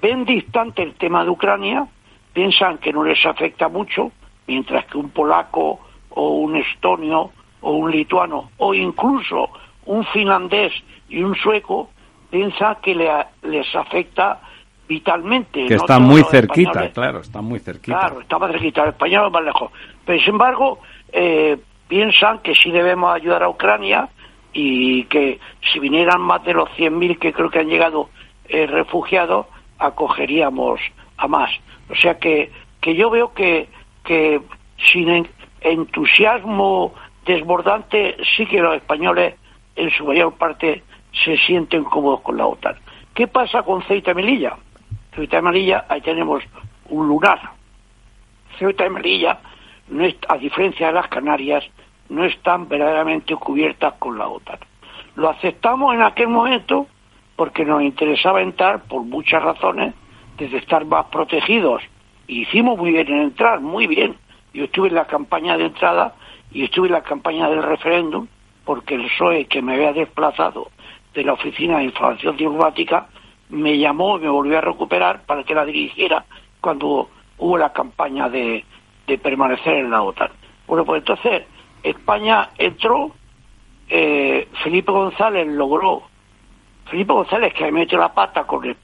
Ven 0.00 0.24
distante 0.24 0.82
el 0.82 0.94
tema 0.94 1.24
de 1.24 1.30
Ucrania, 1.30 1.86
piensan 2.32 2.78
que 2.78 2.92
no 2.92 3.02
les 3.02 3.24
afecta 3.26 3.68
mucho, 3.68 4.12
mientras 4.46 4.86
que 4.86 4.98
un 4.98 5.10
polaco 5.10 5.80
o 6.10 6.28
un 6.30 6.56
estonio 6.56 7.32
o 7.66 7.72
un 7.72 7.90
lituano 7.90 8.50
o 8.58 8.72
incluso 8.74 9.50
un 9.86 10.04
finlandés 10.06 10.72
y 11.08 11.22
un 11.22 11.34
sueco 11.34 11.90
piensan 12.30 12.76
que 12.82 12.94
le- 12.94 13.26
les 13.42 13.74
afecta 13.74 14.40
vitalmente. 14.88 15.66
que 15.66 15.74
no 15.74 15.80
está 15.80 15.98
muy 15.98 16.22
cerquita, 16.24 16.70
españoles. 16.70 16.92
claro, 16.94 17.20
está 17.20 17.40
muy 17.42 17.58
cerquita. 17.58 17.98
Claro, 17.98 18.20
está 18.20 18.38
más 18.38 18.50
cerquita, 18.52 18.82
el 18.84 18.88
español 18.90 19.30
más 19.32 19.42
lejos. 19.44 19.70
Pero 20.04 20.18
sin 20.20 20.30
embargo, 20.34 20.78
eh, 21.12 21.56
piensan 21.88 22.38
que 22.38 22.54
sí 22.54 22.70
debemos 22.70 23.12
ayudar 23.14 23.42
a 23.42 23.48
Ucrania 23.48 24.08
y 24.52 25.04
que 25.04 25.38
si 25.72 25.78
vinieran 25.80 26.20
más 26.20 26.44
de 26.44 26.54
los 26.54 26.68
100.000 26.76 27.18
que 27.18 27.32
creo 27.32 27.50
que 27.50 27.58
han 27.60 27.68
llegado 27.68 28.10
eh, 28.48 28.66
refugiados, 28.66 29.46
acogeríamos 29.78 30.80
a 31.16 31.26
más. 31.26 31.50
O 31.90 31.94
sea 31.96 32.18
que, 32.18 32.50
que 32.80 32.94
yo 32.94 33.10
veo 33.10 33.32
que, 33.34 33.68
que 34.04 34.40
sin 34.92 35.08
en- 35.08 35.28
entusiasmo 35.60 36.94
desbordante, 37.26 38.16
sí 38.36 38.46
que 38.46 38.60
los 38.60 38.76
españoles 38.76 39.34
en 39.74 39.90
su 39.90 40.04
mayor 40.06 40.34
parte 40.34 40.82
se 41.24 41.36
sienten 41.38 41.84
cómodos 41.84 42.20
con 42.20 42.36
la 42.36 42.46
OTAN. 42.46 42.76
¿Qué 43.14 43.26
pasa 43.26 43.62
con 43.62 43.82
Ceuta 43.82 44.12
y 44.12 44.14
Melilla? 44.14 44.56
Ceuta 45.14 45.38
y 45.38 45.42
Melilla, 45.42 45.84
ahí 45.88 46.00
tenemos 46.00 46.42
un 46.88 47.08
lunar. 47.08 47.40
Ceuta 48.58 48.86
y 48.86 48.90
Melilla 48.90 49.38
a 50.28 50.36
diferencia 50.36 50.88
de 50.88 50.92
las 50.92 51.08
Canarias, 51.08 51.64
no 52.08 52.24
están 52.24 52.68
verdaderamente 52.68 53.34
cubiertas 53.36 53.94
con 53.94 54.18
la 54.18 54.28
OTAN. 54.28 54.58
Lo 55.14 55.28
aceptamos 55.28 55.94
en 55.94 56.02
aquel 56.02 56.28
momento 56.28 56.86
porque 57.36 57.64
nos 57.64 57.82
interesaba 57.82 58.42
entrar 58.42 58.82
por 58.84 59.02
muchas 59.02 59.42
razones, 59.42 59.94
desde 60.38 60.58
estar 60.58 60.84
más 60.84 61.06
protegidos. 61.06 61.82
Hicimos 62.26 62.78
muy 62.78 62.92
bien 62.92 63.08
en 63.08 63.20
entrar, 63.20 63.60
muy 63.60 63.86
bien. 63.86 64.16
Yo 64.52 64.64
estuve 64.64 64.88
en 64.88 64.94
la 64.94 65.06
campaña 65.06 65.56
de 65.56 65.66
entrada 65.66 66.14
y 66.56 66.64
estuve 66.64 66.86
en 66.86 66.94
la 66.94 67.02
campaña 67.02 67.50
del 67.50 67.62
referéndum 67.62 68.26
porque 68.64 68.94
el 68.94 69.02
PSOE 69.02 69.44
que 69.44 69.60
me 69.60 69.74
había 69.74 69.92
desplazado 69.92 70.70
de 71.12 71.22
la 71.22 71.34
Oficina 71.34 71.76
de 71.78 71.84
Información 71.84 72.34
Diplomática 72.34 73.08
me 73.50 73.76
llamó 73.76 74.16
y 74.16 74.22
me 74.22 74.30
volvió 74.30 74.56
a 74.56 74.62
recuperar 74.62 75.26
para 75.26 75.44
que 75.44 75.54
la 75.54 75.66
dirigiera 75.66 76.24
cuando 76.62 77.10
hubo 77.36 77.58
la 77.58 77.74
campaña 77.74 78.30
de, 78.30 78.64
de 79.06 79.18
permanecer 79.18 79.74
en 79.74 79.90
la 79.90 80.00
OTAN. 80.00 80.30
Bueno, 80.66 80.86
pues 80.86 81.00
entonces 81.00 81.44
España 81.82 82.48
entró, 82.56 83.10
eh, 83.90 84.48
Felipe 84.64 84.92
González 84.92 85.46
logró, 85.48 86.04
Felipe 86.86 87.12
González 87.12 87.52
que 87.52 87.70
metió 87.70 87.98
la 87.98 88.14
pata 88.14 88.44
con 88.44 88.64
el 88.64 88.76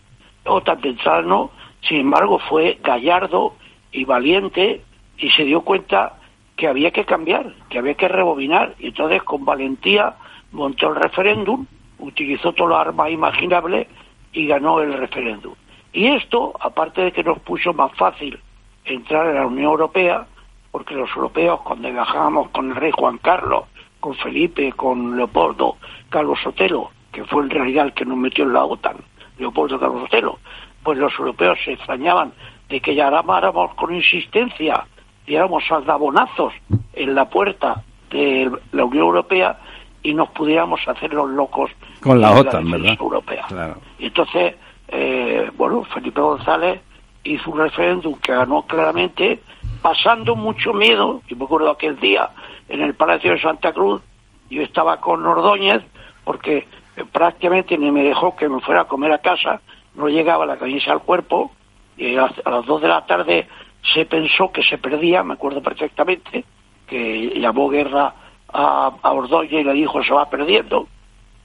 OTAN 0.45 0.79
de 0.83 0.91
entrada 0.91 1.23
no, 1.23 1.51
sin 1.81 2.01
embargo 2.01 2.39
fue 2.39 2.79
gallardo 2.83 3.55
y 3.93 4.05
valiente 4.05 4.83
y 5.17 5.31
se 5.31 5.47
dio 5.47 5.63
cuenta 5.63 6.19
que 6.63 6.69
había 6.69 6.93
que 6.93 7.05
cambiar, 7.05 7.53
que 7.71 7.81
había 7.81 7.95
que 7.95 8.07
rebobinar, 8.07 8.77
y 8.79 8.87
entonces 8.87 9.21
con 9.25 9.45
valentía 9.45 10.15
montó 10.53 10.91
el 10.91 10.95
referéndum, 10.95 11.67
utilizó 11.99 12.53
todas 12.53 12.71
las 12.71 12.87
armas 12.87 13.11
imaginables 13.11 13.89
y 14.33 14.47
ganó 14.47 14.79
el 14.79 14.93
referéndum. 14.93 15.55
Y 15.93 16.07
esto, 16.07 16.55
aparte 16.61 17.01
de 17.01 17.11
que 17.11 17.25
nos 17.25 17.41
puso 17.41 17.73
más 17.73 17.91
fácil 17.97 18.39
entrar 18.85 19.27
en 19.27 19.35
la 19.35 19.47
Unión 19.49 19.73
Europea, 19.73 20.25
porque 20.71 20.95
los 20.95 21.11
europeos 21.17 21.63
cuando 21.63 21.91
viajábamos 21.91 22.51
con 22.51 22.71
el 22.71 22.77
rey 22.77 22.93
Juan 22.93 23.19
Carlos, 23.19 23.65
con 23.99 24.15
Felipe, 24.15 24.73
con 24.75 25.17
Leopoldo, 25.17 25.79
Carlos 26.11 26.39
Sotelo, 26.45 26.93
que 27.11 27.25
fue 27.25 27.43
en 27.43 27.51
realidad 27.51 27.87
el 27.87 27.93
que 27.93 28.05
nos 28.05 28.19
metió 28.19 28.45
en 28.45 28.53
la 28.53 28.65
OTAN, 28.65 28.99
Leopoldo 29.37 29.81
Carlos 29.81 30.03
Sotelo, 30.03 30.39
pues 30.85 30.97
los 30.97 31.13
europeos 31.19 31.59
se 31.65 31.73
extrañaban 31.73 32.33
de 32.69 32.81
que 32.81 32.95
llamáramos 32.95 33.75
con 33.75 33.93
insistencia, 33.93 34.87
diéramos 35.27 35.65
saldabonazos 35.67 36.53
en 36.95 37.15
la 37.15 37.29
puerta 37.29 37.83
de 38.11 38.51
la 38.73 38.85
Unión 38.85 39.07
Europea 39.07 39.59
y 40.03 40.15
nos 40.15 40.31
pudiéramos 40.31 40.81
hacer 40.87 41.15
los 41.15 41.31
locos 41.31 41.71
con 42.01 42.21
la 42.21 42.33
OTAN, 42.33 42.71
¿verdad? 42.71 42.97
europea. 42.99 43.45
Claro. 43.49 43.77
Y 43.99 44.07
entonces, 44.07 44.57
eh, 44.89 45.51
bueno, 45.57 45.85
Felipe 45.85 46.21
González 46.21 46.81
hizo 47.25 47.51
un 47.51 47.59
referéndum 47.59 48.15
que 48.19 48.33
ganó 48.33 48.63
claramente, 48.63 49.41
pasando 49.81 50.35
mucho 50.35 50.73
miedo. 50.73 51.23
Yo 51.29 51.37
me 51.37 51.45
acuerdo 51.45 51.71
aquel 51.71 51.99
día 52.01 52.31
en 52.69 52.83
el 52.83 52.95
Palacio 52.95 53.33
de 53.33 53.41
Santa 53.41 53.73
Cruz, 53.73 54.03
yo 54.51 54.63
estaba 54.63 55.01
con 55.01 55.25
Ordóñez, 55.25 55.83
porque 56.25 56.67
eh, 56.97 57.05
prácticamente 57.11 57.79
ni 57.79 57.91
me 57.91 58.03
dejó 58.03 58.35
que 58.37 58.49
me 58.49 58.61
fuera 58.61 58.83
a 58.83 58.85
comer 58.85 59.13
a 59.13 59.19
casa, 59.19 59.61
no 59.95 60.09
llegaba 60.09 60.47
la 60.47 60.57
camisa 60.57 60.93
al 60.93 61.03
cuerpo, 61.03 61.53
y 61.97 62.17
a, 62.17 62.31
a 62.45 62.51
las 62.51 62.67
dos 62.67 62.83
de 62.83 62.89
la 62.89 63.07
tarde 63.07 63.47
se 63.83 64.05
pensó 64.07 64.53
que 64.53 64.63
se 64.63 64.79
perdía, 64.79 65.23
me 65.23 65.35
acuerdo 65.35 65.63
perfectamente, 65.63 66.45
que 66.87 67.33
llamó 67.41 67.69
guerra 67.69 68.15
a, 68.53 68.93
a 69.03 69.13
Ordóñez 69.13 69.53
y 69.53 69.65
le 69.65 69.73
dijo 69.73 70.03
se 70.03 70.13
va 70.13 70.29
perdiendo, 70.29 70.87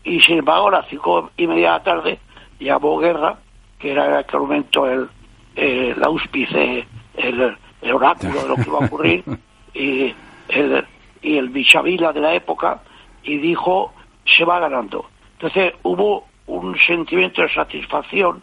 y 0.03 0.21
sin 0.21 0.39
embargo 0.39 0.67
a 0.69 0.71
las 0.71 0.87
cinco 0.87 1.31
y 1.37 1.47
media 1.47 1.73
de 1.73 1.77
la 1.77 1.83
tarde 1.83 2.19
llamó 2.59 2.97
Guerra, 2.97 3.37
que 3.77 3.91
era 3.91 4.07
en 4.07 4.13
aquel 4.15 4.39
momento 4.41 4.87
el, 4.87 5.07
el 5.55 6.03
auspice, 6.03 6.87
el, 7.15 7.57
el 7.81 7.93
oráculo 7.93 8.41
de 8.41 8.47
lo 8.47 8.55
que 8.55 8.61
iba 8.61 8.79
a 8.79 8.85
ocurrir, 8.85 9.23
y 9.73 10.13
el, 10.49 10.85
y 11.21 11.37
el 11.37 11.49
bichavila 11.49 12.13
de 12.13 12.21
la 12.21 12.33
época, 12.33 12.81
y 13.23 13.37
dijo, 13.37 13.93
se 14.25 14.45
va 14.45 14.59
ganando. 14.59 15.05
Entonces 15.33 15.73
hubo 15.83 16.25
un 16.47 16.77
sentimiento 16.79 17.41
de 17.41 17.53
satisfacción 17.53 18.41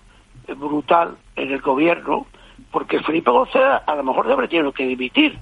brutal 0.57 1.17
en 1.37 1.53
el 1.53 1.61
gobierno, 1.61 2.27
porque 2.75 2.99
Felipe 3.01 3.31
González 3.31 3.83
a 3.87 3.95
lo 3.95 4.03
mejor 4.03 4.27
debería 4.27 4.59
tener 4.59 4.73
que 4.75 4.85
dimitir 4.87 5.39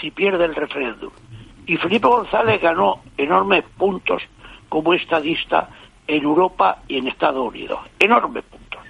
si 0.00 0.10
pierde 0.10 0.46
el 0.46 0.54
referéndum. 0.54 1.10
Y 1.66 1.76
Felipe 1.76 2.08
González 2.08 2.60
ganó 2.62 3.00
enormes 3.18 3.64
puntos 3.76 4.22
como 4.70 4.94
estadista 4.94 5.68
en 6.08 6.22
Europa 6.24 6.78
y 6.88 6.96
en 6.96 7.08
Estados 7.08 7.46
Unidos. 7.46 7.80
Enormes 7.98 8.44
puntos. 8.44 8.80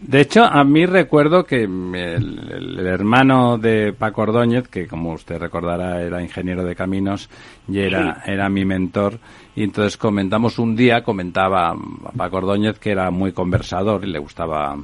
De 0.00 0.20
hecho, 0.22 0.42
a 0.44 0.64
mí 0.64 0.86
recuerdo 0.86 1.44
que 1.44 1.64
el, 1.64 1.94
el- 1.94 2.78
el 2.78 2.86
hermano 2.86 3.58
de 3.58 3.92
Paco 3.92 4.22
Ordóñez, 4.22 4.68
que 4.68 4.86
como 4.88 5.12
usted 5.12 5.38
recordará 5.38 6.00
era 6.02 6.22
ingeniero 6.22 6.64
de 6.64 6.74
caminos 6.74 7.28
y 7.68 7.78
era, 7.80 8.22
era 8.26 8.48
mi 8.48 8.64
mentor, 8.64 9.18
y 9.54 9.62
entonces 9.64 9.96
comentamos 9.98 10.58
un 10.58 10.76
día, 10.76 11.02
comentaba 11.04 11.70
a 11.70 12.12
Paco 12.16 12.38
Ordóñez 12.38 12.78
que 12.78 12.90
era 12.90 13.10
muy 13.10 13.32
conversador 13.32 14.02
y 14.04 14.10
le 14.10 14.18
gustaba 14.18 14.76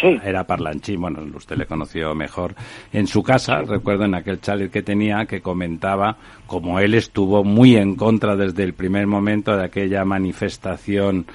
Sí. 0.00 0.18
era 0.24 0.44
parlanchín, 0.44 1.00
bueno, 1.00 1.20
usted 1.34 1.56
le 1.56 1.66
conoció 1.66 2.14
mejor 2.14 2.54
en 2.92 3.06
su 3.06 3.22
casa, 3.22 3.62
recuerdo 3.62 4.04
en 4.04 4.14
aquel 4.14 4.40
chalet 4.40 4.70
que 4.70 4.82
tenía, 4.82 5.26
que 5.26 5.40
comentaba 5.40 6.16
como 6.46 6.78
él 6.80 6.94
estuvo 6.94 7.42
muy 7.44 7.76
en 7.76 7.96
contra 7.96 8.36
desde 8.36 8.62
el 8.64 8.74
primer 8.74 9.06
momento 9.06 9.56
de 9.56 9.64
aquella 9.64 10.04
manifestación 10.04 11.26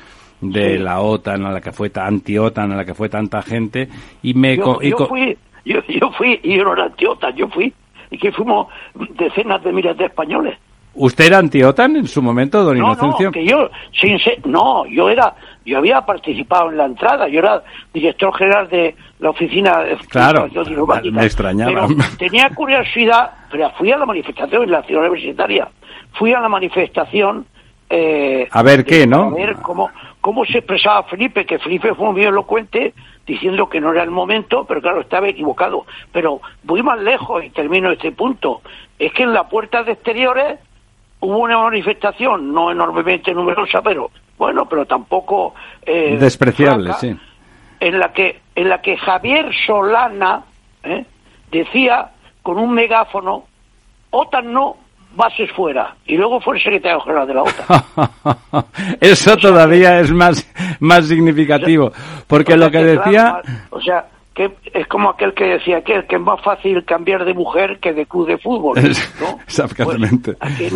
de 0.42 0.78
Sí. 0.78 0.84
la 0.84 1.00
OTAN, 1.02 1.46
a 1.46 1.52
la 1.52 1.62
que 1.62 1.72
fue 1.72 1.90
ta- 1.90 2.06
anti-OTAN, 2.06 2.72
a 2.72 2.76
la 2.76 2.86
que 2.86 2.94
fue 2.94 3.10
tanta 3.10 3.42
gente, 3.42 3.88
y 4.22 4.34
me... 4.34 4.58
Yo, 4.58 4.80
y 4.82 4.92
yo 4.92 5.08
fui, 5.08 5.38
yo, 5.66 5.80
yo 5.88 6.12
fui, 6.12 6.40
y 6.44 6.58
yo 6.58 6.64
no 6.66 6.74
era 6.74 6.84
antiota, 6.86 7.30
yo 7.32 7.48
fui, 7.48 7.74
y 8.12 8.18
que 8.18 8.32
fuimos 8.32 8.68
decenas 9.18 9.64
de 9.64 9.72
miles 9.72 9.98
de 9.98 10.06
españoles. 10.06 10.58
¿Usted 10.96 11.26
era 11.26 11.40
anti-OTAN 11.40 11.98
en 11.98 12.08
su 12.08 12.22
momento, 12.22 12.64
don 12.64 12.78
No, 12.78 12.86
Inocencio? 12.88 13.28
no, 13.28 13.32
que 13.32 13.46
yo, 13.46 13.70
sin 14.00 14.18
ser, 14.20 14.46
no, 14.48 14.86
yo 14.86 15.10
era, 15.10 15.36
yo 15.66 15.78
había 15.78 16.02
participado 16.06 16.72
en 16.72 16.78
la 16.78 16.86
entrada, 16.86 17.28
yo 17.28 17.40
era 17.40 17.62
director 17.94 18.34
general 18.36 18.70
de 18.70 18.96
la 19.20 19.30
oficina 19.32 19.82
de 19.82 19.98
Claro, 20.10 20.48
me 21.12 21.26
extrañaba. 21.26 21.88
Pero 21.88 22.02
tenía 22.18 22.50
curiosidad, 22.52 23.32
pero 23.52 23.70
fui 23.72 23.92
a 23.92 23.98
la 23.98 24.06
manifestación 24.06 24.64
en 24.64 24.72
la 24.72 24.84
ciudad 24.84 25.02
universitaria, 25.04 25.68
fui 26.14 26.34
a 26.34 26.40
la 26.40 26.48
manifestación, 26.50 27.46
eh, 27.90 28.48
A 28.52 28.64
ver 28.64 28.86
qué, 28.86 29.06
¿no? 29.06 29.24
A 29.24 29.30
ver 29.32 29.58
cómo, 29.62 29.90
cómo 30.22 30.46
se 30.46 30.60
expresaba 30.60 31.04
Felipe, 31.04 31.46
que 31.46 31.60
Felipe 31.60 31.94
fue 31.94 32.12
muy 32.12 32.24
elocuente 32.24 32.94
diciendo 33.28 33.68
que 33.68 33.82
no 33.82 33.92
era 33.92 34.04
el 34.04 34.12
momento, 34.12 34.66
pero 34.66 34.82
claro, 34.82 35.02
estaba 35.02 35.28
equivocado. 35.28 35.86
Pero 36.12 36.42
voy 36.64 36.82
más 36.84 37.00
lejos 37.00 37.44
y 37.44 37.50
termino 37.50 37.92
este 37.92 38.12
punto. 38.12 38.62
Es 38.98 39.12
que 39.14 39.24
en 39.24 39.34
la 39.34 39.50
puerta 39.50 39.84
de 39.84 39.94
exteriores 39.94 40.60
hubo 41.20 41.38
una 41.40 41.58
manifestación, 41.58 42.54
no 42.54 42.72
enormemente 42.72 43.34
numerosa, 43.34 43.82
pero 43.82 44.12
bueno, 44.38 44.66
pero 44.66 44.86
tampoco 44.86 45.54
eh, 45.86 46.18
Despreciable, 46.20 46.94
sí. 46.94 47.16
en 47.80 48.00
la 48.00 48.12
que 48.12 48.42
en 48.56 48.70
la 48.70 48.82
que 48.82 48.98
Javier 48.98 49.50
Solana 49.66 50.44
¿eh? 50.84 51.06
decía 51.52 52.10
con 52.42 52.58
un 52.58 52.74
megáfono 52.74 53.46
OTAN 54.12 54.52
no 54.52 54.78
bases 55.16 55.50
fuera 55.52 55.96
y 56.06 56.18
luego 56.18 56.42
fue 56.42 56.58
el 56.58 56.64
secretario 56.64 57.00
general 57.02 57.28
de 57.28 57.34
la 57.34 57.44
OTAN 57.44 58.66
Eso 59.00 59.38
todavía 59.38 60.00
es 60.00 60.12
más, 60.12 60.46
más 60.80 61.08
significativo, 61.08 61.92
porque 62.28 62.54
O 62.54 62.58
sea, 62.58 62.66
lo 62.66 62.72
que 62.72 62.84
decía... 62.84 63.42
o 63.70 63.82
sea 63.82 64.06
que 64.36 64.52
es 64.74 64.86
como 64.88 65.10
aquel 65.10 65.34
que 65.34 65.46
decía 65.46 65.82
que, 65.82 66.06
que 66.06 66.16
es 66.18 66.22
más 66.22 66.42
fácil 66.44 66.84
cambiar 66.84 67.24
de 67.26 67.34
mujer 67.34 67.80
que 67.80 67.94
de 67.94 68.06
club 68.06 68.28
de 68.28 68.38
fútbol 68.38 68.76
¿no? 69.22 69.40
Exactamente. 69.44 70.34
Pues, 70.34 70.52
aquí 70.52 70.70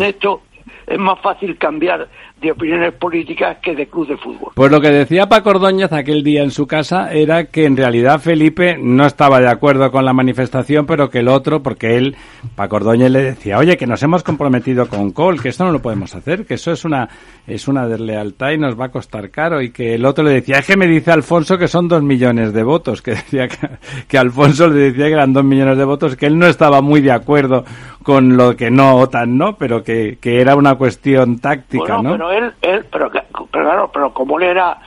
es 0.90 0.98
más 0.98 1.20
fácil 1.20 1.56
cambiar 1.56 2.08
de 2.40 2.50
opiniones 2.50 2.92
políticas 2.94 3.58
que 3.62 3.76
de 3.76 3.86
club 3.86 4.08
de 4.08 4.16
fútbol 4.16 4.52
Pues 4.54 4.72
lo 4.72 4.80
que 4.80 4.90
decía 4.90 5.28
Paco 5.28 5.50
Ordóñez 5.50 5.92
aquel 5.92 6.24
día 6.24 6.42
en 6.42 6.50
su 6.50 6.66
casa 6.66 7.12
era 7.12 7.44
que 7.44 7.64
en 7.64 7.76
realidad 7.76 8.20
Felipe 8.20 8.76
no 8.76 9.06
estaba 9.06 9.40
de 9.40 9.48
acuerdo 9.48 9.90
con 9.92 10.04
la 10.04 10.12
manifestación, 10.12 10.86
pero 10.86 11.08
que 11.08 11.20
el 11.20 11.28
otro, 11.28 11.62
porque 11.62 11.96
él, 11.96 12.16
Paco 12.56 12.76
Ordóñez 12.76 13.10
le 13.10 13.22
decía, 13.22 13.58
oye, 13.58 13.76
que 13.76 13.86
nos 13.86 14.02
hemos 14.02 14.24
comprometido 14.24 14.88
con 14.88 15.12
Col, 15.12 15.40
que 15.40 15.50
esto 15.50 15.64
no 15.64 15.70
lo 15.70 15.80
podemos 15.80 16.14
hacer, 16.14 16.44
que 16.44 16.54
eso 16.54 16.72
es 16.72 16.84
una, 16.84 17.08
es 17.46 17.68
una 17.68 17.86
deslealtad 17.86 18.50
y 18.50 18.58
nos 18.58 18.78
va 18.78 18.86
a 18.86 18.90
costar 18.90 19.30
caro, 19.30 19.62
y 19.62 19.70
que 19.70 19.94
el 19.94 20.04
otro 20.04 20.24
le 20.24 20.32
decía, 20.32 20.58
es 20.58 20.66
que 20.66 20.76
me 20.76 20.88
dice 20.88 21.12
Alfonso 21.12 21.56
que 21.56 21.68
son 21.68 21.86
dos 21.86 22.02
millones 22.02 22.52
de 22.52 22.64
votos, 22.64 23.00
que 23.00 23.12
decía 23.12 23.46
que, 23.46 23.68
que 24.08 24.18
Alfonso 24.18 24.68
le 24.68 24.90
decía 24.90 25.06
que 25.06 25.12
eran 25.12 25.32
dos 25.32 25.44
millones 25.44 25.78
de 25.78 25.84
votos, 25.84 26.16
que 26.16 26.26
él 26.26 26.38
no 26.38 26.46
estaba 26.46 26.80
muy 26.80 27.00
de 27.00 27.12
acuerdo 27.12 27.64
con 28.02 28.36
lo 28.36 28.56
que 28.56 28.70
no 28.70 28.96
OTAN, 28.96 29.36
¿no? 29.36 29.56
Pero 29.56 29.84
que, 29.84 30.18
que 30.20 30.40
era 30.40 30.56
una 30.56 30.76
cuestión 30.80 31.38
táctica, 31.38 31.96
bueno 31.96 32.02
¿no? 32.02 32.10
pero 32.16 32.32
él 32.32 32.54
él 32.62 32.86
pero, 32.90 33.10
pero 33.10 33.46
claro 33.50 33.90
pero 33.92 34.12
como 34.14 34.38
él 34.38 34.44
era 34.44 34.78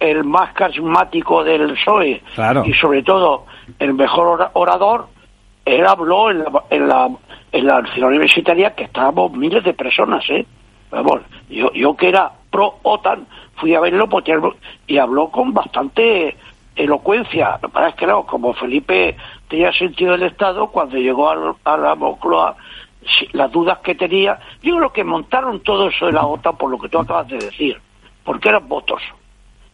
el 0.00 0.24
más 0.24 0.52
carismático 0.54 1.44
del 1.44 1.74
PSOE 1.74 2.22
Claro. 2.34 2.64
y 2.64 2.72
sobre 2.74 3.02
todo 3.02 3.44
el 3.78 3.92
mejor 3.94 4.26
ora- 4.26 4.50
orador 4.54 5.06
él 5.64 5.86
habló 5.86 6.30
en 6.30 6.38
la, 6.40 6.50
en 6.70 6.88
la 6.88 7.08
en 7.52 7.66
la 7.66 7.82
ciudad 7.92 8.08
universitaria 8.08 8.74
que 8.74 8.84
estábamos 8.84 9.32
miles 9.32 9.62
de 9.62 9.74
personas 9.74 10.24
eh 10.30 10.46
vamos 10.90 11.20
yo 11.50 11.70
yo 11.74 11.94
que 11.96 12.08
era 12.08 12.32
pro 12.50 12.78
OTAN 12.82 13.26
fui 13.56 13.74
a 13.74 13.80
verlo 13.80 14.08
porque 14.08 14.32
y 14.86 14.96
habló 14.98 15.28
con 15.30 15.52
bastante 15.52 16.36
elocuencia. 16.74 17.58
Lo 17.62 17.68
que 17.68 17.74
pasa 17.74 17.88
es 17.90 17.94
que, 17.96 18.06
no, 18.06 18.24
como 18.24 18.54
Felipe 18.54 19.14
tenía 19.48 19.70
sentido 19.72 20.12
del 20.12 20.22
Estado, 20.24 20.68
cuando 20.68 20.96
llegó 20.96 21.28
a, 21.30 21.54
a 21.64 21.76
la 21.76 21.94
Moncloa, 21.94 22.56
las 23.32 23.50
dudas 23.50 23.78
que 23.78 23.94
tenía, 23.94 24.38
yo 24.62 24.76
creo 24.76 24.92
que 24.92 25.04
montaron 25.04 25.60
todo 25.60 25.88
eso 25.88 26.06
de 26.06 26.12
la 26.12 26.26
OTAN 26.26 26.56
por 26.56 26.70
lo 26.70 26.78
que 26.78 26.88
tú 26.88 26.98
acabas 26.98 27.28
de 27.28 27.38
decir, 27.38 27.80
porque 28.24 28.48
eran 28.48 28.68
votos. 28.68 29.02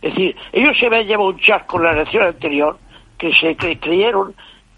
Es 0.00 0.14
decir, 0.14 0.36
ellos 0.52 0.76
se 0.78 0.86
habían 0.86 1.06
llevado 1.06 1.30
un 1.30 1.38
chasco 1.38 1.78
en 1.78 1.84
la 1.84 1.92
elección 1.92 2.24
anterior 2.24 2.78
que 3.16 3.32
se 3.34 3.56
creyeron 3.56 4.34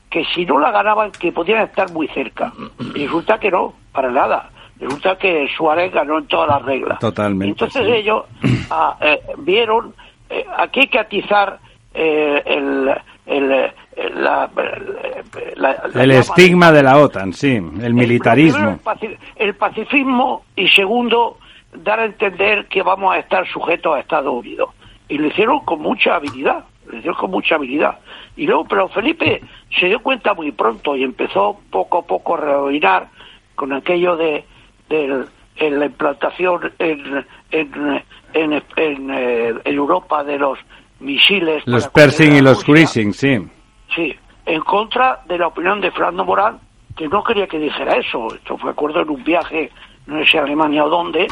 que 0.09 0.24
si 0.34 0.44
no 0.44 0.59
la 0.59 0.72
ganaban 0.72 1.12
que 1.12 1.30
podían 1.30 1.62
estar 1.62 1.90
muy 1.92 2.09
cerca. 2.09 2.53
Y 2.94 3.07
resulta 3.07 3.38
que 3.38 3.51
no, 3.51 3.74
para 3.92 4.11
nada. 4.11 4.51
Resulta 4.78 5.16
que 5.16 5.46
Suárez 5.57 5.92
ganó 5.92 6.18
en 6.18 6.26
todas 6.26 6.48
las 6.48 6.62
reglas. 6.62 6.98
Totalmente. 6.98 7.51
Entonces 7.51 7.86
ellos 7.86 8.24
ah, 8.70 8.96
eh, 9.01 9.20
vieron, 9.38 9.94
eh, 10.28 10.44
aquí 10.57 10.80
hay 10.80 10.88
que 10.88 10.98
atizar 10.98 11.61
eh, 11.94 12.42
el, 12.46 12.90
el, 13.26 13.72
el 15.94 16.11
estigma 16.12 16.72
de 16.72 16.82
la 16.82 16.98
OTAN, 16.98 17.32
sí, 17.32 17.57
el 17.57 17.94
militarismo. 17.94 18.78
El, 19.36 19.55
pacifismo 19.55 20.44
y 20.57 20.68
segundo, 20.68 21.38
dar 21.74 22.01
a 22.01 22.07
entender 22.07 22.66
que 22.66 22.82
vamos 22.82 23.14
a 23.14 23.18
estar 23.18 23.46
sujetos 23.48 23.94
a 23.94 24.01
Estados 24.01 24.32
Unidos. 24.32 24.70
Y 25.09 25.18
lo 25.18 25.26
hicieron 25.26 25.61
con 25.64 25.80
mucha 25.80 26.16
habilidad, 26.16 26.64
lo 26.86 26.98
hicieron 26.98 27.18
con 27.18 27.30
mucha 27.30 27.57
habilidad. 27.57 27.98
Y 28.36 28.46
luego, 28.46 28.64
pero 28.64 28.88
Felipe 28.88 29.42
se 29.78 29.86
dio 29.86 30.01
cuenta 30.01 30.34
muy 30.34 30.53
pronto 30.53 30.96
y 30.96 31.03
empezó 31.03 31.59
poco 31.70 31.98
a 31.98 32.03
poco 32.03 32.34
a 32.34 32.40
reoinar 32.40 33.09
con 33.55 33.72
aquello 33.72 34.16
de, 34.16 34.44
la 34.88 35.84
implantación 35.84 36.72
en, 36.78 37.26
en, 37.51 38.03
en, 38.32 38.62
en, 38.76 39.11
eh, 39.11 39.55
Europa 39.64 40.24
de 40.24 40.38
los 40.38 40.59
misiles. 41.01 41.62
Los 41.66 41.88
Pershing 41.88 42.36
y 42.36 42.40
los 42.40 42.64
Cruising, 42.64 43.12
sí. 43.12 43.38
Sí, 43.95 44.14
en 44.47 44.61
contra 44.62 45.20
de 45.26 45.38
la 45.38 45.49
opinión 45.49 45.80
de 45.80 45.91
Fernando 45.91 46.24
Morán, 46.24 46.59
que 46.97 47.09
no 47.09 47.22
quería 47.22 47.47
que 47.47 47.59
dijera 47.59 47.97
eso. 47.97 48.34
Esto 48.34 48.57
fue 48.59 48.70
acuerdo 48.70 49.01
en 49.01 49.11
un 49.11 49.24
viaje, 49.24 49.70
no 50.07 50.18
sé 50.20 50.30
si 50.30 50.36
a 50.38 50.43
Alemania 50.43 50.84
o 50.84 50.88
dónde. 50.88 51.26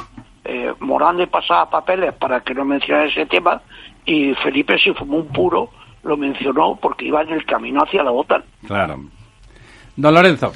Eh, 0.45 0.73
Morán 0.81 1.19
le 1.19 1.27
pasaba 1.27 1.69
papeles 1.69 2.15
para 2.15 2.41
que 2.41 2.55
no 2.55 2.65
mencionara 2.65 3.07
ese 3.07 3.27
tema 3.27 3.61
y 4.07 4.35
Felipe 4.37 4.79
se 4.79 4.95
fumó 4.95 5.19
un 5.19 5.29
puro, 5.29 5.71
lo 6.03 6.17
mencionó 6.17 6.79
porque 6.81 7.07
iba 7.07 7.23
en 7.23 7.31
el 7.31 7.45
camino 7.45 7.83
hacia 7.83 8.03
la 8.03 8.13
OTAN. 8.13 8.43
Claro. 8.67 8.99
Don 9.97 10.15
Lorenzo. 10.15 10.53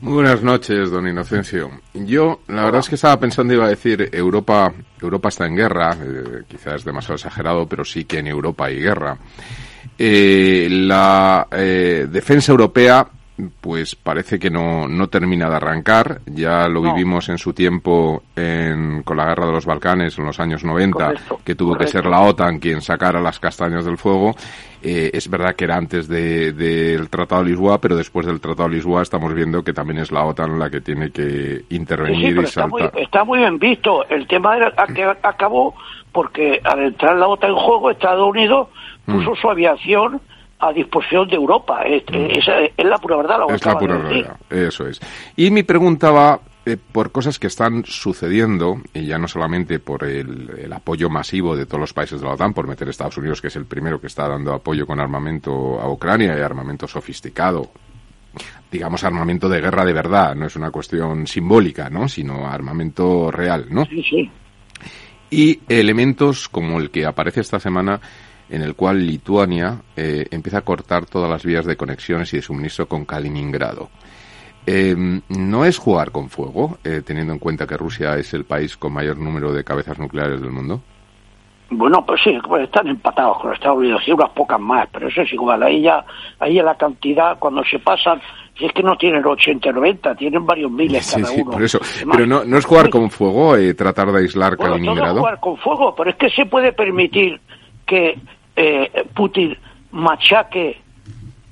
Muy 0.00 0.14
buenas 0.14 0.42
noches, 0.42 0.90
don 0.90 1.08
Inocencio. 1.08 1.70
Yo, 1.92 2.40
la 2.46 2.64
verdad 2.64 2.80
es 2.80 2.88
que 2.88 2.94
estaba 2.94 3.18
pensando, 3.18 3.52
iba 3.52 3.64
a 3.64 3.68
decir, 3.68 4.08
Europa, 4.12 4.72
Europa 5.00 5.28
está 5.28 5.46
en 5.46 5.56
guerra, 5.56 5.92
eh, 5.92 6.42
quizás 6.46 6.84
demasiado 6.84 7.16
exagerado, 7.16 7.66
pero 7.66 7.84
sí 7.84 8.04
que 8.04 8.18
en 8.18 8.28
Europa 8.28 8.66
hay 8.66 8.80
guerra. 8.80 9.18
Eh, 9.98 10.68
la 10.70 11.48
eh, 11.50 12.06
defensa 12.08 12.52
europea 12.52 13.08
pues 13.60 13.94
parece 13.94 14.38
que 14.38 14.50
no, 14.50 14.88
no 14.88 15.06
termina 15.08 15.48
de 15.48 15.56
arrancar. 15.56 16.20
Ya 16.26 16.66
lo 16.68 16.82
vivimos 16.82 17.28
en 17.28 17.38
su 17.38 17.52
tiempo 17.52 18.22
con 19.04 19.16
la 19.16 19.26
guerra 19.26 19.46
de 19.46 19.52
los 19.52 19.66
Balcanes 19.66 20.18
en 20.18 20.26
los 20.26 20.40
años 20.40 20.64
90, 20.64 21.12
que 21.44 21.54
tuvo 21.54 21.76
que 21.76 21.86
ser 21.86 22.06
la 22.06 22.20
OTAN 22.20 22.58
quien 22.58 22.80
sacara 22.80 23.20
las 23.20 23.38
castañas 23.38 23.84
del 23.84 23.96
fuego. 23.96 24.34
Eh, 24.82 25.10
es 25.12 25.28
verdad 25.28 25.54
que 25.54 25.64
era 25.64 25.76
antes 25.76 26.08
del 26.08 27.08
Tratado 27.10 27.42
de 27.42 27.50
Lisboa, 27.50 27.80
pero 27.80 27.96
después 27.96 28.26
del 28.26 28.40
Tratado 28.40 28.68
de 28.68 28.76
Lisboa 28.76 29.02
estamos 29.02 29.32
viendo 29.34 29.62
que 29.62 29.72
también 29.72 30.00
es 30.00 30.10
la 30.10 30.24
OTAN 30.24 30.58
la 30.58 30.70
que 30.70 30.80
tiene 30.80 31.10
que 31.10 31.62
intervenir 31.70 32.38
y 32.38 32.46
saltar. 32.46 32.92
Está 32.96 33.24
muy, 33.24 33.38
bien 33.38 33.58
visto. 33.58 34.04
El 34.08 34.26
tema 34.26 34.56
era 34.56 34.72
que 34.94 35.04
acabó 35.22 35.74
porque 36.12 36.60
al 36.64 36.80
entrar 36.80 37.16
la 37.16 37.28
OTAN 37.28 37.50
en 37.50 37.56
juego, 37.56 37.90
Estados 37.90 38.28
Unidos 38.28 38.68
puso 39.08 39.32
mm. 39.32 39.36
su 39.36 39.50
aviación 39.50 40.20
a 40.60 40.72
disposición 40.72 41.28
de 41.28 41.36
Europa. 41.36 41.82
Es, 41.82 42.02
mm. 42.10 42.86
la 42.86 42.98
pura 42.98 43.16
verdad. 43.16 43.38
es 43.48 43.64
la 43.64 43.78
pura 43.78 43.98
verdad, 43.98 44.36
eso 44.50 44.86
es. 44.86 45.00
Y 45.36 45.50
mi 45.50 45.62
pregunta 45.62 46.10
va 46.10 46.40
eh, 46.68 46.76
por 46.76 47.12
cosas 47.12 47.38
que 47.38 47.46
están 47.46 47.84
sucediendo, 47.86 48.82
y 48.92 49.06
ya 49.06 49.16
no 49.16 49.26
solamente 49.26 49.78
por 49.78 50.04
el, 50.04 50.70
apoyo 50.70 51.08
masivo 51.08 51.56
de 51.56 51.64
todos 51.64 51.80
los 51.80 51.92
países 51.94 52.20
de 52.20 52.26
la 52.26 52.34
OTAN, 52.34 52.52
por 52.52 52.66
meter 52.66 52.88
a 52.88 52.90
Estados 52.90 53.16
Unidos, 53.16 53.40
que 53.40 53.46
es 53.46 53.56
el 53.56 53.64
primero 53.64 53.98
que 53.98 54.08
está 54.08 54.28
dando 54.28 54.52
apoyo 54.52 54.86
con 54.86 55.00
armamento 55.00 55.80
a 55.80 55.90
Ucrania 55.90 56.36
y 56.36 56.42
armamento 56.42 56.86
sofisticado, 56.86 57.70
digamos 58.70 59.02
armamento 59.02 59.48
de 59.48 59.62
guerra 59.62 59.82
de 59.86 59.94
verdad, 59.94 60.34
no 60.34 60.44
es 60.44 60.56
una 60.56 60.70
cuestión 60.70 61.26
simbólica, 61.26 61.88
¿no? 61.88 62.06
sino 62.06 62.46
armamento 62.46 63.30
real, 63.30 63.66
¿no? 63.70 63.86
Sí, 63.86 64.02
sí. 64.02 64.30
Y 65.30 65.60
elementos 65.68 66.50
como 66.50 66.78
el 66.80 66.90
que 66.90 67.06
aparece 67.06 67.40
esta 67.40 67.58
semana 67.58 67.98
en 68.50 68.62
el 68.62 68.74
cual 68.74 69.06
Lituania 69.06 69.80
eh, 69.96 70.26
empieza 70.30 70.58
a 70.58 70.62
cortar 70.62 71.06
todas 71.06 71.30
las 71.30 71.44
vías 71.44 71.66
de 71.66 71.76
conexiones 71.76 72.32
y 72.32 72.36
de 72.36 72.42
suministro 72.42 72.86
con 72.86 73.04
Kaliningrado. 73.04 73.90
Em, 74.66 75.22
no 75.28 75.64
es 75.64 75.78
jugar 75.78 76.10
con 76.10 76.28
fuego, 76.28 76.78
eh, 76.84 77.02
teniendo 77.04 77.32
en 77.32 77.38
cuenta 77.38 77.66
que 77.66 77.76
Rusia 77.76 78.16
es 78.16 78.34
el 78.34 78.44
país 78.44 78.76
con 78.76 78.92
mayor 78.92 79.16
número 79.16 79.52
de 79.52 79.64
cabezas 79.64 79.98
nucleares 79.98 80.40
del 80.40 80.50
mundo. 80.50 80.82
Bueno, 81.70 82.04
pues 82.04 82.20
sí, 82.22 82.36
pues 82.46 82.64
están 82.64 82.88
empatados 82.88 83.38
con 83.40 83.52
Estados 83.52 83.78
Unidos 83.78 84.02
y 84.06 84.12
unas 84.12 84.30
pocas 84.30 84.58
más, 84.58 84.88
pero 84.90 85.08
eso 85.08 85.20
es 85.20 85.32
igual. 85.32 85.62
Ahí 85.62 85.82
ya, 85.82 86.02
ahí 86.38 86.54
la 86.54 86.74
cantidad, 86.76 87.38
cuando 87.38 87.62
se 87.64 87.78
pasan, 87.78 88.20
si 88.58 88.64
es 88.64 88.72
que 88.72 88.82
no 88.82 88.96
tienen 88.96 89.24
80, 89.24 89.70
90, 89.72 90.14
tienen 90.14 90.46
varios 90.46 90.70
miles 90.70 91.14
cada 91.14 91.30
uno. 91.30 91.50
por 91.50 91.62
eso. 91.62 91.78
Pero 92.10 92.26
no, 92.26 92.44
no 92.44 92.56
es 92.56 92.64
jugar 92.64 92.88
con 92.88 93.10
fuego, 93.10 93.56
eh, 93.56 93.74
tratar 93.74 94.10
de 94.12 94.20
aislar 94.20 94.56
Kaliningrado. 94.56 94.96
No 94.96 95.10
es 95.12 95.18
jugar 95.18 95.40
con 95.40 95.56
fuego, 95.58 95.94
pero 95.94 96.10
es 96.10 96.16
que 96.16 96.30
se 96.30 96.46
puede 96.46 96.72
permitir 96.72 97.38
que 97.86 98.18
eh, 98.60 99.04
Putin 99.14 99.56
machaque 99.92 100.80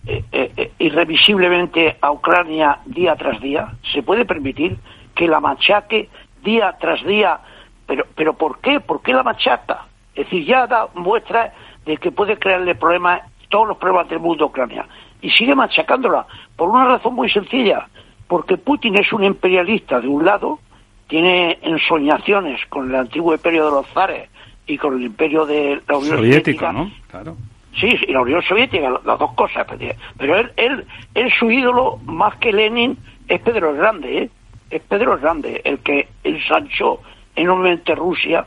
eh, 0.07 0.25
eh, 0.33 0.73
irrevisiblemente 0.81 1.97
a 2.01 2.11
Ucrania 2.11 2.81
día 2.85 3.15
tras 3.15 3.41
día? 3.41 3.69
¿Se 3.93 4.03
puede 4.03 4.25
permitir 4.25 4.77
que 5.15 5.29
la 5.29 5.39
machaque 5.39 6.09
día 6.43 6.77
tras 6.81 7.05
día? 7.05 7.39
¿Pero, 7.87 8.07
pero 8.17 8.35
por 8.35 8.59
qué? 8.59 8.81
¿Por 8.81 9.03
qué 9.03 9.15
la 9.15 9.23
machaca? 9.23 9.87
Es 10.17 10.25
decir, 10.25 10.45
ya 10.47 10.67
da 10.67 10.89
muestra 10.95 11.53
de 11.85 11.97
que 11.97 12.11
puede 12.11 12.39
crearle 12.39 12.75
problemas, 12.75 13.23
todos 13.51 13.69
los 13.69 13.77
problemas 13.77 14.09
del 14.09 14.19
mundo 14.19 14.45
a 14.45 14.49
Ucrania. 14.49 14.87
Y 15.23 15.31
sigue 15.31 15.55
machacándola 15.55 16.27
por 16.57 16.69
una 16.69 16.87
razón 16.87 17.15
muy 17.15 17.31
sencilla. 17.31 17.89
Porque 18.27 18.57
Putin 18.57 18.99
es 18.99 19.13
un 19.13 19.23
imperialista 19.23 20.01
de 20.01 20.09
un 20.09 20.25
lado, 20.25 20.59
tiene 21.07 21.61
ensoñaciones 21.63 22.67
con 22.67 22.91
el 22.91 22.97
antiguo 22.97 23.33
imperio 23.33 23.67
de 23.67 23.71
los 23.71 23.87
zares 23.91 24.29
y 24.67 24.79
con 24.79 24.95
el 24.95 25.03
imperio 25.03 25.47
de 25.47 25.81
la 25.89 25.99
Unión 25.99 26.17
Soviética. 26.17 26.73
¿no? 26.73 26.91
Claro. 27.09 27.37
Sí, 27.81 27.89
y 28.09 28.13
la 28.13 28.23
Unión 28.23 28.43
Soviética, 28.43 28.91
las 29.05 29.19
dos 29.19 29.33
cosas. 29.35 29.67
Pero 30.19 30.37
él, 30.37 30.53
él, 30.57 30.87
él, 31.15 31.33
su 31.39 31.51
ídolo, 31.51 31.99
más 32.05 32.37
que 32.37 32.53
Lenin, 32.53 32.97
es 33.29 33.41
Pedro 33.41 33.71
el 33.71 33.77
Grande, 33.77 34.19
¿eh? 34.19 34.31
Es 34.71 34.83
Pedro 34.83 35.15
el 35.15 35.21
Grande, 35.21 35.61
el 35.65 35.79
que 35.81 36.09
ensanchó 36.25 37.01
enormemente 37.35 37.95
Rusia, 37.95 38.47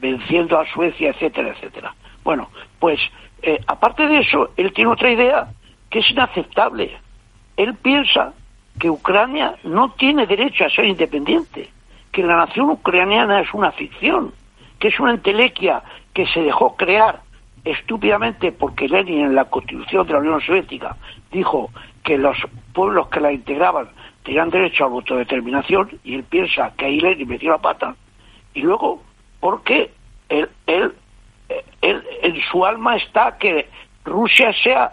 venciendo 0.00 0.58
a 0.58 0.66
Suecia, 0.66 1.10
etcétera, 1.10 1.50
etcétera. 1.50 1.94
Bueno, 2.24 2.48
pues, 2.78 2.98
eh, 3.42 3.60
aparte 3.66 4.06
de 4.06 4.20
eso, 4.20 4.50
él 4.56 4.72
tiene 4.72 4.90
otra 4.90 5.10
idea 5.10 5.48
que 5.90 5.98
es 5.98 6.10
inaceptable. 6.10 6.96
Él 7.56 7.74
piensa 7.74 8.32
que 8.78 8.88
Ucrania 8.88 9.56
no 9.64 9.92
tiene 9.92 10.26
derecho 10.26 10.64
a 10.64 10.70
ser 10.70 10.86
independiente, 10.86 11.68
que 12.10 12.22
la 12.22 12.36
nación 12.36 12.70
ucraniana 12.70 13.40
es 13.40 13.52
una 13.52 13.72
ficción, 13.72 14.32
que 14.80 14.88
es 14.88 14.98
una 14.98 15.12
entelequia 15.12 15.82
que 16.12 16.26
se 16.26 16.42
dejó 16.42 16.74
crear 16.74 17.20
estúpidamente 17.64 18.50
porque 18.50 18.88
Lenin 18.88 19.20
en 19.26 19.34
la 19.34 19.44
constitución 19.44 20.06
de 20.06 20.14
la 20.14 20.18
Unión 20.20 20.40
Soviética 20.40 20.96
dijo 21.30 21.70
que 22.02 22.18
los 22.18 22.36
pueblos 22.72 23.08
que 23.08 23.20
la 23.20 23.30
integraban 23.30 23.90
tenían 24.24 24.50
derecho 24.50 24.84
a 24.84 24.88
la 24.88 24.94
autodeterminación 24.94 25.90
y 26.02 26.14
él 26.14 26.24
piensa 26.24 26.72
que 26.76 26.86
ahí 26.86 26.98
Lenin 26.98 27.28
metió 27.28 27.50
la 27.50 27.58
pata 27.58 27.94
y 28.54 28.62
luego 28.62 29.02
porque 29.38 29.92
él, 30.28 30.48
él, 30.66 30.94
él, 31.82 32.02
en 32.22 32.40
su 32.50 32.64
alma 32.64 32.96
está 32.96 33.36
que 33.38 33.68
Rusia 34.04 34.52
sea 34.62 34.92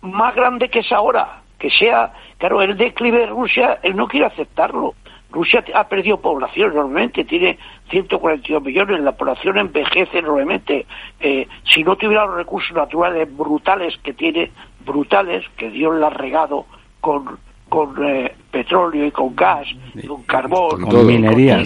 más 0.00 0.34
grande 0.34 0.68
que 0.68 0.80
es 0.80 0.92
ahora, 0.92 1.42
que 1.58 1.70
sea, 1.70 2.12
claro, 2.38 2.62
el 2.62 2.76
declive 2.76 3.20
de 3.20 3.26
Rusia, 3.26 3.78
él 3.82 3.96
no 3.96 4.06
quiere 4.06 4.26
aceptarlo. 4.26 4.94
Rusia 5.30 5.64
ha 5.74 5.88
perdido 5.88 6.20
población 6.20 6.72
enormemente, 6.72 7.24
tiene 7.24 7.58
142 7.90 8.62
millones, 8.62 9.00
la 9.00 9.12
población 9.12 9.58
envejece 9.58 10.18
enormemente. 10.18 10.86
Eh, 11.20 11.48
si 11.64 11.82
no 11.82 11.96
tuviera 11.96 12.26
los 12.26 12.36
recursos 12.36 12.74
naturales 12.74 13.28
brutales 13.36 13.96
que 14.02 14.12
tiene, 14.12 14.50
brutales, 14.84 15.44
que 15.56 15.70
Dios 15.70 15.96
la 15.96 16.06
ha 16.06 16.10
regado 16.10 16.66
con, 17.00 17.38
con 17.68 17.94
eh, 18.04 18.34
petróleo 18.50 19.06
y 19.06 19.10
con 19.10 19.34
gas, 19.34 19.66
y 19.94 20.06
con 20.06 20.22
carbón, 20.22 20.82
con, 20.82 21.06
minería, 21.06 21.62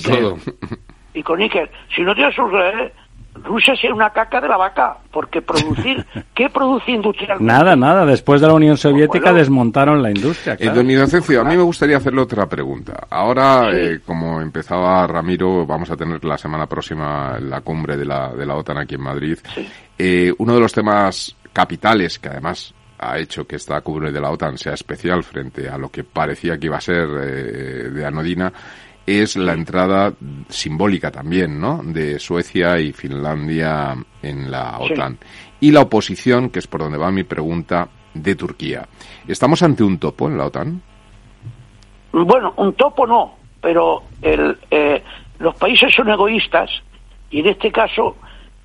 y 1.15 1.23
con 1.23 1.39
níquel, 1.39 1.69
si 1.95 2.03
no 2.03 2.15
tiene 2.15 2.33
sus 2.33 2.51
eh, 2.55 2.93
Rusia 3.35 3.75
es 3.75 3.85
una 3.91 4.11
caca 4.11 4.41
de 4.41 4.49
la 4.49 4.57
vaca, 4.57 4.99
porque 5.11 5.41
producir, 5.41 6.05
¿qué 6.35 6.51
produce 6.51 6.91
industrialmente? 6.91 7.45
Nada, 7.45 7.77
nada, 7.77 8.05
después 8.05 8.41
de 8.41 8.47
la 8.47 8.55
Unión 8.55 8.77
Soviética 8.77 9.33
desmontaron 9.33 10.03
la 10.03 10.11
industria. 10.11 10.57
Eh, 10.59 10.69
don 10.71 10.91
Inocencio, 10.91 11.41
a 11.41 11.45
mí 11.45 11.57
me 11.57 11.63
gustaría 11.63 11.97
hacerle 11.97 12.23
otra 12.23 12.47
pregunta. 12.47 13.07
Ahora, 13.09 13.71
eh, 13.73 14.01
como 14.05 14.41
empezaba 14.41 15.07
Ramiro, 15.07 15.67
vamos 15.67 15.91
a 15.91 15.97
tener 15.97 16.25
la 16.25 16.37
semana 16.37 16.67
próxima 16.67 17.39
la 17.41 17.61
cumbre 17.61 17.97
de 17.97 18.05
la, 18.05 18.33
de 18.33 18.45
la 18.45 18.57
OTAN 18.57 18.79
aquí 18.79 18.97
en 18.97 19.03
Madrid. 19.03 19.39
Eh, 19.99 20.33
uno 20.39 20.55
de 20.55 20.61
los 20.61 20.73
temas 20.73 21.37
capitales, 21.53 22.19
que 22.19 22.29
además 22.29 22.75
ha 23.01 23.19
hecho 23.19 23.47
que 23.47 23.57
esta 23.57 23.81
cumbre 23.81 24.13
de 24.13 24.21
la 24.21 24.31
OTAN 24.31 24.59
sea 24.59 24.75
especial 24.75 25.23
frente 25.25 25.69
a 25.69 25.79
lo 25.79 25.89
que 25.89 26.05
parecía 26.05 26.59
que 26.59 26.67
iba 26.67 26.77
a 26.77 26.83
ser 26.83 27.09
eh, 27.23 27.91
de 27.91 28.05
anodina, 28.05 28.53
es 29.19 29.37
la 29.37 29.53
entrada 29.53 30.13
simbólica 30.49 31.11
también, 31.11 31.61
¿no? 31.61 31.81
De 31.83 32.19
Suecia 32.19 32.79
y 32.79 32.93
Finlandia 32.93 33.97
en 34.23 34.51
la 34.51 34.79
OTAN. 34.79 35.19
Y 35.61 35.73
la 35.73 35.83
oposición, 35.83 36.51
que 36.51 36.59
es 36.59 36.67
por 36.67 36.81
donde 36.81 36.99
va 36.99 37.11
mi 37.11 37.25
pregunta, 37.25 37.89
de 38.15 38.35
Turquía. 38.35 38.87
¿Estamos 39.27 39.63
ante 39.63 39.85
un 39.85 39.99
topo 39.99 40.29
en 40.29 40.39
la 40.39 40.47
OTAN? 40.47 40.83
Bueno, 42.13 42.55
un 42.57 42.73
topo 42.75 43.07
no, 43.07 43.37
pero 43.61 44.03
el, 44.21 44.59
eh, 44.71 45.03
los 45.39 45.55
países 45.55 45.95
son 45.95 46.09
egoístas 46.09 46.71
y 47.31 47.41
en 47.41 47.49
este 47.49 47.71
caso 47.71 48.17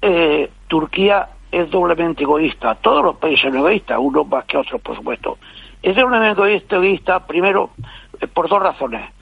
eh, 0.02 0.50
Turquía 0.68 1.30
es 1.52 1.70
doblemente 1.70 2.24
egoísta. 2.24 2.76
Todos 2.76 3.04
los 3.04 3.18
países 3.18 3.42
son 3.44 3.56
egoístas, 3.56 3.98
unos 4.00 4.28
más 4.28 4.46
que 4.46 4.58
otros, 4.58 4.82
por 4.82 4.96
supuesto. 4.96 5.38
Es 5.82 5.96
doblemente 5.96 6.42
egoísta, 6.58 7.26
primero, 7.26 7.72
eh, 8.20 8.28
por 8.28 8.50
dos 8.50 8.62
razones. 8.62 9.15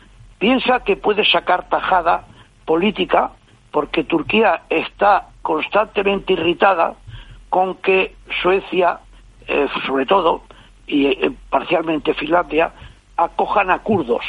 Piensa 0.43 0.81
que 0.81 0.97
puede 0.97 1.23
sacar 1.23 1.69
tajada 1.69 2.25
política 2.65 3.31
porque 3.71 4.03
Turquía 4.03 4.63
está 4.69 5.29
constantemente 5.41 6.33
irritada 6.33 6.95
con 7.47 7.75
que 7.75 8.17
Suecia, 8.41 8.99
eh, 9.47 9.69
sobre 9.87 10.05
todo, 10.05 10.41
y 10.85 11.05
eh, 11.05 11.31
parcialmente 11.49 12.13
Finlandia, 12.13 12.73
acojan 13.15 13.71
a 13.71 13.79
kurdos. 13.79 14.25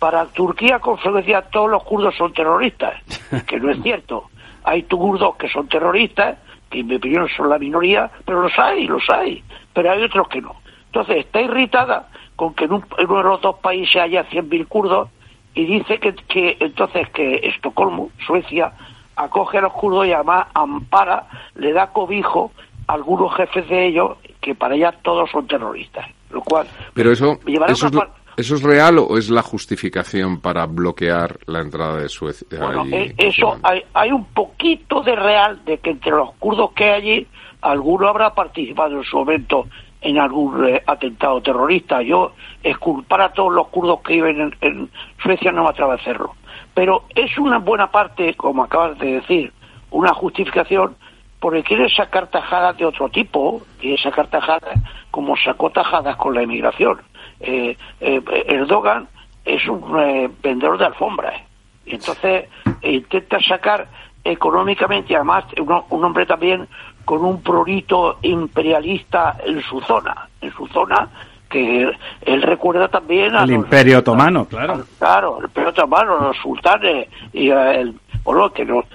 Para 0.00 0.26
Turquía, 0.26 0.80
con 0.80 0.98
Suecia, 0.98 1.42
todos 1.42 1.70
los 1.70 1.84
kurdos 1.84 2.16
son 2.16 2.32
terroristas, 2.32 2.94
que 3.46 3.60
no 3.60 3.70
es 3.70 3.80
cierto. 3.84 4.30
Hay 4.64 4.82
kurdos 4.82 5.36
que 5.36 5.48
son 5.48 5.68
terroristas, 5.68 6.38
que 6.70 6.80
en 6.80 6.88
mi 6.88 6.96
opinión 6.96 7.28
son 7.36 7.48
la 7.48 7.60
minoría, 7.60 8.10
pero 8.24 8.42
los 8.42 8.58
hay, 8.58 8.88
los 8.88 9.08
hay, 9.08 9.44
pero 9.72 9.92
hay 9.92 10.02
otros 10.02 10.26
que 10.26 10.40
no. 10.40 10.56
Entonces 10.86 11.18
está 11.18 11.40
irritada 11.40 12.08
con 12.34 12.52
que 12.52 12.64
en, 12.64 12.72
uno 12.72 12.84
de 12.98 13.22
los 13.22 13.40
dos 13.40 13.60
países 13.60 14.02
haya 14.02 14.28
100.000 14.28 14.66
kurdos 14.66 15.08
y 15.54 15.64
dice 15.66 15.98
que, 15.98 16.14
que 16.14 16.56
entonces 16.60 17.08
que 17.10 17.36
Estocolmo, 17.42 18.10
Suecia, 18.26 18.72
acoge 19.16 19.58
a 19.58 19.62
los 19.62 19.72
kurdos 19.72 20.06
y 20.06 20.12
además 20.12 20.46
ampara, 20.54 21.28
le 21.54 21.72
da 21.72 21.88
cobijo 21.88 22.52
a 22.86 22.94
algunos 22.94 23.34
jefes 23.34 23.68
de 23.68 23.86
ellos 23.86 24.16
que 24.40 24.54
para 24.54 24.74
ella 24.74 24.92
todos 25.02 25.30
son 25.30 25.46
terroristas. 25.46 26.06
Lo 26.30 26.40
cual 26.40 26.66
pero 26.94 27.12
eso, 27.12 27.38
eso 27.68 27.86
es, 27.88 27.92
¿Eso 28.34 28.54
es 28.54 28.62
real 28.62 28.98
o 28.98 29.18
es 29.18 29.28
la 29.28 29.42
justificación 29.42 30.40
para 30.40 30.64
bloquear 30.64 31.38
la 31.46 31.60
entrada 31.60 31.98
de 31.98 32.08
Suecia? 32.08 32.46
Bueno, 32.58 32.86
eh, 32.90 33.14
eso 33.18 33.58
hay, 33.62 33.82
hay, 33.92 34.10
un 34.10 34.24
poquito 34.24 35.02
de 35.02 35.14
real 35.14 35.62
de 35.66 35.78
que 35.78 35.90
entre 35.90 36.12
los 36.12 36.32
kurdos 36.38 36.72
que 36.72 36.84
hay 36.84 36.90
allí, 36.92 37.26
alguno 37.60 38.08
habrá 38.08 38.34
participado 38.34 38.96
en 38.96 39.04
su 39.04 39.18
momento 39.18 39.66
en 40.02 40.18
algún 40.18 40.66
eh, 40.68 40.82
atentado 40.86 41.40
terrorista. 41.40 42.02
Yo 42.02 42.32
esculpar 42.62 43.20
a 43.20 43.32
todos 43.32 43.52
los 43.52 43.68
kurdos 43.68 44.00
que 44.00 44.14
viven 44.14 44.54
en, 44.60 44.90
Suecia 45.22 45.52
no 45.52 45.64
me 45.64 45.70
a 45.70 45.94
hacerlo. 45.94 46.34
Pero 46.74 47.04
es 47.14 47.36
una 47.38 47.58
buena 47.58 47.90
parte, 47.90 48.34
como 48.34 48.64
acabas 48.64 48.98
de 48.98 49.14
decir, 49.14 49.52
una 49.90 50.12
justificación 50.12 50.96
porque 51.40 51.62
quiere 51.62 51.88
sacar 51.88 52.28
tajadas 52.28 52.76
de 52.76 52.84
otro 52.84 53.08
tipo, 53.08 53.62
quiere 53.80 54.00
sacar 54.00 54.28
tajadas 54.28 54.78
como 55.10 55.36
sacó 55.36 55.70
tajadas 55.70 56.16
con 56.16 56.34
la 56.34 56.42
inmigración 56.42 57.00
eh, 57.42 57.76
eh, 58.00 58.22
Erdogan 58.46 59.08
es 59.44 59.66
un 59.68 59.98
eh, 59.98 60.30
vendedor 60.42 60.78
de 60.78 60.86
alfombras. 60.86 61.40
Entonces 61.84 62.48
intenta 62.82 63.40
sacar 63.40 63.88
económicamente, 64.24 65.16
además, 65.16 65.44
un, 65.58 66.04
hombre 66.04 66.24
también 66.26 66.68
con 67.04 67.24
un 67.24 67.42
prurito 67.42 68.18
imperialista 68.22 69.36
en 69.44 69.62
su 69.62 69.80
zona, 69.80 70.28
en 70.40 70.52
su 70.52 70.66
zona 70.68 71.08
que 71.48 71.90
él 72.22 72.42
recuerda 72.42 72.88
también 72.88 73.36
al 73.36 73.50
Imperio 73.50 73.98
Otomano, 73.98 74.46
claro. 74.46 74.82
claro, 74.98 75.38
el 75.38 75.44
Imperio 75.44 75.70
Otomano, 75.70 76.18
los 76.18 76.36
sultanes 76.38 77.08
y 77.32 77.50
el 77.50 77.94
bueno, 78.24 78.52
que 78.52 78.64
los, 78.64 78.86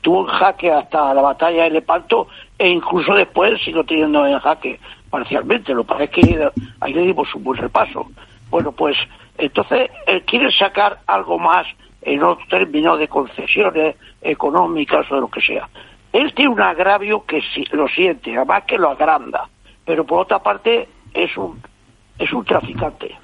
tuvo 0.00 0.28
en 0.28 0.38
jaque 0.38 0.70
hasta 0.70 1.12
la 1.12 1.22
batalla 1.22 1.64
de 1.64 1.70
Lepanto 1.70 2.28
e 2.56 2.68
incluso 2.68 3.14
después 3.14 3.60
sigo 3.62 3.84
teniendo 3.84 4.26
en 4.26 4.38
jaque 4.38 4.78
parcialmente, 5.10 5.74
lo 5.74 5.84
parece 5.84 6.20
que 6.20 6.50
ahí 6.80 6.92
le 6.92 7.02
dimos 7.02 7.32
un 7.34 7.44
buen 7.44 7.60
repaso. 7.60 8.06
Bueno, 8.50 8.72
pues 8.72 8.96
entonces 9.38 9.90
él 10.06 10.22
quiere 10.22 10.52
sacar 10.52 11.00
algo 11.06 11.38
más 11.38 11.66
en 12.02 12.22
otro 12.22 12.44
término 12.48 12.96
de 12.96 13.08
concesiones 13.08 13.96
económicas 14.22 15.10
o 15.10 15.16
de 15.16 15.20
lo 15.20 15.28
que 15.28 15.40
sea. 15.40 15.68
Él 16.14 16.32
tiene 16.32 16.52
un 16.52 16.60
agravio 16.60 17.24
que 17.26 17.42
lo 17.72 17.88
siente, 17.88 18.36
además 18.36 18.62
que 18.68 18.78
lo 18.78 18.90
agranda, 18.90 19.48
pero 19.84 20.06
por 20.06 20.20
otra 20.20 20.38
parte 20.38 20.88
es 21.12 21.36
un 21.36 21.60
es 22.16 22.32
un 22.32 22.44
traficante. 22.44 23.16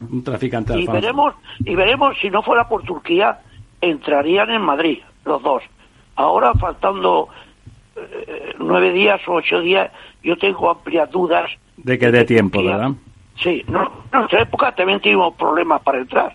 Un 0.00 0.24
traficante. 0.24 0.80
Y 0.80 0.86
veremos 0.86 1.34
y 1.60 1.74
veremos 1.74 2.16
si 2.18 2.30
no 2.30 2.42
fuera 2.42 2.66
por 2.66 2.82
Turquía 2.82 3.40
entrarían 3.82 4.50
en 4.50 4.62
Madrid 4.62 5.00
los 5.26 5.42
dos. 5.42 5.62
Ahora 6.16 6.54
faltando 6.54 7.28
eh, 7.94 8.54
nueve 8.58 8.90
días 8.92 9.20
o 9.28 9.34
ocho 9.34 9.60
días, 9.60 9.92
yo 10.22 10.38
tengo 10.38 10.70
amplias 10.70 11.10
dudas. 11.10 11.50
De 11.76 11.98
que 11.98 12.10
dé 12.10 12.24
tiempo, 12.24 12.64
¿verdad? 12.64 12.92
Sí, 13.36 13.62
no, 13.68 13.82
en 14.10 14.18
nuestra 14.18 14.40
época 14.40 14.74
también 14.74 14.98
tuvimos 14.98 15.34
problemas 15.34 15.82
para 15.82 15.98
entrar. 15.98 16.34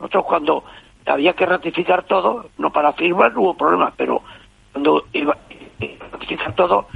Nosotros 0.00 0.24
cuando 0.24 0.64
había 1.06 1.32
que 1.34 1.46
ratificar 1.46 2.02
todo, 2.02 2.46
no 2.58 2.72
para 2.72 2.92
firmar 2.94 3.32
no 3.34 3.42
hubo 3.42 3.56
problemas, 3.56 3.94
pero 3.96 4.22
cuando 4.76 5.06
iba 5.14 5.32
a 5.32 6.12
ratificar 6.12 6.54
todo, 6.54 6.86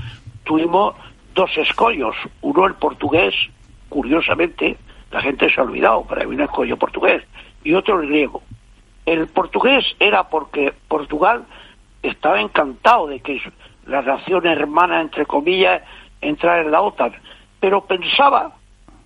tuvimos 0.45 0.95
dos 1.35 1.51
escollos. 1.57 2.15
Uno 2.43 2.67
el 2.67 2.75
portugués, 2.75 3.35
curiosamente, 3.89 4.77
la 5.11 5.23
gente 5.23 5.51
se 5.51 5.59
ha 5.59 5.65
olvidado, 5.65 6.05
pero 6.07 6.21
había 6.21 6.35
un 6.35 6.43
escollo 6.43 6.77
portugués, 6.77 7.23
y 7.65 7.73
otro 7.73 7.99
el 7.99 8.09
griego. 8.09 8.43
El 9.07 9.29
portugués 9.29 9.87
era 9.99 10.25
porque 10.25 10.75
Portugal 10.89 11.45
estaba 12.03 12.43
encantado 12.43 13.07
de 13.07 13.21
que 13.21 13.41
la 13.87 14.03
nación 14.03 14.47
hermana, 14.47 15.01
entre 15.01 15.25
comillas, 15.25 15.83
entrar 16.21 16.63
en 16.63 16.73
la 16.73 16.83
OTAN, 16.83 17.15
pero 17.61 17.87
pensaba 17.87 18.57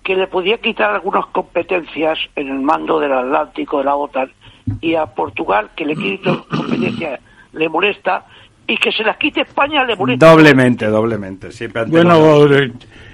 que 0.02 0.16
le 0.16 0.26
podía 0.26 0.58
quitar 0.58 0.90
algunas 0.90 1.26
competencias 1.26 2.18
en 2.34 2.48
el 2.48 2.58
mando 2.58 2.98
del 2.98 3.12
Atlántico 3.12 3.78
de 3.78 3.84
la 3.84 3.94
OTAN 3.94 4.32
y 4.80 4.96
a 4.96 5.06
Portugal 5.06 5.70
que 5.76 5.86
le 5.86 5.94
quite 5.94 6.36
competencias 6.50 7.20
le 7.54 7.68
molesta 7.68 8.26
y 8.66 8.76
que 8.76 8.90
se 8.92 9.02
las 9.02 9.16
quite 9.16 9.42
España 9.42 9.84
le 9.84 9.96
molesta. 9.96 10.30
Doblemente, 10.30 10.86
doblemente. 10.86 11.52
Siempre 11.52 11.84
bueno, 11.84 12.46
eh, 12.54 12.72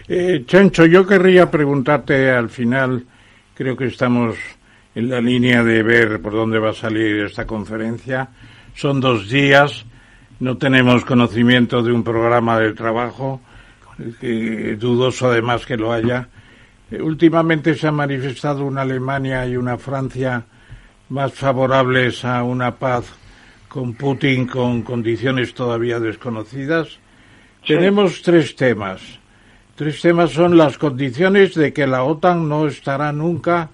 eh, 0.08 0.44
Chencho, 0.46 0.86
yo 0.86 1.06
querría 1.06 1.50
preguntarte 1.50 2.30
al 2.30 2.50
final, 2.50 3.04
creo 3.54 3.76
que 3.76 3.86
estamos 3.86 4.36
en 4.94 5.08
la 5.08 5.20
línea 5.20 5.62
de 5.62 5.82
ver 5.82 6.20
por 6.20 6.32
dónde 6.32 6.58
va 6.58 6.70
a 6.70 6.74
salir 6.74 7.24
esta 7.24 7.46
conferencia. 7.46 8.28
Son 8.74 9.00
dos 9.00 9.28
días 9.28 9.84
no 10.40 10.56
tenemos 10.56 11.04
conocimiento 11.04 11.82
de 11.82 11.92
un 11.92 12.02
programa 12.02 12.58
de 12.58 12.72
trabajo, 12.72 13.42
dudoso 14.78 15.28
además 15.28 15.66
que 15.66 15.76
lo 15.76 15.92
haya. 15.92 16.28
Eh, 16.90 17.00
últimamente 17.00 17.74
se 17.74 17.86
ha 17.86 17.92
manifestado 17.92 18.64
una 18.64 18.80
Alemania 18.80 19.46
y 19.46 19.58
una 19.58 19.76
Francia 19.76 20.42
más 21.10 21.34
favorables 21.34 22.24
a 22.24 22.42
una 22.42 22.74
paz 22.74 23.12
con 23.70 23.94
Putin 23.94 24.48
con 24.48 24.82
condiciones 24.82 25.54
todavía 25.54 26.00
desconocidas. 26.00 26.98
Tenemos 27.64 28.20
tres 28.20 28.56
temas. 28.56 29.00
Tres 29.76 30.02
temas 30.02 30.32
son 30.32 30.56
las 30.56 30.76
condiciones 30.76 31.54
de 31.54 31.72
que 31.72 31.86
la 31.86 32.02
OTAN 32.02 32.48
no 32.48 32.66
estará 32.66 33.12
nunca 33.12 33.70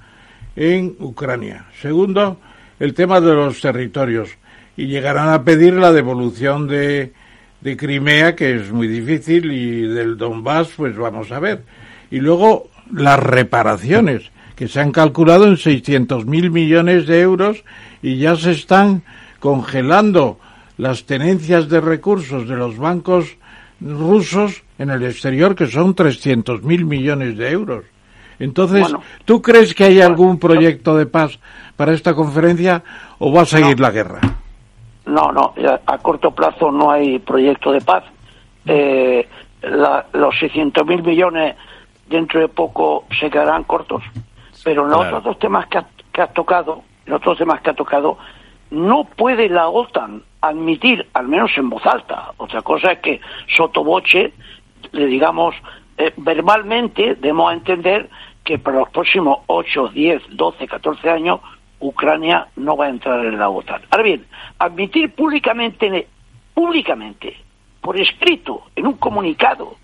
en 0.54 0.94
Ucrania. 1.00 1.64
Segundo, 1.80 2.38
el 2.78 2.92
tema 2.92 3.22
de 3.22 3.34
los 3.34 3.58
territorios 3.62 4.28
y 4.76 4.86
llegarán 4.86 5.30
a 5.30 5.44
pedir 5.44 5.72
la 5.72 5.92
devolución 5.92 6.68
de, 6.68 7.14
de 7.62 7.76
Crimea, 7.78 8.36
que 8.36 8.54
es 8.54 8.70
muy 8.70 8.88
difícil, 8.88 9.50
y 9.50 9.86
del 9.86 10.18
Donbass, 10.18 10.72
pues 10.76 10.94
vamos 10.94 11.32
a 11.32 11.40
ver. 11.40 11.62
Y 12.10 12.20
luego 12.20 12.68
las 12.92 13.18
reparaciones, 13.18 14.30
que 14.56 14.68
se 14.68 14.78
han 14.78 14.92
calculado 14.92 15.46
en 15.46 15.56
600.000 15.56 16.50
millones 16.50 17.06
de 17.06 17.20
euros 17.22 17.64
y 18.02 18.18
ya 18.18 18.36
se 18.36 18.52
están 18.52 19.02
congelando 19.46 20.38
las 20.76 21.06
tenencias 21.06 21.68
de 21.68 21.80
recursos 21.80 22.48
de 22.48 22.56
los 22.56 22.76
bancos 22.76 23.36
rusos 23.80 24.64
en 24.76 24.90
el 24.90 25.04
exterior, 25.04 25.54
que 25.54 25.68
son 25.68 25.94
300.000 25.94 26.84
millones 26.84 27.38
de 27.38 27.52
euros. 27.52 27.84
Entonces, 28.40 28.92
¿tú 29.24 29.40
crees 29.40 29.72
que 29.72 29.84
hay 29.84 30.00
algún 30.00 30.40
proyecto 30.40 30.96
de 30.96 31.06
paz 31.06 31.38
para 31.76 31.92
esta 31.92 32.12
conferencia 32.12 32.82
o 33.20 33.32
va 33.32 33.42
a 33.42 33.46
seguir 33.46 33.78
la 33.78 33.92
guerra? 33.92 34.20
No, 35.04 35.30
no, 35.30 35.54
a 35.86 35.98
corto 35.98 36.32
plazo 36.32 36.72
no 36.72 36.90
hay 36.90 37.20
proyecto 37.20 37.70
de 37.70 37.82
paz. 37.82 38.02
Eh, 38.66 39.28
los 39.62 40.34
600.000 40.34 41.04
millones 41.04 41.54
dentro 42.08 42.40
de 42.40 42.48
poco 42.48 43.04
se 43.20 43.30
quedarán 43.30 43.62
cortos. 43.62 44.02
Pero 44.64 44.86
en 44.86 44.90
los 44.90 45.06
otros 45.06 45.22
dos 45.22 45.38
temas 45.38 45.68
que, 45.68 45.78
has 46.20 46.34
tocado, 46.34 46.82
los 47.04 47.18
otros 47.18 47.38
temas 47.38 47.60
que 47.60 47.70
ha 47.70 47.74
tocado, 47.74 48.18
no 48.70 49.04
puede 49.04 49.48
la 49.48 49.68
OTAN 49.68 50.22
admitir, 50.40 51.06
al 51.14 51.28
menos 51.28 51.50
en 51.56 51.70
voz 51.70 51.84
alta, 51.86 52.32
otra 52.36 52.62
cosa 52.62 52.92
es 52.92 52.98
que 53.00 53.20
sotoboche 53.56 54.32
le 54.92 55.06
digamos 55.06 55.54
eh, 55.98 56.12
verbalmente, 56.16 57.14
debemos 57.14 57.52
entender 57.52 58.08
que 58.44 58.58
para 58.58 58.80
los 58.80 58.90
próximos 58.90 59.38
8, 59.46 59.88
10, 59.88 60.22
12, 60.30 60.68
14 60.68 61.10
años 61.10 61.40
Ucrania 61.80 62.46
no 62.56 62.76
va 62.76 62.86
a 62.86 62.90
entrar 62.90 63.24
en 63.24 63.38
la 63.38 63.48
OTAN. 63.48 63.82
Ahora 63.90 64.04
bien, 64.04 64.26
admitir 64.58 65.12
públicamente, 65.12 66.06
públicamente, 66.54 67.36
por 67.80 67.98
escrito, 67.98 68.64
en 68.74 68.86
un 68.86 68.94
comunicado, 68.94 69.76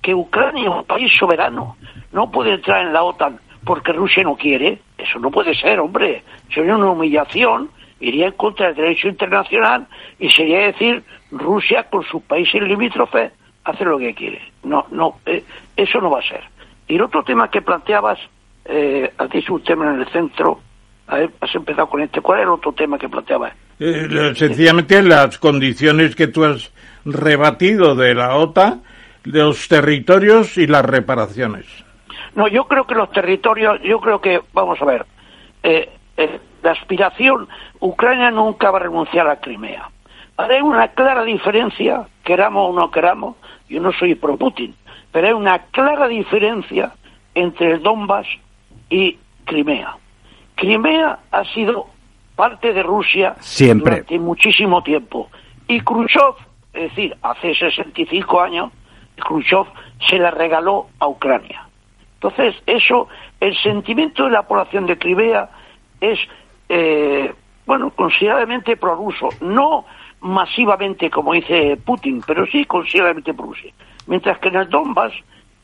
que 0.00 0.14
Ucrania 0.14 0.70
es 0.70 0.76
un 0.76 0.84
país 0.84 1.12
soberano, 1.18 1.76
no 2.12 2.30
puede 2.30 2.54
entrar 2.54 2.86
en 2.86 2.92
la 2.92 3.02
OTAN 3.02 3.40
porque 3.64 3.92
Rusia 3.92 4.22
no 4.22 4.36
quiere, 4.36 4.78
eso 4.96 5.18
no 5.18 5.30
puede 5.30 5.54
ser, 5.54 5.80
hombre. 5.80 6.22
Sería 6.54 6.76
una 6.76 6.90
humillación, 6.90 7.70
iría 8.00 8.26
en 8.26 8.32
contra 8.32 8.68
del 8.68 8.76
derecho 8.76 9.08
internacional 9.08 9.86
y 10.18 10.30
sería 10.30 10.66
decir 10.66 11.02
Rusia 11.30 11.84
con 11.84 12.02
sus 12.04 12.22
países 12.22 12.62
limítrofes 12.62 13.32
hace 13.64 13.84
lo 13.84 13.98
que 13.98 14.14
quiere. 14.14 14.40
No, 14.64 14.86
no, 14.90 15.18
eh, 15.26 15.44
eso 15.76 16.00
no 16.00 16.10
va 16.10 16.20
a 16.20 16.28
ser. 16.28 16.42
Y 16.88 16.96
el 16.96 17.02
otro 17.02 17.22
tema 17.22 17.50
que 17.50 17.62
planteabas, 17.62 18.18
eh, 18.64 19.12
has 19.16 19.30
dicho 19.30 19.54
un 19.54 19.62
tema 19.62 19.92
en 19.92 20.00
el 20.00 20.08
centro, 20.08 20.60
a 21.06 21.16
ver, 21.16 21.30
has 21.40 21.54
empezado 21.54 21.88
con 21.88 22.00
este. 22.02 22.20
¿Cuál 22.20 22.40
es 22.40 22.44
el 22.44 22.50
otro 22.50 22.72
tema 22.72 22.98
que 22.98 23.08
planteabas? 23.08 23.52
Eh, 23.78 24.32
sencillamente 24.34 25.02
las 25.02 25.38
condiciones 25.38 26.14
que 26.14 26.26
tú 26.26 26.44
has 26.44 26.72
rebatido 27.04 27.94
de 27.94 28.14
la 28.14 28.36
OTAN, 28.36 28.82
de 29.24 29.40
los 29.40 29.68
territorios 29.68 30.56
y 30.56 30.66
las 30.66 30.84
reparaciones. 30.84 31.66
No, 32.34 32.46
yo 32.48 32.64
creo 32.64 32.86
que 32.86 32.94
los 32.94 33.10
territorios, 33.10 33.80
yo 33.82 34.00
creo 34.00 34.20
que, 34.20 34.40
vamos 34.52 34.80
a 34.80 34.84
ver, 34.84 35.06
eh, 35.62 35.88
eh, 36.16 36.40
la 36.62 36.72
aspiración, 36.72 37.48
Ucrania 37.80 38.30
nunca 38.30 38.70
va 38.70 38.78
a 38.78 38.82
renunciar 38.82 39.28
a 39.28 39.40
Crimea. 39.40 39.90
Hay 40.36 40.60
una 40.60 40.88
clara 40.88 41.24
diferencia, 41.24 42.06
queramos 42.24 42.70
o 42.70 42.72
no 42.72 42.90
queramos, 42.90 43.36
yo 43.68 43.80
no 43.80 43.92
soy 43.92 44.14
pro 44.14 44.36
Putin, 44.36 44.74
pero 45.12 45.26
hay 45.26 45.32
una 45.32 45.58
clara 45.70 46.08
diferencia 46.08 46.92
entre 47.34 47.72
el 47.72 47.82
Donbass 47.82 48.26
y 48.88 49.18
Crimea. 49.44 49.96
Crimea 50.54 51.18
ha 51.30 51.44
sido 51.52 51.86
parte 52.36 52.72
de 52.72 52.82
Rusia 52.82 53.36
Siempre. 53.40 53.92
durante 53.92 54.18
muchísimo 54.18 54.82
tiempo. 54.82 55.28
Y 55.68 55.80
Khrushchev, 55.80 56.34
es 56.72 56.82
decir, 56.90 57.16
hace 57.22 57.54
65 57.54 58.40
años, 58.40 58.72
Khrushchev 59.16 59.66
se 60.08 60.18
la 60.18 60.30
regaló 60.30 60.88
a 60.98 61.06
Ucrania. 61.06 61.66
Entonces, 62.14 62.54
eso, 62.66 63.08
el 63.40 63.56
sentimiento 63.58 64.24
de 64.24 64.30
la 64.30 64.42
población 64.42 64.86
de 64.86 64.98
Crimea 64.98 65.48
es, 66.00 66.18
eh, 66.70 67.34
bueno, 67.66 67.90
considerablemente 67.90 68.76
prorruso. 68.76 69.28
No 69.40 69.84
masivamente, 70.20 71.10
como 71.10 71.32
dice 71.32 71.76
Putin, 71.84 72.22
pero 72.26 72.46
sí 72.46 72.64
considerablemente 72.64 73.34
prorruso. 73.34 73.68
Mientras 74.06 74.38
que 74.38 74.48
en 74.48 74.56
el 74.56 74.68
Donbass, 74.70 75.12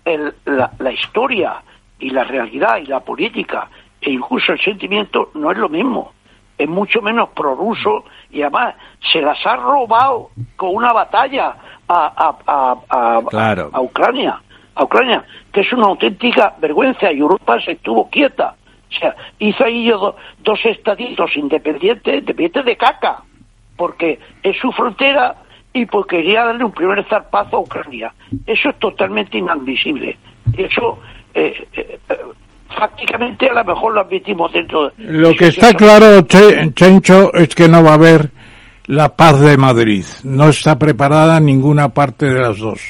el, 0.04 0.34
la, 0.44 0.70
la 0.78 0.92
historia 0.92 1.62
y 1.98 2.10
la 2.10 2.24
realidad 2.24 2.78
y 2.78 2.86
la 2.86 3.00
política 3.00 3.68
e 4.00 4.10
incluso 4.10 4.52
el 4.52 4.60
sentimiento 4.60 5.30
no 5.34 5.50
es 5.50 5.58
lo 5.58 5.68
mismo. 5.68 6.12
Es 6.58 6.68
mucho 6.68 7.02
menos 7.02 7.28
prorruso 7.30 8.04
y 8.30 8.42
además 8.42 8.74
se 9.12 9.20
las 9.20 9.38
ha 9.46 9.56
robado 9.56 10.30
con 10.56 10.74
una 10.74 10.92
batalla 10.92 11.54
a, 11.88 12.12
a, 12.16 12.36
a, 12.46 12.76
a, 12.88 13.22
Claro. 13.28 13.70
a 13.72 13.80
Ucrania, 13.80 14.40
a 14.74 14.84
Ucrania, 14.84 15.24
que 15.52 15.60
es 15.60 15.72
una 15.72 15.86
auténtica 15.86 16.54
vergüenza 16.58 17.12
y 17.12 17.18
Europa 17.18 17.60
se 17.60 17.72
estuvo 17.72 18.08
quieta. 18.08 18.54
O 18.90 18.94
sea, 18.98 19.14
hizo 19.38 19.64
ahí 19.64 19.88
do- 19.90 20.16
dos 20.38 20.60
estaditos 20.64 21.36
independientes, 21.36 22.14
independientes 22.20 22.64
de 22.64 22.76
caca, 22.76 23.22
porque 23.76 24.18
es 24.42 24.56
su 24.58 24.70
frontera 24.72 25.34
y 25.72 25.84
porque 25.86 26.16
quería 26.18 26.44
darle 26.44 26.64
un 26.64 26.72
primer 26.72 27.04
zarpazo 27.08 27.56
a 27.56 27.60
Ucrania. 27.60 28.12
Eso 28.46 28.70
es 28.70 28.78
totalmente 28.78 29.38
inadmisible. 29.38 30.16
Eso, 30.56 30.98
eh, 31.34 31.66
eh, 31.74 31.98
eh, 32.08 32.16
prácticamente 32.74 33.48
a 33.48 33.54
lo 33.54 33.64
mejor 33.64 33.94
lo 33.94 34.00
admitimos 34.00 34.52
dentro 34.52 34.88
de... 34.88 34.92
Lo 34.98 35.34
que 35.34 35.48
está 35.48 35.74
claro, 35.74 36.22
Che- 36.26 36.72
Chencho, 36.74 37.32
es 37.34 37.54
que 37.54 37.68
no 37.68 37.82
va 37.82 37.90
a 37.90 37.94
haber 37.94 38.30
la 38.86 39.14
paz 39.16 39.40
de 39.40 39.56
Madrid. 39.56 40.04
No 40.24 40.48
está 40.48 40.78
preparada 40.78 41.40
ninguna 41.40 41.88
parte 41.90 42.26
de 42.26 42.40
las 42.40 42.58
dos. 42.58 42.80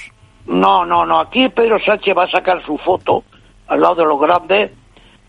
No, 0.47 0.85
no, 0.85 1.05
no. 1.05 1.21
Aquí 1.21 1.49
Pedro 1.49 1.79
Sánchez 1.85 2.17
va 2.17 2.25
a 2.25 2.31
sacar 2.31 2.65
su 2.65 2.77
foto 2.79 3.25
al 3.67 3.81
lado 3.81 3.97
de 3.97 4.05
los 4.05 4.21
grandes, 4.21 4.71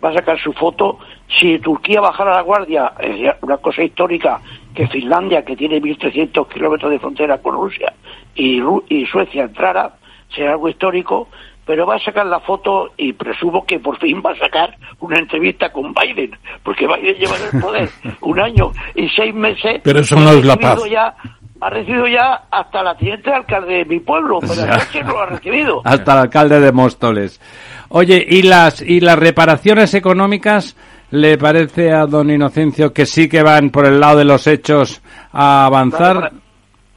va 0.03 0.09
a 0.09 0.13
sacar 0.13 0.39
su 0.39 0.53
foto. 0.53 0.99
Si 1.39 1.59
Turquía 1.59 2.01
bajara 2.01 2.35
la 2.35 2.41
guardia, 2.41 2.93
es 2.99 3.33
una 3.41 3.57
cosa 3.57 3.83
histórica 3.83 4.39
que 4.73 4.87
Finlandia, 4.87 5.43
que 5.43 5.55
tiene 5.55 5.81
1.300 5.81 6.47
kilómetros 6.47 6.91
de 6.91 6.99
frontera 6.99 7.37
con 7.39 7.55
Rusia, 7.55 7.93
y, 8.35 8.59
Ru- 8.61 8.83
y 8.89 9.05
Suecia 9.07 9.43
entrara, 9.43 9.95
será 10.35 10.51
algo 10.51 10.69
histórico, 10.69 11.27
pero 11.65 11.85
va 11.85 11.95
a 11.95 11.99
sacar 11.99 12.25
la 12.27 12.39
foto 12.39 12.91
y 12.95 13.11
presumo 13.11 13.65
que 13.65 13.79
por 13.79 13.97
fin 13.99 14.21
va 14.25 14.31
a 14.31 14.37
sacar 14.37 14.77
una 14.99 15.17
entrevista 15.17 15.69
con 15.71 15.93
Biden, 15.93 16.31
porque 16.63 16.87
Biden 16.87 17.15
lleva 17.17 17.35
en 17.35 17.55
el 17.55 17.61
poder 17.61 17.89
un 18.21 18.39
año 18.39 18.71
y 18.95 19.09
seis 19.09 19.33
meses. 19.33 19.81
Pero 19.83 19.99
eso 19.99 20.15
no 20.15 20.29
es 20.31 20.45
la 20.45 20.55
paz. 20.55 20.79
Ya, 20.89 21.13
ha 21.61 21.69
recibido 21.69 22.07
ya 22.07 22.43
hasta 22.51 22.83
la 22.83 22.95
teniente 22.95 23.31
alcalde 23.33 23.75
de 23.79 23.85
mi 23.85 23.99
pueblo, 23.99 24.39
pero 24.41 24.53
Sánchez 24.53 25.05
no 25.05 25.11
lo 25.13 25.19
ha 25.21 25.25
recibido. 25.27 25.81
Hasta 25.85 26.13
el 26.13 26.19
alcalde 26.19 26.59
de 26.59 26.71
Móstoles. 26.71 27.41
Oye, 27.89 28.25
¿y 28.27 28.43
las, 28.43 28.81
y 28.81 28.99
las 28.99 29.17
reparaciones 29.17 29.93
económicas 29.93 30.75
le 31.11 31.37
parece 31.37 31.91
a 31.93 32.05
don 32.05 32.29
Inocencio 32.29 32.91
que 32.93 33.05
sí 33.05 33.29
que 33.29 33.41
van 33.41 33.69
por 33.69 33.85
el 33.85 33.99
lado 33.99 34.17
de 34.17 34.25
los 34.25 34.45
hechos 34.47 35.01
a 35.31 35.65
avanzar? 35.65 36.31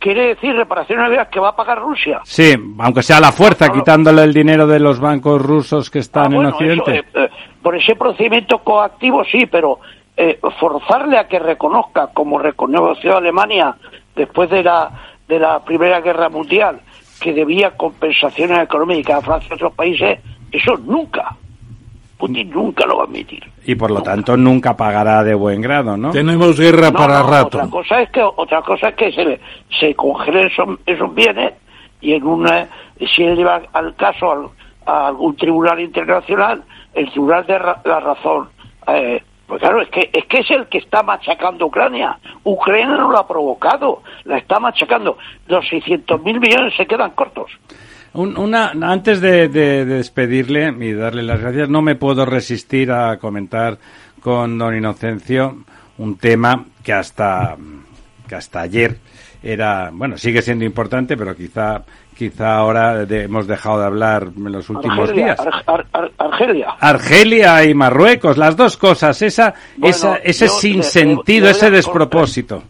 Quiere 0.01 0.29
decir 0.29 0.55
reparaciones 0.57 1.29
que 1.29 1.39
va 1.41 1.51
a 1.51 1.57
pagar 1.57 1.79
Rusia. 1.79 2.21
Sí, 2.25 2.55
aunque 2.79 3.03
sea 3.03 3.19
a 3.19 3.21
la 3.21 3.33
fuerza, 3.33 3.67
No, 3.67 3.75
no. 3.75 3.79
quitándole 3.81 4.23
el 4.25 4.33
dinero 4.33 4.67
de 4.67 4.81
los 4.81 4.99
bancos 4.99 5.41
rusos 5.43 5.91
que 5.91 5.99
están 5.99 6.23
Ah, 6.23 6.27
en 6.27 6.35
bueno, 6.35 6.49
Occidente. 6.51 6.99
eso, 6.99 7.19
eh, 7.19 7.25
eh, 7.27 7.31
por 7.63 7.77
ese 7.77 7.95
procedimiento 7.97 8.59
coactivo 8.61 9.23
sí, 9.31 9.45
pero 9.47 9.79
eh, 10.17 10.41
forzarle 10.59 11.19
a 11.19 11.29
que 11.29 11.39
reconozca, 11.39 12.09
como 12.15 12.39
reconoció 12.39 13.17
Alemania 13.17 13.77
después 14.17 14.51
de 14.51 14.63
la, 14.63 14.91
de 15.29 15.39
la 15.39 15.65
Primera 15.65 16.01
Guerra 16.01 16.29
Mundial, 16.29 16.81
que 17.21 17.33
debía 17.33 17.73
compensaciones 17.77 18.59
económicas 18.65 19.19
a 19.19 19.21
Francia 19.23 19.49
y 19.51 19.55
otros 19.55 19.75
países, 19.75 20.19
eso 20.53 20.77
nunca. 20.79 21.37
Putin 22.19 22.51
nunca 22.51 22.85
lo 22.87 22.99
va 22.99 23.05
a 23.05 23.07
admitir. 23.07 23.43
Y 23.65 23.75
por 23.75 23.91
lo 23.91 24.03
tanto 24.03 24.37
nunca 24.37 24.77
pagará 24.77 25.23
de 25.25 25.35
buen 25.35 25.63
grado, 25.63 25.97
¿no? 25.97 26.11
Tenemos 26.11 26.59
guerra 26.61 26.91
No, 26.91 26.99
para 26.99 27.21
no, 27.23 27.31
rato. 27.31 27.57
Otra 27.59 27.71
cosa 27.71 28.03
es 28.03 28.11
que 28.11 28.23
otra 28.23 28.61
cosa 28.63 28.89
es 28.91 28.95
que 28.95 29.13
se 29.13 29.25
le- 29.25 29.41
se 29.79 29.95
congelen 29.95 30.49
esos, 30.49 30.69
esos 30.85 31.15
bienes 31.15 31.55
y 32.03 32.13
en 32.13 32.25
una 32.25 32.69
si 33.15 33.23
él 33.25 33.37
lleva 33.37 33.63
al 33.73 33.95
caso 33.97 34.31
al- 34.33 34.49
a 34.85 35.07
algún 35.09 35.35
tribunal 35.37 35.81
internacional, 35.81 36.63
el 36.95 37.11
tribunal 37.11 37.47
de 37.47 37.59
ra- 37.59 37.81
la 37.85 38.01
razón. 38.01 38.49
Eh, 38.89 39.23
pues 39.51 39.61
claro, 39.61 39.83
es 39.83 39.89
que 39.91 40.09
es 40.13 40.25
que 40.25 40.39
es 40.41 40.51
el 40.51 40.67
que 40.69 40.79
está 40.79 41.03
machacando 41.03 41.67
Ucrania. 41.67 42.19
Ucrania 42.45 42.87
no 42.97 43.11
lo 43.11 43.19
ha 43.19 43.29
provocado, 43.29 44.03
la 44.25 44.39
está 44.39 44.59
machacando. 44.59 45.19
Los 45.47 45.69
600 45.69 46.23
mil 46.23 46.41
millones 46.41 46.73
se 46.77 46.87
quedan 46.87 47.11
cortos. 47.11 47.51
Un- 48.15 48.37
una, 48.39 48.73
antes 48.83 49.21
de- 49.21 49.49
de 49.49 49.85
despedirle 49.85 50.75
y 50.81 50.93
darle 50.95 51.23
las 51.23 51.41
gracias, 51.41 51.69
no 51.69 51.83
me 51.83 51.95
puedo 51.97 52.25
resistir 52.25 52.91
a 52.91 53.19
comentar 53.19 53.77
con 54.23 54.57
don 54.59 54.75
Inocencio 54.77 55.59
un 55.99 56.17
tema 56.17 56.65
que 56.83 56.93
hasta, 56.93 57.57
que 58.29 58.35
hasta 58.35 58.61
ayer 58.63 58.97
era, 59.43 59.91
bueno, 59.93 60.17
sigue 60.19 60.43
siendo 60.43 60.65
importante, 60.65 61.17
pero 61.17 61.35
quizá, 61.37 61.83
quizá 62.17 62.57
ahora 62.59 63.05
de- 63.07 63.25
hemos 63.25 63.47
dejado 63.47 63.81
de 63.81 63.87
hablar 63.87 64.29
en 64.37 64.53
los 64.53 64.69
últimos 64.71 64.99
Argelia, 64.99 65.25
días. 65.35 65.41
Ar- 65.41 65.63
Ar- 65.67 65.87
Ar- 65.93 66.13
Argelia. 66.19 66.69
Argelia 66.81 67.65
y 67.65 67.75
Marruecos, 67.75 68.37
las 68.39 68.57
dos 68.57 68.77
cosas, 68.77 69.21
esa, 69.23 69.55
Bueno, 69.77 69.91
esa, 69.95 70.17
ese 70.17 70.47
yo 70.47 70.53
sinsentido, 70.53 71.47
le- 71.47 71.53
le 71.53 71.53
voy 71.53 71.59
ese 71.59 71.71
despropósito. 71.71 72.63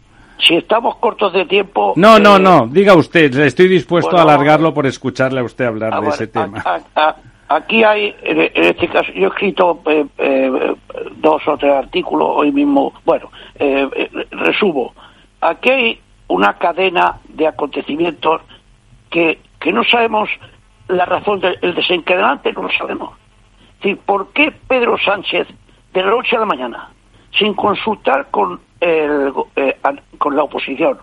Si 0.46 0.54
estamos 0.56 0.96
cortos 0.96 1.32
de 1.34 1.44
tiempo. 1.44 1.92
No, 1.96 2.18
no, 2.18 2.36
eh, 2.36 2.40
no, 2.40 2.66
diga 2.66 2.94
usted, 2.94 3.34
estoy 3.40 3.68
dispuesto 3.68 4.12
bueno, 4.12 4.30
a 4.30 4.34
alargarlo 4.34 4.72
por 4.72 4.86
escucharle 4.86 5.40
a 5.40 5.44
usted 5.44 5.66
hablar 5.66 6.00
de 6.00 6.08
ese 6.08 6.26
tema. 6.28 6.62
a- 6.64 6.80
a- 6.94 7.08
a- 7.08 7.16
aquí 7.56 7.84
hay, 7.84 8.14
en, 8.22 8.40
este 8.54 8.88
caso, 8.88 9.12
yo 9.12 9.24
he 9.26 9.28
escrito 9.28 9.82
eh, 9.86 10.06
eh, 10.18 10.74
dos 11.16 11.42
o 11.46 11.58
tres 11.58 11.72
artículos 11.74 12.28
hoy 12.36 12.52
mismo. 12.52 12.92
Bueno, 13.04 13.30
eh, 13.56 13.86
eh, 13.96 14.10
resumo. 14.30 14.94
Aquí 15.42 15.70
hay 15.70 16.00
una 16.28 16.54
cadena 16.56 17.16
de 17.28 17.46
acontecimientos 17.46 18.40
que, 19.10 19.40
que 19.58 19.72
no 19.72 19.84
sabemos 19.84 20.30
la 20.88 21.04
razón 21.04 21.40
del 21.40 21.74
desencadenante, 21.74 22.52
no 22.52 22.62
lo 22.62 22.70
sabemos. 22.70 23.18
Es 23.74 23.82
decir, 23.82 23.98
¿por 23.98 24.32
qué 24.32 24.52
Pedro 24.52 24.98
Sánchez, 24.98 25.48
de 25.92 26.02
la 26.02 26.10
noche 26.10 26.36
a 26.36 26.40
la 26.40 26.46
mañana, 26.46 26.90
sin 27.38 27.54
consultar 27.54 28.28
con, 28.30 28.60
el, 28.80 29.32
eh, 29.56 29.76
con 30.18 30.36
la 30.36 30.44
oposición, 30.44 30.98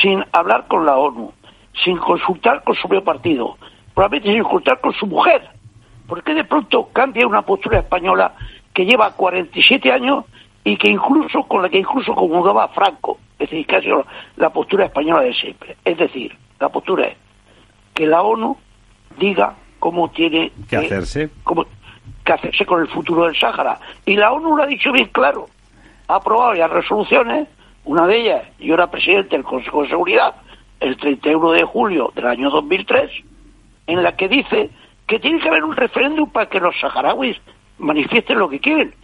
sin 0.00 0.24
hablar 0.32 0.66
con 0.68 0.84
la 0.84 0.96
ONU, 0.96 1.32
sin 1.84 1.96
consultar 1.96 2.62
con 2.64 2.74
su 2.74 2.88
propio 2.88 3.04
partido, 3.04 3.56
probablemente 3.94 4.32
sin 4.32 4.42
consultar 4.42 4.80
con 4.80 4.92
su 4.94 5.06
mujer, 5.06 5.48
¿por 6.06 6.22
qué 6.22 6.34
de 6.34 6.44
pronto 6.44 6.88
cambia 6.92 7.26
una 7.26 7.42
postura 7.42 7.78
española 7.78 8.34
que 8.74 8.84
lleva 8.84 9.12
47 9.12 9.92
años 9.92 10.24
y 10.64 10.76
que 10.76 10.88
incluso 10.88 11.44
con 11.44 11.62
la 11.62 11.68
que 11.68 11.78
incluso 11.78 12.14
comulgaba 12.14 12.68
Franco? 12.68 13.18
Es 13.38 13.48
decir, 13.48 13.66
sido 13.82 14.04
la 14.36 14.50
postura 14.50 14.84
española 14.84 15.22
de 15.22 15.32
siempre. 15.32 15.76
Es 15.84 15.96
decir, 15.96 16.36
la 16.58 16.68
postura 16.68 17.06
es 17.06 17.16
que 17.94 18.06
la 18.06 18.22
ONU 18.22 18.56
diga 19.18 19.54
cómo 19.78 20.10
tiene 20.10 20.52
¿Qué 20.68 20.76
hacerse? 20.76 21.30
cómo- 21.44 21.66
que 22.24 22.32
hacerse 22.32 22.66
con 22.66 22.80
el 22.82 22.88
futuro 22.88 23.24
del 23.24 23.36
Sáhara. 23.36 23.78
Y 24.06 24.14
la 24.16 24.32
ONU 24.32 24.56
lo 24.56 24.62
ha 24.62 24.66
dicho 24.66 24.92
bien 24.92 25.08
claro. 25.08 25.48
Ha 26.08 26.16
aprobado 26.16 26.54
ya 26.54 26.66
resoluciones, 26.68 27.48
una 27.84 28.06
de 28.06 28.20
ellas, 28.20 28.42
yo 28.58 28.74
era 28.74 28.90
presidente 28.90 29.36
del 29.36 29.44
Consejo 29.44 29.82
de 29.82 29.88
Seguridad, 29.88 30.34
el 30.80 30.96
31 30.96 31.52
de 31.52 31.64
julio 31.64 32.12
del 32.14 32.26
año 32.26 32.50
2003, 32.50 33.10
en 33.86 34.02
la 34.02 34.16
que 34.16 34.28
dice 34.28 34.70
que 35.06 35.18
tiene 35.18 35.40
que 35.40 35.48
haber 35.48 35.64
un 35.64 35.74
referéndum 35.76 36.28
para 36.30 36.46
que 36.48 36.60
los 36.60 36.78
saharauis 36.80 37.36
manifiesten 37.78 38.38
lo 38.38 38.48
que 38.48 38.60
quieren. 38.60 38.94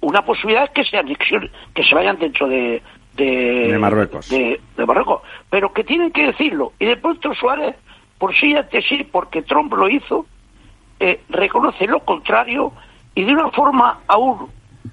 Una 0.00 0.22
posibilidad 0.24 0.64
es 0.64 0.70
que 0.70 0.84
se 0.84 0.96
anexionen, 0.98 1.50
que 1.74 1.82
se 1.82 1.94
vayan 1.94 2.18
dentro 2.18 2.46
de, 2.46 2.82
de, 3.14 3.68
De 3.72 3.78
Marruecos. 3.78 4.28
de- 4.28 4.60
de 4.76 4.86
Marruecos, 4.86 5.22
pero 5.50 5.72
que 5.72 5.82
tienen 5.84 6.10
que 6.12 6.26
decirlo. 6.26 6.72
Y 6.78 6.84
de 6.84 6.96
pronto 6.98 7.34
Suárez, 7.34 7.74
por 8.18 8.34
sí 8.34 8.54
ante 8.54 8.82
sí, 8.82 9.08
porque 9.10 9.42
Trump 9.42 9.72
lo 9.74 9.88
hizo, 9.88 10.26
eh, 11.00 11.20
reconoce 11.28 11.86
lo 11.86 12.00
contrario 12.00 12.72
y 13.14 13.24
de 13.24 13.32
una 13.32 13.50
forma 13.50 14.00
aún 14.06 14.48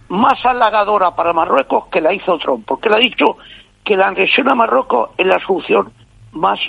más 0.09 0.45
halagadora 0.45 1.15
para 1.15 1.33
Marruecos 1.33 1.85
que 1.87 2.01
la 2.01 2.13
hizo 2.13 2.37
Trump, 2.37 2.65
porque 2.67 2.89
él 2.89 2.95
ha 2.95 2.99
dicho 2.99 3.37
que 3.83 3.97
la 3.97 4.07
agresión 4.07 4.49
a 4.49 4.55
Marruecos 4.55 5.11
es 5.17 5.25
la 5.25 5.39
solución 5.39 5.91
más 6.31 6.59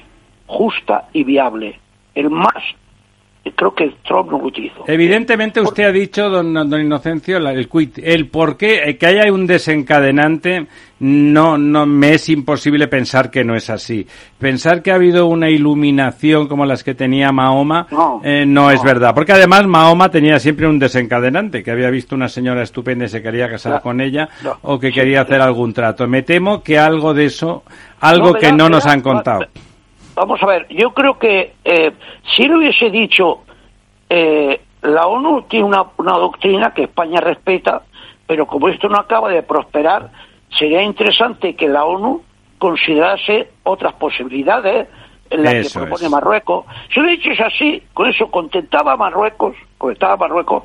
justa 0.47 1.09
y 1.13 1.25
viable, 1.25 1.81
el 2.15 2.31
más, 2.31 2.63
creo 3.53 3.75
que 3.75 3.95
Trump 4.07 4.31
no 4.31 4.39
lo 4.39 4.47
utilizó. 4.47 4.85
Evidentemente 4.87 5.61
usted 5.61 5.85
ha 5.85 5.93
dicho, 5.93 6.29
don, 6.31 6.53
don 6.55 6.81
Inocencio, 6.81 7.39
la- 7.39 7.53
el 7.53 7.69
quit, 7.69 7.99
el 8.03 8.29
por 8.29 8.57
qué, 8.57 8.83
eh, 8.85 8.97
que 8.97 9.07
haya 9.07 9.31
un 9.33 9.47
desencadenante, 9.47 10.67
no, 11.01 11.59
no, 11.59 11.85
me 11.87 12.15
es 12.15 12.29
imposible 12.31 12.89
pensar 12.89 13.31
que 13.31 13.45
no 13.45 13.55
es 13.55 13.69
así. 13.69 14.07
Pensar 14.39 14.83
que 14.83 14.91
ha 14.91 14.95
habido 14.95 15.27
una 15.27 15.51
iluminación 15.51 16.49
como 16.49 16.65
las 16.65 16.83
que 16.83 16.95
tenía 16.95 17.33
Mahoma, 17.33 17.87
No, 17.91 18.21
eh, 18.25 18.45
no, 18.47 18.63
no. 18.65 18.71
es 18.71 18.83
verdad. 18.83 19.15
Porque 19.15 19.33
además 19.33 19.67
Mahoma 19.67 20.11
tenía 20.11 20.39
siempre 20.39 20.67
un 20.67 20.79
desencadenante, 20.79 21.63
que 21.63 21.71
había 21.71 21.91
visto 21.91 22.15
una 22.15 22.29
señora 22.29 22.63
estupenda 22.63 23.05
y 23.05 23.09
se 23.09 23.23
quería 23.23 23.49
casar 23.51 23.73
No, 23.75 23.81
con 23.81 24.01
ella, 24.01 24.29
o 24.63 24.79
que 24.79 24.91
quería 24.93 25.23
hacer 25.23 25.41
algún 25.43 25.73
trato. 25.75 26.07
Me 26.07 26.23
temo 26.23 26.63
que 26.63 26.79
algo 26.79 27.13
de 27.13 27.27
eso, 27.27 27.63
algo 28.01 28.33
que 28.35 28.47
verá, 28.47 28.57
no 28.57 28.69
nos 28.69 28.87
han 28.87 29.01
contado. 29.03 29.47
Vamos 30.15 30.43
a 30.43 30.47
ver, 30.47 30.67
yo 30.69 30.93
creo 30.93 31.19
que 31.19 31.55
eh, 31.65 31.93
si 32.35 32.47
le 32.47 32.57
hubiese 32.57 32.91
dicho, 32.91 33.43
eh, 34.09 34.61
la 34.83 35.07
ONU 35.07 35.43
tiene 35.43 35.65
una, 35.65 35.85
una 35.97 36.13
doctrina 36.13 36.73
que 36.73 36.85
España 36.85 37.21
respeta, 37.21 37.83
pero 38.27 38.47
como 38.47 38.69
esto 38.69 38.89
no 38.89 38.99
acaba 38.99 39.31
de 39.31 39.43
prosperar, 39.43 40.11
sería 40.57 40.83
interesante 40.83 41.57
que 41.57 41.69
la 41.69 41.85
ONU 41.85 42.23
considerase 42.59 43.51
otras 43.65 43.95
posibilidades 43.95 44.89
en 45.31 45.43
las 45.43 45.55
Eso 45.55 45.81
que 45.81 45.87
propone 45.87 46.07
es. 46.07 46.11
Marruecos. 46.11 46.65
Si 46.93 47.01
lo 47.01 47.09
he 47.09 47.13
dicho 47.13 47.31
es 47.31 47.41
así, 47.41 47.83
con 47.93 48.09
eso 48.09 48.31
contentaba 48.31 48.93
a 48.93 48.97
Marruecos, 48.97 49.57
contentaba 49.79 50.15
a 50.15 50.17
Marruecos, 50.17 50.65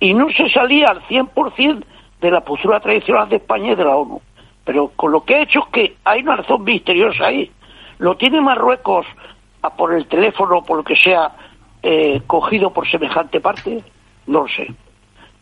y 0.00 0.14
no 0.14 0.28
se 0.30 0.48
salía 0.50 0.88
al 0.88 1.02
100% 1.02 1.84
de 2.20 2.30
la 2.30 2.40
postura 2.40 2.80
tradicional 2.80 3.28
de 3.28 3.36
España 3.36 3.72
y 3.72 3.74
de 3.74 3.84
la 3.84 3.96
ONU. 3.96 4.20
Pero 4.64 4.88
con 4.96 5.12
lo 5.12 5.24
que 5.24 5.34
ha 5.36 5.42
hecho 5.42 5.60
es 5.60 5.66
que 5.66 5.96
hay 6.04 6.22
una 6.22 6.36
razón 6.36 6.64
misteriosa 6.64 7.26
ahí. 7.26 7.50
Lo 7.98 8.16
tiene 8.16 8.40
Marruecos 8.40 9.06
a 9.62 9.70
por 9.70 9.94
el 9.94 10.06
teléfono, 10.06 10.62
por 10.62 10.78
lo 10.78 10.84
que 10.84 10.96
sea, 10.96 11.32
eh, 11.82 12.22
cogido 12.26 12.72
por 12.72 12.88
semejante 12.88 13.40
parte, 13.40 13.82
no 14.26 14.42
lo 14.42 14.48
sé. 14.48 14.68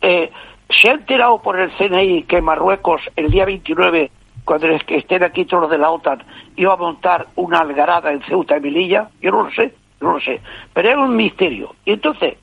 Eh, 0.01 0.31
¿Se 0.69 0.89
ha 0.89 0.93
enterado 0.93 1.41
por 1.41 1.59
el 1.59 1.71
CNI 1.71 2.23
que 2.23 2.41
Marruecos 2.41 3.01
el 3.15 3.29
día 3.29 3.45
29, 3.45 4.11
cuando 4.43 4.67
estén 4.67 5.23
aquí 5.23 5.45
todos 5.45 5.63
los 5.63 5.71
de 5.71 5.77
la 5.77 5.91
OTAN, 5.91 6.23
iba 6.55 6.73
a 6.73 6.77
montar 6.77 7.27
una 7.35 7.59
algarada 7.59 8.11
en 8.11 8.21
Ceuta 8.23 8.57
y 8.57 8.61
Melilla? 8.61 9.09
Yo 9.21 9.31
no 9.31 9.43
lo 9.43 9.51
sé, 9.51 9.73
no 10.01 10.13
lo 10.13 10.19
sé. 10.19 10.41
Pero 10.73 10.89
es 10.89 10.97
un 10.97 11.15
misterio. 11.15 11.75
Y 11.85 11.91
entonces, 11.91 12.37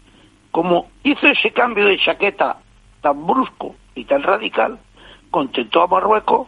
como 0.51 0.89
hizo 1.03 1.27
ese 1.27 1.51
cambio 1.51 1.87
de 1.87 1.99
chaqueta 1.99 2.59
tan 3.01 3.27
brusco 3.27 3.75
y 3.95 4.05
tan 4.05 4.23
radical, 4.23 4.79
contentó 5.31 5.83
a 5.83 5.87
Marruecos, 5.89 6.47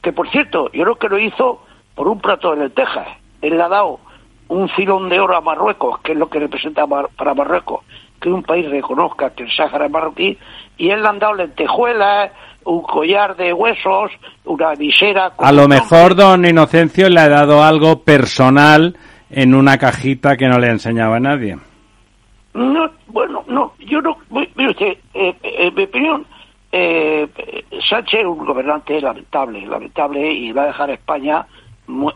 que 0.00 0.12
por 0.12 0.30
cierto, 0.30 0.70
yo 0.72 0.84
creo 0.84 0.96
que 0.96 1.08
lo 1.08 1.18
hizo 1.18 1.62
por 1.94 2.08
un 2.08 2.20
plato 2.20 2.50
de 2.52 2.62
lentejas. 2.62 3.08
Él 3.40 3.56
le 3.56 3.62
ha 3.62 3.68
dado 3.68 4.00
un 4.48 4.68
filón 4.70 5.08
de 5.08 5.18
oro 5.20 5.36
a 5.36 5.40
Marruecos, 5.40 6.00
que 6.00 6.12
es 6.12 6.18
lo 6.18 6.28
que 6.28 6.38
representa 6.38 6.86
Mar- 6.86 7.08
para 7.16 7.34
Marruecos, 7.34 7.84
que 8.20 8.28
un 8.30 8.42
país 8.42 8.68
reconozca 8.70 9.30
que 9.30 9.44
el 9.44 9.50
Sáhara 9.50 9.86
es 9.86 9.90
marroquí, 9.90 10.38
y 10.76 10.90
él 10.90 11.02
le 11.02 11.08
han 11.08 11.18
dado 11.18 11.34
lentejuelas, 11.34 12.30
un 12.64 12.82
collar 12.82 13.34
de 13.36 13.52
huesos, 13.52 14.12
una 14.44 14.74
visera... 14.74 15.32
A 15.38 15.52
lo 15.52 15.66
mejor 15.68 16.14
don 16.14 16.44
Inocencio 16.44 17.08
le 17.08 17.20
ha 17.20 17.28
dado 17.28 17.62
algo 17.62 18.02
personal 18.02 18.96
en 19.30 19.54
una 19.54 19.78
cajita 19.78 20.36
que 20.36 20.46
no 20.46 20.58
le 20.58 20.68
enseñaba 20.68 21.16
a 21.16 21.20
nadie. 21.20 21.56
No, 22.54 22.90
bueno, 23.06 23.42
no, 23.48 23.72
yo 23.80 24.02
no, 24.02 24.18
mire 24.30 24.70
usted, 24.70 24.86
eh, 24.86 24.98
eh, 25.14 25.36
en 25.42 25.74
mi 25.74 25.84
opinión, 25.84 26.26
eh, 26.70 27.26
Sánchez 27.88 28.20
es 28.20 28.26
un 28.26 28.44
gobernante 28.44 29.00
lamentable, 29.00 29.66
lamentable, 29.66 30.32
y 30.32 30.52
va 30.52 30.64
a 30.64 30.66
dejar 30.66 30.90
a 30.90 30.94
España 30.94 31.46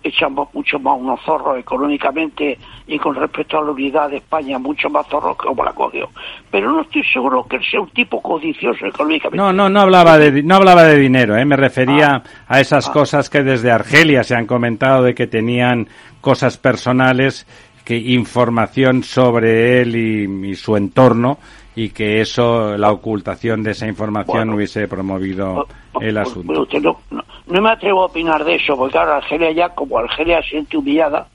hecha 0.02 0.28
mo- 0.28 0.48
mucho 0.55 0.78
más 0.78 0.97
unos 0.98 1.20
zorros 1.22 1.59
económicamente 1.59 2.59
y 2.86 2.98
con 2.98 3.14
respecto 3.14 3.59
a 3.59 3.62
la 3.64 3.72
unidad 3.72 4.09
de 4.10 4.18
España, 4.18 4.59
mucho 4.59 4.88
más 4.88 5.06
zorros 5.09 5.36
que 5.36 5.47
como 5.48 5.64
la 5.64 5.72
cogió. 5.72 6.09
Pero 6.51 6.70
no 6.70 6.82
estoy 6.82 7.02
seguro 7.12 7.44
que 7.47 7.56
él 7.56 7.62
sea 7.70 7.80
un 7.80 7.90
tipo 7.90 8.22
codicioso 8.22 8.86
económicamente. 8.86 9.36
No, 9.36 9.52
no, 9.52 9.68
no 9.68 9.80
hablaba 9.80 10.16
de, 10.18 10.43
no 10.43 10.55
hablaba 10.56 10.84
de 10.84 10.97
dinero, 10.98 11.36
¿eh? 11.36 11.44
me 11.44 11.56
refería 11.56 12.22
a 12.48 12.60
esas 12.60 12.88
cosas 12.88 13.28
que 13.28 13.43
desde 13.43 13.70
Argelia 13.70 14.22
se 14.24 14.34
han 14.36 14.47
comentado 14.47 15.02
de 15.02 15.14
que 15.14 15.26
tenían 15.26 15.88
cosas 16.20 16.56
personales, 16.59 17.47
que 17.84 17.97
información 17.97 19.02
sobre 19.02 19.80
él 19.82 19.97
y, 19.97 20.48
y 20.51 20.55
su 20.55 20.76
entorno 20.76 21.38
y 21.76 21.90
que 21.90 22.20
eso, 22.20 22.76
la 22.76 22.90
ocultación 22.90 23.62
de 23.62 23.70
esa 23.72 23.86
información 23.86 24.38
Bueno. 24.38 24.54
hubiese 24.56 24.88
promovido 24.88 25.66
el 26.00 26.14
Pues, 26.14 26.16
asunto. 26.16 26.46
bueno, 26.46 26.62
usted 26.62 26.80
no, 26.82 27.00
no, 27.10 27.22
no 27.46 27.60
me 27.62 27.70
atrevo 27.70 28.02
a 28.02 28.06
opinar 28.06 28.42
de 28.44 28.56
eso, 28.56 28.76
porque 28.76 28.98
ahora 28.98 29.18
Argelia 29.18 29.52
ya, 29.52 29.68
como 29.70 29.98
Argelia 29.98 30.42
se 30.42 30.48
siente 30.50 30.76
humillada, 30.76 31.28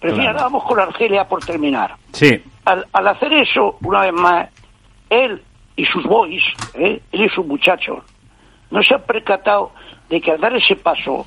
fin, 0.00 0.14
Claro. 0.14 0.38
vamos 0.38 0.64
con 0.64 0.78
Argelia 0.78 1.26
por 1.26 1.42
terminar. 1.44 1.94
Sí, 2.12 2.40
al, 2.66 2.86
al 2.92 3.08
hacer 3.08 3.32
eso, 3.32 3.78
una 3.82 4.02
vez 4.02 4.12
más, 4.12 4.48
él 5.10 5.42
y 5.76 5.84
sus 5.86 6.04
boys, 6.04 6.44
¿eh? 6.74 7.00
él 7.12 7.22
y 7.24 7.28
sus 7.30 7.46
muchachos, 7.46 8.04
no 8.70 8.82
se 8.82 8.94
han 8.94 9.02
percatado 9.02 9.72
de 10.10 10.20
que 10.20 10.30
al 10.32 10.40
dar 10.40 10.54
ese 10.54 10.76
paso 10.76 11.26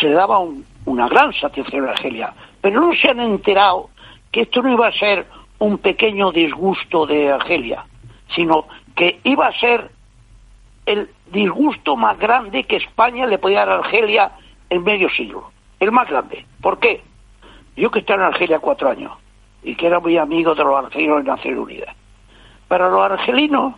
se 0.00 0.06
le 0.08 0.12
daba 0.14 0.38
un- 0.38 0.64
una 0.84 1.08
gran 1.08 1.32
satisfacción 1.32 1.88
a 1.88 1.92
Argelia, 1.92 2.32
pero 2.60 2.80
no 2.80 2.94
se 2.94 3.08
han 3.08 3.20
enterado 3.20 3.88
que 4.30 4.42
esto 4.42 4.62
no 4.62 4.72
iba 4.72 4.88
a 4.88 4.92
ser 4.92 5.26
un 5.58 5.78
pequeño 5.78 6.32
disgusto 6.32 7.06
de 7.06 7.30
Argelia, 7.30 7.84
sino 8.34 8.66
que 8.94 9.20
iba 9.24 9.46
a 9.46 9.52
ser 9.58 9.90
el 10.86 11.08
disgusto 11.30 11.96
más 11.96 12.18
grande 12.18 12.64
que 12.64 12.76
España 12.76 13.26
le 13.26 13.38
podía 13.38 13.60
dar 13.60 13.70
a 13.70 13.74
Argelia 13.78 14.32
en 14.70 14.82
medio 14.84 15.08
siglo. 15.10 15.50
El 15.80 15.92
más 15.92 16.08
grande. 16.08 16.44
¿Por 16.60 16.78
qué? 16.78 17.02
Yo 17.76 17.90
que 17.90 18.00
estaba 18.00 18.22
en 18.26 18.32
Argelia 18.34 18.58
cuatro 18.58 18.90
años 18.90 19.12
y 19.62 19.74
que 19.76 19.86
era 19.86 20.00
muy 20.00 20.16
amigo 20.18 20.54
de 20.54 20.64
los 20.64 20.76
argelinos 20.84 21.18
de 21.24 21.30
Naciones 21.30 21.60
Unidas. 21.60 21.96
Para 22.68 22.88
los 22.88 23.00
argelinos, 23.00 23.74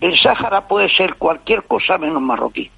el 0.00 0.16
Sáhara 0.18 0.66
puede 0.68 0.88
ser 0.90 1.14
cualquier 1.16 1.64
cosa 1.64 1.98
menos 1.98 2.22
marroquí. 2.22 2.70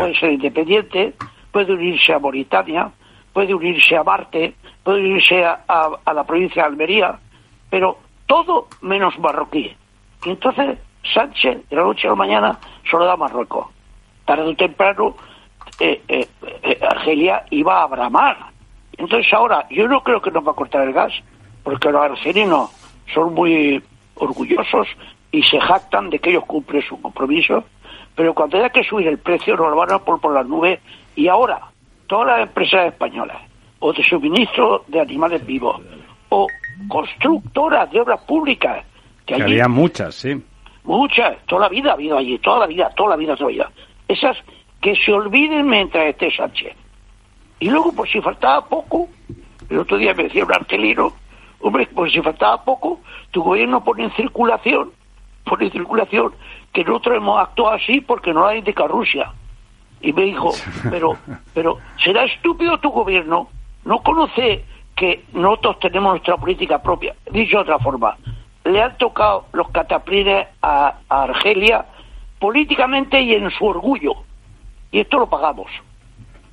Puede 0.00 0.14
ser 0.18 0.32
independiente, 0.32 1.14
puede 1.52 1.74
unirse 1.74 2.12
a 2.14 2.18
Mauritania, 2.18 2.90
puede 3.32 3.54
unirse 3.54 3.96
a 3.96 4.02
Marte, 4.02 4.54
puede 4.82 5.00
unirse 5.00 5.44
a, 5.44 5.60
a- 5.68 5.98
a 6.04 6.12
la 6.14 6.24
provincia 6.24 6.62
de 6.62 6.68
Almería, 6.68 7.18
pero 7.70 7.98
todo 8.26 8.68
menos 8.80 9.18
marroquí. 9.18 9.76
Y 10.24 10.30
entonces 10.30 10.78
Sánchez, 11.12 11.68
de 11.68 11.76
la 11.76 11.82
noche 11.82 12.06
a 12.06 12.10
la 12.10 12.16
mañana, 12.16 12.58
solo 12.90 13.04
da 13.04 13.16
Marruecos. 13.16 13.66
Tarde 14.24 14.50
o 14.50 14.56
temprano, 14.56 15.16
eh, 15.78 16.00
eh, 16.08 16.26
eh, 16.62 16.78
Argelia 16.82 17.44
iba 17.50 17.82
a 17.82 17.86
bramar. 17.86 18.36
Entonces 18.96 19.32
ahora, 19.32 19.66
yo 19.70 19.86
no 19.86 20.02
creo 20.02 20.22
que 20.22 20.30
nos 20.30 20.46
va 20.46 20.52
a 20.52 20.54
cortar 20.54 20.82
el 20.82 20.92
gas, 20.92 21.12
porque 21.62 21.90
los 21.90 22.00
argelinos 22.00 22.70
son 23.12 23.34
muy 23.34 23.82
orgullosos 24.14 24.88
y 25.30 25.42
se 25.42 25.60
jactan 25.60 26.10
de 26.10 26.18
que 26.18 26.30
ellos 26.30 26.44
cumplen 26.46 26.82
su 26.82 27.00
compromiso, 27.00 27.64
pero 28.14 28.34
cuando 28.34 28.58
haya 28.58 28.70
que 28.70 28.84
subir 28.84 29.08
el 29.08 29.18
precio 29.18 29.56
nos 29.56 29.70
lo 29.70 29.76
van 29.76 29.92
a 29.92 29.98
poner 29.98 30.20
por 30.20 30.32
las 30.32 30.46
nubes 30.46 30.80
y 31.16 31.26
ahora 31.26 31.60
todas 32.06 32.28
las 32.28 32.40
empresas 32.48 32.86
españolas 32.86 33.38
o 33.80 33.92
de 33.92 34.04
suministro 34.04 34.84
de 34.86 35.00
animales 35.00 35.44
vivos 35.44 35.80
o 36.28 36.46
constructoras 36.88 37.90
de 37.90 38.00
obras 38.00 38.20
públicas 38.22 38.84
que 39.26 39.34
había 39.34 39.68
muchas, 39.68 40.14
sí. 40.14 40.42
Muchas, 40.84 41.38
toda 41.46 41.62
la 41.62 41.68
vida 41.68 41.90
ha 41.90 41.94
habido 41.94 42.18
allí, 42.18 42.38
toda 42.38 42.60
la 42.60 42.66
vida, 42.66 42.90
toda 42.94 43.10
la 43.10 43.16
vida, 43.16 43.36
toda 43.36 43.50
la 43.50 43.54
vida. 43.56 43.70
Esas 44.06 44.36
que 44.80 44.94
se 44.96 45.12
olviden 45.12 45.66
mientras 45.66 46.06
esté 46.06 46.30
Sánchez. 46.30 46.76
Y 47.58 47.70
luego, 47.70 47.92
por 47.92 48.06
si 48.08 48.20
faltaba 48.20 48.66
poco, 48.66 49.08
el 49.70 49.78
otro 49.78 49.96
día 49.96 50.12
me 50.12 50.24
decía 50.24 50.44
un 50.44 50.52
argelino, 50.52 51.12
hombre, 51.60 51.86
por 51.86 52.10
si 52.10 52.20
faltaba 52.20 52.62
poco, 52.62 53.00
tu 53.30 53.42
gobierno 53.42 53.82
pone 53.82 54.04
en 54.04 54.12
circulación, 54.12 54.92
pone 55.44 55.66
en 55.66 55.72
circulación 55.72 56.34
que 56.72 56.84
nosotros 56.84 57.16
hemos 57.16 57.40
actuado 57.40 57.74
así 57.76 58.00
porque 58.02 58.34
no 58.34 58.44
la 58.44 58.56
indica 58.56 58.86
Rusia. 58.86 59.32
Y 60.02 60.12
me 60.12 60.24
dijo, 60.24 60.52
pero, 60.90 61.16
pero, 61.54 61.78
¿será 62.02 62.24
estúpido 62.24 62.78
tu 62.78 62.90
gobierno? 62.90 63.48
¿No 63.86 64.02
conoce 64.02 64.64
que 64.94 65.24
nosotros 65.32 65.78
tenemos 65.78 66.12
nuestra 66.12 66.36
política 66.36 66.82
propia? 66.82 67.14
Dicho 67.30 67.56
de 67.56 67.62
otra 67.62 67.78
forma, 67.78 68.18
le 68.64 68.82
han 68.82 68.96
tocado 68.96 69.46
los 69.52 69.68
cataplines 69.70 70.46
a, 70.62 70.98
a 71.08 71.22
Argelia 71.24 71.84
políticamente 72.38 73.20
y 73.20 73.34
en 73.34 73.50
su 73.50 73.64
orgullo. 73.64 74.12
Y 74.90 75.00
esto 75.00 75.18
lo 75.18 75.28
pagamos. 75.28 75.68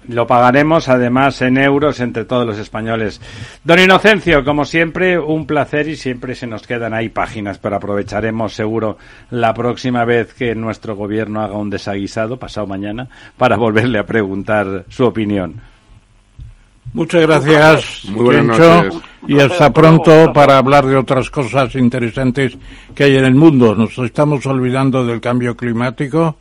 Lo 0.07 0.25
pagaremos 0.25 0.89
además 0.89 1.41
en 1.43 1.57
euros 1.57 1.99
entre 1.99 2.25
todos 2.25 2.45
los 2.45 2.57
españoles. 2.57 3.21
Don 3.63 3.79
Inocencio, 3.79 4.43
como 4.43 4.65
siempre, 4.65 5.19
un 5.19 5.45
placer 5.45 5.88
y 5.88 5.95
siempre 5.95 6.33
se 6.33 6.47
nos 6.47 6.65
quedan 6.65 6.95
ahí 6.95 7.09
páginas, 7.09 7.59
pero 7.59 7.75
aprovecharemos 7.75 8.53
seguro 8.53 8.97
la 9.29 9.53
próxima 9.53 10.03
vez 10.03 10.33
que 10.33 10.55
nuestro 10.55 10.95
gobierno 10.95 11.41
haga 11.41 11.55
un 11.55 11.69
desaguisado, 11.69 12.38
pasado 12.38 12.65
mañana, 12.65 13.09
para 13.38 13.57
volverle 13.57 13.99
a 13.99 14.05
preguntar 14.05 14.85
su 14.89 15.05
opinión. 15.05 15.61
Muchas 16.93 17.22
gracias, 17.22 18.05
Muy 18.09 18.23
buenas 18.26 18.57
Chencho, 18.57 18.84
noches. 18.84 19.01
y 19.27 19.39
hasta 19.39 19.72
pronto 19.72 20.34
para 20.34 20.57
hablar 20.57 20.85
de 20.85 20.97
otras 20.97 21.30
cosas 21.30 21.73
interesantes 21.76 22.57
que 22.93 23.03
hay 23.05 23.15
en 23.18 23.26
el 23.26 23.35
mundo. 23.35 23.73
Nos 23.76 23.97
estamos 23.99 24.45
olvidando 24.45 25.05
del 25.05 25.22
cambio 25.22 25.55
climático 25.55 26.35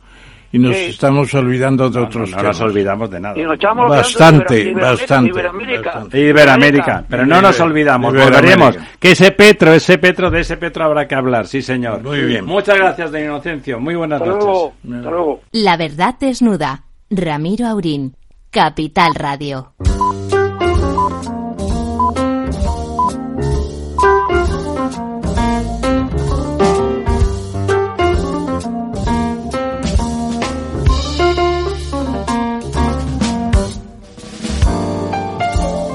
y 0.51 0.59
nos 0.59 0.75
Sí. 0.75 0.85
estamos 0.89 1.33
olvidando 1.33 1.89
de 1.89 1.99
No, 2.01 2.05
otros 2.05 2.29
no 2.31 2.35
nos 2.35 2.41
temas. 2.57 2.61
olvidamos 2.61 3.09
de 3.09 3.19
nada. 3.21 3.39
Y 3.39 3.43
nos 3.43 3.55
echamos 3.55 3.85
olvidando 3.85 4.03
Bastante, 4.03 4.55
de 4.55 4.71
Ibero- 4.71 4.81
bastante, 4.81 5.29
Iberoamérica. 5.29 5.81
bastante. 5.91 6.19
Iberoamérica, 6.19 7.05
pero 7.09 7.25
no 7.25 7.41
nos 7.41 7.59
olvidamos, 7.61 8.13
volveremos. 8.13 8.75
Que 8.99 9.11
ese 9.11 9.31
Petro, 9.31 9.71
ese 9.73 9.97
Petro, 9.97 10.29
de 10.29 10.41
ese 10.41 10.57
Petro 10.57 10.83
habrá 10.83 11.07
que 11.07 11.15
hablar, 11.15 11.47
sí 11.47 11.61
señor. 11.61 12.03
Muy 12.03 12.23
bien. 12.25 12.43
Muchas 12.43 12.75
gracias, 12.77 13.09
don 13.09 13.21
Inocencio. 13.23 13.79
Muy 13.79 13.95
buenas 13.95 14.19
Hasta 14.21 14.33
noches. 14.33 14.45
luego. 14.45 14.73
Hasta 14.97 15.09
luego. 15.09 15.41
La 15.53 15.77
verdad 15.77 16.15
desnuda. 16.19 16.83
Ramiro 17.09 17.67
Aurín. 17.67 18.15
Capital 18.51 19.15
Radio. 19.15 19.71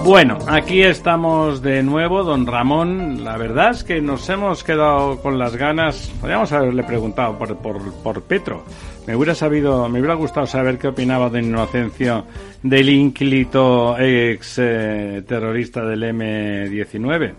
Bueno, 0.06 0.38
aquí 0.46 0.82
estamos 0.82 1.62
de 1.62 1.82
nuevo, 1.82 2.22
don 2.22 2.46
Ramón. 2.46 3.24
La 3.24 3.36
verdad 3.36 3.72
es 3.72 3.82
que 3.82 4.00
nos 4.00 4.28
hemos 4.28 4.62
quedado 4.62 5.20
con 5.20 5.36
las 5.36 5.56
ganas. 5.56 6.12
Podríamos 6.20 6.52
haberle 6.52 6.84
preguntado 6.84 7.36
por, 7.36 7.56
por, 7.56 7.92
por 8.04 8.22
Petro. 8.22 8.64
Me 9.08 9.16
hubiera 9.16 9.34
sabido, 9.34 9.88
me 9.88 9.98
hubiera 9.98 10.14
gustado 10.14 10.46
saber 10.46 10.78
qué 10.78 10.86
opinaba 10.86 11.28
don 11.28 11.42
Inocencio 11.42 12.24
del 12.62 12.88
ínclito 12.88 13.98
ex 13.98 14.58
eh, 14.58 15.24
terrorista 15.26 15.84
del 15.84 16.04
M19. 16.04 17.34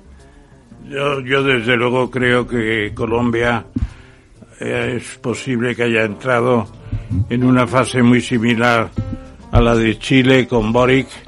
Yo, 0.90 1.22
yo 1.22 1.44
desde 1.44 1.78
luego 1.78 2.12
creo 2.12 2.46
que 2.46 2.92
Colombia 2.94 3.66
eh, 4.60 4.96
es 4.98 5.18
posible 5.20 5.74
que 5.74 5.84
haya 5.84 6.04
entrado 6.04 6.68
en 7.30 7.46
una 7.46 7.66
fase 7.66 8.04
muy 8.04 8.20
similar 8.20 8.90
a 9.54 9.62
la 9.62 9.74
de 9.74 9.98
Chile 9.98 10.50
con 10.50 10.74
Boric, 10.74 11.27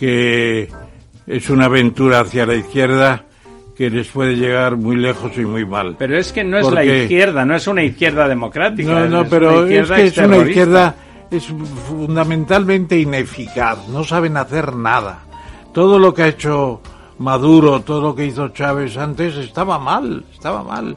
que 0.00 0.70
es 1.26 1.50
una 1.50 1.66
aventura 1.66 2.20
hacia 2.20 2.46
la 2.46 2.54
izquierda 2.54 3.26
que 3.76 3.90
les 3.90 4.08
puede 4.08 4.34
llegar 4.34 4.76
muy 4.76 4.96
lejos 4.96 5.32
y 5.36 5.42
muy 5.42 5.66
mal. 5.66 5.96
Pero 5.98 6.16
es 6.16 6.32
que 6.32 6.42
no 6.42 6.58
es 6.58 6.70
la 6.70 6.82
izquierda, 6.84 7.44
no 7.44 7.54
es 7.54 7.66
una 7.66 7.82
izquierda 7.82 8.26
democrática. 8.26 8.92
No, 8.92 9.08
no, 9.08 9.22
es 9.22 9.28
pero 9.28 9.66
es 9.66 9.90
que 9.90 10.06
es 10.06 10.16
una 10.16 10.38
izquierda 10.38 10.94
es 11.30 11.46
fundamentalmente 11.86 12.98
ineficaz, 12.98 13.88
no 13.88 14.02
saben 14.02 14.38
hacer 14.38 14.74
nada. 14.74 15.20
Todo 15.72 15.98
lo 15.98 16.14
que 16.14 16.22
ha 16.22 16.28
hecho 16.28 16.80
Maduro, 17.18 17.82
todo 17.82 18.00
lo 18.00 18.14
que 18.14 18.24
hizo 18.24 18.48
Chávez 18.48 18.96
antes 18.96 19.36
estaba 19.36 19.78
mal, 19.78 20.24
estaba 20.32 20.64
mal. 20.64 20.96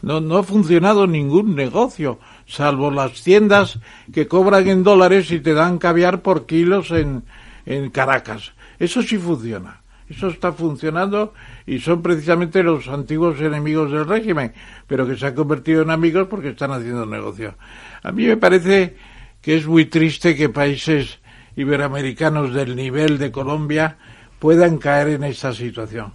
No, 0.00 0.20
no 0.20 0.38
ha 0.38 0.42
funcionado 0.44 1.08
ningún 1.08 1.56
negocio, 1.56 2.20
salvo 2.46 2.90
las 2.92 3.20
tiendas 3.22 3.80
que 4.12 4.28
cobran 4.28 4.68
en 4.68 4.84
dólares 4.84 5.30
y 5.32 5.40
te 5.40 5.54
dan 5.54 5.78
caviar 5.78 6.22
por 6.22 6.46
kilos 6.46 6.92
en, 6.92 7.24
en 7.66 7.90
Caracas. 7.90 8.52
Eso 8.78 9.02
sí 9.02 9.18
funciona. 9.18 9.80
Eso 10.08 10.28
está 10.28 10.52
funcionando 10.52 11.32
y 11.66 11.78
son 11.78 12.02
precisamente 12.02 12.62
los 12.62 12.88
antiguos 12.88 13.40
enemigos 13.40 13.90
del 13.90 14.06
régimen, 14.06 14.52
pero 14.86 15.06
que 15.06 15.16
se 15.16 15.26
han 15.26 15.34
convertido 15.34 15.82
en 15.82 15.90
amigos 15.90 16.28
porque 16.28 16.50
están 16.50 16.72
haciendo 16.72 17.06
negocio. 17.06 17.56
A 18.02 18.12
mí 18.12 18.26
me 18.26 18.36
parece 18.36 18.96
que 19.40 19.56
es 19.56 19.66
muy 19.66 19.86
triste 19.86 20.36
que 20.36 20.50
países 20.50 21.20
iberoamericanos 21.56 22.52
del 22.52 22.76
nivel 22.76 23.16
de 23.18 23.32
Colombia 23.32 23.96
puedan 24.38 24.76
caer 24.76 25.08
en 25.08 25.24
esta 25.24 25.54
situación. 25.54 26.12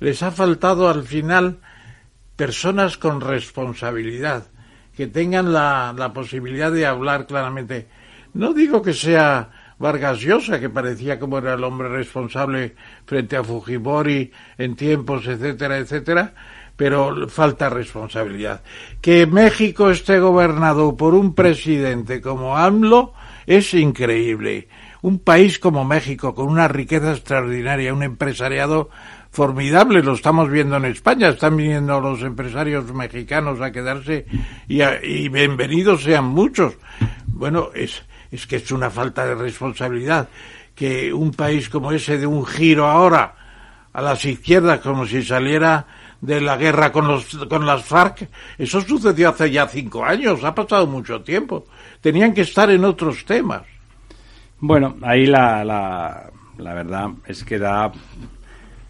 Les 0.00 0.22
ha 0.22 0.30
faltado 0.30 0.88
al 0.88 1.04
final 1.04 1.60
personas 2.36 2.98
con 2.98 3.20
responsabilidad, 3.20 4.48
que 4.94 5.06
tengan 5.06 5.52
la, 5.52 5.94
la 5.96 6.12
posibilidad 6.12 6.70
de 6.72 6.84
hablar 6.86 7.26
claramente. 7.26 7.88
No 8.34 8.52
digo 8.52 8.82
que 8.82 8.92
sea 8.92 9.50
Vargas 9.80 10.20
Llosa, 10.20 10.60
que 10.60 10.68
parecía 10.70 11.18
como 11.18 11.38
era 11.38 11.54
el 11.54 11.64
hombre 11.64 11.88
responsable 11.88 12.76
frente 13.06 13.36
a 13.36 13.42
Fujimori 13.42 14.30
en 14.58 14.76
tiempos, 14.76 15.26
etcétera, 15.26 15.78
etcétera, 15.78 16.34
pero 16.76 17.26
falta 17.28 17.68
responsabilidad. 17.70 18.62
Que 19.00 19.26
México 19.26 19.90
esté 19.90 20.20
gobernado 20.20 20.96
por 20.96 21.14
un 21.14 21.34
presidente 21.34 22.20
como 22.20 22.56
AMLO 22.56 23.14
es 23.46 23.74
increíble. 23.74 24.68
Un 25.02 25.18
país 25.18 25.58
como 25.58 25.84
México, 25.84 26.34
con 26.34 26.48
una 26.48 26.68
riqueza 26.68 27.12
extraordinaria, 27.12 27.94
un 27.94 28.02
empresariado 28.02 28.90
formidable, 29.30 30.02
lo 30.02 30.12
estamos 30.12 30.50
viendo 30.50 30.76
en 30.76 30.84
España, 30.84 31.28
están 31.30 31.56
viniendo 31.56 32.00
los 32.00 32.20
empresarios 32.22 32.92
mexicanos 32.92 33.60
a 33.62 33.72
quedarse 33.72 34.26
y, 34.68 34.82
a- 34.82 35.02
y 35.02 35.28
bienvenidos 35.30 36.02
sean 36.02 36.26
muchos. 36.26 36.74
Bueno, 37.28 37.70
es, 37.74 38.02
es 38.30 38.46
que 38.46 38.56
es 38.56 38.70
una 38.72 38.90
falta 38.90 39.26
de 39.26 39.34
responsabilidad 39.34 40.28
que 40.74 41.12
un 41.12 41.32
país 41.32 41.68
como 41.68 41.92
ese 41.92 42.18
de 42.18 42.26
un 42.26 42.46
giro 42.46 42.86
ahora 42.86 43.34
a 43.92 44.00
las 44.00 44.24
izquierdas 44.24 44.80
como 44.80 45.06
si 45.06 45.22
saliera 45.22 45.86
de 46.20 46.40
la 46.40 46.56
guerra 46.56 46.92
con 46.92 47.08
los 47.08 47.36
con 47.48 47.66
las 47.66 47.84
FARC. 47.84 48.28
Eso 48.58 48.80
sucedió 48.80 49.30
hace 49.30 49.50
ya 49.50 49.66
cinco 49.66 50.04
años, 50.04 50.44
ha 50.44 50.54
pasado 50.54 50.86
mucho 50.86 51.22
tiempo. 51.22 51.66
Tenían 52.00 52.32
que 52.32 52.42
estar 52.42 52.70
en 52.70 52.84
otros 52.84 53.24
temas. 53.24 53.62
Bueno, 54.60 54.96
ahí 55.02 55.26
la, 55.26 55.64
la, 55.64 56.30
la 56.58 56.74
verdad 56.74 57.10
es 57.26 57.42
que 57.44 57.58
da, 57.58 57.90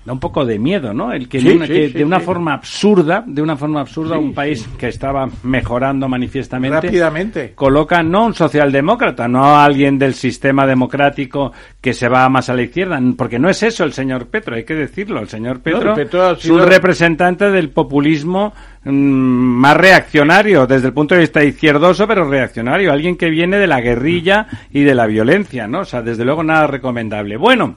da 0.04 0.12
un 0.14 0.20
poco 0.20 0.46
de 0.46 0.58
miedo, 0.58 0.94
¿no? 0.94 1.12
El 1.12 1.28
que, 1.28 1.40
Sí, 1.40 1.48
de 1.48 1.54
una, 1.56 1.66
sí, 1.66 1.72
que 1.72 1.88
sí, 1.88 1.98
de 1.98 2.04
una 2.04 2.20
sí. 2.20 2.24
forma 2.24 2.54
absurda, 2.54 3.22
de 3.26 3.42
una 3.42 3.56
forma 3.56 3.80
absurda, 3.80 4.18
un 4.18 4.32
país 4.32 4.66
que 4.78 4.88
estaba 4.88 5.28
mejorando 5.42 6.08
manifiestamente, 6.08 6.86
Rápidamente. 6.86 7.52
coloca 7.54 8.02
no 8.02 8.26
un 8.26 8.34
socialdemócrata, 8.34 9.28
no 9.28 9.44
a 9.44 9.64
alguien 9.64 9.98
del 9.98 10.14
sistema 10.14 10.66
democrático 10.66 11.52
que 11.80 11.92
se 11.92 12.08
va 12.08 12.28
más 12.30 12.48
a 12.48 12.54
la 12.54 12.62
izquierda, 12.62 12.98
porque 13.16 13.38
no 13.38 13.50
es 13.50 13.62
eso 13.62 13.84
el 13.84 13.92
señor 13.92 14.28
Petro, 14.28 14.56
hay 14.56 14.64
que 14.64 14.74
decirlo. 14.74 15.20
El 15.20 15.28
señor 15.28 15.60
Petro, 15.60 15.94
es 16.32 16.44
un 16.46 16.62
representante 16.66 17.50
del 17.50 17.68
populismo 17.70 18.54
mm, 18.84 18.90
más 18.90 19.76
reaccionario, 19.76 20.66
desde 20.66 20.88
el 20.88 20.94
punto 20.94 21.14
de 21.14 21.20
vista 21.22 21.44
izquierdoso, 21.44 22.06
pero 22.08 22.28
reaccionario, 22.28 22.90
alguien 22.90 23.16
que 23.16 23.28
viene 23.28 23.58
de 23.58 23.66
la 23.66 23.80
guerrilla 23.80 24.46
y 24.72 24.82
de 24.82 24.94
la 24.94 25.06
violencia, 25.06 25.66
¿no? 25.66 25.80
O 25.80 25.84
sea, 25.84 26.00
desde 26.00 26.24
luego 26.24 26.42
nada 26.42 26.66
recomendable. 26.66 27.36
Bueno, 27.36 27.76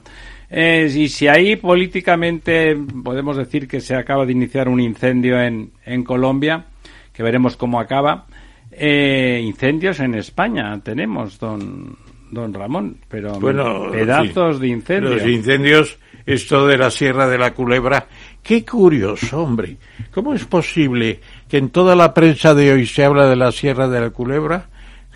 eh, 0.56 0.88
y 0.94 1.08
si 1.08 1.26
ahí 1.26 1.56
políticamente 1.56 2.76
podemos 3.02 3.36
decir 3.36 3.66
que 3.66 3.80
se 3.80 3.96
acaba 3.96 4.24
de 4.24 4.30
iniciar 4.30 4.68
un 4.68 4.78
incendio 4.78 5.40
en, 5.40 5.72
en 5.84 6.04
Colombia, 6.04 6.66
que 7.12 7.24
veremos 7.24 7.56
cómo 7.56 7.80
acaba, 7.80 8.26
eh, 8.70 9.40
incendios 9.44 9.98
en 9.98 10.14
España 10.14 10.80
tenemos, 10.80 11.40
don, 11.40 11.96
don 12.30 12.54
Ramón, 12.54 12.98
pero 13.08 13.40
Bueno, 13.40 13.90
pedazos 13.90 14.56
sí. 14.56 14.62
de 14.62 14.68
incendios. 14.68 15.22
Los 15.22 15.26
incendios, 15.26 15.98
esto 16.24 16.68
de 16.68 16.78
la 16.78 16.92
Sierra 16.92 17.26
de 17.26 17.38
la 17.38 17.52
Culebra. 17.52 18.06
Qué 18.40 18.64
curioso, 18.64 19.42
hombre. 19.42 19.76
¿Cómo 20.12 20.34
es 20.34 20.44
posible 20.44 21.18
que 21.48 21.58
en 21.58 21.70
toda 21.70 21.96
la 21.96 22.14
prensa 22.14 22.54
de 22.54 22.72
hoy 22.72 22.86
se 22.86 23.04
habla 23.04 23.26
de 23.26 23.34
la 23.34 23.50
Sierra 23.50 23.88
de 23.88 24.00
la 24.00 24.10
Culebra, 24.10 24.68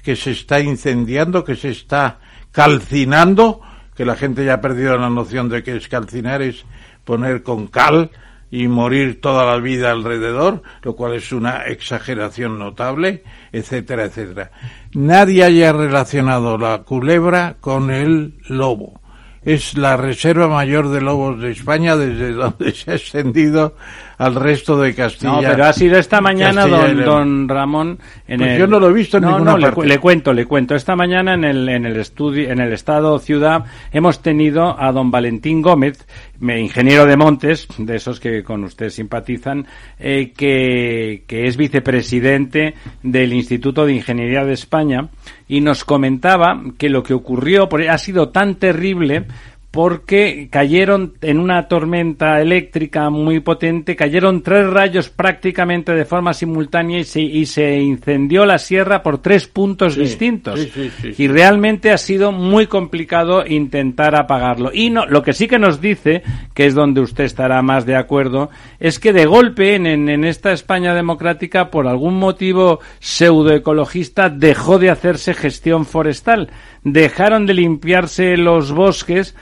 que 0.03 0.17
se 0.17 0.33
está 0.33 0.59
incendiando, 0.59 1.45
que 1.45 1.55
se 1.55 1.69
está 1.69 2.19
calcinando, 2.51 3.61
que 3.99 4.05
la 4.05 4.15
gente 4.15 4.45
ya 4.45 4.55
ha 4.55 4.61
perdido 4.61 4.97
la 4.97 5.11
noción 5.11 5.49
de 5.49 5.65
que 5.65 5.75
es 5.75 5.89
calcinar, 5.89 6.41
es 6.41 6.65
poner 7.05 7.43
con 7.43 7.67
cal 7.67 8.13
y 8.49 8.69
morir 8.69 9.21
toda 9.21 9.45
la 9.45 9.57
vida 9.59 9.91
alrededor, 9.91 10.63
lo 10.83 10.95
cual 10.95 11.15
es 11.15 11.33
una 11.33 11.65
exageración 11.65 12.61
notable, 12.61 13.25
etcétera, 13.51 14.05
etcétera. 14.05 14.53
Nadie 14.93 15.43
haya 15.43 15.73
relacionado 15.73 16.57
la 16.57 16.85
culebra 16.85 17.57
con 17.61 17.91
el 17.91 18.39
lobo. 18.47 19.01
es 19.43 19.77
la 19.77 19.97
reserva 19.97 20.47
mayor 20.47 20.91
de 20.91 21.01
lobos 21.01 21.41
de 21.41 21.51
España 21.51 21.97
desde 21.97 22.33
donde 22.35 22.71
se 22.71 22.93
ha 22.93 22.95
extendido 22.95 23.75
al 24.19 24.35
resto 24.35 24.77
de 24.81 24.95
Castilla. 24.95 25.33
No, 25.33 25.41
pero 25.41 25.65
ha 25.65 25.73
sido 25.73 25.97
esta 25.99 26.21
mañana, 26.21 26.67
don, 26.67 27.05
don 27.05 27.49
Ramón. 27.49 27.99
En 28.27 28.39
Pues 28.41 28.53
el... 28.53 28.59
yo 28.59 28.67
no 28.67 28.79
lo 28.81 28.91
he 28.91 28.93
visto 28.93 29.17
en 29.19 29.23
no, 29.23 29.31
ninguna 29.31 29.53
no, 29.53 29.57
le 29.59 29.63
parte. 29.67 29.75
cu- 29.77 29.83
Le, 29.85 29.99
cuento, 29.99 30.33
le 30.33 30.45
cuento. 30.45 30.75
Esta 30.75 30.97
mañana 30.97 31.35
en 31.35 31.45
el, 31.45 31.69
en 31.69 31.87
el 31.87 31.97
estudio, 31.97 32.51
en 32.51 32.61
el 32.61 32.73
Estado 32.73 33.19
Ciudad, 33.21 33.65
hemos 33.93 34.21
tenido 34.21 34.79
a 34.81 34.91
don 34.93 35.11
Valentín 35.11 35.63
Gómez, 35.63 36.07
me- 36.41 36.61
ingeniero 36.61 37.07
de 37.07 37.17
Montes, 37.17 37.69
de 37.79 37.97
esos 37.97 38.19
que 38.21 38.43
con 38.43 38.65
usted 38.65 38.91
simpatizan, 38.91 39.67
eh, 39.99 40.33
que, 40.37 41.23
que 41.27 41.47
es 41.47 41.57
vicepresidente 41.57 42.75
del 43.03 43.33
Instituto 43.33 43.87
de 43.87 43.95
Ingeniería 43.95 44.45
de 44.45 44.53
España, 44.55 45.09
y 45.47 45.61
nos 45.61 45.85
comentaba 45.85 46.61
que 46.77 46.89
lo 46.89 47.03
que 47.03 47.15
ocurrió 47.15 47.69
por- 47.69 47.83
ha 47.89 47.99
sido 47.99 48.31
tan 48.31 48.57
terrible 48.57 49.27
porque 49.71 50.49
cayeron 50.51 51.15
en 51.21 51.39
una 51.39 51.69
tormenta 51.69 52.41
eléctrica 52.41 53.11
muy 53.11 53.41
potente, 53.41 53.97
cayeron 53.97 54.43
tres 54.43 54.67
rayos 54.67 55.11
prácticamente 55.11 55.93
de 55.93 56.07
forma 56.07 56.33
simultánea 56.33 57.01
y 57.01 57.05
se, 57.05 57.21
y 57.21 57.45
se 57.45 57.77
incendió 57.79 58.47
la 58.47 58.59
sierra 58.59 59.03
por 59.03 59.19
tres 59.19 59.47
puntos 59.47 59.95
distintos. 59.95 60.59
sí, 60.59 60.71
sí, 60.73 60.91
sí, 61.01 61.13
sí. 61.13 61.23
Y 61.23 61.29
realmente 61.29 61.91
ha 61.91 61.99
sido 61.99 62.33
muy 62.33 62.67
complicado 62.67 63.47
intentar 63.47 64.15
apagarlo. 64.15 64.71
Y 64.73 64.89
no, 64.89 65.05
lo 65.05 65.23
que 65.23 65.35
sí 65.35 65.47
que 65.47 65.59
nos 65.59 65.83
dice, 65.83 66.23
que 66.55 66.65
es 66.65 66.75
donde 66.75 67.03
usted 67.03 67.25
estará 67.25 67.61
más 67.61 67.85
de 67.85 67.97
acuerdo, 67.97 68.49
es 68.81 68.99
que 68.99 69.13
de 69.13 69.27
golpe 69.27 69.75
en 69.75 70.25
esta 70.25 70.53
España 70.53 70.95
democrática, 70.95 71.71
por 71.71 71.87
algún 71.87 72.19
motivo 72.19 72.81
pseudoecologista, 73.01 74.31
dejó 74.31 74.79
de 74.79 74.91
hacerse 74.91 75.35
gestión 75.35 75.85
forestal. 75.85 76.51
Dejaron 76.85 77.45
de 77.45 77.55
limpiarse 77.55 78.37
los 78.37 78.73
bosques 78.73 79.35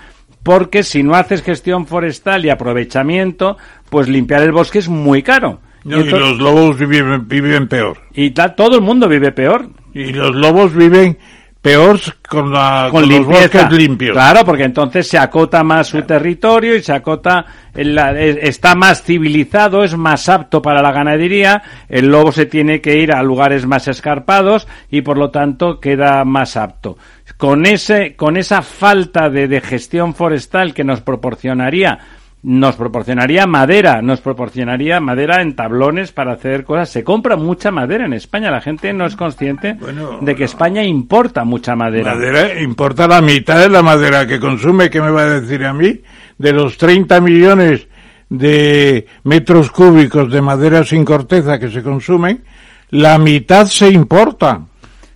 porque 0.46 0.84
si 0.84 1.02
no 1.02 1.16
haces 1.16 1.42
gestión 1.42 1.86
forestal 1.88 2.44
y 2.44 2.50
aprovechamiento, 2.50 3.56
pues 3.90 4.08
limpiar 4.08 4.42
el 4.44 4.52
bosque 4.52 4.78
es 4.78 4.88
muy 4.88 5.24
caro. 5.24 5.58
No, 5.82 5.96
y 5.98 6.04
entonces- 6.04 6.20
los 6.30 6.38
lobos 6.38 6.78
viven, 6.78 7.26
viven 7.26 7.66
peor. 7.66 7.98
y 8.14 8.30
ta- 8.30 8.54
todo 8.54 8.76
el 8.76 8.82
mundo 8.82 9.08
vive 9.08 9.32
peor. 9.32 9.68
Y 9.92 10.12
los 10.12 10.36
lobos 10.36 10.72
viven 10.72 11.18
peor 11.66 12.00
con, 12.28 12.52
la, 12.52 12.88
con, 12.90 13.02
con 13.02 13.10
los 13.10 13.26
bosques 13.26 13.70
limpios. 13.72 14.12
Claro, 14.12 14.44
porque 14.44 14.64
entonces 14.64 15.08
se 15.08 15.18
acota 15.18 15.62
más 15.64 15.88
su 15.88 16.02
territorio 16.02 16.76
y 16.76 16.82
se 16.82 16.92
acota, 16.92 17.44
la- 17.74 18.18
está 18.18 18.74
más 18.74 19.02
civilizado, 19.02 19.82
es 19.84 19.96
más 19.96 20.28
apto 20.28 20.62
para 20.62 20.80
la 20.82 20.92
ganadería, 20.92 21.62
el 21.88 22.06
lobo 22.06 22.30
se 22.32 22.46
tiene 22.46 22.80
que 22.80 22.98
ir 22.98 23.12
a 23.12 23.22
lugares 23.22 23.66
más 23.66 23.88
escarpados 23.88 24.66
y 24.90 25.02
por 25.02 25.18
lo 25.18 25.30
tanto 25.30 25.80
queda 25.80 26.24
más 26.24 26.56
apto. 26.56 26.96
Con 27.36 27.66
ese, 27.66 28.14
con 28.16 28.36
esa 28.36 28.62
falta 28.62 29.28
de, 29.28 29.48
de 29.48 29.60
gestión 29.60 30.14
forestal 30.14 30.72
que 30.72 30.84
nos 30.84 31.00
proporcionaría 31.00 31.98
nos 32.42 32.76
proporcionaría 32.76 33.46
madera, 33.46 34.02
nos 34.02 34.20
proporcionaría 34.20 35.00
madera 35.00 35.42
en 35.42 35.56
tablones 35.56 36.12
para 36.12 36.34
hacer 36.34 36.64
cosas. 36.64 36.90
Se 36.90 37.02
compra 37.02 37.36
mucha 37.36 37.70
madera 37.70 38.06
en 38.06 38.12
España. 38.12 38.50
La 38.50 38.60
gente 38.60 38.92
no 38.92 39.06
es 39.06 39.16
consciente 39.16 39.74
Bueno, 39.74 40.18
de 40.20 40.36
que 40.36 40.44
España 40.44 40.84
importa 40.84 41.44
mucha 41.44 41.74
madera. 41.74 42.14
Madera, 42.14 42.60
importa 42.60 43.08
la 43.08 43.20
mitad 43.20 43.58
de 43.58 43.68
la 43.68 43.82
madera 43.82 44.26
que 44.26 44.38
consume, 44.38 44.90
¿qué 44.90 45.00
me 45.00 45.10
va 45.10 45.22
a 45.22 45.40
decir 45.40 45.64
a 45.64 45.72
mí? 45.72 46.00
De 46.38 46.52
los 46.52 46.76
30 46.76 47.20
millones 47.20 47.88
de 48.28 49.06
metros 49.24 49.70
cúbicos 49.70 50.30
de 50.30 50.42
madera 50.42 50.84
sin 50.84 51.04
corteza 51.04 51.58
que 51.58 51.70
se 51.70 51.82
consumen, 51.82 52.44
la 52.90 53.18
mitad 53.18 53.66
se 53.66 53.88
importa. 53.88 54.62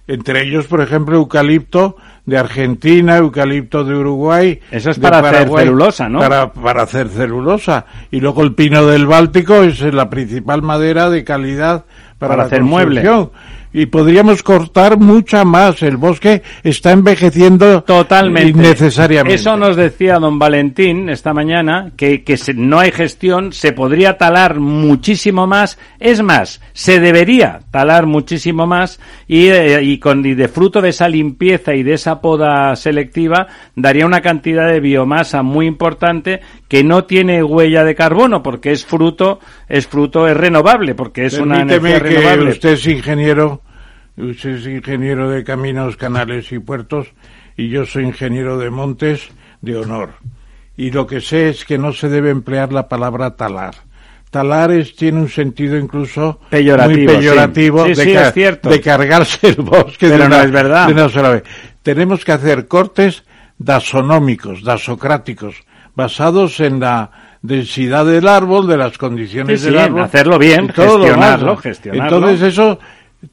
Entre 0.06 0.42
ellos, 0.42 0.66
por 0.66 0.80
ejemplo, 0.80 1.16
eucalipto 1.16 1.96
de 2.26 2.38
Argentina, 2.38 3.16
eucalipto 3.16 3.84
de 3.84 3.94
Uruguay. 3.94 4.60
Eso 4.70 4.90
es 4.90 4.98
para 4.98 5.18
hacer 5.18 5.48
celulosa, 5.48 6.08
¿no? 6.08 6.18
Para, 6.18 6.52
para 6.52 6.82
hacer 6.82 7.08
celulosa. 7.08 7.86
Y 8.10 8.20
luego 8.20 8.42
el 8.42 8.54
pino 8.54 8.86
del 8.86 9.06
Báltico 9.06 9.62
es 9.62 9.80
la 9.80 10.10
principal 10.10 10.62
madera 10.62 11.10
de 11.10 11.24
calidad 11.24 11.84
para, 12.18 12.30
Para 12.30 12.36
la 12.36 12.46
hacer 12.46 12.62
mueble. 12.62 13.02
Y 13.72 13.86
podríamos 13.86 14.42
cortar 14.42 14.98
mucha 14.98 15.44
más. 15.44 15.82
El 15.82 15.96
bosque 15.96 16.42
está 16.64 16.90
envejeciendo 16.90 17.82
Totalmente. 17.84 18.50
innecesariamente. 18.50 19.34
Eso 19.36 19.56
nos 19.56 19.76
decía 19.76 20.18
don 20.18 20.38
Valentín 20.40 21.08
esta 21.08 21.32
mañana, 21.32 21.92
que, 21.96 22.24
que 22.24 22.36
se- 22.36 22.54
no 22.54 22.80
hay 22.80 22.90
gestión, 22.90 23.52
se 23.52 23.72
podría 23.72 24.18
talar 24.18 24.58
muchísimo 24.58 25.46
más. 25.46 25.78
Es 26.00 26.20
más, 26.22 26.60
se 26.72 26.98
debería 26.98 27.60
talar 27.70 28.06
muchísimo 28.06 28.66
más 28.66 28.98
y, 29.28 29.46
eh, 29.48 29.80
y, 29.82 29.98
con, 29.98 30.26
y 30.26 30.34
de 30.34 30.48
fruto 30.48 30.80
de 30.82 30.88
esa 30.88 31.08
limpieza 31.08 31.72
y 31.74 31.84
de 31.84 31.94
esa 31.94 32.20
poda 32.20 32.74
selectiva 32.74 33.46
daría 33.76 34.04
una 34.06 34.20
cantidad 34.20 34.66
de 34.68 34.80
biomasa 34.80 35.42
muy 35.42 35.66
importante 35.66 36.40
que 36.70 36.84
no 36.84 37.02
tiene 37.04 37.42
huella 37.42 37.82
de 37.82 37.96
carbono 37.96 38.44
porque 38.44 38.70
es 38.70 38.86
fruto, 38.86 39.40
es 39.68 39.88
fruto, 39.88 40.28
es 40.28 40.36
renovable 40.36 40.94
porque 40.94 41.26
es 41.26 41.36
una 41.36 41.62
energía 41.62 41.98
que 42.00 42.10
renovable. 42.10 42.50
usted 42.52 42.68
es 42.74 42.86
ingeniero, 42.86 43.62
usted 44.16 44.50
es 44.50 44.66
ingeniero 44.68 45.28
de 45.28 45.42
caminos, 45.42 45.96
canales 45.96 46.52
y 46.52 46.60
puertos, 46.60 47.08
y 47.56 47.70
yo 47.70 47.86
soy 47.86 48.04
ingeniero 48.04 48.56
de 48.56 48.70
montes 48.70 49.30
de 49.60 49.78
honor. 49.78 50.10
Y 50.76 50.92
lo 50.92 51.08
que 51.08 51.20
sé 51.20 51.48
es 51.48 51.64
que 51.64 51.76
no 51.76 51.92
se 51.92 52.08
debe 52.08 52.30
emplear 52.30 52.72
la 52.72 52.88
palabra 52.88 53.34
talar. 53.34 53.74
Talar 54.30 54.70
es, 54.70 54.94
tiene 54.94 55.18
un 55.18 55.28
sentido 55.28 55.76
incluso 55.76 56.38
Peyorativo, 56.50 56.96
muy 56.96 57.16
peyorativo 57.16 57.84
sí. 57.86 57.96
Sí, 57.96 58.00
de, 58.00 58.06
sí, 58.06 58.16
es 58.16 58.32
cierto. 58.32 58.68
de 58.68 58.80
cargarse 58.80 59.48
el 59.48 59.56
bosque 59.56 60.06
de 60.06 60.12
Pero 60.12 60.28
no 60.28 60.36
una, 60.36 60.44
es 60.44 60.52
verdad. 60.52 60.86
de 60.86 60.92
una 60.92 61.08
sola 61.08 61.30
vez. 61.30 61.42
Tenemos 61.82 62.24
que 62.24 62.30
hacer 62.30 62.68
cortes 62.68 63.24
dasonómicos, 63.58 64.62
dasocráticos, 64.62 65.64
basados 65.94 66.60
en 66.60 66.80
la 66.80 67.10
densidad 67.42 68.04
del 68.06 68.28
árbol, 68.28 68.66
de 68.66 68.76
las 68.76 68.98
condiciones 68.98 69.60
Sí, 69.60 69.66
sí, 69.66 69.72
del 69.72 69.80
árbol. 69.80 70.02
hacerlo 70.02 70.38
bien, 70.38 70.68
gestionarlo, 70.68 71.56
gestionarlo. 71.56 72.16
Entonces 72.16 72.42
eso 72.52 72.78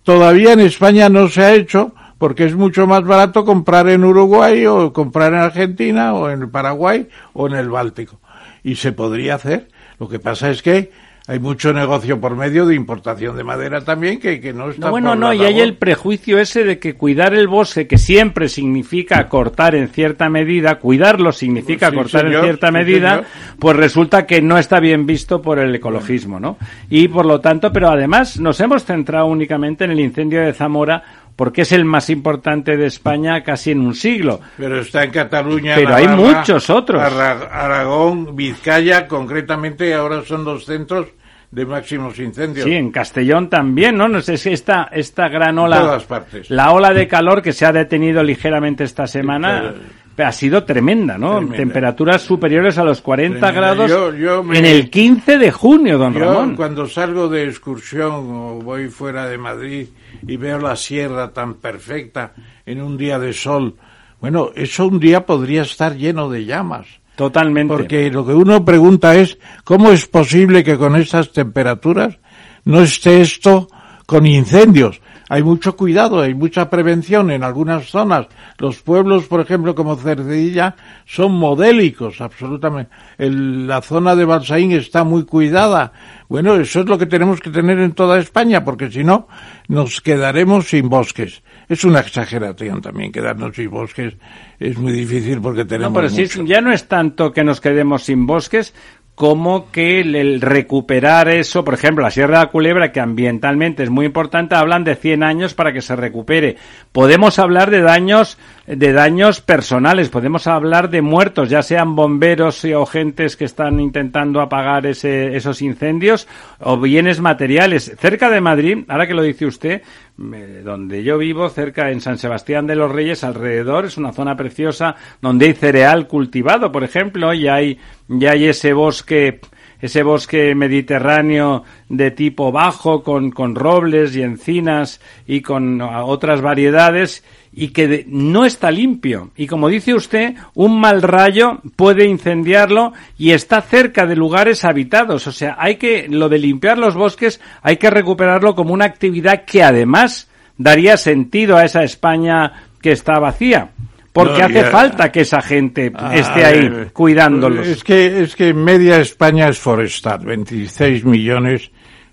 todavía 0.04 0.54
en 0.54 0.60
España 0.62 1.10
no 1.10 1.28
se 1.28 1.44
ha 1.44 1.54
hecho 1.54 1.94
porque 2.18 2.46
es 2.46 2.56
mucho 2.56 2.88
más 2.88 3.04
barato 3.04 3.46
comprar 3.46 3.88
en 3.90 4.04
Uruguay 4.04 4.66
o 4.66 4.92
comprar 4.92 5.34
en 5.34 5.40
Argentina 5.40 6.14
o 6.14 6.30
en 6.30 6.42
el 6.42 6.50
Paraguay 6.50 7.08
o 7.34 7.48
en 7.48 7.54
el 7.56 7.70
Báltico. 7.70 8.20
Y 8.64 8.76
se 8.76 8.92
podría 8.92 9.36
hacer. 9.36 9.68
Lo 10.00 10.10
que 10.10 10.20
pasa 10.20 10.50
es 10.50 10.62
que 10.62 10.92
hay 11.30 11.40
mucho 11.40 11.74
negocio 11.74 12.22
por 12.22 12.36
medio 12.38 12.66
de 12.66 12.74
importación 12.74 13.36
de 13.36 13.44
madera 13.44 13.82
también 13.84 14.18
que, 14.18 14.40
que 14.40 14.54
no 14.54 14.70
está 14.70 14.86
No, 14.86 14.92
bueno, 14.92 15.10
por 15.10 15.18
no, 15.18 15.34
y 15.34 15.44
hay 15.44 15.60
el 15.60 15.76
prejuicio 15.76 16.40
ese 16.40 16.64
de 16.64 16.80
que 16.80 16.96
cuidar 16.96 17.34
el 17.34 17.50
bosque, 17.50 17.86
que 17.86 17.98
siempre 17.98 18.48
significa 18.48 19.28
cortar 19.28 19.76
en 19.76 19.90
cierta 19.90 20.30
medida, 20.30 20.80
cuidarlo 20.80 21.34
significa 21.34 21.90
Sí, 21.90 21.96
cortar 21.96 22.22
señor, 22.22 22.36
en 22.36 22.44
cierta 22.44 22.68
sí, 22.68 22.74
medida, 22.74 23.10
señor. 23.10 23.26
pues 23.60 23.76
resulta 23.76 24.26
que 24.26 24.42
no 24.42 24.58
está 24.58 24.80
bien 24.80 25.06
visto 25.06 25.42
por 25.42 25.60
el 25.60 25.76
ecologismo, 25.76 26.40
¿no? 26.40 26.58
Y 26.90 27.10
por 27.10 27.26
lo 27.26 27.42
tanto, 27.42 27.74
pero 27.74 27.90
además 27.90 28.40
nos 28.40 28.60
hemos 28.62 28.86
centrado 28.86 29.26
únicamente 29.28 29.84
en 29.84 29.92
el 29.92 30.00
incendio 30.00 30.42
de 30.42 30.54
Zamora 30.54 31.04
porque 31.38 31.62
es 31.62 31.72
el 31.72 31.86
más 31.86 32.10
importante 32.10 32.76
de 32.76 32.88
España 32.88 33.42
casi 33.44 33.72
en 33.72 33.80
un 33.80 33.94
siglo. 33.96 34.42
Pero 34.58 34.82
está 34.82 35.06
en 35.06 35.12
Cataluña. 35.12 35.76
Pero 35.76 35.96
hay 35.96 36.10
muchos 36.10 36.70
otros. 36.70 37.02
Aragón, 37.02 38.36
Vizcaya, 38.36 39.08
concretamente 39.08 39.94
ahora 39.94 40.22
son 40.24 40.44
los 40.44 40.66
centros 40.66 41.08
de 41.52 41.66
máximos 41.66 42.20
incendios. 42.20 42.66
Sí, 42.66 42.74
en 42.74 42.92
Castellón 42.92 43.50
también, 43.50 43.96
¿no? 43.98 44.08
No 44.10 44.20
sé 44.22 44.38
si 44.38 44.50
esta, 44.52 44.90
esta 44.92 45.30
gran 45.30 45.58
ola, 45.58 45.78
En 45.78 45.82
todas 45.84 46.04
partes. 46.04 46.50
la 46.50 46.72
ola 46.74 46.94
de 46.94 47.08
calor 47.08 47.42
que 47.42 47.54
se 47.54 47.66
ha 47.66 47.72
detenido 47.72 48.22
ligeramente 48.22 48.84
esta 48.84 49.08
semana, 49.08 49.74
ha 50.18 50.32
sido 50.32 50.64
tremenda, 50.66 51.18
¿no? 51.18 51.34
Tremenda. 51.38 51.56
Temperaturas 51.58 52.22
superiores 52.24 52.78
a 52.80 52.84
los 52.84 53.02
40 53.02 53.40
Tremenda. 53.40 53.52
grados 53.76 53.90
Yo- 53.90 54.14
yo 54.16 54.44
me- 54.44 54.58
en 54.60 54.66
el 54.66 54.90
15 54.90 55.38
de 55.38 55.52
junio, 55.52 55.98
don 56.00 56.14
Yo 56.16 56.20
Ramón. 56.20 56.56
cuando 56.56 56.88
salgo 56.88 57.30
de 57.30 57.46
excursión 57.46 58.12
o 58.12 58.60
voy 58.62 58.90
fuera 58.90 59.28
de 59.28 59.38
Madrid 59.38 59.88
y 60.26 60.38
veo 60.38 60.60
la 60.60 60.76
sierra 60.76 61.34
tan 61.34 61.56
perfecta 61.56 62.34
en 62.66 62.82
un 62.82 62.98
día 62.98 63.20
de 63.20 63.34
sol, 63.34 63.76
bueno, 64.20 64.50
eso 64.56 64.88
un 64.88 65.00
día 65.00 65.26
podría 65.26 65.62
estar 65.62 65.96
lleno 65.96 66.30
de 66.30 66.46
llamas. 66.46 66.88
Totalmente. 67.16 67.74
Porque 67.74 68.12
lo 68.12 68.26
que 68.26 68.34
uno 68.34 68.64
pregunta 68.64 69.16
es, 69.16 69.38
¿cómo 69.64 69.92
es 69.92 70.08
posible 70.08 70.64
que 70.64 70.78
con 70.78 70.96
estas 70.96 71.32
temperaturas 71.32 72.20
no 72.66 72.82
esté 72.82 73.22
esto 73.22 73.68
con 74.06 74.26
incendios? 74.26 75.02
Hay 75.30 75.44
mucho 75.44 75.76
cuidado, 75.76 76.22
hay 76.22 76.34
mucha 76.34 76.70
prevención 76.70 77.32
en 77.32 77.44
algunas 77.44 77.90
zonas. 77.90 78.28
Los 78.60 78.82
pueblos, 78.82 79.26
por 79.26 79.42
ejemplo, 79.42 79.76
como 79.76 79.96
Cercedilla, 79.98 80.76
son 81.06 81.34
modélicos, 81.34 82.22
absolutamente. 82.22 82.92
El- 83.18 83.68
la 83.68 83.82
zona 83.82 84.16
de 84.16 84.26
Balsaín 84.26 84.72
está 84.72 85.04
muy 85.04 85.26
cuidada. 85.26 85.92
Bueno, 86.30 86.56
eso 86.56 86.80
es 86.82 86.86
lo 86.88 86.98
que 86.98 87.06
tenemos 87.06 87.40
que 87.42 87.50
tener 87.50 87.80
en 87.80 87.92
toda 87.94 88.20
España, 88.20 88.64
porque 88.64 88.90
si 88.92 89.04
no, 89.04 89.28
nos 89.68 90.02
quedaremos 90.02 90.68
sin 90.70 90.90
bosques. 90.90 91.44
Es 91.70 91.84
una 91.84 92.00
exageración 92.00 92.82
también 92.82 93.12
quedarnos 93.12 93.56
sin 93.56 93.70
bosques. 93.70 94.16
Es 94.60 94.78
muy 94.78 94.94
difícil 94.94 95.42
porque 95.42 95.66
tenemos 95.66 95.92
No, 95.94 96.00
pero 96.02 96.10
mucho. 96.10 96.44
ya 96.46 96.62
no 96.62 96.72
es 96.72 96.88
tanto 96.88 97.32
que 97.34 97.44
nos 97.44 97.60
quedemos 97.62 98.04
sin 98.04 98.26
bosques 98.26 98.74
como 99.18 99.72
que 99.72 100.02
el, 100.02 100.42
recuperar 100.42 101.28
eso, 101.28 101.66
por 101.66 101.74
ejemplo, 101.74 102.04
la 102.04 102.12
Sierra 102.12 102.38
de 102.38 102.46
la 102.46 102.52
Culebra, 102.52 102.92
que 102.92 103.00
ambientalmente 103.00 103.82
es 103.82 103.90
muy 103.90 104.06
importante, 104.06 104.54
hablan 104.54 104.84
de 104.84 104.96
100 104.96 105.24
años 105.24 105.56
para 105.56 105.74
que 105.74 105.82
se 105.82 105.96
recupere. 105.96 106.58
Podemos 106.92 107.40
hablar 107.40 107.72
de 107.72 107.82
daños 107.82 108.38
de 108.68 108.92
daños 108.92 109.40
personales, 109.40 110.10
podemos 110.10 110.46
hablar 110.46 110.90
de 110.90 111.02
muertos, 111.02 111.50
ya 111.50 111.64
sean 111.64 111.96
bomberos 111.96 112.64
o 112.66 112.86
gentes 112.86 113.38
que 113.38 113.46
están 113.46 113.80
intentando 113.80 114.42
apagar 114.42 114.86
ese, 114.86 115.36
esos 115.36 115.62
incendios 115.62 116.28
o 116.60 116.78
bienes 116.78 117.22
materiales. 117.22 117.96
Cerca 117.98 118.30
de 118.30 118.42
Madrid, 118.42 118.80
ahora 118.90 119.08
que 119.08 119.14
lo 119.14 119.24
dice 119.24 119.46
usted, 119.46 119.82
donde 120.18 121.04
yo 121.04 121.18
vivo, 121.18 121.48
cerca 121.50 121.92
en 121.92 122.02
San 122.02 122.18
Sebastián 122.18 122.66
de 122.66 122.76
los 122.76 122.92
Reyes, 122.92 123.24
alrededor, 123.24 123.86
es 123.86 123.98
una 123.98 124.14
zona 124.14 124.36
preciosa 124.36 124.96
donde 125.22 125.46
hay 125.46 125.54
cereal 125.54 126.08
cultivado, 126.08 126.72
por 126.72 126.84
ejemplo, 126.84 127.34
y 127.34 127.48
hay, 127.48 127.80
hay 128.10 128.46
ese 128.46 128.74
bosque 128.74 129.40
ese 129.80 130.02
bosque 130.02 130.56
mediterráneo 130.56 131.64
de 131.88 132.12
tipo 132.12 132.52
bajo 132.52 133.04
con, 133.04 133.32
con 133.32 133.54
robles 133.54 134.16
y 134.16 134.24
encinas 134.24 135.00
y 135.28 135.42
con 135.42 135.82
otras 135.82 136.42
variedades 136.42 137.24
y 137.52 137.70
que 137.70 138.06
no 138.08 138.46
está 138.46 138.72
limpio. 138.72 139.32
Y 139.36 139.48
como 139.48 139.70
dice 139.70 139.94
usted, 139.94 140.36
un 140.54 140.80
mal 140.80 141.02
rayo 141.02 141.60
puede 141.76 142.06
incendiarlo 142.06 142.94
y 143.18 143.32
está 143.32 143.62
cerca 143.62 144.06
de 144.06 144.16
lugares 144.16 144.64
habitados. 144.66 145.28
O 145.28 145.32
sea, 145.32 145.56
hay 145.60 145.76
que, 145.76 146.08
lo 146.10 146.30
de 146.30 146.40
limpiar 146.40 146.78
los 146.78 146.96
bosques, 146.96 147.42
hay 147.62 147.78
que 147.78 147.90
recuperarlo 147.90 148.56
como 148.56 148.74
una 148.74 148.86
actividad 148.86 149.46
que 149.46 149.64
además 149.64 150.30
daría 150.58 150.98
sentido 150.98 151.58
a 151.58 151.66
esa 151.66 151.84
España 151.84 152.70
que 152.82 152.92
está 152.92 153.20
vacía. 153.20 153.72
Porque 154.14 154.42
hace 154.42 154.64
falta 154.64 155.12
que 155.12 155.22
esa 155.22 155.44
gente 155.44 155.92
esté 156.12 156.44
ahí 156.44 156.88
cuidándolos. 156.92 157.68
Es 157.68 157.84
que, 157.84 158.24
es 158.24 158.36
que 158.36 158.52
media 158.52 159.00
España 159.00 159.48
es 159.48 159.60
forestal, 159.60 160.26
26 160.26 161.06
millones 161.06 161.70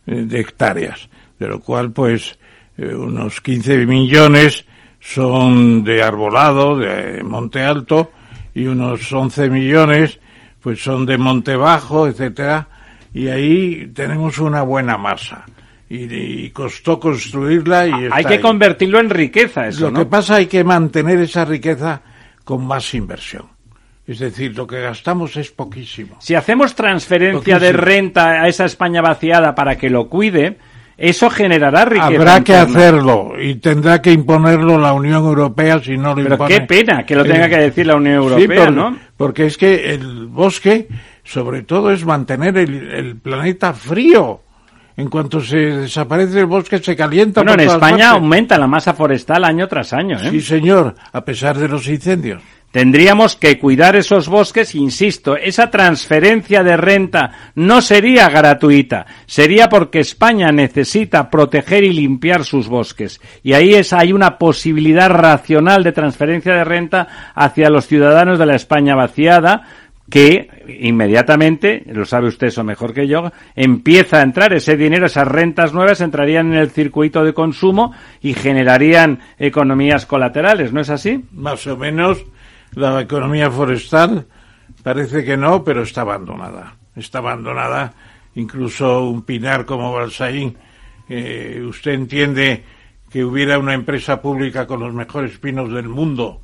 eh, 0.07 0.25
de 0.27 0.41
hectáreas, 0.41 1.09
de 1.39 1.49
lo 1.49 1.61
cual 1.61 1.93
pues 1.93 2.39
eh, 2.77 2.95
unos 2.95 3.41
15 3.41 3.87
millones 3.87 4.67
son 5.05 5.85
de 5.85 6.03
arbolado, 6.03 6.79
de 6.79 7.23
monte 7.23 7.63
alto, 7.63 8.11
y 8.55 8.67
unos 8.67 9.13
11 9.13 9.51
millones 9.51 10.19
pues 10.61 10.83
son 10.83 11.05
de 11.05 11.19
monte 11.19 11.57
bajo, 11.57 12.09
etcétera, 12.09 12.67
y 13.13 13.29
ahí 13.29 13.91
tenemos 13.95 14.39
una 14.39 14.63
buena 14.63 14.97
masa. 14.97 15.45
Y, 15.91 16.49
costó 16.51 16.99
construirla 16.99 17.87
y 17.87 18.09
hay 18.11 18.25
que 18.25 18.41
convertirlo 18.41 18.99
en 18.99 19.11
riqueza 19.11 19.69
eso 19.69 19.91
lo 19.91 19.99
que 19.99 20.07
pasa 20.07 20.37
hay 20.37 20.47
que 20.47 20.65
mantener 20.65 21.21
esa 21.21 21.45
riqueza 21.45 22.01
con 22.43 22.67
más 22.67 22.95
inversión 22.95 23.45
es 24.07 24.19
decir, 24.19 24.57
lo 24.57 24.67
que 24.67 24.81
gastamos 24.81 25.35
es 25.37 25.51
poquísimo. 25.51 26.17
Si 26.21 26.35
hacemos 26.35 26.75
transferencia 26.75 27.59
de 27.59 27.73
renta 27.73 28.43
a 28.43 28.49
esa 28.49 28.67
España 28.67 29.01
vaciada 29.01 29.55
para 29.55 29.77
que 29.79 29.89
lo 29.89 30.09
cuide, 30.11 30.59
eso 30.97 31.29
generará 31.29 31.85
riqueza. 31.85 32.07
Habrá 32.07 32.45
que 32.45 32.55
hacerlo 32.55 33.33
y 33.41 33.57
tendrá 33.57 34.01
que 34.01 34.13
imponerlo 34.13 34.79
la 34.79 34.93
Unión 34.93 35.25
Europea 35.25 35.81
si 35.81 35.97
no 35.97 36.15
lo 36.15 36.23
Pero 36.23 36.47
qué 36.47 36.61
pena 36.61 37.05
que 37.05 37.17
lo 37.17 37.25
tenga 37.25 37.49
que 37.49 37.59
decir 37.59 37.87
la 37.87 37.97
Unión 37.97 38.15
Europea, 38.17 38.71
¿no? 38.71 38.97
Porque 39.17 39.47
es 39.47 39.57
que 39.57 39.93
el 39.95 40.27
bosque, 40.27 40.89
sobre 41.25 41.63
todo, 41.63 41.91
es 41.91 42.05
mantener 42.05 42.57
el, 42.59 43.17
planeta 43.17 43.73
frío. 43.73 44.41
En 44.97 45.09
cuanto 45.09 45.41
se 45.41 45.57
desaparece 45.57 46.39
el 46.41 46.47
bosque, 46.47 46.79
se 46.79 46.95
calienta. 46.95 47.43
Bueno, 47.43 47.61
en 47.61 47.69
España 47.69 48.11
aumenta 48.11 48.57
la 48.57 48.69
masa 48.69 48.95
forestal 48.95 49.43
año 49.45 49.67
tras 49.67 49.93
año. 49.93 50.17
¿eh? 50.21 50.31
Sí, 50.31 50.41
señor, 50.41 50.95
a 51.13 51.25
pesar 51.25 51.59
de 51.59 51.67
los 51.67 51.89
incendios. 51.89 52.41
Tendríamos 52.75 53.37
que 53.37 53.57
cuidar 53.57 53.95
esos 53.95 54.27
bosques, 54.27 54.75
insisto, 54.75 55.37
esa 55.37 55.71
transferencia 55.71 56.65
de 56.65 56.77
renta 56.77 57.53
no 57.55 57.81
sería 57.81 58.29
gratuita, 58.29 59.07
sería 59.27 59.69
porque 59.69 60.01
España 60.01 60.51
necesita 60.51 61.31
proteger 61.31 61.85
y 61.85 61.93
limpiar 61.93 62.43
sus 62.43 62.67
bosques. 62.67 63.21
Y 63.45 63.53
ahí 63.53 63.75
es, 63.75 63.93
hay 63.93 64.13
una 64.13 64.39
posibilidad 64.39 65.09
racional 65.09 65.85
de 65.85 65.93
transferencia 65.93 66.53
de 66.53 66.65
renta 66.65 67.33
hacia 67.37 67.71
los 67.71 67.87
ciudadanos 67.87 68.41
de 68.41 68.47
la 68.47 68.57
España 68.57 68.97
vaciada, 68.97 69.69
que 70.11 70.49
inmediatamente, 70.81 71.85
lo 71.87 72.05
sabe 72.05 72.27
usted 72.27 72.49
eso 72.49 72.65
mejor 72.65 72.93
que 72.93 73.07
yo, 73.07 73.31
empieza 73.55 74.19
a 74.19 74.23
entrar 74.23 74.53
ese 74.53 74.77
dinero, 74.77 75.07
esas 75.07 75.29
rentas 75.29 75.73
nuevas 75.73 76.01
entrarían 76.01 76.49
en 76.53 76.59
el 76.59 76.71
circuito 76.71 77.25
de 77.25 77.35
consumo 77.35 77.93
y 78.21 78.35
generarían 78.35 79.21
economías 79.39 80.07
colaterales, 80.07 80.73
¿no 80.73 80.81
es 80.81 80.91
así? 80.91 81.25
Más 81.31 81.65
o 81.69 81.77
menos 81.77 82.27
la 82.75 83.01
economía 83.01 83.51
forestal 83.51 84.27
parece 84.83 85.25
que 85.25 85.37
no, 85.37 85.65
pero 85.65 85.83
está 85.83 86.03
abandonada. 86.03 86.77
Está 86.97 87.19
abandonada. 87.19 87.95
Incluso 88.35 89.09
un 89.09 89.23
pinar 89.23 89.65
como 89.65 89.93
Balsaín, 89.93 90.57
eh, 91.09 91.63
usted 91.67 91.93
entiende 91.93 92.65
que 93.11 93.25
hubiera 93.25 93.59
una 93.59 93.75
empresa 93.75 94.21
pública 94.21 94.67
con 94.67 94.81
los 94.81 94.93
mejores 94.93 95.39
pinos 95.39 95.73
del 95.73 95.89
mundo 95.89 96.41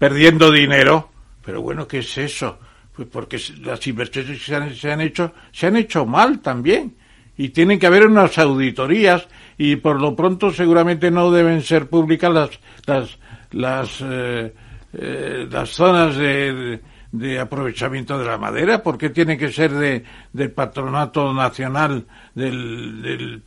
perdiendo 0.00 0.50
dinero, 0.50 1.10
pero 1.44 1.60
bueno, 1.60 1.86
¿qué 1.86 1.98
es 1.98 2.18
eso? 2.18 2.58
Pues 2.96 3.06
porque 3.06 3.38
las 3.62 3.86
inversiones 3.86 4.38
que 4.38 4.44
se 4.44 4.56
han, 4.56 4.74
se 4.74 4.90
han 4.90 5.00
hecho 5.02 5.32
se 5.52 5.66
han 5.66 5.76
hecho 5.76 6.06
mal 6.06 6.40
también 6.40 6.96
y 7.36 7.50
tienen 7.50 7.78
que 7.78 7.86
haber 7.86 8.06
unas 8.06 8.38
auditorías 8.38 9.28
y 9.58 9.76
por 9.76 10.00
lo 10.00 10.16
pronto 10.16 10.52
seguramente 10.52 11.10
no 11.10 11.30
deben 11.30 11.62
ser 11.62 11.88
públicas 11.88 12.32
las 12.32 12.50
las 12.86 13.18
las 13.50 13.98
eh, 14.02 14.54
eh, 14.92 15.46
las 15.50 15.70
zonas 15.70 16.16
de, 16.16 16.80
de, 17.12 17.38
aprovechamiento 17.38 18.18
de 18.18 18.24
la 18.24 18.38
madera? 18.38 18.82
¿Por 18.82 18.98
qué 18.98 19.10
tiene 19.10 19.36
que 19.36 19.52
ser 19.52 19.72
de, 19.72 20.04
del 20.32 20.50
patronato 20.50 21.32
nacional 21.32 22.06
del... 22.34 23.02
del 23.02 23.42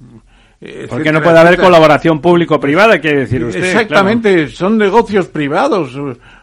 porque 0.89 1.11
no 1.11 1.21
puede 1.21 1.39
haber 1.39 1.59
colaboración 1.59 2.21
público-privada, 2.21 2.99
quiere 2.99 3.21
decir 3.21 3.43
usted. 3.43 3.65
Exactamente, 3.65 4.47
son 4.47 4.77
negocios 4.77 5.27
privados. 5.27 5.91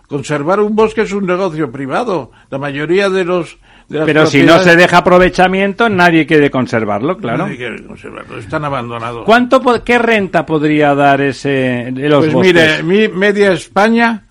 Conservar 0.06 0.60
un 0.60 0.76
bosque 0.76 1.02
es 1.02 1.12
un 1.12 1.24
negocio 1.24 1.72
privado. 1.72 2.30
La 2.50 2.58
mayoría 2.58 3.08
de 3.08 3.24
los 3.24 3.58
pero 3.90 4.26
si 4.26 4.42
no 4.44 4.58
se 4.60 4.76
deja 4.76 4.98
aprovechamiento, 4.98 5.88
nadie 5.88 6.24
quiere 6.24 6.48
conservarlo, 6.48 7.16
claro. 7.16 7.44
Nadie 7.44 7.56
quiere 7.56 7.84
conservarlo, 7.84 8.38
están 8.38 8.64
abandonados. 8.64 9.24
¿Cuánto, 9.24 9.60
qué 9.84 9.98
renta 9.98 10.46
podría 10.46 10.94
dar 10.94 11.20
ese 11.20 11.88
de 11.92 12.08
los 12.08 12.26
pues 12.26 12.46
mire, 12.46 12.82
mi 12.84 13.08
media 13.08 13.52
España 13.52 14.26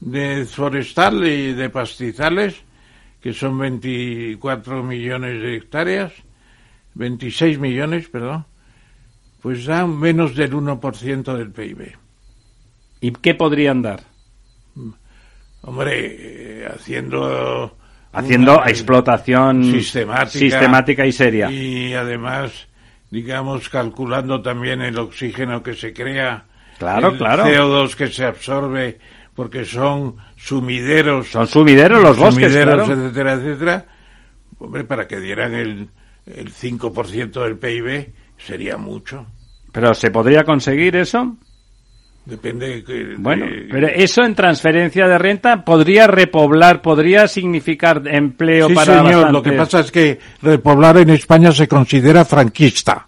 de 0.00 0.44
forestal 0.44 1.26
y 1.26 1.52
de 1.52 1.70
pastizales, 1.70 2.62
que 3.20 3.32
son 3.32 3.58
24 3.58 4.82
millones 4.82 5.40
de 5.40 5.56
hectáreas, 5.56 6.12
26 6.94 7.58
millones, 7.58 8.08
perdón, 8.08 8.46
pues 9.40 9.66
dan 9.66 9.98
menos 9.98 10.34
del 10.34 10.52
1% 10.52 11.36
del 11.36 11.50
PIB. 11.50 11.96
¿Y 13.00 13.10
qué 13.12 13.34
podrían 13.34 13.82
dar? 13.82 14.00
Hombre, 15.62 16.62
eh, 16.62 16.68
haciendo... 16.72 17.76
Haciendo 18.12 18.64
explotación 18.64 19.64
sistemática, 19.64 20.38
sistemática 20.38 21.04
y 21.04 21.10
seria. 21.10 21.50
Y 21.50 21.94
además, 21.94 22.68
digamos, 23.10 23.68
calculando 23.68 24.40
también 24.40 24.82
el 24.82 24.96
oxígeno 24.98 25.64
que 25.64 25.74
se 25.74 25.92
crea, 25.92 26.44
claro, 26.78 27.08
el 27.08 27.18
claro. 27.18 27.44
CO2 27.44 27.94
que 27.96 28.06
se 28.06 28.24
absorbe 28.24 29.00
porque 29.34 29.64
son 29.64 30.16
sumideros. 30.36 31.28
Son 31.28 31.46
sumideros 31.46 32.02
los 32.02 32.16
bosques, 32.16 32.52
sumideros, 32.52 32.88
etcétera, 32.88 33.32
etcétera. 33.34 33.86
Hombre, 34.58 34.84
para 34.84 35.06
que 35.06 35.20
dieran 35.20 35.54
el, 35.54 35.88
el 36.26 36.52
5% 36.52 37.42
del 37.42 37.58
PIB 37.58 38.12
sería 38.38 38.76
mucho. 38.76 39.26
¿Pero 39.72 39.92
se 39.94 40.10
podría 40.10 40.44
conseguir 40.44 40.96
eso? 40.96 41.36
Depende 42.24 42.80
de, 42.80 43.16
Bueno, 43.18 43.44
pero 43.70 43.86
eso 43.88 44.22
en 44.22 44.34
transferencia 44.34 45.06
de 45.06 45.18
renta 45.18 45.62
podría 45.62 46.06
repoblar, 46.06 46.80
podría 46.80 47.28
significar 47.28 48.02
empleo 48.06 48.68
sí, 48.68 48.74
para 48.74 49.02
señor, 49.02 49.30
lo 49.30 49.42
que 49.42 49.52
pasa 49.52 49.80
es 49.80 49.92
que 49.92 50.18
repoblar 50.40 50.96
en 50.98 51.10
España 51.10 51.52
se 51.52 51.68
considera 51.68 52.24
franquista. 52.24 53.06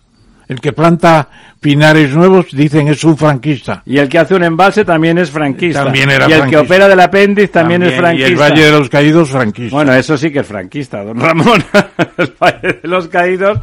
El 0.48 0.60
que 0.60 0.72
planta 0.72 1.28
pinares 1.60 2.14
nuevos 2.14 2.46
dicen 2.52 2.86
es 2.86 3.02
un 3.02 3.16
franquista. 3.16 3.82
Y 3.84 3.98
el 3.98 4.08
que 4.08 4.18
hace 4.18 4.34
un 4.36 4.44
embalse 4.44 4.84
también 4.84 5.18
es 5.18 5.30
franquista. 5.30 5.82
También 5.84 6.08
era 6.10 6.28
y 6.28 6.32
el 6.32 6.48
que 6.48 6.56
opera 6.56 6.86
del 6.86 7.00
apéndice 7.00 7.48
también, 7.48 7.82
es 7.82 7.96
franquista. 7.96 8.28
Y 8.28 8.32
el 8.32 8.38
Valle 8.38 8.64
de 8.66 8.70
los 8.70 8.88
Caídos 8.88 9.30
franquista. 9.30 9.74
Bueno, 9.74 9.92
eso 9.94 10.16
sí 10.16 10.30
que 10.30 10.40
es 10.40 10.46
franquista, 10.46 11.02
don 11.02 11.18
Ramón. 11.18 11.64
el 12.18 12.32
Valle 12.40 12.80
de 12.80 12.88
los 12.88 13.08
Caídos, 13.08 13.58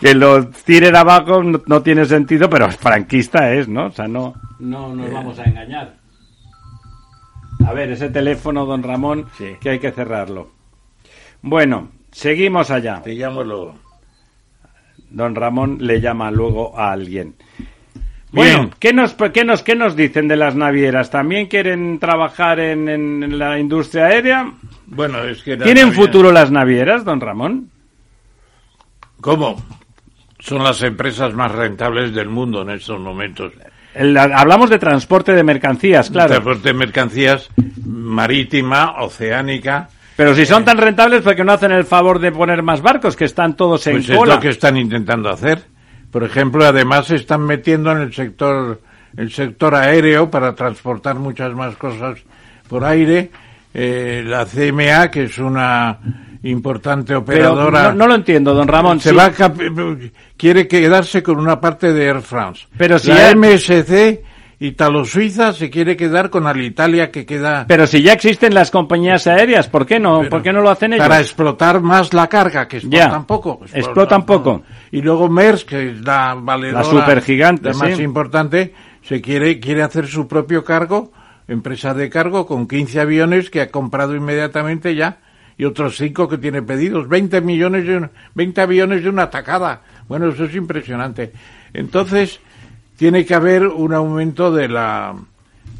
que 0.00 0.14
lo 0.14 0.48
tiren 0.48 0.96
abajo 0.96 1.42
no, 1.42 1.82
tiene 1.82 2.04
sentido, 2.06 2.50
pero 2.50 2.68
franquista 2.72 3.52
es, 3.52 3.68
¿no? 3.68 3.86
O 3.86 3.92
sea, 3.92 4.08
no, 4.08 4.34
no 4.58 4.92
nos 4.92 5.12
vamos 5.12 5.38
a 5.38 5.44
engañar. 5.44 5.94
A 7.64 7.72
ver, 7.72 7.92
ese 7.92 8.08
teléfono, 8.08 8.66
don 8.66 8.82
Ramón, 8.82 9.26
que 9.60 9.70
hay 9.70 9.78
que 9.78 9.92
cerrarlo. 9.92 10.50
Bueno, 11.42 11.90
seguimos 12.10 12.70
allá. 12.70 13.00
Digámoslo 13.04 13.89
don 15.10 15.34
Ramón 15.34 15.78
le 15.80 16.00
llama 16.00 16.30
luego 16.30 16.78
a 16.78 16.92
alguien. 16.92 17.34
Bueno, 18.32 18.70
¿qué 18.78 18.92
nos, 18.92 19.14
qué, 19.14 19.44
nos, 19.44 19.62
¿qué 19.64 19.74
nos 19.74 19.96
dicen 19.96 20.28
de 20.28 20.36
las 20.36 20.54
navieras? 20.54 21.10
¿También 21.10 21.46
quieren 21.48 21.98
trabajar 21.98 22.60
en, 22.60 22.88
en 22.88 23.38
la 23.38 23.58
industria 23.58 24.06
aérea? 24.06 24.52
Bueno, 24.86 25.22
es 25.24 25.42
que... 25.42 25.56
¿Tienen 25.56 25.92
futuro 25.92 26.30
las 26.30 26.50
navieras, 26.52 27.04
don 27.04 27.20
Ramón? 27.20 27.70
¿Cómo? 29.20 29.62
Son 30.38 30.62
las 30.62 30.80
empresas 30.82 31.34
más 31.34 31.52
rentables 31.52 32.14
del 32.14 32.28
mundo 32.28 32.62
en 32.62 32.70
estos 32.70 32.98
momentos. 33.00 33.52
El- 33.94 34.16
hablamos 34.16 34.70
de 34.70 34.78
transporte 34.78 35.32
de 35.34 35.42
mercancías, 35.42 36.08
claro. 36.08 36.28
Transporte 36.30 36.68
de 36.68 36.74
mercancías 36.74 37.50
marítima, 37.84 39.02
oceánica. 39.02 39.88
Pero 40.20 40.34
si 40.34 40.44
son 40.44 40.66
tan 40.66 40.76
rentables, 40.76 41.22
¿por 41.22 41.34
qué 41.34 41.42
no 41.42 41.52
hacen 41.52 41.72
el 41.72 41.86
favor 41.86 42.18
de 42.18 42.30
poner 42.30 42.62
más 42.62 42.82
barcos 42.82 43.16
que 43.16 43.24
están 43.24 43.56
todos 43.56 43.86
en 43.86 43.94
Pues 43.94 44.10
es 44.10 44.16
cola? 44.18 44.34
lo 44.34 44.40
que 44.42 44.50
están 44.50 44.76
intentando 44.76 45.30
hacer. 45.30 45.62
Por 46.10 46.22
ejemplo, 46.24 46.62
además 46.66 47.06
se 47.06 47.16
están 47.16 47.40
metiendo 47.40 47.90
en 47.92 48.02
el 48.02 48.12
sector 48.12 48.82
el 49.16 49.32
sector 49.32 49.74
aéreo 49.74 50.30
para 50.30 50.54
transportar 50.54 51.14
muchas 51.14 51.54
más 51.54 51.74
cosas 51.76 52.18
por 52.68 52.84
aire. 52.84 53.30
Eh, 53.72 54.22
la 54.26 54.44
CMA, 54.44 55.10
que 55.10 55.24
es 55.24 55.38
una 55.38 55.98
importante 56.42 57.14
Pero 57.14 57.20
operadora, 57.20 57.84
no, 57.84 57.94
no 57.94 58.06
lo 58.08 58.14
entiendo, 58.16 58.52
don 58.52 58.68
Ramón. 58.68 59.00
se 59.00 59.12
sí. 59.12 59.16
va 59.16 59.24
a 59.24 59.52
quiere 60.36 60.68
quedarse 60.68 61.22
con 61.22 61.38
una 61.38 61.58
parte 61.58 61.94
de 61.94 62.04
Air 62.04 62.20
France. 62.20 62.66
Pero 62.76 62.98
si 62.98 63.08
la 63.08 63.34
MSC 63.34 64.20
Italo-Suiza 64.60 65.54
se 65.54 65.70
quiere 65.70 65.96
quedar 65.96 66.28
con 66.28 66.46
Alitalia 66.46 67.10
que 67.10 67.24
queda 67.24 67.64
Pero 67.66 67.86
si 67.86 68.02
ya 68.02 68.12
existen 68.12 68.52
las 68.54 68.70
compañías 68.70 69.26
aéreas, 69.26 69.68
¿por 69.68 69.86
qué 69.86 69.98
no? 69.98 70.22
¿Por 70.28 70.42
qué 70.42 70.52
no 70.52 70.60
lo 70.60 70.68
hacen 70.68 70.92
ellos? 70.92 71.06
para 71.08 71.18
explotar 71.20 71.80
más 71.80 72.12
la 72.12 72.28
carga, 72.28 72.68
que 72.68 72.78
Ya. 72.80 73.04
explotan 73.04 73.24
poco. 73.26 73.60
Explotan 73.72 74.26
poco. 74.26 74.62
Y 74.92 75.00
luego 75.00 75.30
Maersk, 75.30 75.66
que 75.70 75.90
es 75.92 76.00
la 76.02 76.34
valedora, 76.34 76.80
La 76.80 76.84
supergigante, 76.84 77.70
la 77.70 77.74
más 77.74 77.96
sí. 77.96 78.02
importante, 78.02 78.74
se 79.02 79.22
quiere, 79.22 79.58
quiere 79.60 79.82
hacer 79.82 80.06
su 80.06 80.28
propio 80.28 80.62
cargo, 80.62 81.10
empresa 81.48 81.94
de 81.94 82.10
cargo, 82.10 82.44
con 82.46 82.68
15 82.68 83.00
aviones 83.00 83.48
que 83.48 83.62
ha 83.62 83.70
comprado 83.70 84.14
inmediatamente 84.14 84.94
ya, 84.94 85.20
y 85.56 85.64
otros 85.64 85.96
5 85.96 86.28
que 86.28 86.36
tiene 86.36 86.60
pedidos. 86.62 87.08
20 87.08 87.40
millones 87.40 87.86
de, 87.86 87.96
un- 87.96 88.10
20 88.34 88.60
aviones 88.60 89.02
de 89.02 89.08
una 89.08 89.22
atacada. 89.24 89.80
Bueno, 90.06 90.28
eso 90.28 90.44
es 90.44 90.54
impresionante. 90.54 91.32
Entonces, 91.72 92.40
tiene 93.00 93.24
que 93.24 93.34
haber 93.34 93.66
un 93.66 93.94
aumento 93.94 94.52
de 94.52 94.68
la, 94.68 95.14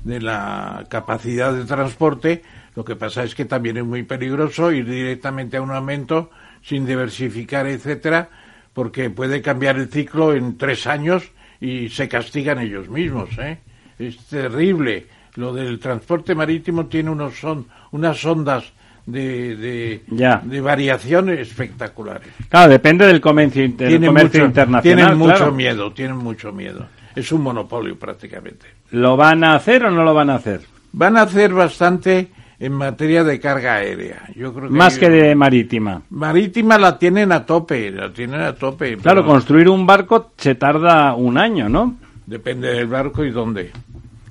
de 0.05 0.23
la 0.23 0.87
capacidad 0.89 1.53
de 1.53 1.67
transporte. 1.67 2.43
Lo 2.75 2.83
que 2.83 2.97
pasa 2.97 3.25
es 3.25 3.35
que 3.35 3.45
también 3.45 3.77
es 3.77 3.85
muy 3.85 4.05
peligroso 4.05 4.73
ir 4.73 4.89
directamente 4.89 5.59
a 5.59 5.61
un 5.61 5.71
aumento 5.71 6.31
sin 6.63 6.87
diversificar, 6.87 7.67
etcétera, 7.67 8.31
porque 8.73 9.11
puede 9.11 9.43
cambiar 9.43 9.77
el 9.77 9.91
ciclo 9.91 10.33
en 10.35 10.57
tres 10.57 10.87
años 10.87 11.31
y 11.61 11.91
se 11.91 12.09
castigan 12.09 12.59
ellos 12.59 12.89
mismos. 12.89 13.29
¿eh? 13.39 13.59
Es 13.99 14.17
terrible. 14.29 15.07
Lo 15.35 15.53
del 15.53 15.79
transporte 15.79 16.35
marítimo 16.35 16.87
tiene 16.87 17.11
unos 17.11 17.39
son, 17.39 17.67
unas 17.91 18.25
ondas 18.25 18.65
de, 19.05 19.57
de, 19.57 20.03
Ya. 20.09 20.41
de 20.43 20.61
variación 20.63 21.29
espectaculares. 21.29 22.29
Claro, 22.49 22.73
depende 22.73 23.07
del 23.07 23.21
comercio, 23.21 23.61
del 23.61 23.77
Tienen 23.77 24.07
comercio 24.07 24.41
mucho, 24.41 24.47
internacional. 24.47 24.83
tienen 24.83 25.19
mucho 25.19 25.37
claro. 25.37 25.53
miedo, 25.53 25.93
tienen 25.93 26.17
mucho 26.17 26.51
miedo. 26.51 26.87
Es 27.15 27.33
un 27.33 27.43
monopolio 27.43 27.99
prácticamente. 27.99 28.67
¿Lo 28.93 29.17
van 29.17 29.43
a 29.45 29.55
hacer 29.55 29.85
o 29.85 29.91
no 29.91 30.05
lo 30.05 30.15
van 30.15 30.31
a 30.31 30.37
hacer? 30.37 30.61
Van 30.93 31.17
a 31.17 31.23
hacer 31.23 31.53
bastante 31.53 32.29
en 32.59 32.73
materia 32.73 33.25
de 33.25 33.41
carga 33.41 33.75
aérea. 33.77 34.23
Yo 34.37 34.53
creo 34.53 34.69
que 34.69 34.75
Más 34.75 34.99
que 34.99 35.09
de 35.09 35.35
marítima. 35.35 36.03
marítima 36.11 36.79
la 36.79 36.99
tienen 36.99 37.33
a 37.33 37.45
tope, 37.47 37.91
la 37.91 38.13
tienen 38.13 38.41
a 38.41 38.55
tope. 38.55 38.97
Claro, 38.99 39.23
pero 39.23 39.27
construir 39.33 39.69
un 39.69 39.87
barco 39.87 40.33
se 40.37 40.55
tarda 40.57 41.15
un 41.15 41.39
año, 41.39 41.69
¿no? 41.69 41.97
depende 42.27 42.73
del 42.73 42.87
barco 42.87 43.25
y 43.25 43.31
dónde. 43.33 43.73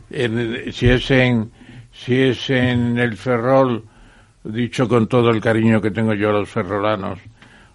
En- 0.10 0.72
si 0.72 0.88
es 0.89 1.11
en 1.11 1.51
si 1.91 2.15
es 2.15 2.49
en 2.49 2.97
el 2.97 3.18
Ferrol, 3.18 3.84
dicho 4.43 4.88
con 4.88 5.07
todo 5.07 5.31
el 5.31 5.41
cariño 5.41 5.81
que 5.81 5.91
tengo 5.91 6.14
yo 6.14 6.30
a 6.30 6.34
los 6.34 6.47
ferrolanos, 6.49 7.19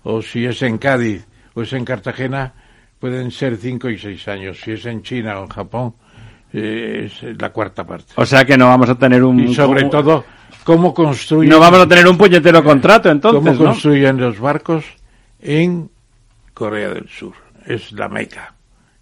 o 0.02 0.22
si 0.22 0.46
es 0.46 0.62
en 0.62 0.78
Cádiz 0.78 1.26
o 1.52 1.60
es 1.62 1.72
en 1.74 1.84
Cartagena, 1.84 2.54
pueden 3.04 3.30
ser 3.30 3.58
cinco 3.58 3.90
y 3.90 3.98
seis 3.98 4.26
años. 4.28 4.58
Si 4.64 4.70
es 4.70 4.86
en 4.86 5.02
China 5.02 5.38
o 5.38 5.42
en 5.42 5.50
Japón, 5.50 5.94
eh, 6.54 7.02
es 7.04 7.38
la 7.38 7.50
cuarta 7.50 7.86
parte. 7.86 8.14
O 8.16 8.24
sea 8.24 8.46
que 8.46 8.56
no 8.56 8.68
vamos 8.68 8.88
a 8.88 8.94
tener 8.94 9.22
un... 9.22 9.40
Y 9.40 9.54
sobre 9.54 9.84
todo, 9.90 10.24
cómo 10.64 10.94
construyen, 10.94 11.50
No 11.50 11.60
vamos 11.60 11.80
a 11.80 11.86
tener 11.86 12.08
un 12.08 12.16
puñetero 12.16 12.64
contrato, 12.64 13.10
entonces, 13.10 13.42
cómo 13.42 13.52
¿no? 13.52 13.72
construyen 13.72 14.16
los 14.16 14.40
barcos 14.40 14.86
en 15.38 15.90
Corea 16.54 16.94
del 16.94 17.06
Sur. 17.10 17.34
Es 17.66 17.92
la 17.92 18.08
meca. 18.08 18.53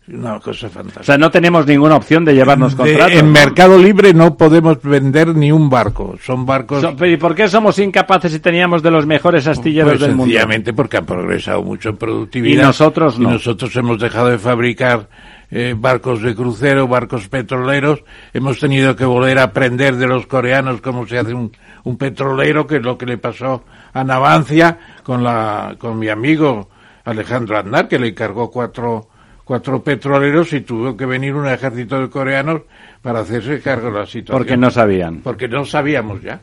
Una 0.08 0.40
cosa 0.40 0.66
O 0.66 0.70
fantástica. 0.70 1.04
sea, 1.04 1.16
no 1.16 1.30
tenemos 1.30 1.64
ninguna 1.64 1.94
opción 1.94 2.24
de 2.24 2.34
llevarnos 2.34 2.72
De- 2.76 2.76
contratos. 2.76 3.12
en 3.18 3.26
¿no? 3.26 3.32
Mercado 3.32 3.78
Libre 3.78 4.12
no 4.12 4.36
podemos 4.36 4.82
vender 4.82 5.34
ni 5.36 5.52
un 5.52 5.70
barco. 5.70 6.16
Son 6.20 6.44
barcos 6.44 6.80
So- 6.80 7.06
¿Y 7.06 7.16
por 7.16 7.34
qué 7.36 7.46
somos 7.48 7.78
incapaces 7.78 8.32
si 8.32 8.40
teníamos 8.40 8.82
de 8.82 8.90
los 8.90 9.06
mejores 9.06 9.46
astilleros 9.46 9.92
pues, 9.92 10.00
del 10.00 10.10
mundo? 10.10 10.24
sencillamente 10.24 10.72
porque 10.72 10.96
han 10.96 11.06
progresado 11.06 11.62
mucho 11.62 11.90
en 11.90 11.96
productividad. 11.98 12.62
Y 12.62 12.66
nosotros 12.66 13.18
no. 13.18 13.28
Y 13.30 13.32
nosotros 13.34 13.74
hemos 13.76 14.00
dejado 14.00 14.26
de 14.28 14.38
fabricar 14.38 15.08
eh, 15.52 15.74
barcos 15.78 16.20
de 16.22 16.34
crucero, 16.34 16.88
barcos 16.88 17.28
petroleros. 17.28 18.02
Hemos 18.32 18.58
tenido 18.58 18.96
que 18.96 19.04
volver 19.04 19.38
a 19.38 19.44
aprender 19.44 19.94
de 19.96 20.08
los 20.08 20.26
coreanos 20.26 20.80
cómo 20.80 21.06
se 21.06 21.18
hace 21.18 21.32
un, 21.32 21.52
un 21.84 21.96
petrolero, 21.96 22.66
que 22.66 22.76
es 22.78 22.82
lo 22.82 22.98
que 22.98 23.06
le 23.06 23.18
pasó 23.18 23.62
a 23.92 24.02
Navancia 24.02 24.78
con, 25.04 25.22
la, 25.22 25.76
con 25.78 25.96
mi 25.98 26.08
amigo 26.08 26.70
Alejandro 27.04 27.56
Aznar, 27.58 27.86
que 27.86 27.98
le 27.98 28.08
encargó 28.08 28.50
cuatro, 28.50 29.08
cuatro 29.52 29.82
petroleros 29.82 30.50
y 30.54 30.62
tuvo 30.62 30.96
que 30.96 31.04
venir 31.04 31.34
un 31.34 31.46
ejército 31.46 32.00
de 32.00 32.08
coreanos 32.08 32.62
para 33.02 33.20
hacerse 33.20 33.60
cargo 33.60 33.88
de 33.92 33.98
la 33.98 34.06
situación. 34.06 34.38
Porque 34.38 34.56
no 34.56 34.70
sabían. 34.70 35.18
Porque 35.18 35.46
no 35.46 35.66
sabíamos 35.66 36.22
ya, 36.22 36.40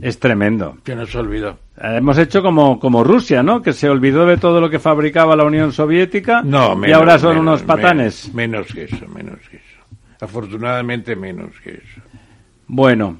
Es 0.00 0.18
tremendo. 0.18 0.78
que 0.82 0.94
nos 0.96 1.14
olvidó. 1.16 1.58
Hemos 1.78 2.16
hecho 2.16 2.40
como, 2.42 2.80
como 2.80 3.04
Rusia, 3.04 3.42
¿no? 3.42 3.60
Que 3.60 3.74
se 3.74 3.90
olvidó 3.90 4.24
de 4.24 4.38
todo 4.38 4.58
lo 4.62 4.70
que 4.70 4.78
fabricaba 4.78 5.36
la 5.36 5.44
Unión 5.44 5.70
Soviética 5.70 6.40
No, 6.42 6.72
y 6.72 6.76
menos, 6.76 6.96
ahora 6.96 7.18
son 7.18 7.28
menos, 7.36 7.42
unos 7.42 7.62
patanes. 7.64 8.28
me- 8.32 8.48
Menos 8.48 8.68
que 8.72 8.84
eso, 8.84 9.06
menos 9.06 9.38
que 9.50 9.58
eso. 9.58 9.76
Afortunadamente 10.22 11.14
menos 11.14 11.50
que 11.62 11.72
eso. 11.72 12.00
Bueno, 12.68 13.18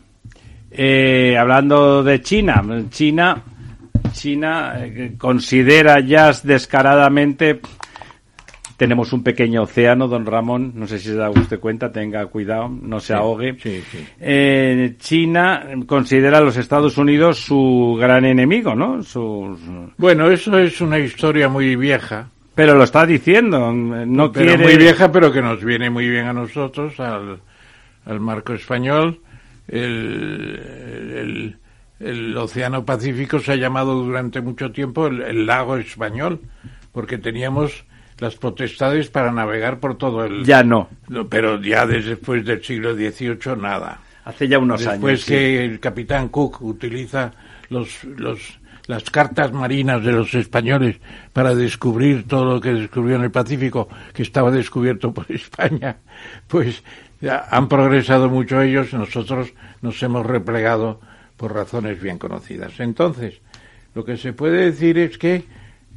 eh, 0.71 1.37
hablando 1.39 2.03
de 2.03 2.23
China, 2.23 2.65
China, 2.89 3.43
China 4.13 4.77
eh, 4.79 5.13
considera 5.19 6.01
ya 6.01 6.33
descaradamente 6.43 7.61
tenemos 8.77 9.13
un 9.13 9.23
pequeño 9.23 9.63
océano, 9.63 10.07
don 10.09 10.27
Ramón, 10.27 10.73
no 10.75 10.87
sé 10.87 10.99
si 10.99 11.07
se 11.09 11.15
da 11.15 11.31
usted 11.31 11.59
cuenta, 11.61 11.91
tenga 11.93 12.27
cuidado, 12.27 12.69
no 12.69 13.01
se 13.01 13.15
ahogue. 13.15 13.57
Sí, 13.61 13.83
sí. 13.91 14.07
Eh, 14.21 14.95
China 14.99 15.65
considera 15.87 16.39
a 16.39 16.43
los 16.43 16.57
Estados 16.57 16.99
Unidos 16.99 17.39
su 17.39 17.97
gran 17.99 18.25
enemigo, 18.25 18.75
¿no? 18.75 19.03
Su- 19.03 19.59
su- 19.65 19.93
Bueno, 19.97 20.31
eso 20.31 20.59
es 20.59 20.81
una 20.81 20.99
historia 20.99 21.49
muy 21.49 21.75
vieja. 21.77 22.29
pero 22.55 22.75
lo 22.75 22.85
está 22.85 23.05
diciendo, 23.07 23.73
no 23.73 24.33
pero 24.33 24.47
quiere 24.47 24.63
muy 24.63 24.77
vieja, 24.77 25.11
pero 25.13 25.31
que 25.33 25.43
nos 25.43 25.63
viene 25.65 25.89
muy 25.91 26.09
bien 26.09 26.27
a 26.27 26.33
nosotros, 26.33 26.99
al, 27.01 27.39
al 28.05 28.21
marco 28.21 28.53
español. 28.55 29.21
El, 29.69 31.57
el, 32.01 32.09
el 32.09 32.37
Océano 32.37 32.85
Pacífico 32.85 33.39
se 33.41 33.53
ha 33.53 33.57
llamado 33.57 33.95
durante 34.05 34.41
mucho 34.41 34.71
tiempo 34.71 35.07
el, 35.07 35.23
el 35.23 35.47
lago 35.47 35.77
español, 35.79 36.41
porque 36.93 37.17
teníamos 37.19 37.85
las 38.19 38.35
potestades 38.37 39.09
para 39.09 39.31
navegar 39.31 39.79
por 39.79 39.97
todo 39.97 40.25
el... 40.25 40.45
ya 40.45 40.63
no. 40.63 40.89
Pero 41.29 41.61
ya 41.61 41.87
desde 41.87 42.11
después 42.11 42.45
del 42.45 42.63
siglo 42.65 42.95
XVIII 42.95 43.57
nada. 43.61 44.01
Hace 44.25 44.49
ya 44.49 44.59
unos 44.59 44.81
Después 44.81 45.01
años. 45.03 45.21
sí. 45.21 45.33
que 45.33 45.65
el 45.65 45.79
capitán 45.79 46.29
Cook 46.29 46.61
utiliza 46.63 47.33
los, 47.69 48.03
los, 48.05 48.59
las 48.87 49.05
cartas 49.11 49.53
marinas 49.53 50.03
de 50.03 50.13
los 50.13 50.35
españoles 50.35 50.97
para 51.33 51.55
descubrir 51.55 52.27
todo 52.27 52.55
lo 52.55 52.61
que 52.61 52.73
descubrió 52.73 53.17
en 53.17 53.23
el 53.23 53.31
Pacífico, 53.31 53.89
que 54.13 54.23
estaba 54.23 54.51
descubierto 54.51 55.13
por 55.13 55.27
España, 55.31 55.99
pues 56.49 56.83
ya 57.21 57.47
han 57.51 57.69
progresado 57.69 58.29
mucho 58.29 58.61
ellos, 58.61 58.93
nosotros 58.93 59.53
nos 59.83 60.03
hemos 60.03 60.27
replegado 60.27 61.01
por 61.37 61.55
razones 61.55 62.01
bien 62.01 62.19
conocidas. 62.19 62.81
Entonces, 62.81 63.41
lo 63.95 64.05
que 64.05 64.17
se 64.17 64.33
puede 64.33 64.67
decir 64.67 64.99
es 64.99 65.19
que 65.19 65.45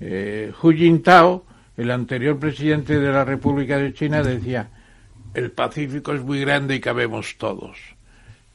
eh, 0.01 0.51
Hu 0.61 0.71
Jintao, 0.71 1.45
el 1.79 1.91
anterior 1.91 2.37
presidente 2.37 2.99
de 2.99 3.09
la 3.11 3.23
República 3.23 3.77
de 3.77 3.93
China, 3.93 4.21
decía, 4.21 4.69
el 5.33 5.51
Pacífico 5.51 6.13
es 6.13 6.21
muy 6.21 6.41
grande 6.41 6.75
y 6.75 6.81
cabemos 6.81 7.37
todos. 7.37 7.77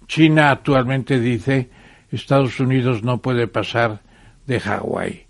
China 0.07 0.51
actualmente 0.51 1.19
dice 1.19 1.71
Estados 2.13 2.61
Unidos 2.61 3.03
no 3.03 3.19
puede 3.19 3.49
pasar 3.49 4.01
de 4.47 4.61
Hawái. 4.61 5.25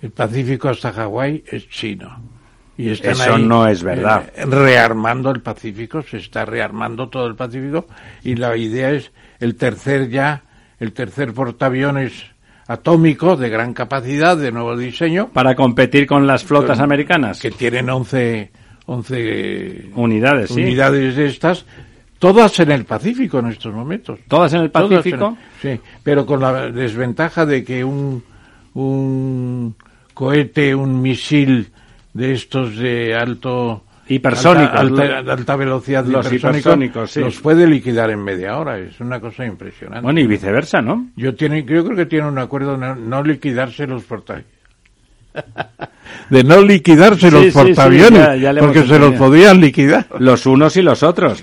El 0.00 0.12
Pacífico 0.12 0.68
hasta 0.68 0.92
Hawái 0.92 1.42
es 1.48 1.68
chino. 1.68 2.22
Y 2.78 2.90
están 2.90 3.10
Eso 3.12 3.34
ahí, 3.34 3.42
no 3.44 3.66
es 3.66 3.82
verdad. 3.82 4.30
eh, 4.36 4.46
rearmando 4.46 5.30
el 5.32 5.40
Pacífico, 5.42 6.02
se 6.02 6.18
está 6.18 6.44
rearmando 6.44 7.08
todo 7.08 7.26
el 7.26 7.34
Pacífico 7.34 7.88
y 8.22 8.36
la 8.36 8.56
idea 8.56 8.92
es 8.92 9.10
el 9.40 9.56
tercer 9.56 10.08
ya, 10.08 10.44
el 10.78 10.92
tercer 10.92 11.34
portaaviones 11.34 12.26
atómico 12.70 13.36
de 13.36 13.48
gran 13.48 13.74
capacidad, 13.74 14.36
de 14.36 14.52
nuevo 14.52 14.76
diseño, 14.76 15.28
para 15.32 15.56
competir 15.56 16.06
con 16.06 16.26
las 16.26 16.44
flotas 16.44 16.76
Con- 16.78 16.84
americanas. 16.84 17.40
que 17.40 17.50
tienen 17.50 17.90
11, 17.90 18.50
11 18.86 19.90
Unidades, 19.96 20.50
sí. 20.50 20.62
unidades 20.62 21.16
de 21.16 21.26
estas, 21.26 21.66
todas 22.20 22.60
en 22.60 22.70
el 22.70 22.84
Pacífico 22.84 23.40
en 23.40 23.48
estos 23.48 23.74
momentos. 23.74 24.20
Todas 24.28 24.52
en 24.54 24.60
el 24.62 24.70
Pacífico. 24.70 25.36
en- 25.62 25.76
sí, 25.78 25.80
pero 26.04 26.24
con 26.24 26.40
la 26.40 26.70
desventaja 26.70 27.44
de 27.44 27.64
que 27.64 27.82
un, 27.84 28.22
un 28.74 29.74
cohete, 30.14 30.72
un 30.74 31.02
misil 31.02 31.70
de 32.14 32.32
estos 32.34 32.76
de 32.76 33.16
alto 33.16 33.82
Hipersónicos. 34.14 34.74
Alta, 34.78 35.18
alta, 35.18 35.32
alta 35.32 35.56
velocidad 35.56 36.04
Los 36.04 36.26
hipersónico, 36.26 36.58
hipersónicos, 36.58 37.10
sí. 37.12 37.20
los 37.20 37.40
puede 37.40 37.66
liquidar 37.66 38.10
en 38.10 38.22
media 38.24 38.58
hora. 38.58 38.78
Es 38.78 38.98
una 39.00 39.20
cosa 39.20 39.46
impresionante. 39.46 40.02
Bueno, 40.02 40.20
y 40.20 40.26
viceversa, 40.26 40.82
¿no? 40.82 41.06
Yo, 41.16 41.34
tiene, 41.34 41.62
yo 41.64 41.84
creo 41.84 41.96
que 41.96 42.06
tiene 42.06 42.26
un 42.28 42.38
acuerdo 42.38 42.72
de 42.72 42.78
no, 42.78 42.94
no 42.96 43.22
liquidarse 43.22 43.86
los 43.86 44.02
portaaviones. 44.04 44.50
de 46.30 46.42
no 46.44 46.60
liquidarse 46.62 47.28
Sí, 47.28 47.30
los 47.30 47.44
sí, 47.44 47.50
portaaviones, 47.52 48.18
ya- 48.20 48.34
ya 48.52 48.54
porque 48.60 48.84
se 48.86 48.98
los 48.98 49.14
podían 49.14 49.60
liquidar. 49.60 50.06
Los 50.18 50.44
unos 50.46 50.76
y 50.76 50.82
los 50.82 51.02
otros. 51.04 51.42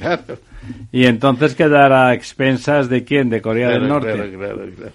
Y 0.92 1.06
entonces 1.06 1.56
quedará 1.56 2.10
a 2.10 2.14
expensas 2.14 2.90
de 2.90 3.04
quién, 3.06 3.30
de 3.30 3.42
Corea 3.42 3.70
del 3.70 3.88
Norte. 3.88 4.12
claro, 4.14 4.30
claro, 4.38 4.58
claro. 4.76 4.92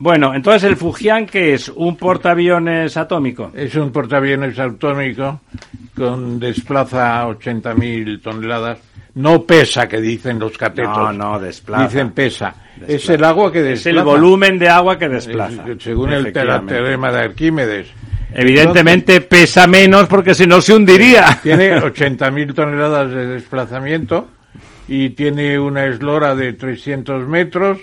Bueno, 0.00 0.32
entonces 0.34 0.62
el 0.64 0.76
Fujian, 0.76 1.26
que 1.26 1.54
es 1.54 1.68
un 1.68 1.96
portaaviones 1.96 2.96
atómico. 2.96 3.50
Es 3.54 3.74
un 3.74 3.90
portaaviones 3.90 4.58
autónico 4.58 5.40
con 5.96 6.38
desplaza 6.38 7.26
80.000 7.26 8.22
toneladas. 8.22 8.78
No 9.14 9.42
pesa, 9.42 9.88
que 9.88 10.00
dicen 10.00 10.38
los 10.38 10.56
catetos. 10.56 10.96
No, 10.96 11.12
no, 11.12 11.40
desplaza. 11.40 11.84
Dicen 11.84 12.12
pesa. 12.12 12.54
Desplaza. 12.76 12.92
Es 12.94 13.08
el 13.08 13.24
agua 13.24 13.50
que 13.50 13.58
Es 13.58 13.64
desplaza. 13.84 13.98
el 13.98 14.04
volumen 14.04 14.58
de 14.60 14.68
agua 14.68 14.96
que 14.96 15.08
desplaza. 15.08 15.64
Es- 15.68 15.82
Según 15.82 16.12
el 16.12 16.32
teorema 16.32 17.10
de 17.10 17.18
Arquímedes. 17.18 17.88
Evidentemente 18.32 19.20
pesa 19.22 19.66
menos 19.66 20.06
porque 20.06 20.34
si 20.34 20.46
no 20.46 20.60
se 20.60 20.74
hundiría. 20.74 21.40
Tiene 21.42 21.80
80.000 21.80 22.54
toneladas 22.54 23.10
de 23.10 23.26
desplazamiento 23.26 24.28
y 24.86 25.10
tiene 25.10 25.58
una 25.58 25.86
eslora 25.86 26.36
de 26.36 26.52
300 26.52 27.26
metros. 27.26 27.78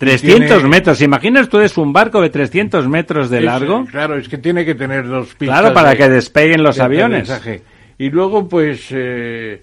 Y 0.00 0.06
300 0.06 0.48
tiene- 0.48 0.68
metros. 0.68 1.00
¿Imagina 1.02 1.40
ustedes 1.42 1.76
un 1.78 1.92
barco 1.92 2.20
de 2.20 2.30
300 2.30 2.88
metros 2.88 3.30
de 3.30 3.38
es- 3.38 3.44
largo? 3.44 3.84
claro, 3.86 4.16
es 4.16 4.28
que 4.28 4.38
tiene 4.38 4.64
que 4.64 4.74
tener 4.74 5.06
dos 5.06 5.34
pistas. 5.34 5.60
Claro, 5.60 5.74
para 5.74 5.90
de- 5.90 5.96
que 5.98 6.08
despeguen 6.08 6.62
los 6.62 6.76
de 6.76 6.82
aviones. 6.82 7.30
aterrizaje. 7.30 7.62
Y 7.98 8.10
luego, 8.10 8.48
pues, 8.48 8.86
eh, 8.90 9.62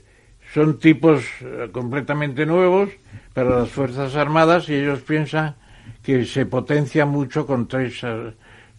son 0.53 0.79
tipos 0.79 1.23
eh, 1.41 1.69
completamente 1.71 2.45
nuevos 2.45 2.89
para 3.33 3.59
las 3.59 3.69
Fuerzas 3.69 4.15
Armadas 4.15 4.69
y 4.69 4.75
ellos 4.75 4.99
piensan 5.01 5.55
que 6.03 6.23
se 6.25 6.45
potencia 6.45 7.05
mucho 7.05 7.45
con 7.45 7.67
tres, 7.67 7.99
eh, 8.03 8.31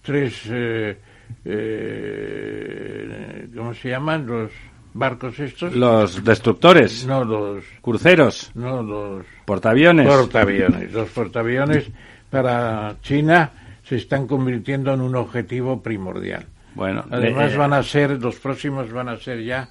tres 0.02 0.42
eh, 0.50 0.96
eh, 1.44 3.48
¿cómo 3.54 3.74
se 3.74 3.90
llaman? 3.90 4.26
Los 4.26 4.50
barcos 4.94 5.38
estos. 5.38 5.74
Los 5.74 6.22
destructores, 6.24 7.06
No, 7.06 7.24
los, 7.24 7.64
cruceros, 7.80 8.50
no, 8.54 8.82
los 8.82 9.24
portaaviones. 9.44 10.06
portaaviones. 10.06 10.92
Los 10.92 11.08
portaaviones 11.10 11.86
para 12.30 12.96
China 13.02 13.50
se 13.84 13.96
están 13.96 14.26
convirtiendo 14.26 14.92
en 14.92 15.00
un 15.00 15.16
objetivo 15.16 15.82
primordial. 15.82 16.46
Bueno, 16.74 17.04
Además 17.10 17.52
eh, 17.52 17.56
van 17.56 17.72
a 17.72 17.82
ser, 17.82 18.20
los 18.22 18.36
próximos 18.36 18.92
van 18.92 19.08
a 19.08 19.16
ser 19.16 19.42
ya 19.42 19.68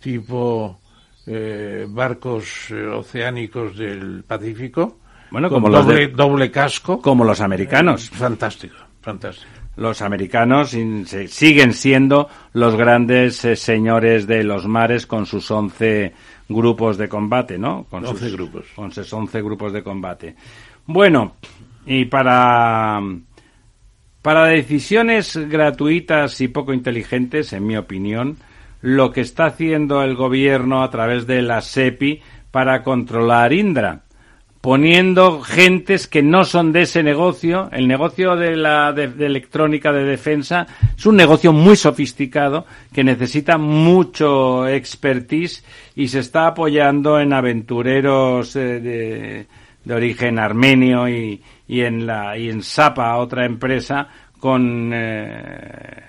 tipo 0.00 0.80
eh, 1.26 1.86
barcos 1.88 2.70
eh, 2.70 2.86
oceánicos 2.86 3.76
del 3.76 4.24
Pacífico. 4.24 4.98
Bueno, 5.30 5.48
como 5.48 5.68
los 5.68 5.86
doble, 5.86 6.00
de- 6.00 6.08
doble 6.08 6.50
casco. 6.50 7.00
como 7.00 7.24
los 7.24 7.40
americanos. 7.40 8.10
Fantástico, 8.10 8.76
fantástico. 9.00 9.50
Los 9.76 10.02
americanos 10.02 10.70
siguen 11.28 11.72
siendo 11.72 12.28
los 12.52 12.76
grandes 12.76 13.44
eh, 13.44 13.56
señores 13.56 14.26
de 14.26 14.44
los 14.44 14.66
mares 14.68 15.06
con 15.06 15.26
sus 15.26 15.50
11 15.50 16.12
grupos 16.48 16.96
de 16.96 17.08
combate, 17.08 17.58
¿no? 17.58 17.84
Con 17.90 18.04
11 18.06 18.18
sus- 18.28 18.32
grupos. 18.36 18.66
Con 18.76 18.92
sus 18.92 19.12
11 19.12 19.42
grupos 19.42 19.72
de 19.72 19.82
combate. 19.82 20.36
Bueno, 20.86 21.34
y 21.86 22.04
para, 22.04 23.00
para 24.22 24.46
decisiones 24.46 25.36
gratuitas 25.36 26.40
y 26.40 26.48
poco 26.48 26.72
inteligentes, 26.72 27.52
en 27.52 27.66
mi 27.66 27.76
opinión, 27.76 28.36
lo 28.80 29.10
que 29.10 29.22
está 29.22 29.46
haciendo 29.46 30.02
el 30.02 30.14
gobierno 30.14 30.82
a 30.84 30.90
través 30.90 31.26
de 31.26 31.42
la 31.42 31.60
SEPI 31.60 32.20
para 32.50 32.82
controlar 32.84 33.52
Indra 33.52 34.03
poniendo 34.64 35.42
gentes 35.42 36.06
que 36.08 36.22
no 36.22 36.42
son 36.46 36.72
de 36.72 36.80
ese 36.82 37.02
negocio. 37.02 37.68
El 37.70 37.86
negocio 37.86 38.34
de 38.34 38.56
la 38.56 38.94
de- 38.94 39.26
electrónica 39.26 39.92
de 39.92 40.04
defensa 40.04 40.66
es 40.96 41.04
un 41.04 41.16
negocio 41.16 41.52
muy 41.52 41.76
sofisticado 41.76 42.64
que 42.90 43.04
necesita 43.04 43.58
mucho 43.58 44.66
expertise 44.66 45.62
y 45.94 46.08
se 46.08 46.20
está 46.20 46.46
apoyando 46.46 47.20
en 47.20 47.34
aventureros 47.34 48.56
eh, 48.56 48.80
de, 48.80 49.46
de 49.84 49.94
origen 49.94 50.38
armenio 50.38 51.10
y, 51.10 51.42
y 51.68 51.82
en 51.82 52.06
la 52.06 52.38
y 52.38 52.48
en 52.48 52.62
Sapa 52.62 53.14
otra 53.18 53.44
empresa 53.44 54.08
con 54.40 54.92
eh, 54.94 56.02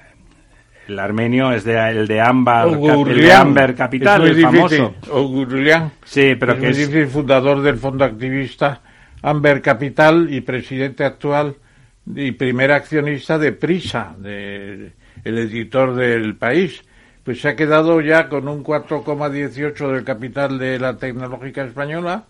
el 0.87 0.99
armenio 0.99 1.51
es 1.51 1.63
de 1.63 1.77
el 1.89 2.07
de 2.07 2.21
Amber, 2.21 2.67
el 2.69 3.67
de 3.67 3.75
Capital, 3.75 4.23
Es 4.23 4.29
el 4.29 4.35
muy 4.35 4.43
famoso. 4.43 4.75
difícil. 4.75 5.11
Ogurlian. 5.11 5.91
Sí, 6.03 6.35
pero 6.39 6.53
es 6.53 6.59
que 6.59 6.65
muy 6.65 6.71
es 6.71 6.77
difícil, 6.77 7.07
fundador 7.07 7.61
del 7.61 7.77
fondo 7.77 8.05
activista 8.05 8.81
Amber 9.21 9.61
Capital 9.61 10.31
y 10.31 10.41
presidente 10.41 11.03
actual 11.03 11.55
y 12.15 12.31
primer 12.33 12.71
accionista 12.71 13.37
de 13.39 13.51
Prisa, 13.51 14.15
de, 14.19 14.91
el 15.23 15.37
editor 15.37 15.95
del 15.95 16.35
país. 16.35 16.83
Pues 17.23 17.41
se 17.41 17.49
ha 17.49 17.55
quedado 17.55 18.01
ya 18.01 18.29
con 18.29 18.47
un 18.47 18.63
4,18 18.63 19.91
del 19.91 20.03
capital 20.03 20.59
de 20.59 20.77
la 20.77 20.97
tecnológica 20.97 21.63
española 21.63 22.25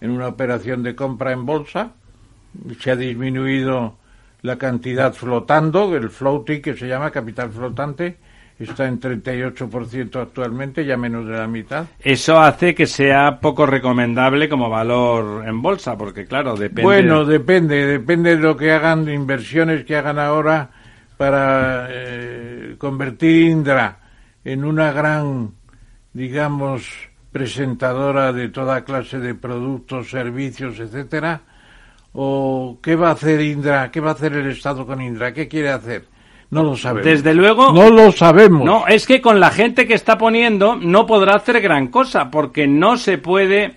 en 0.00 0.10
una 0.10 0.28
operación 0.28 0.84
de 0.84 0.94
compra 0.94 1.32
en 1.32 1.44
bolsa. 1.44 1.90
Se 2.78 2.92
ha 2.92 2.96
disminuido 2.96 3.98
la 4.46 4.56
cantidad 4.56 5.12
flotando, 5.12 5.94
el 5.96 6.08
floating 6.08 6.62
que 6.62 6.76
se 6.76 6.86
llama 6.86 7.10
capital 7.10 7.50
flotante, 7.50 8.16
está 8.58 8.86
en 8.86 9.00
38% 9.00 10.22
actualmente, 10.22 10.86
ya 10.86 10.96
menos 10.96 11.26
de 11.26 11.36
la 11.36 11.48
mitad. 11.48 11.86
Eso 11.98 12.38
hace 12.38 12.74
que 12.74 12.86
sea 12.86 13.40
poco 13.40 13.66
recomendable 13.66 14.48
como 14.48 14.70
valor 14.70 15.46
en 15.46 15.60
bolsa, 15.60 15.98
porque 15.98 16.26
claro, 16.26 16.54
depende. 16.56 16.82
Bueno, 16.82 17.24
depende, 17.24 17.86
depende 17.86 18.36
de 18.36 18.42
lo 18.42 18.56
que 18.56 18.70
hagan, 18.70 19.04
de 19.04 19.14
inversiones 19.14 19.84
que 19.84 19.96
hagan 19.96 20.18
ahora 20.18 20.70
para 21.16 21.88
eh, 21.90 22.76
convertir 22.78 23.48
Indra 23.48 23.98
en 24.44 24.64
una 24.64 24.92
gran, 24.92 25.50
digamos, 26.12 26.88
presentadora 27.32 28.32
de 28.32 28.48
toda 28.48 28.84
clase 28.84 29.18
de 29.18 29.34
productos, 29.34 30.08
servicios, 30.08 30.78
etcétera. 30.78 31.42
¿O 32.18 32.78
qué 32.82 32.96
va 32.96 33.08
a 33.08 33.12
hacer 33.12 33.42
Indra? 33.42 33.90
¿Qué 33.90 34.00
va 34.00 34.10
a 34.10 34.14
hacer 34.14 34.32
el 34.32 34.50
Estado 34.50 34.86
con 34.86 35.02
Indra? 35.02 35.34
¿Qué 35.34 35.46
quiere 35.48 35.68
hacer? 35.68 36.06
No 36.50 36.62
lo 36.62 36.74
sabemos. 36.74 37.04
Desde 37.04 37.34
luego. 37.34 37.72
No 37.72 37.90
lo 37.90 38.10
sabemos. 38.10 38.64
No, 38.64 38.86
es 38.86 39.06
que 39.06 39.20
con 39.20 39.38
la 39.38 39.50
gente 39.50 39.86
que 39.86 39.92
está 39.92 40.16
poniendo 40.16 40.76
no 40.76 41.04
podrá 41.04 41.36
hacer 41.36 41.60
gran 41.60 41.88
cosa, 41.88 42.30
porque 42.30 42.66
no 42.66 42.96
se 42.96 43.18
puede, 43.18 43.74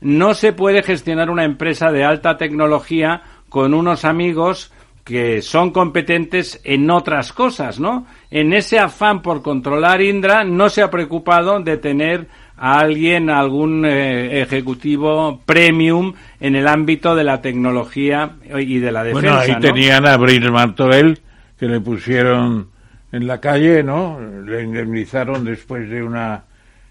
no 0.00 0.32
se 0.32 0.54
puede 0.54 0.82
gestionar 0.82 1.28
una 1.28 1.44
empresa 1.44 1.92
de 1.92 2.02
alta 2.02 2.38
tecnología 2.38 3.22
con 3.50 3.74
unos 3.74 4.06
amigos 4.06 4.72
que 5.04 5.42
son 5.42 5.70
competentes 5.70 6.60
en 6.64 6.90
otras 6.90 7.34
cosas, 7.34 7.78
¿no? 7.78 8.06
En 8.30 8.54
ese 8.54 8.78
afán 8.78 9.20
por 9.20 9.42
controlar 9.42 10.00
Indra 10.00 10.44
no 10.44 10.70
se 10.70 10.82
ha 10.82 10.90
preocupado 10.90 11.60
de 11.60 11.76
tener 11.76 12.26
a 12.56 12.78
alguien, 12.78 13.28
algún 13.30 13.84
eh, 13.84 14.42
ejecutivo 14.42 15.40
premium 15.44 16.14
en 16.40 16.56
el 16.56 16.66
ámbito 16.66 17.14
de 17.14 17.24
la 17.24 17.42
tecnología 17.42 18.36
y 18.58 18.78
de 18.78 18.92
la 18.92 19.04
defensa. 19.04 19.28
Bueno, 19.28 19.40
ahí 19.40 19.52
¿no? 19.52 19.60
tenían 19.60 20.06
a 20.06 20.14
Abril 20.14 20.50
Martorell, 20.50 21.18
que 21.58 21.66
le 21.66 21.80
pusieron 21.80 22.68
en 23.12 23.26
la 23.26 23.40
calle, 23.40 23.82
¿no? 23.82 24.18
Le 24.20 24.62
indemnizaron 24.62 25.44
después 25.44 25.88
de 25.88 26.02
una, 26.02 26.44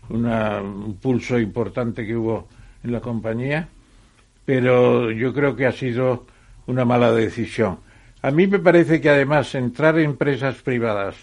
una, 0.09 0.61
un 0.61 0.97
pulso 0.97 1.39
importante 1.39 2.05
que 2.05 2.15
hubo 2.15 2.47
en 2.83 2.91
la 2.91 2.99
compañía, 2.99 3.67
pero 4.45 5.11
yo 5.11 5.33
creo 5.33 5.55
que 5.55 5.65
ha 5.65 5.71
sido 5.71 6.25
una 6.67 6.85
mala 6.85 7.11
decisión. 7.11 7.79
A 8.21 8.31
mí 8.31 8.47
me 8.47 8.59
parece 8.59 9.01
que 9.01 9.09
además 9.09 9.53
entrar 9.55 9.97
en 9.99 10.05
empresas 10.05 10.55
privadas 10.55 11.15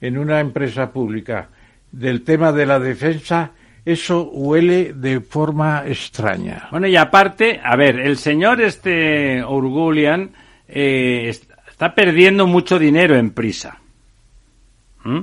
en 0.00 0.18
una 0.18 0.40
empresa 0.40 0.92
pública 0.92 1.48
del 1.92 2.22
tema 2.22 2.52
de 2.52 2.66
la 2.66 2.78
defensa, 2.78 3.52
eso 3.86 4.24
huele 4.24 4.92
de 4.92 5.20
forma 5.20 5.84
extraña. 5.86 6.68
Bueno, 6.70 6.86
y 6.88 6.96
aparte, 6.96 7.60
a 7.64 7.74
ver, 7.76 7.98
el 8.00 8.18
señor 8.18 8.60
este 8.60 9.42
Urgulian 9.42 10.30
eh, 10.68 11.28
est- 11.28 11.50
está 11.70 11.94
perdiendo 11.94 12.46
mucho 12.46 12.78
dinero 12.78 13.16
en 13.16 13.30
prisa. 13.30 13.78
¿Mm? 15.04 15.20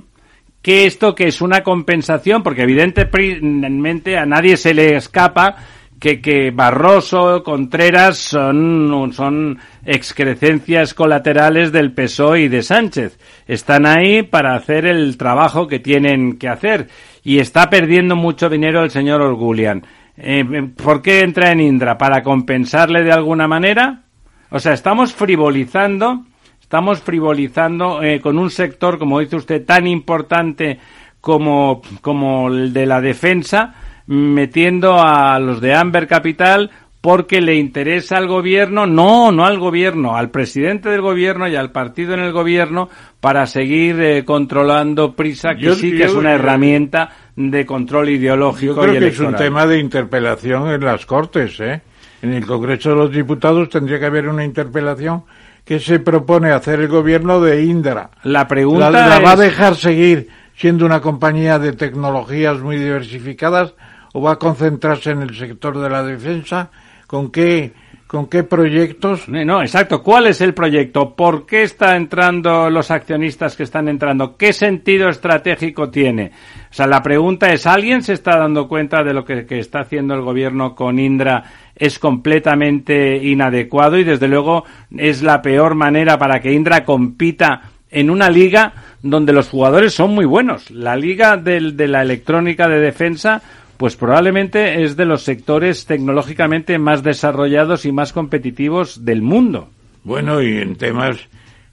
¿Qué 0.61 0.85
esto 0.85 1.13
que 1.13 1.27
es 1.27 1.41
una 1.41 1.61
compensación? 1.61 2.41
Porque 2.41 2.61
evidentemente 2.63 4.17
a 4.17 4.25
nadie 4.25 4.55
se 4.55 4.73
le 4.73 4.95
escapa 4.95 5.57
que, 5.99 6.21
que 6.21 6.51
Barroso, 6.51 7.43
Contreras 7.43 8.17
son, 8.17 9.11
son 9.13 9.59
excrecencias 9.85 10.93
colaterales 10.93 11.71
del 11.73 11.91
PSOE 11.91 12.41
y 12.43 12.47
de 12.47 12.63
Sánchez. 12.63 13.19
Están 13.47 13.85
ahí 13.85 14.23
para 14.23 14.55
hacer 14.55 14.85
el 14.85 15.17
trabajo 15.17 15.67
que 15.67 15.79
tienen 15.79 16.37
que 16.37 16.47
hacer. 16.47 16.87
Y 17.23 17.39
está 17.39 17.69
perdiendo 17.69 18.15
mucho 18.15 18.49
dinero 18.49 18.83
el 18.83 18.91
señor 18.91 19.21
Orgulian. 19.21 19.83
Eh, 20.17 20.71
¿Por 20.75 21.01
qué 21.01 21.21
entra 21.21 21.51
en 21.51 21.61
Indra? 21.61 21.97
¿Para 21.97 22.21
compensarle 22.21 23.03
de 23.03 23.11
alguna 23.11 23.47
manera? 23.47 24.03
O 24.49 24.59
sea, 24.59 24.73
estamos 24.73 25.13
frivolizando, 25.13 26.25
estamos 26.61 27.01
frivolizando 27.01 28.03
eh, 28.03 28.21
con 28.21 28.37
un 28.37 28.51
sector, 28.51 28.99
como 28.99 29.19
dice 29.19 29.37
usted, 29.37 29.65
tan 29.65 29.87
importante 29.87 30.79
como, 31.21 31.81
como 32.01 32.49
el 32.49 32.73
de 32.73 32.85
la 32.85 33.01
defensa, 33.01 33.73
metiendo 34.05 34.99
a 34.99 35.39
los 35.39 35.61
de 35.61 35.73
Amber 35.73 36.07
Capital 36.07 36.69
porque 37.03 37.41
le 37.41 37.55
interesa 37.55 38.15
al 38.15 38.27
gobierno, 38.29 38.85
no, 38.85 39.29
no 39.33 39.45
al 39.45 39.59
gobierno, 39.59 40.15
al 40.15 40.29
presidente 40.29 40.87
del 40.87 41.01
gobierno 41.01 41.49
y 41.49 41.55
al 41.57 41.69
partido 41.69 42.13
en 42.13 42.21
el 42.21 42.31
gobierno 42.31 42.87
para 43.19 43.45
seguir 43.45 43.99
eh, 43.99 44.23
controlando 44.23 45.13
prisa, 45.13 45.53
que 45.53 45.63
Yo- 45.63 45.75
sí 45.75 45.91
que 45.91 45.97
yo- 45.97 46.05
es 46.05 46.13
una 46.13 46.31
herramienta 46.33 47.09
de 47.35 47.65
control 47.65 48.07
ideológico 48.07 48.75
Yo 48.75 48.81
creo 48.83 48.95
y 48.95 48.99
que 48.99 49.07
es 49.07 49.19
un 49.19 49.35
tema 49.35 49.65
de 49.65 49.79
interpelación 49.79 50.69
en 50.69 50.85
las 50.85 51.05
Cortes, 51.05 51.59
¿eh? 51.59 51.81
En 52.21 52.31
el 52.31 52.45
Congreso 52.45 52.91
de 52.91 52.95
los 52.95 53.11
Diputados 53.11 53.67
tendría 53.67 53.99
que 53.99 54.05
haber 54.05 54.29
una 54.29 54.45
interpelación 54.45 55.25
que 55.65 55.81
se 55.81 55.99
propone 55.99 56.51
hacer 56.51 56.79
el 56.79 56.87
gobierno 56.87 57.41
de 57.41 57.65
Indra. 57.65 58.11
La 58.23 58.47
pregunta 58.47 58.89
¿La, 58.89 59.07
la 59.07 59.19
va 59.19 59.31
a 59.33 59.35
dejar 59.35 59.75
seguir 59.75 60.29
siendo 60.55 60.85
una 60.85 61.01
compañía 61.01 61.59
de 61.59 61.73
tecnologías 61.73 62.61
muy 62.61 62.77
diversificadas 62.77 63.73
o 64.13 64.21
va 64.21 64.33
a 64.33 64.39
concentrarse 64.39 65.11
en 65.11 65.21
el 65.21 65.35
sector 65.35 65.77
de 65.81 65.89
la 65.89 66.01
defensa? 66.01 66.71
¿Con 67.13 67.29
qué, 67.29 67.73
con 68.07 68.25
qué 68.27 68.41
proyectos? 68.43 69.29
No, 69.29 69.61
exacto. 69.61 70.01
¿Cuál 70.01 70.25
es 70.25 70.41
el 70.41 70.55
proyecto? 70.55 71.13
¿Por 71.15 71.45
qué 71.45 71.61
están 71.61 71.95
entrando 71.97 72.71
los 72.71 72.89
accionistas 72.89 73.55
que 73.55 73.61
están 73.61 73.87
entrando? 73.87 74.35
¿Qué 74.35 74.51
sentido 74.51 75.09
estratégico 75.09 75.91
tiene? 75.91 76.31
O 76.71 76.73
sea, 76.73 76.87
la 76.87 77.03
pregunta 77.03 77.53
es, 77.53 77.67
¿alguien 77.67 78.01
se 78.01 78.13
está 78.13 78.39
dando 78.39 78.67
cuenta 78.67 79.03
de 79.03 79.13
lo 79.13 79.23
que, 79.23 79.45
que 79.45 79.59
está 79.59 79.81
haciendo 79.81 80.15
el 80.15 80.21
gobierno 80.21 80.73
con 80.73 80.97
Indra 80.97 81.43
es 81.75 81.99
completamente 81.99 83.17
inadecuado 83.17 83.99
y 83.99 84.03
desde 84.03 84.27
luego 84.27 84.63
es 84.97 85.21
la 85.21 85.39
peor 85.43 85.75
manera 85.75 86.17
para 86.17 86.39
que 86.39 86.51
Indra 86.51 86.83
compita 86.83 87.61
en 87.91 88.09
una 88.09 88.27
liga 88.31 88.73
donde 89.03 89.33
los 89.33 89.49
jugadores 89.49 89.93
son 89.93 90.15
muy 90.15 90.25
buenos. 90.25 90.71
La 90.71 90.95
liga 90.95 91.37
del- 91.37 91.77
de 91.77 91.87
la 91.87 92.01
electrónica 92.01 92.67
de 92.67 92.79
defensa 92.79 93.39
pues 93.77 93.95
probablemente 93.95 94.83
es 94.83 94.95
de 94.95 95.05
los 95.05 95.23
sectores 95.23 95.85
tecnológicamente 95.85 96.77
más 96.79 97.03
desarrollados 97.03 97.85
y 97.85 97.91
más 97.91 98.13
competitivos 98.13 99.05
del 99.05 99.21
mundo. 99.21 99.69
Bueno, 100.03 100.41
y 100.41 100.57
en 100.57 100.75
temas 100.75 101.17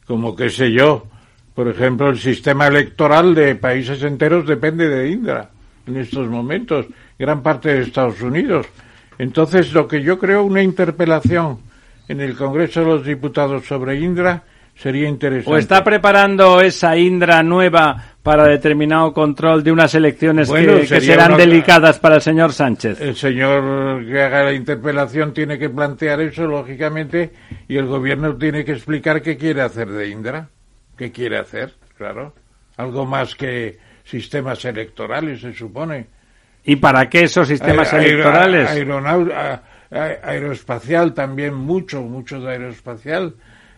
como, 0.07 0.35
qué 0.35 0.51
sé 0.51 0.73
yo, 0.73 1.07
por 1.55 1.69
ejemplo, 1.69 2.09
el 2.09 2.19
sistema 2.19 2.67
electoral 2.67 3.35
de 3.35 3.55
países 3.55 4.03
enteros 4.03 4.47
depende 4.47 4.89
de 4.89 5.11
Indra 5.11 5.51
en 5.87 5.97
estos 5.97 6.29
momentos, 6.29 6.87
gran 7.19 7.43
parte 7.43 7.73
de 7.73 7.83
Estados 7.83 8.21
Unidos. 8.23 8.67
Entonces, 9.19 9.73
lo 9.73 9.87
que 9.87 10.03
yo 10.03 10.19
creo, 10.19 10.43
una 10.43 10.63
interpelación 10.63 11.59
en 12.09 12.21
el 12.21 12.35
Congreso 12.35 12.81
de 12.81 12.87
los 12.87 13.05
Diputados 13.05 13.67
sobre 13.67 14.01
Indra 14.01 14.43
sería 14.81 15.09
interesante. 15.09 15.51
¿O 15.51 15.57
está 15.59 15.85
preparando 15.85 16.61
esa 16.61 16.97
Indra 16.97 17.43
nueva 17.43 18.15
para 18.23 18.45
determinado 18.45 19.13
control 19.13 19.63
de 19.63 19.73
unas 19.73 19.95
elecciones 19.95 20.49
Bueno, 20.49 20.79
que, 20.81 21.01
serán 21.01 21.33
una- 21.33 21.37
delicadas 21.39 21.99
para 21.99 22.17
el 22.17 22.21
señor 22.23 22.53
Sánchez? 22.53 23.01
El 23.01 23.17
señor 23.17 24.05
que 24.07 24.21
haga 24.23 24.45
la 24.45 24.53
interpelación 24.53 25.33
tiene 25.35 25.59
que 25.59 25.69
plantear 25.71 26.21
eso, 26.21 26.47
lógicamente, 26.47 27.31
y 27.69 27.77
el 27.77 27.87
gobierno 27.87 28.37
tiene 28.37 28.65
que 28.65 28.73
explicar 28.73 29.23
qué 29.23 29.37
quiere 29.37 29.63
hacer 29.63 29.89
de 29.89 30.09
Indra. 30.09 30.49
¿Qué 30.97 31.11
quiere 31.13 31.39
hacer? 31.39 31.75
Claro. 31.97 32.35
Algo 32.77 33.07
más 33.07 33.35
que 33.35 33.79
sistemas 34.05 34.65
electorales, 34.65 35.41
se 35.41 35.53
supone. 35.55 36.07
¿Y 36.65 36.77
para 36.77 37.09
qué 37.09 37.25
esos 37.25 37.49
sistemas 37.49 37.93
Aer- 37.93 38.05
electorales? 38.13 38.69
aeroespacial 40.23 41.15
también, 41.15 41.55
mucho, 41.55 42.03
mucho 42.03 42.41
de 42.41 42.53
aeroespacial. 42.53 43.35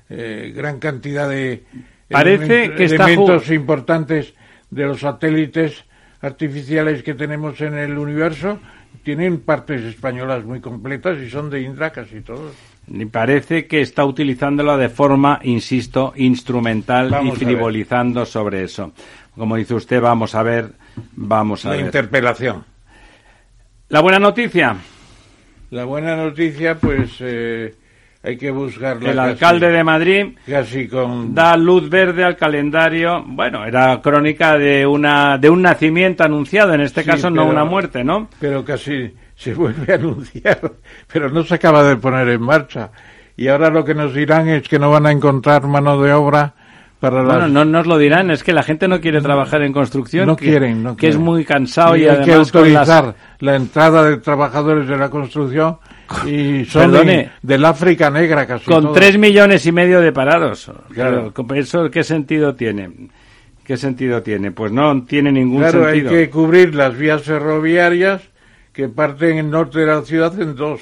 Eh, 0.09 0.53
gran 0.55 0.79
cantidad 0.79 1.29
de 1.29 1.65
Parece 2.09 2.45
elementos- 2.65 2.77
que 2.77 2.85
está 2.85 3.05
elementos 3.07 3.49
ju- 3.49 3.55
importantes 3.55 4.35
de 4.71 4.85
los 4.87 5.01
satélites 5.01 5.85
artificiales 6.21 7.03
que 7.03 7.15
tenemos 7.15 7.61
en 7.61 7.75
el 7.79 7.99
universo 7.99 8.59
tienen 9.03 9.41
partes 9.41 9.83
españolas 9.83 10.45
muy 10.45 10.61
completas 10.61 11.19
y 11.19 11.29
son 11.29 11.51
de 11.51 11.63
Indra 11.63 11.91
casi 11.91 12.21
todos. 12.21 12.53
Y 12.87 13.05
parece 13.07 13.67
que 13.67 13.81
está 13.81 14.05
utilizándolo 14.05 14.77
de 14.77 14.89
forma, 14.89 15.41
insisto, 15.43 16.13
instrumental 16.17 17.11
Vamos 17.11 17.41
y 17.41 17.45
frivolizando 17.45 18.25
sobre 18.27 18.65
eso. 18.65 18.93
Como 19.37 19.57
dice 19.57 19.75
usted, 19.75 20.01
vamos 20.01 20.35
a 20.35 20.43
ver, 20.43 20.73
vamos 21.17 21.65
a 21.65 21.71
La 21.71 21.77
ver. 21.77 21.87
interpelación. 21.87 22.65
La 23.89 24.01
buena 24.01 24.19
noticia, 24.19 24.77
La 25.71 25.85
buena 25.85 26.15
noticia, 26.17 26.77
pues 26.79 27.17
eh, 27.21 27.75
hay 28.23 28.37
que 28.37 28.51
buscarla. 28.51 29.11
el 29.11 29.17
casi- 29.17 29.31
alcalde 29.31 29.69
de 29.71 29.85
Madrid 29.85 30.27
Casi 30.49 30.87
con... 30.89 31.35
da 31.35 31.57
luz 31.57 31.89
verde 31.91 32.23
al 32.25 32.37
calendario. 32.37 33.25
Bueno, 33.27 33.65
era 33.65 34.01
crónica 34.01 34.57
de 34.57 34.87
una 34.87 35.39
de 35.39 35.51
un 35.51 35.63
nacimiento 35.63 36.23
anunciado, 36.25 36.73
en 36.75 36.83
este 36.83 37.03
Sí, 37.03 37.07
caso 37.11 37.31
no 37.31 37.47
una 37.47 37.65
muerte, 37.65 38.05
¿no? 38.05 38.29
pero 38.39 38.65
casi 38.65 39.13
se 39.35 39.55
vuelve 39.55 39.93
a 39.93 39.97
anunciar, 39.97 40.61
pero 41.13 41.31
no 41.31 41.43
se 41.43 41.55
acaba 41.55 41.83
de 41.83 41.97
poner 41.97 42.29
en 42.29 42.43
marcha. 42.43 42.91
Y 43.37 43.49
ahora 43.49 43.71
lo 43.71 43.85
que 43.85 43.95
nos 43.95 44.15
dirán 44.15 44.49
es 44.49 44.69
que 44.69 44.79
no 44.79 44.91
van 44.91 45.07
a 45.07 45.11
encontrar 45.11 45.67
mano 45.67 46.01
de 46.01 46.13
obra 46.13 46.55
para 47.01 47.23
Bueno, 47.25 47.41
las... 47.41 47.51
no 47.51 47.65
nos 47.65 47.87
lo 47.89 47.99
dirán, 47.99 48.31
es 48.31 48.45
que 48.45 48.53
la 48.53 48.63
gente 48.63 48.87
no 48.87 49.01
quiere 49.01 49.21
trabajar 49.21 49.63
en 49.63 49.73
construcción, 49.73 50.27
No 50.29 50.37
que, 50.37 50.45
quieren, 50.45 50.83
no 50.85 50.97
que 50.97 51.09
es 51.09 51.17
quieren. 51.17 51.25
muy 51.25 51.45
cansado 51.45 51.97
y, 51.97 52.03
hay 52.07 52.23
que 52.25 52.31
además 52.33 52.53
con 52.53 52.73
las- 52.73 52.89
autorizar 52.89 53.15
la 53.41 53.57
entrada 53.57 54.05
de 54.05 54.19
trabajadores 54.19 54.87
de 54.87 54.97
la 54.97 55.11
construcción 55.11 55.79
y 56.27 56.65
son 56.69 56.91
Perdone. 56.91 57.31
del 57.43 57.65
África 57.65 58.11
Negra 58.11 58.47
casi 58.47 58.65
con 58.67 58.93
tres 58.93 59.19
millones 59.19 59.65
y 59.67 59.73
medio 59.73 60.01
de 60.01 60.13
parados. 60.13 60.71
Claro. 60.93 61.33
Pero, 61.35 61.55
¿Eso 61.61 61.91
qué 61.91 62.05
sentido 62.05 62.55
tiene? 62.55 62.91
¿Qué 63.65 63.77
sentido 63.77 64.23
tiene? 64.23 64.51
Pues 64.53 64.73
no 64.73 65.05
tiene 65.05 65.31
ningún 65.33 65.61
Claro, 65.61 65.87
hay 65.87 66.01
sentido. 66.01 66.11
que 66.13 66.31
cubrir 66.31 66.75
las 66.75 66.97
vías 66.97 67.23
ferroviarias 67.23 68.23
que 68.73 68.89
parten 68.89 69.39
en 69.39 69.51
norte 69.51 69.81
de 69.81 69.87
la 69.87 70.03
ciudad 70.03 70.39
en 70.41 70.57
dos. 70.57 70.81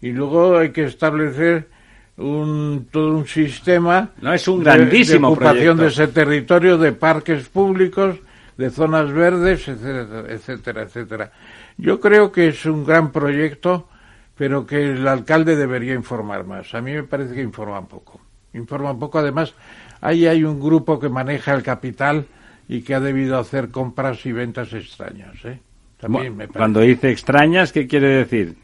Y 0.00 0.10
luego 0.12 0.58
hay 0.58 0.70
que 0.70 0.84
establecer 0.84 1.68
un, 2.16 2.86
todo 2.90 3.16
un 3.16 3.26
sistema 3.26 4.10
No, 4.20 4.32
es 4.32 4.46
un 4.46 4.58
de- 4.58 4.64
grandísimo 4.64 5.28
de, 5.28 5.32
ocupación 5.34 5.76
proyecto. 5.76 5.82
de 5.82 5.88
ese 5.88 6.06
territorio, 6.08 6.78
de 6.78 6.92
parques 6.92 7.48
públicos, 7.48 8.16
de 8.56 8.70
zonas 8.70 9.10
verdes, 9.12 9.66
etcétera, 9.66 10.24
etcétera, 10.28 10.82
etcétera. 10.82 11.32
Yo 11.78 11.98
creo 12.00 12.30
que 12.30 12.48
es 12.48 12.64
un 12.66 12.84
gran 12.84 13.10
proyecto, 13.10 13.88
pero 14.36 14.66
que 14.66 14.92
el 14.92 15.06
alcalde 15.06 15.56
debería 15.56 15.94
informar 15.94 16.44
más. 16.46 16.74
A 16.74 16.80
mí 16.80 16.92
me 16.92 17.02
parece 17.04 17.34
que 17.34 17.42
informa 17.42 17.78
un 17.80 17.86
poco. 17.88 18.20
Informa 18.54 18.90
un 18.92 18.98
poco. 18.98 19.18
Además, 19.18 19.54
ahí 20.00 20.26
hay 20.26 20.44
un 20.44 20.60
grupo 20.60 20.98
que 20.98 21.08
maneja 21.08 21.54
el 21.54 21.62
capital 21.62 22.26
y 22.68 22.82
que 22.82 22.94
ha 22.94 23.00
debido 23.00 23.38
hacer 23.38 23.68
compras 23.70 24.24
y 24.26 24.32
ventas 24.32 24.72
extrañas. 24.72 25.36
¿eh? 25.44 25.58
También 25.98 26.32
me 26.36 26.46
parece. 26.46 26.58
Cuando 26.58 26.80
dice 26.80 27.10
extrañas, 27.10 27.72
¿qué 27.72 27.86
quiere 27.86 28.08
decir? 28.08 28.54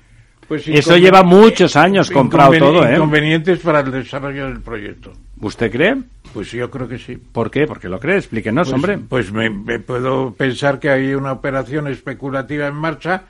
Pues 0.46 0.66
Eso 0.66 0.96
lleva 0.96 1.22
muchos 1.22 1.76
años 1.76 2.10
comprado 2.10 2.54
inconven- 2.54 2.58
todo, 2.58 2.86
¿eh? 2.86 2.94
Inconvenientes 2.94 3.58
para 3.58 3.80
el 3.80 3.90
desarrollo 3.90 4.46
del 4.46 4.60
proyecto. 4.60 5.12
¿Usted 5.40 5.70
cree? 5.70 5.96
Pues 6.32 6.50
yo 6.52 6.70
creo 6.70 6.88
que 6.88 6.98
sí. 6.98 7.16
¿Por 7.18 7.50
qué? 7.50 7.66
Porque 7.66 7.88
lo 7.90 8.00
cree. 8.00 8.16
Explíquenos, 8.16 8.68
Pues, 8.68 8.74
hombre. 8.74 8.98
Pues 8.98 9.30
me, 9.30 9.50
me 9.50 9.78
puedo 9.78 10.32
pensar 10.32 10.78
que 10.78 10.88
hay 10.88 11.14
una 11.14 11.32
operación 11.32 11.86
especulativa 11.88 12.66
en 12.66 12.74
marcha 12.76 13.24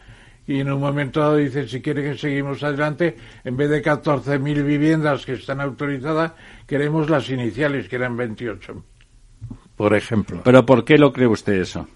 y 0.48 0.58
en 0.60 0.72
un 0.72 0.80
momento 0.80 1.20
dado 1.20 1.36
dicen 1.36 1.68
si 1.68 1.80
quiere 1.80 2.02
que 2.02 2.16
seguimos 2.18 2.62
adelante, 2.64 3.16
en 3.44 3.56
vez 3.56 3.68
de 3.70 3.80
14.000 3.82 4.64
viviendas 4.64 5.24
que 5.24 5.34
están 5.34 5.60
autorizadas, 5.60 6.32
queremos 6.66 7.08
las 7.08 7.28
iniciales, 7.30 7.86
que 7.88 7.94
eran 7.96 8.16
28. 8.16 8.82
Por 9.76 9.94
ejemplo. 9.94 10.40
¿Pero 10.42 10.66
por 10.66 10.84
qué 10.84 10.98
lo 10.98 11.12
cree 11.12 11.28
usted 11.28 11.52
eso? 11.60 11.86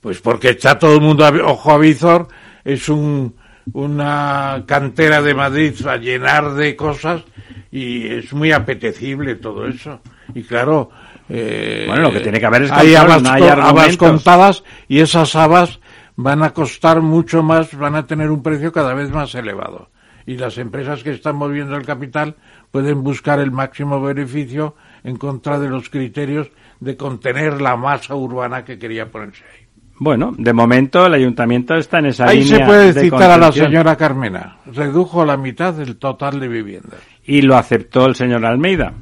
Pues 0.00 0.20
porque 0.20 0.50
está 0.50 0.78
todo 0.78 0.94
el 0.94 1.00
mundo 1.00 1.24
a- 1.26 1.30
ojo 1.50 1.72
a 1.72 1.78
visor, 1.78 2.28
es 2.64 2.88
un, 2.88 3.34
una 3.72 4.62
cantera 4.66 5.22
de 5.22 5.34
Madrid 5.34 5.74
a 5.86 5.96
llenar 5.96 6.54
de 6.54 6.76
cosas 6.76 7.24
y 7.72 8.06
es 8.06 8.32
muy 8.32 8.52
apetecible 8.52 9.34
todo 9.36 9.66
eso. 9.66 10.00
Y 10.34 10.42
claro, 10.42 10.90
eh, 11.28 11.84
Bueno, 11.88 12.02
lo 12.02 12.12
que 12.12 12.20
tiene 12.20 12.38
que 12.38 12.46
haber 12.46 12.62
es 12.64 12.70
hay 12.70 12.92
control, 12.94 13.10
habas, 13.10 13.22
no 13.22 13.30
hay 13.32 13.42
habas 13.42 13.96
contadas 13.96 14.64
y 14.86 15.00
esas 15.00 15.34
habas 15.34 15.80
van 16.16 16.42
a 16.42 16.50
costar 16.50 17.00
mucho 17.02 17.42
más, 17.42 17.76
van 17.76 17.94
a 17.94 18.06
tener 18.06 18.30
un 18.30 18.42
precio 18.42 18.72
cada 18.72 18.94
vez 18.94 19.10
más 19.10 19.34
elevado. 19.34 19.90
Y 20.26 20.36
las 20.36 20.58
empresas 20.58 21.04
que 21.04 21.10
están 21.12 21.36
moviendo 21.36 21.76
el 21.76 21.86
capital 21.86 22.34
pueden 22.72 23.04
buscar 23.04 23.38
el 23.38 23.52
máximo 23.52 24.00
beneficio 24.00 24.74
en 25.04 25.16
contra 25.16 25.60
de 25.60 25.68
los 25.68 25.88
criterios 25.88 26.50
de 26.80 26.96
contener 26.96 27.60
la 27.60 27.76
masa 27.76 28.16
urbana 28.16 28.64
que 28.64 28.78
quería 28.78 29.10
ponerse 29.10 29.44
ahí. 29.44 29.66
Bueno, 29.98 30.34
de 30.36 30.52
momento 30.52 31.06
el 31.06 31.14
ayuntamiento 31.14 31.74
está 31.74 32.00
en 32.00 32.06
esa 32.06 32.26
Ahí 32.26 32.42
línea 32.42 32.58
se 32.58 32.64
puede 32.64 32.92
de 32.92 33.00
citar 33.00 33.30
a 33.30 33.38
la 33.38 33.50
señora 33.50 33.96
Carmena. 33.96 34.58
Redujo 34.66 35.24
la 35.24 35.36
mitad 35.36 35.72
del 35.72 35.96
total 35.96 36.38
de 36.38 36.48
viviendas. 36.48 37.00
Y 37.24 37.42
lo 37.42 37.56
aceptó 37.56 38.06
el 38.06 38.14
señor 38.14 38.44
Almeida. 38.44 38.92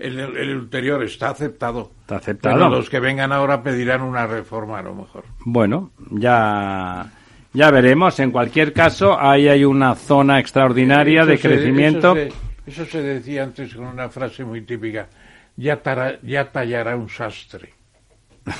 El, 0.00 0.18
el 0.18 0.56
ulterior 0.56 1.02
está 1.04 1.30
aceptado. 1.30 1.90
Está 2.00 2.16
aceptado. 2.16 2.54
Pero 2.56 2.68
los 2.70 2.88
que 2.88 2.98
vengan 3.00 3.32
ahora 3.32 3.62
pedirán 3.62 4.00
una 4.02 4.26
reforma 4.26 4.78
a 4.78 4.82
lo 4.82 4.94
mejor. 4.94 5.24
Bueno, 5.44 5.90
ya, 6.10 7.06
ya 7.52 7.70
veremos. 7.70 8.18
En 8.20 8.30
cualquier 8.30 8.72
caso, 8.72 9.20
ahí 9.20 9.46
hay 9.48 9.64
una 9.64 9.94
zona 9.94 10.38
extraordinaria 10.40 11.24
de 11.26 11.36
se- 11.36 11.48
crecimiento. 11.48 12.16
Eso 12.16 12.32
se, 12.64 12.70
eso 12.82 12.84
se 12.86 13.02
decía 13.02 13.42
antes 13.44 13.74
con 13.74 13.86
una 13.86 14.08
frase 14.08 14.44
muy 14.44 14.62
típica. 14.62 15.06
Ya, 15.56 15.76
tara- 15.82 16.18
ya 16.22 16.50
tallará 16.50 16.96
un 16.96 17.08
sastre. 17.08 17.74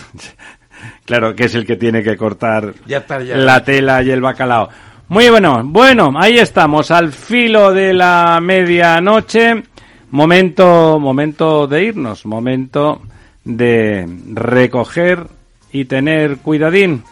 Claro, 1.04 1.34
que 1.34 1.44
es 1.44 1.54
el 1.54 1.66
que 1.66 1.76
tiene 1.76 2.02
que 2.02 2.16
cortar 2.16 2.72
ya. 2.86 3.04
la 3.36 3.62
tela 3.62 4.02
y 4.02 4.10
el 4.10 4.20
bacalao. 4.22 4.68
Muy 5.08 5.28
bueno, 5.28 5.60
bueno, 5.64 6.12
ahí 6.16 6.38
estamos, 6.38 6.90
al 6.90 7.12
filo 7.12 7.72
de 7.72 7.92
la 7.92 8.38
medianoche. 8.40 9.62
Momento, 10.10 10.98
momento 10.98 11.66
de 11.66 11.84
irnos, 11.84 12.26
momento 12.26 13.00
de 13.44 14.08
recoger 14.34 15.26
y 15.72 15.84
tener 15.84 16.38
cuidadín. 16.38 17.02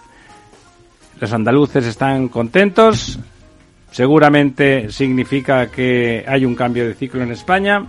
Los 1.21 1.33
andaluces 1.33 1.87
están 1.87 2.29
contentos. 2.29 3.19
Seguramente 3.91 4.91
significa 4.91 5.69
que 5.69 6.25
hay 6.27 6.45
un 6.45 6.55
cambio 6.55 6.87
de 6.87 6.95
ciclo 6.95 7.23
en 7.23 7.33
España. 7.33 7.85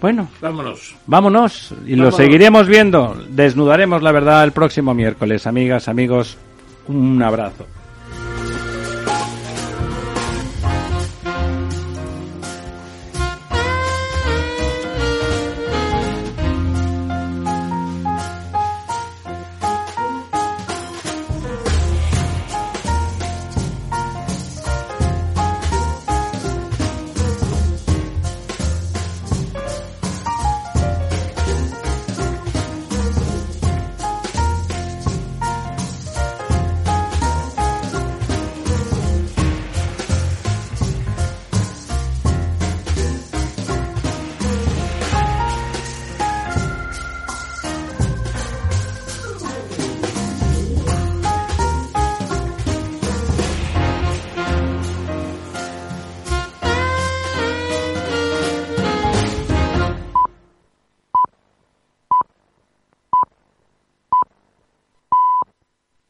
Bueno, 0.00 0.28
Vámonos. 0.40 0.94
vámonos 1.06 1.74
y 1.84 1.96
lo 1.96 2.12
seguiremos 2.12 2.68
viendo. 2.68 3.16
Desnudaremos 3.30 4.00
la 4.02 4.12
verdad 4.12 4.44
el 4.44 4.52
próximo 4.52 4.94
miércoles. 4.94 5.46
Amigas, 5.46 5.88
amigos, 5.88 6.38
un 6.86 7.20
abrazo. 7.20 7.66